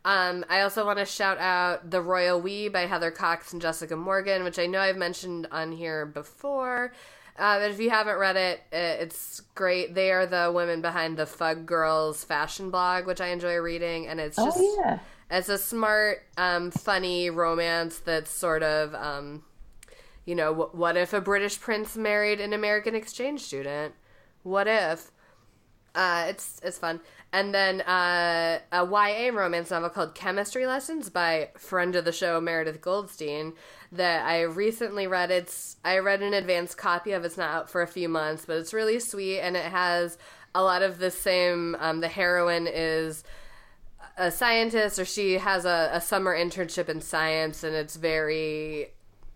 Um, 0.06 0.45
I 0.49 0.61
also 0.61 0.86
want 0.86 0.99
to 0.99 1.06
shout 1.06 1.40
out 1.40 1.90
The 1.90 1.99
Royal 1.99 2.40
We 2.40 2.69
by 2.69 2.82
Heather 2.82 3.10
Cocks 3.10 3.52
and 3.53 3.61
Jessica 3.61 3.95
Morgan, 3.95 4.44
which 4.44 4.60
I 4.60 4.68
know 4.68 4.80
I've 4.80 4.98
mentioned 4.98 5.48
on 5.52 5.72
here 5.72 6.06
before. 6.06 6.94
Uh, 7.38 7.60
but 7.60 7.72
if 7.72 7.80
you 7.80 7.90
haven't 7.90 8.18
read 8.18 8.36
it, 8.36 8.61
it's 8.72 9.41
great. 9.56 9.95
They 9.95 10.11
are 10.11 10.27
the 10.27 10.52
women 10.53 10.80
behind 10.82 11.18
the 11.18 11.26
Fug 11.26 11.65
Girls 11.65 12.23
fashion 12.23 12.69
blog, 12.69 13.07
which 13.07 13.19
I 13.19 13.30
enjoy 13.30 13.56
reading, 13.56 14.07
and 14.07 14.19
it's 14.19 14.38
just 14.38 14.60
oh, 14.61 14.82
yeah. 14.86 14.99
it's 15.32 15.49
a 15.49 15.57
smart, 15.57 16.22
um, 16.38 16.69
funny 16.69 17.32
romance 17.32 17.98
that's 17.98 18.30
sort 18.30 18.61
of, 18.61 18.94
um, 18.94 19.44
you 20.23 20.36
know, 20.36 20.52
w- 20.53 20.69
what 20.72 20.95
if 20.95 21.14
a 21.14 21.19
British 21.19 21.60
prince 21.60 21.98
married 21.98 22.40
an 22.40 22.53
American 22.53 22.94
exchange 22.94 23.41
student? 23.41 23.95
What 24.44 24.68
if? 24.68 25.11
Uh, 25.95 26.26
it's 26.27 26.60
it's 26.64 26.77
fun. 26.77 26.99
And 27.36 27.53
then 27.53 27.82
uh, 27.82 28.60
a 28.72 28.86
YA 28.86 29.30
romance 29.34 29.70
novel 29.70 29.90
called 29.90 30.16
Chemistry 30.16 30.66
Lessons 30.66 31.10
by 31.10 31.49
friend 31.57 31.94
of 31.98 32.06
the 32.06 32.14
show 32.14 32.40
Meredith 32.40 32.80
Goldstein 32.80 33.52
that 33.91 34.26
I 34.26 34.44
recently 34.44 35.06
read. 35.06 35.32
It's 35.32 35.76
I 35.84 35.98
read 35.98 36.22
an 36.22 36.34
advanced 36.34 36.78
copy 36.78 37.12
of. 37.12 37.26
It's 37.26 37.36
not 37.36 37.49
out 37.49 37.70
for 37.70 37.82
a 37.82 37.88
few 37.88 38.07
months, 38.07 38.45
but 38.45 38.56
it's 38.56 38.74
really 38.74 39.02
sweet 39.02 39.41
and 39.41 39.57
it 39.57 39.66
has 39.66 40.18
a 40.56 40.64
lot 40.64 40.82
of 40.82 40.98
the 40.99 41.12
same. 41.12 41.76
Um, 41.82 41.99
the 41.99 42.07
heroine 42.07 42.70
is 42.72 43.26
a 44.18 44.32
scientist, 44.32 44.98
or 44.98 45.03
she 45.03 45.34
has 45.34 45.66
a, 45.66 45.90
a 45.91 45.99
summer 45.99 46.34
internship 46.34 46.88
in 46.88 47.02
science, 47.02 47.66
and 47.66 47.76
it's 47.76 47.98
very 47.98 48.94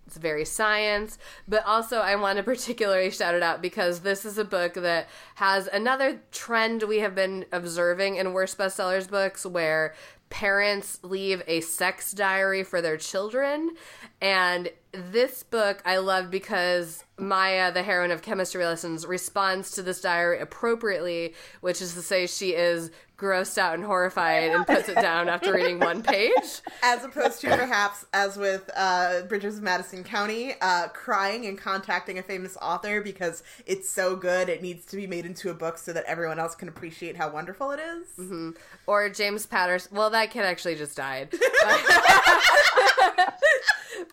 it's 0.10 0.18
very 0.18 0.44
science, 0.44 1.20
but 1.48 1.64
also 1.68 2.00
I 2.00 2.16
want 2.16 2.38
to 2.38 2.44
particularly 2.56 3.12
shout 3.12 3.36
it 3.36 3.44
out 3.44 3.62
because 3.62 4.00
this 4.00 4.26
is 4.26 4.40
a 4.40 4.44
book 4.44 4.74
that 4.74 5.08
has 5.36 5.68
another 5.68 6.22
trend 6.32 6.82
we 6.84 6.98
have 7.00 7.14
been 7.14 7.46
observing 7.52 8.16
in 8.16 8.34
worst 8.34 8.58
bestsellers 8.58 9.08
books 9.08 9.46
where 9.46 9.94
parents 10.32 11.00
leave 11.04 11.44
a 11.46 11.62
sex 11.62 12.12
diary 12.12 12.64
for 12.64 12.82
their 12.82 12.98
children. 12.98 13.72
And 14.20 14.72
this 14.92 15.44
book 15.44 15.84
I 15.86 15.98
love 15.98 16.32
because 16.32 17.04
Maya, 17.18 17.72
the 17.72 17.84
heroine 17.84 18.10
of 18.10 18.24
Chemistry 18.24 18.66
Lessons, 18.66 19.06
responds 19.06 19.72
to 19.72 19.84
this 19.84 20.02
diary 20.02 20.40
appropriately, 20.40 21.36
which 21.62 21.84
is 21.84 21.94
to 21.94 22.02
say 22.02 22.26
she 22.26 22.56
is 22.56 22.90
grossed 23.20 23.58
out 23.58 23.74
and 23.74 23.84
horrified 23.84 24.52
and 24.52 24.66
puts 24.66 24.88
it 24.88 24.96
down 24.96 25.28
after 25.28 25.54
reading 25.54 25.80
one 25.80 26.02
page. 26.02 26.62
As 26.82 27.04
opposed 27.04 27.42
to 27.42 27.48
perhaps, 27.50 28.06
as 28.14 28.38
with 28.38 28.70
uh, 28.76 29.24
Bridges 29.24 29.58
of 29.58 29.64
Madison 29.64 30.04
County, 30.04 30.54
uh, 30.62 30.88
crying 30.88 31.46
and 31.46 31.58
contacting 31.58 32.18
a 32.18 32.24
famous 32.24 32.58
author 32.62 33.02
because 33.02 33.44
it's 33.66 33.90
so 33.90 34.16
good 34.16 34.48
it 34.50 34.62
needs 34.62 34.86
to 34.86 34.96
be 34.96 35.06
made 35.06 35.26
into 35.26 35.50
a 35.50 35.54
book 35.54 35.78
so 35.78 35.92
that 35.94 36.06
everyone 36.06 36.40
else 36.40 36.56
can 36.56 36.70
appreciate 36.70 37.18
how 37.18 37.30
wonderful 37.30 37.72
it 37.72 37.80
is. 37.80 38.08
Mm-hmm. 38.18 38.52
Or 38.88 39.10
James 39.10 39.46
Patterson. 39.46 39.96
Well, 39.96 40.10
that 40.12 40.32
kid 40.32 40.46
actually 40.46 40.76
just 40.76 40.96
died. 40.96 41.34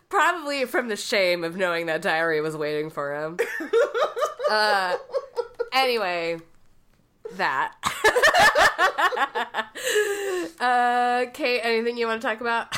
Probably 0.09 0.65
from 0.65 0.89
the 0.89 0.97
shame 0.97 1.45
of 1.45 1.57
knowing 1.57 1.87
that 1.87 2.03
diary 2.03 2.41
was 2.41 2.57
waiting 2.57 2.91
for 2.91 3.15
him. 3.15 3.39
Uh, 4.49 4.97
anyway, 5.73 6.39
that. 7.33 7.75
uh, 10.61 11.27
Kait, 11.33 11.61
anything 11.63 11.97
you 11.97 12.07
want 12.07 12.21
to 12.21 12.27
talk 12.27 12.41
about? 12.41 12.75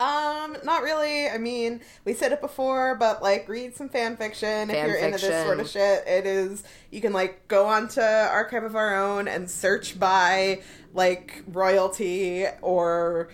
Um, 0.00 0.56
not 0.64 0.82
really. 0.82 1.28
I 1.28 1.38
mean, 1.38 1.80
we 2.04 2.14
said 2.14 2.32
it 2.32 2.40
before, 2.40 2.96
but 2.96 3.22
like, 3.22 3.48
read 3.48 3.76
some 3.76 3.88
fan 3.88 4.16
fiction 4.16 4.68
fan 4.68 4.70
if 4.70 4.76
you're 4.76 4.94
fiction. 4.94 5.12
into 5.12 5.26
this 5.26 5.44
sort 5.44 5.60
of 5.60 5.68
shit. 5.68 6.06
It 6.06 6.26
is 6.26 6.64
you 6.90 7.00
can 7.00 7.12
like 7.12 7.46
go 7.48 7.66
onto 7.66 8.00
Archive 8.00 8.64
of 8.64 8.74
Our 8.74 8.96
Own 8.96 9.28
and 9.28 9.48
search 9.48 9.98
by 9.98 10.62
like 10.92 11.44
royalty 11.46 12.46
or 12.60 13.28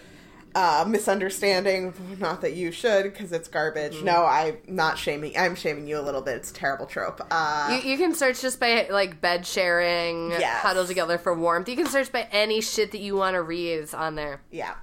uh, 0.54 0.84
misunderstanding. 0.86 1.94
Not 2.18 2.40
that 2.40 2.54
you 2.54 2.72
should, 2.72 3.04
because 3.04 3.32
it's 3.32 3.48
garbage. 3.48 3.94
Mm-hmm. 3.94 4.04
No, 4.04 4.24
I'm 4.24 4.58
not 4.66 4.98
shaming. 4.98 5.36
I'm 5.36 5.54
shaming 5.54 5.86
you 5.86 5.98
a 5.98 6.02
little 6.02 6.22
bit. 6.22 6.36
It's 6.36 6.50
a 6.50 6.54
terrible 6.54 6.86
trope. 6.86 7.20
Uh, 7.30 7.80
you, 7.82 7.90
you 7.92 7.98
can 7.98 8.14
search 8.14 8.40
just 8.40 8.60
by 8.60 8.88
like 8.90 9.20
bed 9.20 9.46
sharing, 9.46 10.30
yes. 10.30 10.62
huddle 10.62 10.86
together 10.86 11.18
for 11.18 11.34
warmth. 11.34 11.68
You 11.68 11.76
can 11.76 11.86
search 11.86 12.10
by 12.12 12.28
any 12.32 12.60
shit 12.60 12.92
that 12.92 13.00
you 13.00 13.16
want 13.16 13.34
to 13.34 13.42
read. 13.42 13.74
It's 13.74 13.94
on 13.94 14.14
there. 14.14 14.40
Yeah, 14.50 14.74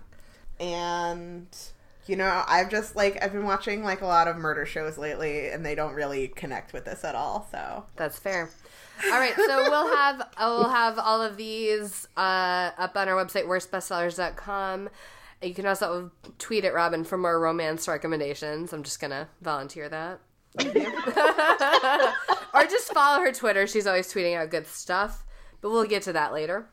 and 0.59 1.47
you 2.07 2.15
know, 2.15 2.43
I've 2.47 2.69
just 2.69 2.95
like 2.95 3.21
I've 3.23 3.33
been 3.33 3.45
watching 3.45 3.83
like 3.83 4.01
a 4.01 4.07
lot 4.07 4.27
of 4.27 4.37
murder 4.37 4.65
shows 4.65 4.97
lately, 4.97 5.49
and 5.49 5.65
they 5.65 5.75
don't 5.75 5.93
really 5.93 6.29
connect 6.29 6.73
with 6.73 6.85
this 6.85 7.03
at 7.03 7.15
all. 7.15 7.47
So 7.51 7.85
that's 7.95 8.17
fair. 8.17 8.49
All 9.05 9.19
right, 9.19 9.35
so 9.35 9.69
we'll 9.69 9.87
have 9.95 10.27
we'll 10.39 10.69
have 10.69 10.97
all 10.97 11.21
of 11.21 11.37
these 11.37 12.07
uh, 12.17 12.71
up 12.77 12.95
on 12.95 13.07
our 13.07 13.23
website, 13.23 13.45
worstbestsellers.com. 13.45 14.89
You 15.41 15.53
can 15.53 15.67
also 15.67 16.11
tweet 16.39 16.65
at 16.65 16.73
Robin 16.73 17.03
for 17.03 17.17
more 17.17 17.39
romance 17.39 17.87
recommendations. 17.87 18.73
I'm 18.73 18.83
just 18.83 18.99
gonna 18.99 19.29
volunteer 19.41 19.87
that. 19.89 20.19
or 22.53 22.63
just 22.63 22.91
follow 22.93 23.21
her 23.21 23.31
Twitter. 23.31 23.67
She's 23.67 23.85
always 23.85 24.11
tweeting 24.11 24.35
out 24.35 24.49
good 24.49 24.67
stuff. 24.67 25.23
But 25.61 25.71
we'll 25.71 25.85
get 25.85 26.03
to 26.03 26.13
that 26.13 26.33
later. 26.33 26.67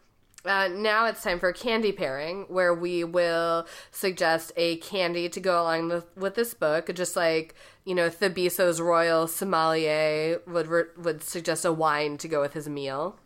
Uh, 0.44 0.68
now 0.68 1.06
it's 1.06 1.22
time 1.22 1.40
for 1.40 1.52
candy 1.52 1.90
pairing, 1.90 2.44
where 2.48 2.74
we 2.74 3.02
will 3.02 3.66
suggest 3.90 4.52
a 4.56 4.76
candy 4.76 5.28
to 5.30 5.40
go 5.40 5.62
along 5.62 5.88
with, 5.88 6.16
with 6.16 6.34
this 6.34 6.52
book, 6.52 6.94
just 6.94 7.16
like 7.16 7.54
you 7.84 7.94
know 7.94 8.10
Thabiso's 8.10 8.80
royal 8.80 9.26
sommelier 9.26 10.40
would 10.46 10.68
would 10.98 11.22
suggest 11.22 11.64
a 11.64 11.72
wine 11.72 12.18
to 12.18 12.28
go 12.28 12.42
with 12.42 12.52
his 12.52 12.68
meal. 12.68 13.18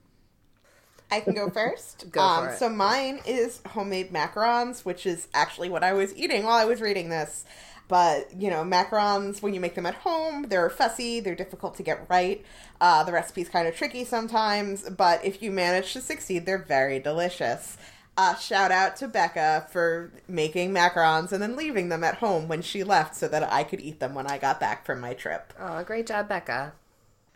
I 1.10 1.20
can 1.20 1.35
go 1.35 1.51
first. 1.51 2.06
go 2.12 2.20
um, 2.20 2.44
for 2.44 2.52
it. 2.52 2.59
So 2.59 2.68
mine 2.68 3.20
is 3.26 3.60
homemade 3.66 4.12
macarons, 4.12 4.85
which 4.85 5.06
is 5.06 5.28
actually 5.35 5.68
what 5.68 5.85
I 5.85 5.93
was 5.93 6.14
eating 6.16 6.44
while 6.44 6.56
I 6.56 6.64
was 6.64 6.80
reading 6.80 7.09
this. 7.09 7.44
But 7.89 8.35
you 8.35 8.51
know, 8.51 8.62
macarons 8.64 9.40
when 9.40 9.55
you 9.55 9.60
make 9.60 9.74
them 9.74 9.86
at 9.86 9.94
home, 9.94 10.47
they're 10.48 10.68
fussy, 10.68 11.20
they're 11.20 11.35
difficult 11.35 11.76
to 11.76 11.82
get 11.82 12.06
right. 12.09 12.44
Uh, 12.80 13.02
the 13.05 13.12
recipe's 13.12 13.48
kind 13.48 13.66
of 13.66 13.74
tricky 13.74 14.05
sometimes, 14.05 14.89
but 14.90 15.24
if 15.24 15.43
you 15.43 15.51
manage 15.51 15.94
to 15.94 16.01
succeed, 16.02 16.44
they're 16.44 16.59
very 16.59 16.98
delicious. 16.98 17.78
Uh, 18.18 18.35
shout 18.35 18.72
out 18.72 18.97
to 18.97 19.06
Becca 19.06 19.68
for 19.70 20.12
making 20.26 20.74
macarons 20.74 21.30
and 21.30 21.40
then 21.40 21.55
leaving 21.55 21.89
them 21.89 22.02
at 22.02 22.16
home 22.16 22.48
when 22.48 22.60
she 22.60 22.82
left 22.82 23.14
so 23.14 23.28
that 23.28 23.51
I 23.51 23.62
could 23.62 23.80
eat 23.80 24.01
them 24.01 24.12
when 24.12 24.26
I 24.26 24.39
got 24.39 24.59
back 24.59 24.85
from 24.85 25.01
my 25.01 25.14
trip. 25.14 25.55
Oh, 25.59 25.82
great 25.85 26.09
job, 26.09 26.28
Becca. 26.28 26.72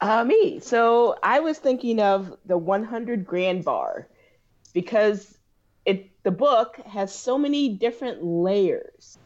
Uh, 0.02 0.24
me. 0.24 0.58
So 0.58 1.16
I 1.22 1.38
was 1.38 1.58
thinking 1.58 2.00
of 2.00 2.36
the 2.44 2.58
100 2.58 3.24
grand 3.24 3.64
bar 3.64 4.08
because 4.74 5.38
it 5.86 6.10
the 6.24 6.32
book 6.32 6.76
has 6.86 7.14
so 7.14 7.38
many 7.38 7.68
different 7.68 8.24
layers. 8.24 9.16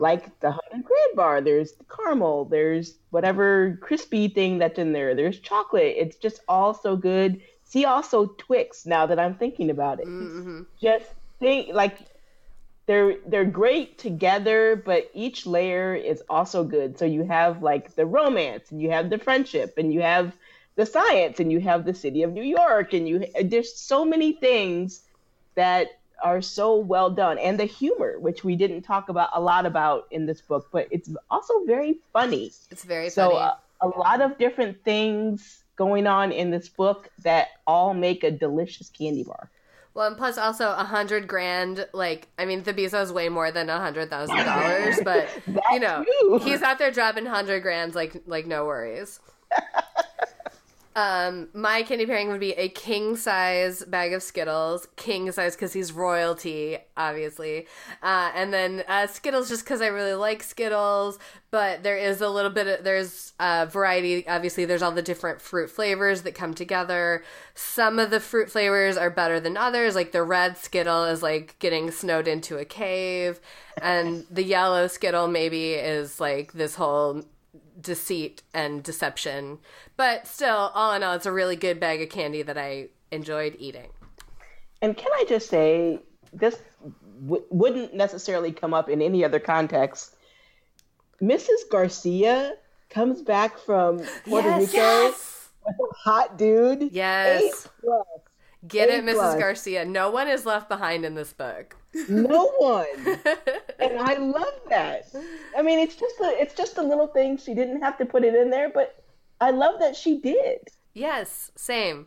Like 0.00 0.40
the 0.40 0.50
100 0.50 0.84
grand 0.84 1.16
bar, 1.16 1.40
there's 1.40 1.72
the 1.74 1.84
caramel, 1.84 2.46
there's 2.46 2.98
whatever 3.10 3.78
crispy 3.80 4.26
thing 4.26 4.58
that's 4.58 4.78
in 4.78 4.92
there, 4.92 5.14
there's 5.14 5.38
chocolate. 5.38 5.94
It's 5.96 6.16
just 6.16 6.40
all 6.48 6.74
so 6.74 6.96
good. 6.96 7.40
See 7.62 7.84
also 7.84 8.26
Twix 8.26 8.86
now 8.86 9.06
that 9.06 9.20
I'm 9.20 9.36
thinking 9.36 9.70
about 9.70 10.00
it. 10.00 10.06
Just 10.80 11.06
think 11.38 11.72
like 11.72 11.98
they're 12.86 13.16
they're 13.26 13.44
great 13.44 13.98
together, 13.98 14.76
but 14.84 15.10
each 15.14 15.46
layer 15.46 15.94
is 15.94 16.22
also 16.28 16.64
good. 16.64 16.98
So 16.98 17.04
you 17.04 17.24
have 17.24 17.62
like 17.62 17.94
the 17.94 18.06
romance, 18.06 18.70
and 18.70 18.80
you 18.80 18.90
have 18.90 19.10
the 19.10 19.18
friendship, 19.18 19.74
and 19.78 19.92
you 19.92 20.02
have 20.02 20.36
the 20.76 20.86
science, 20.86 21.40
and 21.40 21.50
you 21.52 21.60
have 21.60 21.84
the 21.84 21.94
city 21.94 22.22
of 22.22 22.32
New 22.32 22.42
York, 22.42 22.92
and 22.92 23.08
you 23.08 23.26
there's 23.42 23.74
so 23.76 24.04
many 24.04 24.32
things 24.34 25.02
that 25.54 25.88
are 26.22 26.42
so 26.42 26.76
well 26.76 27.10
done, 27.10 27.38
and 27.38 27.58
the 27.58 27.64
humor, 27.64 28.18
which 28.18 28.44
we 28.44 28.56
didn't 28.56 28.82
talk 28.82 29.08
about 29.08 29.30
a 29.34 29.40
lot 29.40 29.66
about 29.66 30.06
in 30.10 30.26
this 30.26 30.40
book, 30.40 30.68
but 30.72 30.88
it's 30.90 31.08
also 31.30 31.64
very 31.64 31.98
funny. 32.12 32.52
It's 32.70 32.84
very 32.84 33.10
So 33.10 33.30
funny. 33.30 33.40
uh, 33.40 33.54
a 33.80 33.88
lot 33.88 34.20
of 34.20 34.38
different 34.38 34.82
things 34.84 35.64
going 35.76 36.06
on 36.06 36.32
in 36.32 36.50
this 36.50 36.68
book 36.68 37.10
that 37.22 37.48
all 37.66 37.94
make 37.94 38.24
a 38.24 38.30
delicious 38.30 38.88
candy 38.90 39.24
bar. 39.24 39.50
Well, 39.94 40.08
and 40.08 40.16
plus 40.16 40.36
also 40.38 40.70
a 40.70 40.84
hundred 40.84 41.28
grand. 41.28 41.86
Like, 41.92 42.28
I 42.36 42.44
mean, 42.44 42.62
Thabiso 42.62 43.00
is 43.02 43.12
way 43.12 43.28
more 43.28 43.52
than 43.52 43.70
a 43.70 43.78
hundred 43.78 44.10
thousand 44.10 44.36
dollars, 44.44 44.98
but 45.04 45.28
you 45.70 45.78
know, 45.80 46.04
too. 46.04 46.40
he's 46.42 46.62
out 46.62 46.78
there 46.78 46.90
dropping 46.90 47.26
hundred 47.26 47.60
grands 47.62 47.94
like 47.94 48.22
like 48.26 48.46
no 48.46 48.64
worries. 48.66 49.20
Um, 50.96 51.48
my 51.52 51.82
candy 51.82 52.06
pairing 52.06 52.28
would 52.28 52.38
be 52.38 52.52
a 52.52 52.68
king 52.68 53.16
size 53.16 53.84
bag 53.84 54.12
of 54.12 54.22
Skittles, 54.22 54.86
king 54.94 55.30
size 55.32 55.56
because 55.56 55.72
he's 55.72 55.90
royalty, 55.90 56.78
obviously, 56.96 57.66
uh, 58.00 58.30
and 58.32 58.52
then 58.52 58.84
uh, 58.86 59.08
Skittles 59.08 59.48
just 59.48 59.64
because 59.64 59.82
I 59.82 59.88
really 59.88 60.14
like 60.14 60.44
Skittles. 60.44 61.18
But 61.50 61.82
there 61.82 61.96
is 61.96 62.20
a 62.20 62.28
little 62.28 62.50
bit 62.50 62.66
of 62.66 62.84
there's 62.84 63.32
uh, 63.40 63.66
variety. 63.68 64.26
Obviously, 64.28 64.66
there's 64.66 64.82
all 64.82 64.92
the 64.92 65.02
different 65.02 65.40
fruit 65.40 65.68
flavors 65.68 66.22
that 66.22 66.36
come 66.36 66.54
together. 66.54 67.24
Some 67.54 67.98
of 67.98 68.10
the 68.10 68.20
fruit 68.20 68.50
flavors 68.50 68.96
are 68.96 69.10
better 69.10 69.40
than 69.40 69.56
others. 69.56 69.96
Like 69.96 70.12
the 70.12 70.22
red 70.22 70.56
Skittle 70.56 71.04
is 71.04 71.24
like 71.24 71.58
getting 71.58 71.90
snowed 71.90 72.28
into 72.28 72.58
a 72.58 72.64
cave, 72.64 73.40
and 73.82 74.26
the 74.30 74.44
yellow 74.44 74.86
Skittle 74.86 75.26
maybe 75.26 75.72
is 75.72 76.20
like 76.20 76.52
this 76.52 76.76
whole 76.76 77.24
deceit 77.84 78.42
and 78.52 78.82
deception. 78.82 79.58
But 79.96 80.26
still, 80.26 80.72
all 80.74 80.92
in 80.94 81.02
all, 81.04 81.14
it's 81.14 81.26
a 81.26 81.32
really 81.32 81.54
good 81.56 81.78
bag 81.78 82.02
of 82.02 82.08
candy 82.08 82.42
that 82.42 82.58
I 82.58 82.88
enjoyed 83.12 83.54
eating. 83.60 83.90
And 84.82 84.96
can 84.96 85.12
I 85.14 85.24
just 85.28 85.48
say, 85.48 86.00
this 86.32 86.56
w- 87.26 87.44
wouldn't 87.50 87.94
necessarily 87.94 88.50
come 88.50 88.74
up 88.74 88.88
in 88.88 89.00
any 89.00 89.24
other 89.24 89.38
context. 89.38 90.16
Mrs. 91.22 91.68
Garcia 91.70 92.54
comes 92.90 93.22
back 93.22 93.58
from 93.58 93.98
Puerto 94.26 94.48
Yes, 94.48 94.60
Rico 94.60 94.76
yes. 94.76 95.48
with 95.64 95.76
a 95.90 95.94
hot 96.10 96.36
dude. 96.36 96.90
Yes. 96.92 97.68
Plus. 97.80 98.06
Get 98.66 98.88
A 98.88 98.96
it, 98.98 99.04
Mrs. 99.04 99.14
plus. 99.14 99.38
Garcia. 99.38 99.84
No 99.84 100.10
one 100.10 100.28
is 100.28 100.46
left 100.46 100.68
behind 100.68 101.04
in 101.04 101.14
this 101.14 101.32
book. 101.32 101.76
No 102.08 102.46
one. 102.58 102.86
and 103.78 103.98
I 104.00 104.14
love 104.16 104.54
that. 104.70 105.06
I 105.56 105.62
mean, 105.62 105.78
it's 105.78 105.96
just 105.96 106.18
a, 106.20 106.40
it's 106.40 106.54
just 106.54 106.78
a 106.78 106.82
little 106.82 107.06
thing. 107.06 107.36
She 107.36 107.54
didn't 107.54 107.82
have 107.82 107.98
to 107.98 108.06
put 108.06 108.24
it 108.24 108.34
in 108.34 108.50
there, 108.50 108.70
but 108.70 109.02
I 109.40 109.50
love 109.50 109.80
that 109.80 109.96
she 109.96 110.18
did. 110.18 110.60
Yes, 110.94 111.50
same. 111.56 112.06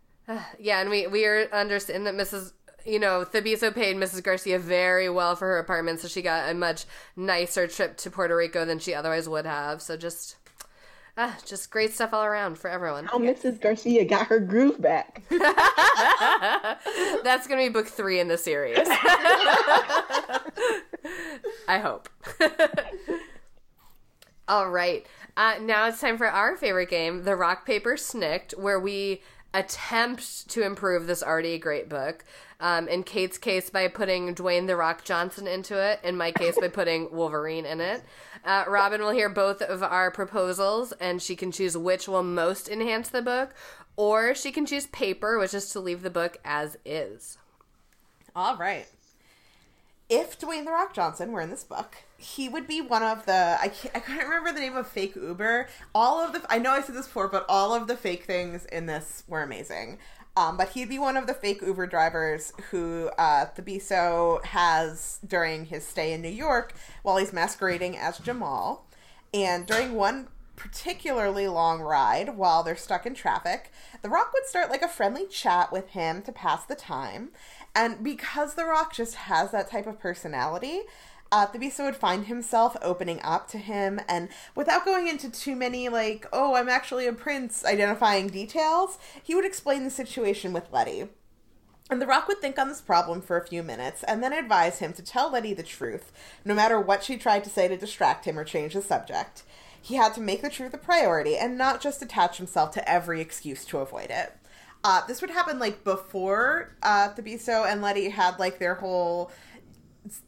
yeah, 0.58 0.80
and 0.80 0.90
we 0.90 1.06
we 1.06 1.24
are 1.26 1.48
understand 1.52 2.06
that 2.06 2.14
Mrs. 2.14 2.52
You 2.86 2.98
know, 2.98 3.24
Thabiso 3.24 3.74
paid 3.74 3.96
Mrs. 3.96 4.22
Garcia 4.22 4.58
very 4.58 5.08
well 5.08 5.36
for 5.36 5.46
her 5.46 5.58
apartment, 5.58 6.00
so 6.00 6.08
she 6.08 6.20
got 6.20 6.50
a 6.50 6.54
much 6.54 6.84
nicer 7.16 7.66
trip 7.66 7.96
to 7.98 8.10
Puerto 8.10 8.36
Rico 8.36 8.66
than 8.66 8.78
she 8.78 8.92
otherwise 8.92 9.26
would 9.26 9.46
have. 9.46 9.80
So 9.80 9.96
just, 9.96 10.36
ah, 11.16 11.36
just 11.44 11.70
great 11.70 11.92
stuff 11.92 12.12
all 12.12 12.24
around 12.24 12.58
for 12.58 12.68
everyone. 12.68 13.06
How 13.06 13.18
Mrs. 13.18 13.60
Garcia 13.60 14.04
got 14.04 14.26
her 14.28 14.40
groove 14.40 14.80
back. 14.80 15.22
That's 17.24 17.46
gonna 17.46 17.62
be 17.62 17.68
book 17.68 17.86
three 17.86 18.20
in 18.20 18.28
the 18.28 18.38
series. 18.38 18.78
I 21.68 21.78
hope. 21.78 22.08
All 24.46 24.70
right. 24.70 25.06
Uh, 25.36 25.54
now 25.60 25.86
it's 25.88 26.00
time 26.00 26.16
for 26.18 26.28
our 26.28 26.56
favorite 26.56 26.90
game, 26.90 27.24
the 27.24 27.34
Rock 27.34 27.66
Paper 27.66 27.94
Snikt, 27.94 28.56
where 28.56 28.78
we 28.78 29.22
attempt 29.52 30.48
to 30.50 30.62
improve 30.62 31.06
this 31.06 31.22
already 31.22 31.58
great 31.58 31.88
book. 31.88 32.24
Um, 32.60 32.88
in 32.88 33.02
Kait's 33.04 33.38
case, 33.38 33.68
by 33.70 33.88
putting 33.88 34.34
Dwayne 34.34 34.66
the 34.66 34.76
Rock 34.76 35.04
Johnson 35.04 35.46
into 35.46 35.80
it. 35.80 36.00
In 36.02 36.16
my 36.16 36.30
case, 36.32 36.56
by 36.58 36.68
putting 36.68 37.10
Wolverine 37.10 37.66
in 37.66 37.80
it. 37.80 38.02
Uh, 38.44 38.64
Robin 38.68 39.00
will 39.00 39.10
hear 39.10 39.28
both 39.28 39.62
of 39.62 39.82
our 39.82 40.10
proposals, 40.10 40.92
and 41.00 41.22
she 41.22 41.34
can 41.34 41.50
choose 41.50 41.76
which 41.76 42.06
will 42.06 42.22
most 42.22 42.68
enhance 42.68 43.08
the 43.08 43.22
book, 43.22 43.54
or 43.96 44.34
she 44.34 44.52
can 44.52 44.66
choose 44.66 44.86
paper, 44.88 45.38
which 45.38 45.54
is 45.54 45.70
to 45.70 45.80
leave 45.80 46.02
the 46.02 46.10
book 46.10 46.36
as 46.44 46.76
is. 46.84 47.38
All 48.36 48.56
right. 48.56 48.86
If 50.10 50.38
Dwayne 50.38 50.66
the 50.66 50.72
Rock 50.72 50.92
Johnson 50.92 51.32
were 51.32 51.40
in 51.40 51.48
this 51.48 51.64
book, 51.64 51.96
he 52.18 52.48
would 52.48 52.66
be 52.66 52.82
one 52.82 53.02
of 53.02 53.24
the 53.24 53.56
I 53.60 53.68
can't, 53.68 53.96
I 53.96 54.00
can't 54.00 54.24
remember 54.24 54.52
the 54.52 54.60
name 54.60 54.76
of 54.76 54.86
fake 54.86 55.16
Uber. 55.16 55.68
All 55.94 56.20
of 56.20 56.34
the 56.34 56.44
I 56.50 56.58
know 56.58 56.72
I 56.72 56.82
said 56.82 56.94
this 56.94 57.06
before, 57.06 57.28
but 57.28 57.46
all 57.48 57.74
of 57.74 57.86
the 57.86 57.96
fake 57.96 58.24
things 58.24 58.66
in 58.66 58.84
this 58.84 59.24
were 59.26 59.42
amazing. 59.42 59.98
Um, 60.36 60.56
but 60.56 60.70
he'd 60.70 60.88
be 60.88 60.98
one 60.98 61.16
of 61.16 61.26
the 61.26 61.34
fake 61.34 61.62
Uber 61.62 61.86
drivers 61.86 62.52
who 62.70 63.10
uh, 63.18 63.46
Thabiso 63.56 64.44
has 64.44 65.20
during 65.24 65.66
his 65.66 65.86
stay 65.86 66.12
in 66.12 66.22
New 66.22 66.28
York 66.28 66.74
while 67.02 67.18
he's 67.18 67.32
masquerading 67.32 67.96
as 67.96 68.18
Jamal. 68.18 68.86
And 69.32 69.66
during 69.66 69.94
one 69.94 70.28
particularly 70.56 71.48
long 71.48 71.80
ride 71.80 72.36
while 72.36 72.62
they're 72.62 72.76
stuck 72.76 73.06
in 73.06 73.14
traffic, 73.14 73.72
The 74.02 74.08
Rock 74.08 74.32
would 74.32 74.46
start 74.46 74.70
like 74.70 74.82
a 74.82 74.88
friendly 74.88 75.26
chat 75.26 75.72
with 75.72 75.90
him 75.90 76.22
to 76.22 76.32
pass 76.32 76.64
the 76.64 76.74
time. 76.74 77.30
And 77.74 78.02
because 78.02 78.54
The 78.54 78.64
Rock 78.64 78.92
just 78.92 79.14
has 79.14 79.50
that 79.50 79.70
type 79.70 79.86
of 79.86 80.00
personality, 80.00 80.82
uh, 81.34 81.48
Thabiso 81.48 81.84
would 81.84 81.96
find 81.96 82.26
himself 82.26 82.76
opening 82.80 83.20
up 83.24 83.48
to 83.48 83.58
him, 83.58 84.00
and 84.08 84.28
without 84.54 84.84
going 84.84 85.08
into 85.08 85.28
too 85.28 85.56
many, 85.56 85.88
like, 85.88 86.26
oh, 86.32 86.54
I'm 86.54 86.68
actually 86.68 87.08
a 87.08 87.12
prince 87.12 87.64
identifying 87.64 88.28
details, 88.28 88.98
he 89.20 89.34
would 89.34 89.44
explain 89.44 89.82
the 89.82 89.90
situation 89.90 90.52
with 90.52 90.72
Letty. 90.72 91.08
And 91.90 92.00
The 92.00 92.06
Rock 92.06 92.28
would 92.28 92.40
think 92.40 92.56
on 92.56 92.68
this 92.68 92.80
problem 92.80 93.20
for 93.20 93.36
a 93.36 93.44
few 93.44 93.64
minutes 93.64 94.04
and 94.04 94.22
then 94.22 94.32
advise 94.32 94.78
him 94.78 94.92
to 94.92 95.02
tell 95.02 95.32
Letty 95.32 95.54
the 95.54 95.64
truth, 95.64 96.12
no 96.44 96.54
matter 96.54 96.78
what 96.78 97.02
she 97.02 97.16
tried 97.16 97.42
to 97.42 97.50
say 97.50 97.66
to 97.66 97.76
distract 97.76 98.26
him 98.26 98.38
or 98.38 98.44
change 98.44 98.74
the 98.74 98.80
subject. 98.80 99.42
He 99.82 99.96
had 99.96 100.14
to 100.14 100.20
make 100.20 100.40
the 100.40 100.48
truth 100.48 100.72
a 100.72 100.78
priority 100.78 101.36
and 101.36 101.58
not 101.58 101.80
just 101.80 102.00
attach 102.00 102.36
himself 102.36 102.70
to 102.74 102.88
every 102.88 103.20
excuse 103.20 103.64
to 103.64 103.78
avoid 103.78 104.10
it. 104.10 104.36
Uh, 104.84 105.04
this 105.06 105.20
would 105.20 105.30
happen 105.30 105.58
like 105.58 105.82
before 105.82 106.76
uh, 106.82 107.08
Thabiso 107.08 107.66
and 107.66 107.82
Letty 107.82 108.10
had 108.10 108.38
like 108.38 108.60
their 108.60 108.76
whole 108.76 109.32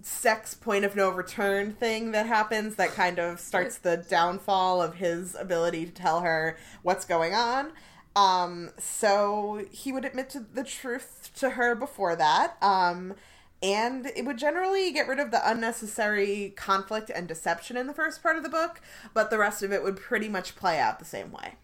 sex 0.03 0.55
point 0.55 0.85
of 0.85 0.97
no 0.97 1.11
return 1.11 1.73
thing 1.73 2.13
that 2.13 2.27
happens 2.27 2.77
that 2.77 2.93
kind 2.93 3.19
of 3.19 3.39
starts 3.41 3.79
the 3.79 3.97
downfall 3.97 4.81
of 4.81 4.95
his 4.95 5.35
ability 5.35 5.87
to 5.87 5.93
tell 5.93 6.21
her 6.21 6.57
what's 6.83 7.05
going 7.05 7.35
on. 7.35 7.73
Um, 8.15 8.71
so 8.79 9.67
he 9.71 9.93
would 9.93 10.07
admit 10.07 10.31
to 10.31 10.41
the 10.41 10.65
truth 10.65 11.31
to 11.37 11.51
her 11.51 11.75
before 11.75 12.17
that. 12.17 12.57
Um, 12.63 13.15
and 13.63 14.07
it 14.15 14.25
would 14.25 14.39
generally 14.39 14.93
get 14.93 15.09
rid 15.09 15.19
of 15.19 15.31
the 15.31 15.49
unnecessary 15.49 16.55
conflict 16.57 17.11
and 17.15 17.27
deception 17.27 17.77
in 17.77 17.87
the 17.87 17.95
first 17.95 18.23
part 18.23 18.37
of 18.37 18.43
the 18.43 18.49
book, 18.49 18.81
but 19.13 19.31
the 19.31 19.39
rest 19.39 19.63
of 19.63 19.73
it 19.73 19.83
would 19.83 19.97
pretty 19.97 20.29
much 20.29 20.57
play 20.57 20.79
out 20.79 20.99
the 20.99 21.05
same 21.05 21.33
way. 21.33 21.55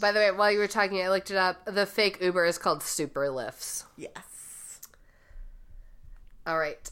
By 0.00 0.12
the 0.12 0.20
way, 0.20 0.30
while 0.30 0.50
you 0.50 0.58
were 0.58 0.66
talking, 0.66 1.02
I 1.02 1.10
looked 1.10 1.30
it 1.30 1.36
up. 1.36 1.64
The 1.66 1.86
fake 1.86 2.18
Uber 2.20 2.46
is 2.46 2.58
called 2.58 2.82
Super 2.82 3.30
Lifts. 3.30 3.84
Yes. 3.96 4.31
All 6.46 6.58
right. 6.58 6.90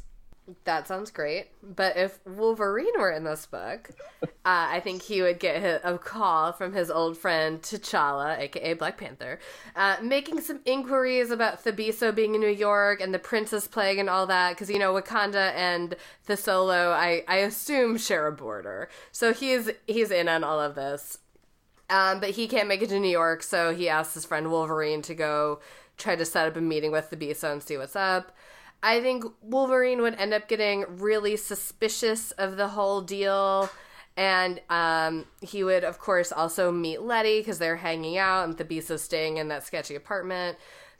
That 0.64 0.88
sounds 0.88 1.10
great. 1.10 1.48
But 1.62 1.96
if 1.96 2.18
Wolverine 2.26 2.98
were 2.98 3.10
in 3.10 3.22
this 3.22 3.46
book, 3.46 3.90
uh, 4.22 4.26
I 4.44 4.80
think 4.80 5.02
he 5.02 5.22
would 5.22 5.38
get 5.38 5.80
a 5.84 5.98
call 5.98 6.52
from 6.52 6.72
his 6.72 6.90
old 6.90 7.16
friend 7.16 7.62
T'Challa, 7.62 8.38
aka 8.38 8.72
Black 8.74 8.96
Panther, 8.96 9.38
uh, 9.76 9.96
making 10.02 10.40
some 10.40 10.60
inquiries 10.64 11.30
about 11.30 11.64
Thabiso 11.64 12.12
being 12.12 12.34
in 12.34 12.40
New 12.40 12.48
York 12.48 13.00
and 13.00 13.14
the 13.14 13.18
Princess 13.18 13.68
Plague 13.68 13.98
and 13.98 14.10
all 14.10 14.26
that. 14.26 14.50
Because, 14.50 14.70
you 14.70 14.78
know, 14.78 14.92
Wakanda 14.92 15.52
and 15.54 15.94
Thesolo, 16.26 16.92
I, 16.92 17.22
I 17.28 17.36
assume, 17.36 17.96
share 17.96 18.26
a 18.26 18.32
border. 18.32 18.88
So 19.12 19.32
he's, 19.32 19.70
he's 19.86 20.10
in 20.10 20.28
on 20.28 20.42
all 20.42 20.60
of 20.60 20.74
this. 20.74 21.18
Um, 21.90 22.20
but 22.20 22.30
he 22.30 22.46
can't 22.46 22.68
make 22.68 22.82
it 22.82 22.88
to 22.90 23.00
New 23.00 23.10
York, 23.10 23.42
so 23.42 23.74
he 23.74 23.88
asks 23.88 24.14
his 24.14 24.24
friend 24.24 24.50
Wolverine 24.50 25.02
to 25.02 25.14
go 25.14 25.58
try 25.96 26.14
to 26.16 26.24
set 26.24 26.46
up 26.46 26.56
a 26.56 26.60
meeting 26.60 26.92
with 26.92 27.10
Thabiso 27.10 27.52
and 27.52 27.62
see 27.62 27.76
what's 27.76 27.96
up. 27.96 28.32
I 28.82 29.00
think 29.00 29.24
Wolverine 29.42 30.00
would 30.02 30.14
end 30.14 30.32
up 30.32 30.48
getting 30.48 30.84
really 30.98 31.36
suspicious 31.36 32.30
of 32.32 32.56
the 32.56 32.68
whole 32.68 33.02
deal. 33.02 33.70
And 34.16 34.60
um, 34.68 35.26
he 35.40 35.64
would, 35.64 35.84
of 35.84 35.98
course, 35.98 36.32
also 36.32 36.72
meet 36.72 37.02
Letty 37.02 37.40
because 37.40 37.58
they're 37.58 37.76
hanging 37.76 38.18
out 38.18 38.44
and 38.44 38.56
the 38.56 38.64
beast 38.64 38.90
is 38.90 39.02
staying 39.02 39.36
in 39.36 39.48
that 39.48 39.64
sketchy 39.64 39.94
apartment. 39.94 40.58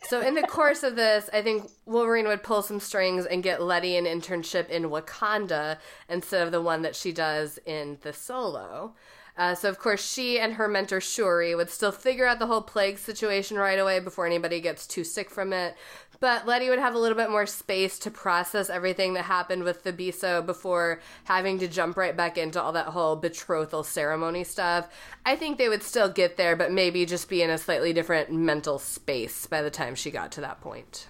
So, 0.08 0.20
in 0.22 0.34
the 0.34 0.42
course 0.42 0.82
of 0.82 0.96
this, 0.96 1.28
I 1.32 1.42
think 1.42 1.70
Wolverine 1.84 2.26
would 2.26 2.42
pull 2.42 2.62
some 2.62 2.80
strings 2.80 3.26
and 3.26 3.42
get 3.42 3.60
Letty 3.60 3.96
an 3.96 4.06
internship 4.06 4.70
in 4.70 4.84
Wakanda 4.84 5.76
instead 6.08 6.42
of 6.42 6.52
the 6.52 6.62
one 6.62 6.82
that 6.82 6.96
she 6.96 7.12
does 7.12 7.58
in 7.66 7.98
Thesolo. 7.98 8.92
Uh, 9.36 9.54
so, 9.54 9.68
of 9.68 9.78
course, 9.78 10.02
she 10.02 10.38
and 10.38 10.54
her 10.54 10.68
mentor 10.68 11.00
Shuri 11.00 11.54
would 11.54 11.70
still 11.70 11.92
figure 11.92 12.26
out 12.26 12.38
the 12.38 12.46
whole 12.46 12.62
plague 12.62 12.98
situation 12.98 13.56
right 13.56 13.78
away 13.78 14.00
before 14.00 14.26
anybody 14.26 14.60
gets 14.60 14.86
too 14.86 15.04
sick 15.04 15.30
from 15.30 15.52
it. 15.52 15.76
But 16.20 16.46
Letty 16.46 16.68
would 16.68 16.78
have 16.78 16.94
a 16.94 16.98
little 16.98 17.16
bit 17.16 17.30
more 17.30 17.46
space 17.46 17.98
to 18.00 18.10
process 18.10 18.68
everything 18.68 19.14
that 19.14 19.24
happened 19.24 19.64
with 19.64 19.82
Thabiso 19.82 20.44
before 20.44 21.00
having 21.24 21.58
to 21.60 21.68
jump 21.68 21.96
right 21.96 22.14
back 22.14 22.36
into 22.36 22.60
all 22.60 22.72
that 22.72 22.88
whole 22.88 23.16
betrothal 23.16 23.82
ceremony 23.82 24.44
stuff. 24.44 24.86
I 25.24 25.34
think 25.36 25.56
they 25.56 25.70
would 25.70 25.82
still 25.82 26.10
get 26.10 26.36
there, 26.36 26.56
but 26.56 26.72
maybe 26.72 27.06
just 27.06 27.30
be 27.30 27.40
in 27.40 27.48
a 27.48 27.56
slightly 27.56 27.94
different 27.94 28.30
mental 28.30 28.78
space 28.78 29.46
by 29.46 29.62
the 29.62 29.70
time 29.70 29.94
she 29.94 30.10
got 30.10 30.30
to 30.32 30.42
that 30.42 30.60
point. 30.60 31.08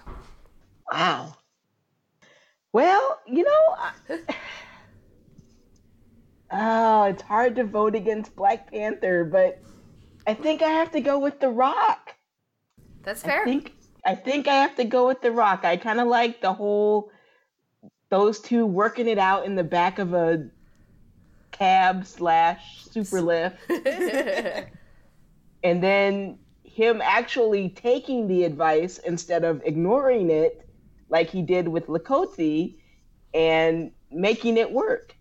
Wow. 0.89 1.35
Well, 2.71 3.19
you 3.27 3.43
know, 3.43 3.75
I... 3.77 3.91
oh, 6.51 7.03
it's 7.09 7.23
hard 7.23 7.57
to 7.57 7.65
vote 7.65 7.95
against 7.95 8.33
Black 8.33 8.71
Panther, 8.71 9.25
but 9.25 9.61
I 10.25 10.35
think 10.35 10.61
I 10.61 10.69
have 10.69 10.91
to 10.91 11.01
go 11.01 11.19
with 11.19 11.41
The 11.41 11.49
Rock. 11.49 12.15
That's 13.03 13.23
fair. 13.23 13.41
I 13.41 13.45
think 13.45 13.73
I 14.05 14.15
think 14.15 14.47
I 14.47 14.55
have 14.55 14.75
to 14.75 14.83
go 14.83 15.07
with 15.07 15.21
The 15.21 15.31
Rock. 15.31 15.63
I 15.63 15.77
kind 15.77 15.99
of 15.99 16.07
like 16.07 16.41
the 16.41 16.53
whole 16.53 17.11
those 18.09 18.39
two 18.39 18.65
working 18.65 19.07
it 19.07 19.17
out 19.17 19.45
in 19.45 19.55
the 19.55 19.63
back 19.63 19.97
of 19.97 20.13
a 20.13 20.49
cab 21.51 22.05
slash 22.05 22.85
super 22.85 23.21
lift, 23.21 23.57
and 25.63 25.83
then 25.83 26.39
him 26.63 27.01
actually 27.03 27.69
taking 27.69 28.27
the 28.27 28.43
advice 28.43 28.97
instead 28.99 29.43
of 29.43 29.61
ignoring 29.65 30.29
it, 30.29 30.67
like 31.09 31.29
he 31.29 31.41
did 31.41 31.67
with 31.67 31.87
Likotsi, 31.87 32.75
and 33.33 33.91
making 34.11 34.57
it 34.57 34.71
work. 34.71 35.15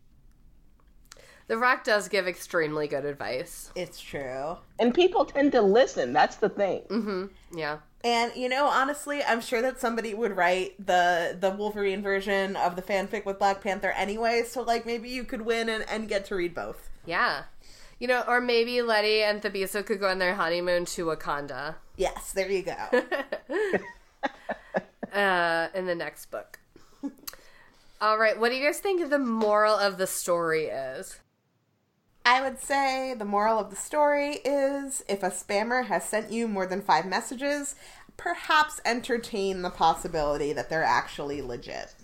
The 1.48 1.58
Rock 1.58 1.82
does 1.82 2.08
give 2.08 2.28
extremely 2.28 2.86
good 2.86 3.04
advice. 3.04 3.72
It's 3.74 4.00
true. 4.00 4.56
And 4.78 4.94
people 4.94 5.24
tend 5.24 5.50
to 5.52 5.62
listen. 5.62 6.12
That's 6.12 6.36
the 6.36 6.48
thing. 6.48 6.82
Mm-hmm. 6.88 7.58
Yeah. 7.58 7.78
And 8.02 8.32
you 8.34 8.48
know, 8.48 8.66
honestly, 8.66 9.22
I'm 9.22 9.40
sure 9.40 9.60
that 9.62 9.78
somebody 9.78 10.14
would 10.14 10.36
write 10.36 10.74
the 10.84 11.36
the 11.38 11.50
Wolverine 11.50 12.02
version 12.02 12.56
of 12.56 12.76
the 12.76 12.82
fanfic 12.82 13.26
with 13.26 13.38
Black 13.38 13.62
Panther 13.62 13.90
anyway, 13.90 14.42
so 14.46 14.62
like 14.62 14.86
maybe 14.86 15.10
you 15.10 15.24
could 15.24 15.42
win 15.42 15.68
and, 15.68 15.84
and 15.88 16.08
get 16.08 16.24
to 16.26 16.34
read 16.34 16.54
both. 16.54 16.88
Yeah. 17.04 17.44
You 17.98 18.08
know, 18.08 18.24
or 18.26 18.40
maybe 18.40 18.80
Letty 18.80 19.22
and 19.22 19.42
Thabiso 19.42 19.84
could 19.84 20.00
go 20.00 20.08
on 20.08 20.18
their 20.18 20.34
honeymoon 20.34 20.86
to 20.86 21.06
Wakanda. 21.06 21.74
Yes, 21.96 22.32
there 22.32 22.50
you 22.50 22.62
go. 22.62 22.74
uh, 25.12 25.68
in 25.74 25.84
the 25.84 25.94
next 25.94 26.30
book. 26.30 26.58
All 28.00 28.16
right, 28.16 28.40
what 28.40 28.48
do 28.48 28.56
you 28.56 28.64
guys 28.64 28.78
think 28.78 29.10
the 29.10 29.18
moral 29.18 29.76
of 29.76 29.98
the 29.98 30.06
story 30.06 30.64
is? 30.64 31.20
I 32.24 32.42
would 32.42 32.60
say 32.60 33.14
the 33.16 33.24
moral 33.24 33.58
of 33.58 33.70
the 33.70 33.76
story 33.76 34.36
is 34.44 35.02
if 35.08 35.22
a 35.22 35.30
spammer 35.30 35.86
has 35.86 36.04
sent 36.04 36.30
you 36.30 36.46
more 36.46 36.66
than 36.66 36.82
five 36.82 37.06
messages, 37.06 37.74
perhaps 38.16 38.80
entertain 38.84 39.62
the 39.62 39.70
possibility 39.70 40.52
that 40.52 40.68
they're 40.68 40.84
actually 40.84 41.40
legit. 41.42 41.94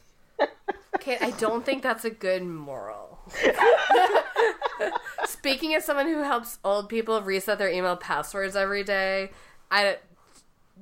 Okay, 0.96 1.18
I 1.20 1.30
don't 1.32 1.64
think 1.64 1.82
that's 1.82 2.04
a 2.04 2.10
good 2.10 2.42
moral. 2.42 3.18
Speaking 5.26 5.74
as 5.74 5.84
someone 5.84 6.06
who 6.06 6.22
helps 6.22 6.58
old 6.64 6.88
people 6.88 7.20
reset 7.20 7.58
their 7.58 7.70
email 7.70 7.96
passwords 7.96 8.56
every 8.56 8.82
day, 8.82 9.30
I 9.70 9.98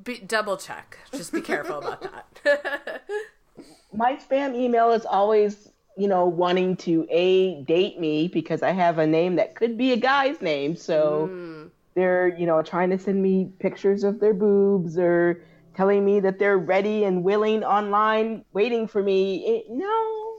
be, 0.03 0.19
double 0.19 0.57
check. 0.57 0.99
Just 1.13 1.33
be 1.33 1.41
careful 1.41 1.79
about 1.79 2.03
that. 2.45 3.03
My 3.93 4.17
spam 4.17 4.55
email 4.55 4.93
is 4.93 5.05
always 5.05 5.69
you 5.97 6.09
know, 6.09 6.27
wanting 6.27 6.77
to 6.77 7.07
a 7.11 7.63
date 7.63 8.01
me 8.01 8.29
because 8.29 8.63
I 8.63 8.73
have 8.73 8.99
a 8.99 9.07
name 9.07 9.37
that 9.37 9.55
could 9.55 9.79
be 9.79 9.93
a 9.93 9.97
guy's 9.97 10.41
name. 10.41 10.77
So 10.77 11.29
mm. 11.31 11.71
they're, 11.95 12.37
you 12.37 12.47
know, 12.47 12.63
trying 12.63 12.91
to 12.91 12.99
send 12.99 13.23
me 13.23 13.51
pictures 13.59 14.05
of 14.05 14.21
their 14.21 14.35
boobs 14.35 14.99
or 14.99 15.43
telling 15.77 16.05
me 16.05 16.21
that 16.21 16.39
they're 16.39 16.59
ready 16.59 17.05
and 17.05 17.23
willing 17.23 17.65
online 17.65 18.45
waiting 18.53 18.87
for 18.89 19.03
me. 19.03 19.47
It, 19.47 19.67
no. 19.71 20.39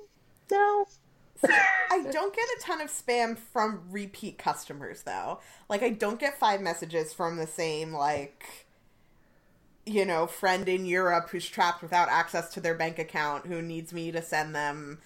No. 0.51 0.85
I 1.91 2.03
don't 2.11 2.35
get 2.35 2.45
a 2.57 2.61
ton 2.61 2.81
of 2.81 2.89
spam 2.89 3.37
from 3.37 3.81
repeat 3.89 4.37
customers 4.37 5.03
though. 5.03 5.39
Like 5.69 5.83
I 5.83 5.89
don't 5.89 6.19
get 6.19 6.37
five 6.37 6.61
messages 6.61 7.13
from 7.13 7.37
the 7.37 7.47
same 7.47 7.93
like 7.93 8.65
you 9.85 10.03
know, 10.03 10.25
friend 10.25 10.67
in 10.67 10.85
Europe 10.85 11.29
who's 11.29 11.47
trapped 11.47 11.83
without 11.83 12.09
access 12.09 12.51
to 12.51 12.59
their 12.59 12.73
bank 12.73 12.97
account 12.97 13.45
who 13.45 13.61
needs 13.61 13.93
me 13.93 14.11
to 14.11 14.21
send 14.21 14.55
them 14.55 14.99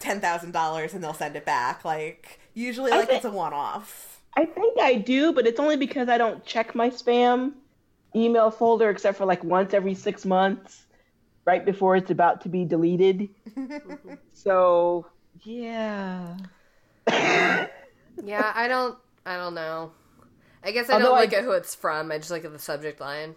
ten 0.00 0.20
thousand 0.20 0.50
dollars 0.50 0.94
and 0.94 1.04
they'll 1.04 1.14
send 1.14 1.36
it 1.36 1.44
back. 1.44 1.84
Like 1.84 2.40
usually, 2.54 2.90
like 2.90 3.08
it's 3.10 3.24
a 3.24 3.30
one 3.30 3.52
off. 3.52 4.20
I 4.36 4.44
think 4.44 4.80
I 4.80 4.96
do, 4.96 5.32
but 5.32 5.46
it's 5.46 5.60
only 5.60 5.76
because 5.76 6.08
I 6.08 6.18
don't 6.18 6.44
check 6.44 6.74
my 6.74 6.90
spam 6.90 7.52
email 8.16 8.50
folder 8.50 8.90
except 8.90 9.18
for 9.18 9.24
like 9.24 9.44
once 9.44 9.72
every 9.72 9.94
six 9.94 10.24
months, 10.24 10.84
right 11.44 11.64
before 11.64 11.94
it's 11.94 12.10
about 12.10 12.40
to 12.42 12.48
be 12.48 12.64
deleted. 12.64 13.28
so 14.32 15.06
yeah. 15.42 16.36
yeah, 17.08 18.52
I 18.54 18.66
don't. 18.66 18.98
I 19.26 19.36
don't 19.36 19.54
know. 19.54 19.92
I 20.64 20.72
guess 20.72 20.90
I 20.90 20.94
Although 20.94 21.06
don't 21.06 21.20
look 21.20 21.34
I, 21.34 21.38
at 21.38 21.44
who 21.44 21.52
it's 21.52 21.74
from. 21.74 22.10
I 22.10 22.18
just 22.18 22.30
look 22.30 22.44
at 22.44 22.52
the 22.52 22.58
subject 22.58 23.00
line. 23.00 23.36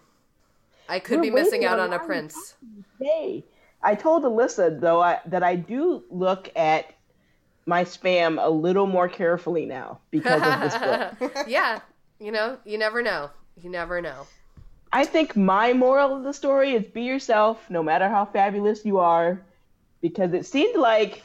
I 0.88 0.98
could 0.98 1.22
be 1.22 1.30
missing 1.30 1.64
out 1.64 1.78
on 1.78 1.92
a 1.92 1.98
prince. 1.98 2.56
Hey, 3.00 3.44
I 3.84 3.94
told 3.94 4.24
Alyssa 4.24 4.80
though 4.80 5.02
I, 5.02 5.20
that 5.26 5.42
I 5.42 5.56
do 5.56 6.02
look 6.10 6.50
at 6.56 6.92
my 7.66 7.84
spam 7.84 8.42
a 8.42 8.50
little 8.50 8.86
more 8.86 9.08
carefully 9.08 9.66
now 9.66 10.00
because 10.10 10.42
of 10.42 10.60
this 10.60 10.76
book. 10.78 11.36
yeah, 11.48 11.80
you 12.18 12.32
know, 12.32 12.58
you 12.64 12.78
never 12.78 13.02
know. 13.02 13.30
You 13.62 13.70
never 13.70 14.00
know. 14.00 14.26
I 14.92 15.04
think 15.04 15.36
my 15.36 15.72
moral 15.72 16.16
of 16.16 16.24
the 16.24 16.32
story 16.32 16.74
is 16.74 16.84
be 16.84 17.02
yourself, 17.02 17.68
no 17.68 17.82
matter 17.82 18.08
how 18.08 18.24
fabulous 18.24 18.84
you 18.84 18.98
are, 18.98 19.42
because 20.00 20.32
it 20.32 20.46
seemed 20.46 20.76
like 20.76 21.22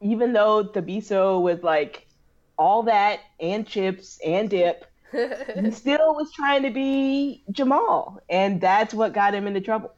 even 0.00 0.32
though 0.32 0.64
Thabiso 0.64 1.40
was 1.40 1.62
like 1.62 2.06
all 2.56 2.84
that 2.84 3.20
and 3.40 3.66
chips 3.66 4.18
and 4.24 4.48
dip, 4.48 4.86
he 5.12 5.70
still 5.70 6.14
was 6.14 6.32
trying 6.32 6.62
to 6.62 6.70
be 6.70 7.42
Jamal, 7.50 8.20
and 8.28 8.60
that's 8.60 8.94
what 8.94 9.12
got 9.12 9.34
him 9.34 9.46
into 9.46 9.60
trouble. 9.60 9.92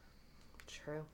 True 0.67 1.05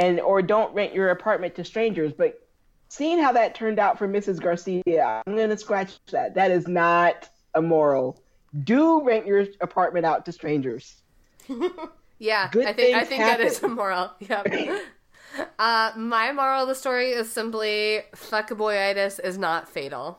and 0.00 0.18
or 0.18 0.40
don't 0.40 0.74
rent 0.74 0.94
your 0.94 1.10
apartment 1.10 1.54
to 1.56 1.64
strangers. 1.64 2.12
But 2.12 2.40
seeing 2.88 3.18
how 3.18 3.32
that 3.32 3.54
turned 3.54 3.78
out 3.78 3.98
for 3.98 4.08
Mrs. 4.08 4.40
Garcia, 4.40 5.22
I'm 5.26 5.36
gonna 5.36 5.58
scratch 5.58 5.98
that. 6.10 6.34
That 6.34 6.50
is 6.50 6.66
not 6.66 7.28
a 7.54 7.60
moral. 7.62 8.22
Do 8.64 9.04
rent 9.04 9.26
your 9.26 9.46
apartment 9.60 10.06
out 10.06 10.24
to 10.24 10.32
strangers. 10.32 11.02
yeah, 12.18 12.48
Good 12.50 12.66
I 12.66 12.72
think 12.72 12.96
I 12.96 13.04
think 13.04 13.22
happen. 13.22 13.46
that 13.46 13.52
is 13.52 13.62
a 13.62 13.68
moral. 13.68 14.10
Yep. 14.20 14.46
uh, 15.58 15.92
my 15.96 16.32
moral 16.32 16.62
of 16.62 16.68
the 16.68 16.74
story 16.74 17.10
is 17.10 17.30
simply 17.30 18.00
fuckaboyitis 18.14 19.20
is 19.22 19.38
not 19.38 19.68
fatal. 19.68 20.18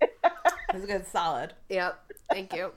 That's 0.00 0.86
good, 0.86 1.06
solid. 1.06 1.54
Yep. 1.70 2.12
Thank 2.30 2.52
you. 2.54 2.72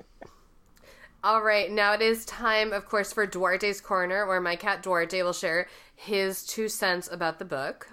All 1.27 1.41
right, 1.41 1.69
now 1.69 1.91
it 1.91 2.01
is 2.01 2.23
time, 2.23 2.71
of 2.71 2.85
course, 2.85 3.11
for 3.11 3.27
Duarte's 3.27 3.81
Corner, 3.81 4.25
where 4.25 4.39
my 4.39 4.55
cat 4.55 4.81
Duarte 4.81 5.21
will 5.23 5.33
share 5.33 5.67
his 5.93 6.45
two 6.45 6.69
cents 6.69 7.09
about 7.11 7.37
the 7.37 7.43
book. 7.43 7.89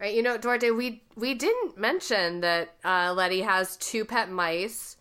Right, 0.00 0.12
you 0.12 0.24
know, 0.24 0.36
Duarte, 0.38 0.72
we 0.72 1.04
we 1.14 1.34
didn't 1.34 1.78
mention 1.78 2.40
that 2.40 2.74
uh, 2.84 3.14
Letty 3.16 3.42
has 3.42 3.76
two 3.76 4.04
pet 4.04 4.28
mice, 4.28 4.96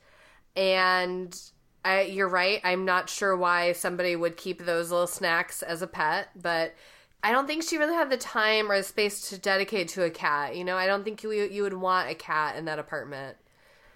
and 0.56 1.36
I, 1.84 2.02
you're 2.02 2.30
right. 2.30 2.62
I'm 2.64 2.86
not 2.86 3.10
sure 3.10 3.36
why 3.36 3.72
somebody 3.72 4.16
would 4.16 4.38
keep 4.38 4.64
those 4.64 4.92
little 4.92 5.08
snacks 5.08 5.64
as 5.64 5.82
a 5.82 5.88
pet, 5.88 6.30
but 6.40 6.76
I 7.24 7.32
don't 7.32 7.48
think 7.48 7.64
she 7.64 7.78
really 7.78 7.96
had 7.96 8.10
the 8.10 8.18
time 8.18 8.72
or 8.72 8.78
the 8.78 8.84
space 8.84 9.30
to 9.30 9.38
dedicate 9.38 9.88
to 9.90 10.04
a 10.04 10.10
cat. 10.10 10.56
You 10.56 10.64
know, 10.64 10.78
I 10.78 10.86
don't 10.88 11.04
think 11.04 11.24
you 11.24 11.32
you 11.32 11.64
would 11.64 11.74
want 11.74 12.10
a 12.10 12.16
cat 12.16 12.56
in 12.56 12.66
that 12.66 12.80
apartment. 12.80 13.38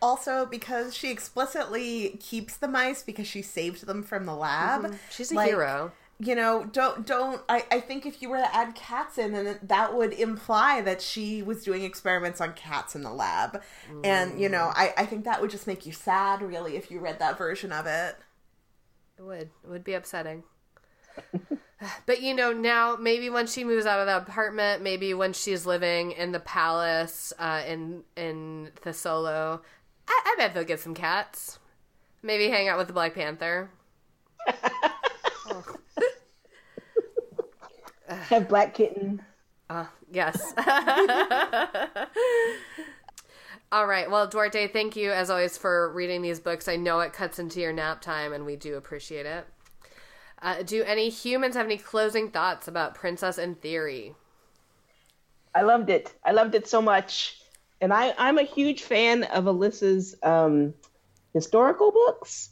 Also, 0.01 0.47
because 0.47 0.95
she 0.95 1.11
explicitly 1.11 2.17
keeps 2.19 2.57
the 2.57 2.67
mice 2.67 3.03
because 3.03 3.27
she 3.27 3.43
saved 3.43 3.85
them 3.85 4.01
from 4.01 4.25
the 4.25 4.33
lab. 4.35 4.83
Mm-hmm. 4.83 4.95
She's 5.09 5.31
a 5.31 5.35
Like, 5.35 5.49
hero. 5.49 5.91
You 6.17 6.35
know, 6.35 6.65
don't 6.65 7.05
don't. 7.05 7.41
I 7.49 7.65
I 7.71 7.79
think 7.79 8.05
if 8.05 8.21
you 8.21 8.29
were 8.29 8.37
to 8.37 8.55
add 8.55 8.75
cats 8.75 9.17
in, 9.17 9.33
then 9.33 9.59
that 9.63 9.95
would 9.95 10.13
imply 10.13 10.81
that 10.81 11.01
she 11.01 11.41
was 11.41 11.63
doing 11.63 11.83
experiments 11.83 12.39
on 12.41 12.53
cats 12.53 12.95
in 12.95 13.01
the 13.01 13.11
lab, 13.11 13.61
and 14.03 14.39
you 14.39 14.47
know, 14.49 14.71
I 14.75 14.93
I 14.97 15.05
think 15.07 15.23
that 15.25 15.41
would 15.41 15.49
just 15.49 15.65
make 15.67 15.85
you 15.87 15.91
sad, 15.91 16.41
really, 16.43 16.75
if 16.75 16.91
you 16.91 16.99
read 16.99 17.17
that 17.19 17.37
version 17.39 17.71
of 17.71 17.87
it. 17.87 18.17
It 19.17 19.23
would. 19.23 19.49
It 19.63 19.69
would 19.69 19.83
be 19.83 19.93
upsetting. 19.93 20.43
but 22.05 22.21
you 22.21 22.33
know, 22.33 22.53
now 22.53 22.95
maybe 22.99 23.29
when 23.29 23.47
she 23.47 23.63
moves 23.63 23.85
out 23.85 23.99
of 23.99 24.07
the 24.07 24.17
apartment, 24.17 24.81
maybe 24.81 25.13
when 25.13 25.33
she's 25.33 25.65
living 25.65 26.11
in 26.11 26.31
the 26.31 26.39
palace 26.39 27.33
uh, 27.39 27.63
in 27.67 28.03
in 28.15 28.71
Thesolo, 28.83 29.61
I, 30.07 30.21
I 30.25 30.35
bet 30.37 30.53
they'll 30.53 30.63
get 30.63 30.79
some 30.79 30.93
cats. 30.93 31.59
Maybe 32.23 32.49
hang 32.49 32.67
out 32.67 32.77
with 32.77 32.87
the 32.87 32.93
Black 32.93 33.15
Panther. 33.15 33.71
Have 38.07 38.47
Black 38.47 38.73
Kitten. 38.73 39.21
Uh, 39.69 39.85
yes. 40.11 40.53
All 43.71 43.87
right. 43.87 44.11
Well, 44.11 44.27
Duarte, 44.27 44.67
thank 44.67 44.97
you 44.97 45.11
as 45.11 45.29
always 45.29 45.57
for 45.57 45.93
reading 45.93 46.21
these 46.21 46.41
books. 46.41 46.67
I 46.67 46.75
know 46.75 46.99
it 46.99 47.13
cuts 47.13 47.39
into 47.39 47.61
your 47.61 47.71
nap 47.71 48.01
time, 48.01 48.33
and 48.33 48.45
we 48.45 48.57
do 48.57 48.75
appreciate 48.75 49.25
it. 49.25 49.47
Uh, 50.41 50.63
do 50.63 50.83
any 50.83 51.09
humans 51.09 51.55
have 51.55 51.65
any 51.65 51.77
closing 51.77 52.29
thoughts 52.31 52.67
about 52.67 52.95
Princess 52.95 53.37
in 53.37 53.55
Theory? 53.55 54.15
I 55.53 55.61
loved 55.63 55.89
it. 55.89 56.13
I 56.23 56.31
loved 56.31 56.55
it 56.55 56.67
so 56.67 56.81
much. 56.81 57.37
And 57.81 57.93
I, 57.93 58.13
I'm 58.17 58.37
a 58.37 58.43
huge 58.43 58.83
fan 58.83 59.23
of 59.25 59.45
Alyssa's 59.45 60.15
um, 60.23 60.73
historical 61.33 61.91
books. 61.91 62.49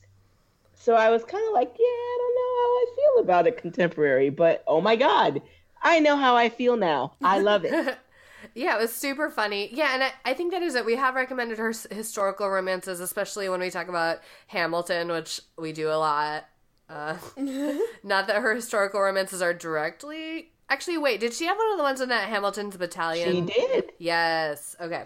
So 0.76 0.96
I 0.96 1.10
was 1.10 1.24
kind 1.26 1.46
of 1.48 1.54
like, 1.54 1.76
yeah, 1.80 1.86
I 1.86 2.18
don't 2.20 2.36
know 2.36 2.56
how 2.62 2.70
I 2.76 2.86
feel 2.96 3.24
about 3.24 3.48
it 3.48 3.58
contemporary, 3.58 4.30
but 4.30 4.64
oh 4.68 4.82
my 4.82 4.96
God, 4.96 5.42
I 5.82 6.00
know 6.00 6.18
how 6.18 6.36
I 6.36 6.50
feel 6.50 6.78
now. 6.78 7.14
I 7.24 7.40
love 7.40 7.66
it. 7.66 7.98
Yeah, 8.56 8.78
it 8.78 8.82
was 8.82 8.94
super 8.94 9.30
funny. 9.30 9.70
Yeah, 9.74 9.94
and 9.94 10.04
I, 10.04 10.14
I 10.26 10.34
think 10.34 10.52
that 10.52 10.62
is 10.62 10.76
it. 10.76 10.86
We 10.86 10.96
have 10.96 11.16
recommended 11.16 11.58
her 11.58 11.70
s- 11.72 11.88
historical 11.92 12.50
romances, 12.50 13.02
especially 13.02 13.50
when 13.50 13.60
we 13.60 13.70
talk 13.70 13.90
about 13.90 14.20
Hamilton, 14.48 15.10
which 15.10 15.42
we 15.58 15.74
do 15.74 15.90
a 15.90 16.00
lot. 16.00 16.46
Uh, 16.90 17.16
not 18.04 18.28
that 18.28 18.42
her 18.42 18.56
historical 18.56 19.00
romances 19.02 19.42
are 19.42 19.54
directly. 19.54 20.52
Actually, 20.70 20.98
wait, 20.98 21.20
did 21.20 21.34
she 21.34 21.46
have 21.46 21.58
one 21.58 21.72
of 21.72 21.78
the 21.78 21.84
ones 21.84 22.02
in 22.02 22.10
that 22.10 22.30
Hamilton's 22.30 22.78
Battalion? 22.78 23.48
she 23.48 23.54
did. 23.54 23.92
Yes. 23.98 24.76
Okay. 24.80 25.06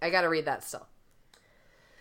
I 0.00 0.10
gotta 0.10 0.28
read 0.28 0.44
that 0.46 0.64
still. 0.64 0.86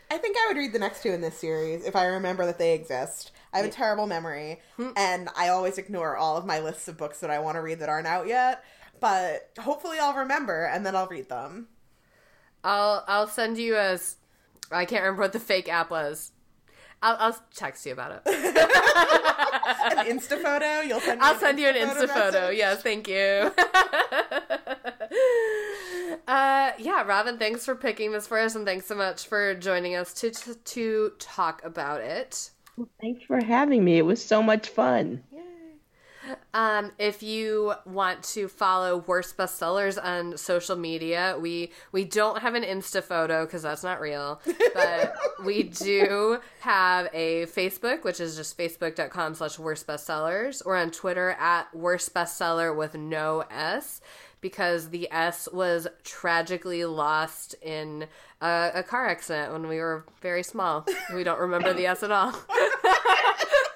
I 0.09 0.17
think 0.17 0.35
I 0.37 0.47
would 0.47 0.57
read 0.57 0.73
the 0.73 0.79
next 0.79 1.03
two 1.03 1.11
in 1.11 1.21
this 1.21 1.37
series 1.37 1.85
if 1.85 1.95
I 1.95 2.05
remember 2.05 2.45
that 2.45 2.57
they 2.59 2.73
exist. 2.73 3.31
I 3.53 3.57
have 3.57 3.65
a 3.65 3.69
terrible 3.69 4.07
memory, 4.07 4.59
and 4.97 5.29
I 5.37 5.49
always 5.49 5.77
ignore 5.77 6.15
all 6.17 6.35
of 6.37 6.45
my 6.45 6.59
lists 6.59 6.87
of 6.87 6.97
books 6.97 7.19
that 7.19 7.29
I 7.29 7.39
want 7.39 7.55
to 7.55 7.61
read 7.61 7.79
that 7.79 7.89
aren't 7.89 8.07
out 8.07 8.27
yet. 8.27 8.63
But 8.99 9.49
hopefully, 9.59 9.97
I'll 9.99 10.13
remember, 10.15 10.65
and 10.65 10.85
then 10.85 10.95
I'll 10.95 11.07
read 11.07 11.29
them. 11.29 11.67
I'll 12.63 13.03
I'll 13.07 13.27
send 13.27 13.57
you 13.57 13.75
a. 13.75 13.93
s- 13.93 14.17
I 14.71 14.85
can't 14.85 15.03
remember 15.03 15.21
what 15.23 15.33
the 15.33 15.39
fake 15.39 15.67
app 15.69 15.89
was. 15.91 16.31
I'll 17.01 17.17
I'll 17.19 17.37
text 17.53 17.85
you 17.85 17.93
about 17.93 18.21
it. 18.25 18.25
An 19.81 20.05
Insta 20.07 20.41
photo. 20.41 20.81
You'll 20.81 20.99
send. 20.99 21.19
Me 21.19 21.27
I'll 21.27 21.35
send 21.35 21.59
you 21.59 21.67
an 21.67 21.75
Insta 21.75 22.07
photo. 22.07 22.41
message? 22.41 22.57
Yes, 22.57 22.81
thank 22.81 23.07
you. 23.07 23.51
uh, 26.27 26.71
yeah, 26.77 27.03
Robin, 27.03 27.37
thanks 27.37 27.65
for 27.65 27.75
picking 27.75 28.11
this 28.11 28.27
for 28.27 28.39
us, 28.39 28.55
and 28.55 28.65
thanks 28.65 28.85
so 28.85 28.95
much 28.95 29.27
for 29.27 29.55
joining 29.55 29.95
us 29.95 30.13
to 30.15 30.31
to, 30.31 30.55
to 30.55 31.11
talk 31.19 31.63
about 31.63 32.01
it. 32.01 32.51
Well, 32.77 32.89
thanks 33.01 33.23
for 33.23 33.43
having 33.43 33.83
me. 33.83 33.97
It 33.97 34.05
was 34.05 34.23
so 34.23 34.41
much 34.41 34.69
fun. 34.69 35.23
Um, 36.53 36.91
if 36.97 37.23
you 37.23 37.73
want 37.85 38.23
to 38.23 38.47
follow 38.47 38.97
worst 38.97 39.37
bestsellers 39.37 40.03
on 40.03 40.37
social 40.37 40.75
media, 40.75 41.37
we 41.39 41.71
we 41.91 42.05
don't 42.05 42.39
have 42.39 42.55
an 42.55 42.63
Insta 42.63 43.03
photo 43.03 43.45
because 43.45 43.63
that's 43.63 43.83
not 43.83 44.01
real, 44.01 44.41
but 44.73 45.15
we 45.43 45.63
do 45.63 46.39
have 46.61 47.09
a 47.13 47.45
Facebook, 47.47 48.03
which 48.03 48.19
is 48.19 48.35
just 48.35 48.57
facebook.com 48.57 49.35
slash 49.35 49.57
worst 49.59 49.87
bestsellers, 49.87 50.61
or 50.65 50.75
on 50.75 50.91
Twitter 50.91 51.31
at 51.39 51.73
worst 51.75 52.13
bestseller 52.13 52.75
with 52.75 52.95
no 52.95 53.45
S, 53.49 54.01
because 54.41 54.89
the 54.89 55.11
S 55.11 55.47
was 55.51 55.87
tragically 56.03 56.85
lost 56.85 57.55
in 57.61 58.07
a, 58.41 58.71
a 58.75 58.83
car 58.83 59.07
accident 59.07 59.51
when 59.53 59.67
we 59.67 59.77
were 59.77 60.05
very 60.21 60.43
small. 60.43 60.85
We 61.13 61.23
don't 61.23 61.39
remember 61.39 61.73
the 61.73 61.87
S 61.87 62.03
at 62.03 62.11
all. 62.11 62.33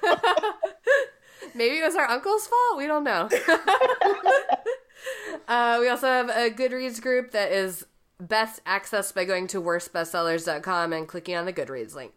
Maybe 1.56 1.77
it 1.77 1.86
was 1.86 1.95
our 1.95 2.10
uncle's 2.10 2.48
fault. 2.48 2.77
We 2.77 2.86
don't 2.86 3.06
know. 3.06 3.30
uh, 5.48 5.77
we 5.80 5.88
also 5.88 6.07
have 6.07 6.30
a 6.30 6.52
Goodreads 6.52 7.02
group 7.02 7.32
that 7.32 7.52
is 7.52 7.86
best 8.19 8.64
accessed 8.65 9.15
by 9.15 9.23
going 9.23 9.48
to 9.48 9.61
worstbestsellers.com 9.61 10.91
and 10.91 11.07
clicking 11.07 11.36
on 11.36 11.45
the 11.45 11.53
Goodreads 11.53 11.95
link. 11.95 12.11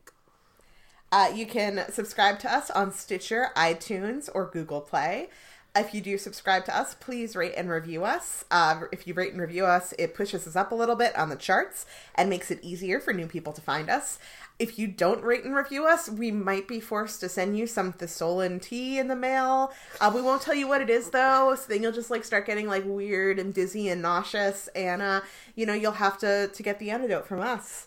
Uh, 1.13 1.31
you 1.35 1.47
can 1.47 1.85
subscribe 1.91 2.39
to 2.41 2.53
us 2.53 2.71
on 2.71 2.93
Stitcher, 2.93 3.51
iTunes, 3.57 4.29
or 4.35 4.47
Google 4.47 4.81
Play. 4.81 5.29
If 5.77 5.95
you 5.95 6.01
do 6.01 6.19
subscribe 6.19 6.65
to 6.65 6.77
us, 6.77 6.95
please 6.95 7.37
rate 7.37 7.55
and 7.57 7.71
review 7.71 8.05
us. 8.05 8.45
Uh, 8.51 8.83
if 8.91 9.07
you 9.07 9.15
rate 9.15 9.33
and 9.33 9.41
review 9.41 9.65
us, 9.65 9.95
it 9.99 10.15
pushes 10.15 10.47
us 10.47 10.57
up 10.57 10.73
a 10.73 10.75
little 10.75 10.97
bit 10.97 11.17
on 11.17 11.29
the 11.29 11.37
charts 11.37 11.87
and 12.17 12.29
makes 12.29 12.51
it 12.51 12.59
easier 12.63 12.99
for 12.99 13.13
new 13.13 13.29
people 13.29 13.53
to 13.53 13.61
find 13.61 13.89
us. 13.89 14.19
If 14.59 14.79
you 14.79 14.89
don't 14.89 15.23
rate 15.23 15.45
and 15.45 15.55
review 15.55 15.87
us, 15.87 16.09
we 16.11 16.33
might 16.33 16.67
be 16.67 16.81
forced 16.81 17.21
to 17.21 17.29
send 17.29 17.57
you 17.57 17.67
some 17.67 17.93
Thesolan 17.93 18.61
tea 18.61 18.99
in 18.99 19.07
the 19.07 19.15
mail. 19.15 19.73
Uh, 20.01 20.11
we 20.13 20.21
won't 20.21 20.43
tell 20.43 20.55
you 20.55 20.67
what 20.67 20.81
it 20.81 20.91
is 20.91 21.11
though, 21.11 21.55
so 21.55 21.65
then 21.69 21.83
you'll 21.83 21.93
just 21.93 22.11
like 22.11 22.25
start 22.25 22.45
getting 22.47 22.67
like 22.67 22.83
weird 22.85 23.39
and 23.39 23.55
dizzy 23.55 23.89
and 23.89 24.03
nauseous, 24.03 24.69
and 24.75 25.01
uh, 25.01 25.21
you 25.55 25.65
know 25.65 25.75
you'll 25.75 25.93
have 25.93 26.19
to 26.19 26.49
to 26.49 26.63
get 26.63 26.79
the 26.81 26.91
antidote 26.91 27.27
from 27.27 27.41
us 27.41 27.87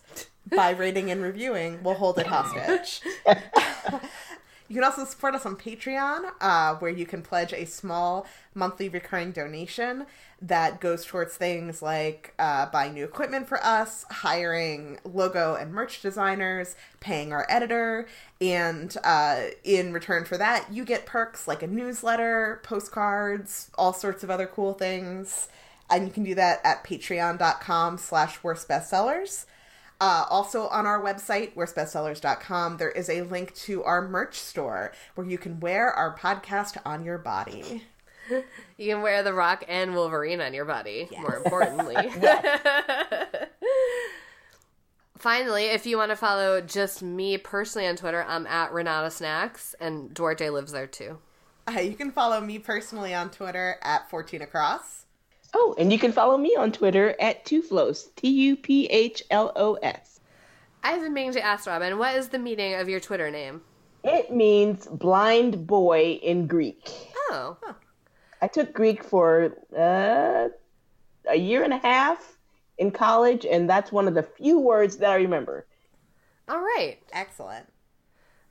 by 0.49 0.71
rating 0.71 1.11
and 1.11 1.21
reviewing. 1.21 1.83
We'll 1.83 1.95
hold 1.95 2.17
it 2.19 2.27
hostage. 2.27 3.01
You 4.71 4.75
can 4.75 4.85
also 4.85 5.03
support 5.03 5.35
us 5.35 5.45
on 5.45 5.57
Patreon, 5.57 6.31
uh, 6.39 6.75
where 6.75 6.89
you 6.89 7.05
can 7.05 7.21
pledge 7.21 7.51
a 7.51 7.65
small 7.65 8.25
monthly 8.55 8.87
recurring 8.87 9.33
donation 9.33 10.05
that 10.41 10.79
goes 10.79 11.03
towards 11.03 11.35
things 11.35 11.81
like 11.81 12.33
uh, 12.39 12.67
buying 12.67 12.93
new 12.93 13.03
equipment 13.03 13.49
for 13.49 13.61
us, 13.65 14.05
hiring 14.09 14.97
logo 15.03 15.55
and 15.55 15.73
merch 15.73 16.01
designers, 16.01 16.77
paying 17.01 17.33
our 17.33 17.45
editor, 17.49 18.07
and 18.39 18.95
uh, 19.03 19.41
in 19.65 19.91
return 19.91 20.23
for 20.23 20.37
that, 20.37 20.71
you 20.71 20.85
get 20.85 21.05
perks 21.05 21.49
like 21.49 21.61
a 21.61 21.67
newsletter, 21.67 22.61
postcards, 22.63 23.71
all 23.77 23.91
sorts 23.91 24.23
of 24.23 24.29
other 24.29 24.47
cool 24.47 24.71
things. 24.71 25.49
And 25.89 26.07
you 26.07 26.13
can 26.13 26.23
do 26.23 26.35
that 26.35 26.61
at 26.63 26.85
patreon.com 26.85 27.97
slash 27.97 28.41
worst 28.41 28.69
bestsellers. 28.69 29.43
Uh, 30.01 30.25
also 30.31 30.67
on 30.69 30.87
our 30.87 30.99
website, 30.99 31.53
worstbestsellers.com, 31.53 32.77
there 32.77 32.89
is 32.89 33.07
a 33.07 33.21
link 33.21 33.53
to 33.53 33.83
our 33.83 34.01
merch 34.01 34.33
store 34.33 34.91
where 35.13 35.27
you 35.27 35.37
can 35.37 35.59
wear 35.59 35.91
our 35.91 36.17
podcast 36.17 36.75
on 36.83 37.05
your 37.05 37.19
body. 37.19 37.83
You 38.77 38.93
can 38.93 39.01
wear 39.01 39.23
the 39.23 39.33
Rock 39.33 39.65
and 39.67 39.93
Wolverine 39.93 40.39
on 40.39 40.53
your 40.53 40.63
body, 40.63 41.09
more 41.19 41.35
importantly. 41.35 41.95
Finally, 45.17 45.65
if 45.65 45.85
you 45.85 45.97
want 45.97 46.11
to 46.11 46.15
follow 46.15 46.61
just 46.61 47.03
me 47.03 47.37
personally 47.37 47.87
on 47.87 47.97
Twitter, 47.97 48.23
I'm 48.25 48.47
at 48.47 48.71
Renata 48.71 49.11
Snacks, 49.11 49.75
and 49.81 50.13
Duarte 50.13 50.49
lives 50.49 50.71
there 50.71 50.87
too. 50.87 51.17
Uh, 51.67 51.81
you 51.81 51.93
can 51.93 52.11
follow 52.11 52.39
me 52.39 52.57
personally 52.57 53.13
on 53.13 53.31
Twitter 53.31 53.75
at 53.81 54.09
14 54.09 54.41
across. 54.41 55.00
Oh, 55.53 55.75
and 55.77 55.91
you 55.91 55.99
can 55.99 56.11
follow 56.11 56.37
me 56.37 56.55
on 56.57 56.71
Twitter 56.71 57.15
at 57.19 57.45
Tuphlos, 57.45 58.07
T 58.15 58.29
U 58.29 58.55
P 58.55 58.85
H 58.87 59.23
L 59.31 59.51
O 59.55 59.75
S. 59.75 60.19
I've 60.83 61.01
been 61.01 61.13
meaning 61.13 61.33
to 61.33 61.45
ask 61.45 61.67
Robin, 61.67 61.97
what 61.97 62.15
is 62.15 62.29
the 62.29 62.39
meaning 62.39 62.75
of 62.75 62.89
your 62.89 62.99
Twitter 62.99 63.29
name? 63.29 63.61
It 64.03 64.33
means 64.33 64.87
blind 64.87 65.67
boy 65.67 66.19
in 66.23 66.47
Greek. 66.47 66.89
Oh, 67.29 67.57
I 68.41 68.47
took 68.47 68.73
Greek 68.73 69.03
for 69.03 69.55
uh, 69.77 70.49
a 71.29 71.35
year 71.35 71.63
and 71.63 71.73
a 71.73 71.77
half 71.77 72.37
in 72.77 72.89
college, 72.89 73.45
and 73.45 73.69
that's 73.69 73.91
one 73.91 74.07
of 74.07 74.15
the 74.15 74.23
few 74.23 74.57
words 74.59 74.97
that 74.97 75.11
I 75.11 75.15
remember. 75.17 75.67
All 76.49 76.59
right. 76.59 76.97
Excellent. 77.13 77.67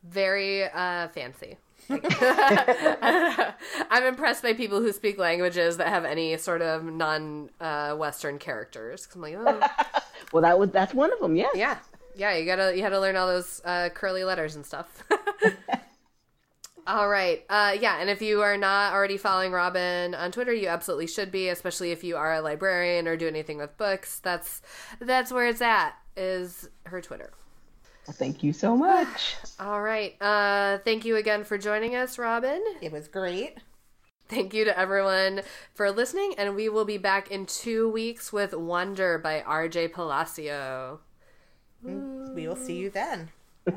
Very 0.04 0.64
uh, 0.64 1.08
fancy. 1.08 1.56
I'm 3.90 4.04
impressed 4.04 4.42
by 4.42 4.52
people 4.52 4.80
who 4.80 4.92
speak 4.92 5.18
languages 5.18 5.76
that 5.78 5.88
have 5.88 6.04
any 6.04 6.36
sort 6.36 6.62
of 6.62 6.84
non-Western 6.84 8.38
characters. 8.38 9.06
'Cause 9.06 9.16
I'm 9.16 9.22
like, 9.22 9.36
oh, 9.38 9.60
Well, 10.32 10.42
that 10.42 10.58
was 10.58 10.70
that's 10.70 10.94
one 10.94 11.12
of 11.12 11.18
them. 11.20 11.34
Yes. 11.36 11.50
yeah, 11.56 11.78
yeah. 12.14 12.36
You 12.36 12.46
gotta 12.46 12.76
you 12.76 12.82
had 12.82 12.90
to 12.90 13.00
learn 13.00 13.16
all 13.16 13.26
those 13.26 13.60
uh, 13.64 13.88
curly 13.94 14.22
letters 14.24 14.54
and 14.54 14.64
stuff. 14.64 15.02
all 16.86 17.08
right, 17.08 17.44
uh, 17.48 17.76
yeah. 17.80 18.00
And 18.00 18.08
if 18.08 18.22
you 18.22 18.40
are 18.42 18.56
not 18.56 18.92
already 18.92 19.16
following 19.16 19.52
Robin 19.52 20.14
on 20.14 20.30
Twitter, 20.32 20.52
you 20.52 20.68
absolutely 20.68 21.06
should 21.08 21.30
be, 21.32 21.48
especially 21.48 21.90
if 21.90 22.04
you 22.04 22.16
are 22.16 22.34
a 22.34 22.40
librarian 22.40 23.08
or 23.08 23.16
do 23.16 23.26
anything 23.28 23.58
with 23.58 23.76
books. 23.76 24.20
That's 24.20 24.62
that's 25.00 25.32
where 25.32 25.46
it's 25.48 25.60
at. 25.62 25.94
Is 26.16 26.68
her 26.84 27.00
Twitter. 27.00 27.32
Well, 28.10 28.16
thank 28.16 28.42
you 28.42 28.52
so 28.52 28.76
much. 28.76 29.36
All 29.60 29.80
right. 29.80 30.20
Uh, 30.20 30.78
thank 30.78 31.04
you 31.04 31.14
again 31.14 31.44
for 31.44 31.56
joining 31.56 31.94
us, 31.94 32.18
Robin. 32.18 32.60
It 32.82 32.90
was 32.90 33.06
great. 33.06 33.58
Thank 34.28 34.52
you 34.52 34.64
to 34.64 34.76
everyone 34.76 35.42
for 35.74 35.92
listening, 35.92 36.34
and 36.36 36.56
we 36.56 36.68
will 36.68 36.84
be 36.84 36.98
back 36.98 37.30
in 37.30 37.46
two 37.46 37.88
weeks 37.88 38.32
with 38.32 38.52
Wonder 38.52 39.16
by 39.16 39.44
RJ 39.46 39.92
Palacio. 39.92 40.98
We 41.84 42.48
will 42.48 42.56
see 42.56 42.78
you 42.78 42.90
then. 42.90 43.28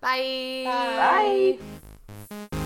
Bye. 0.00 1.58
Bye. 2.30 2.56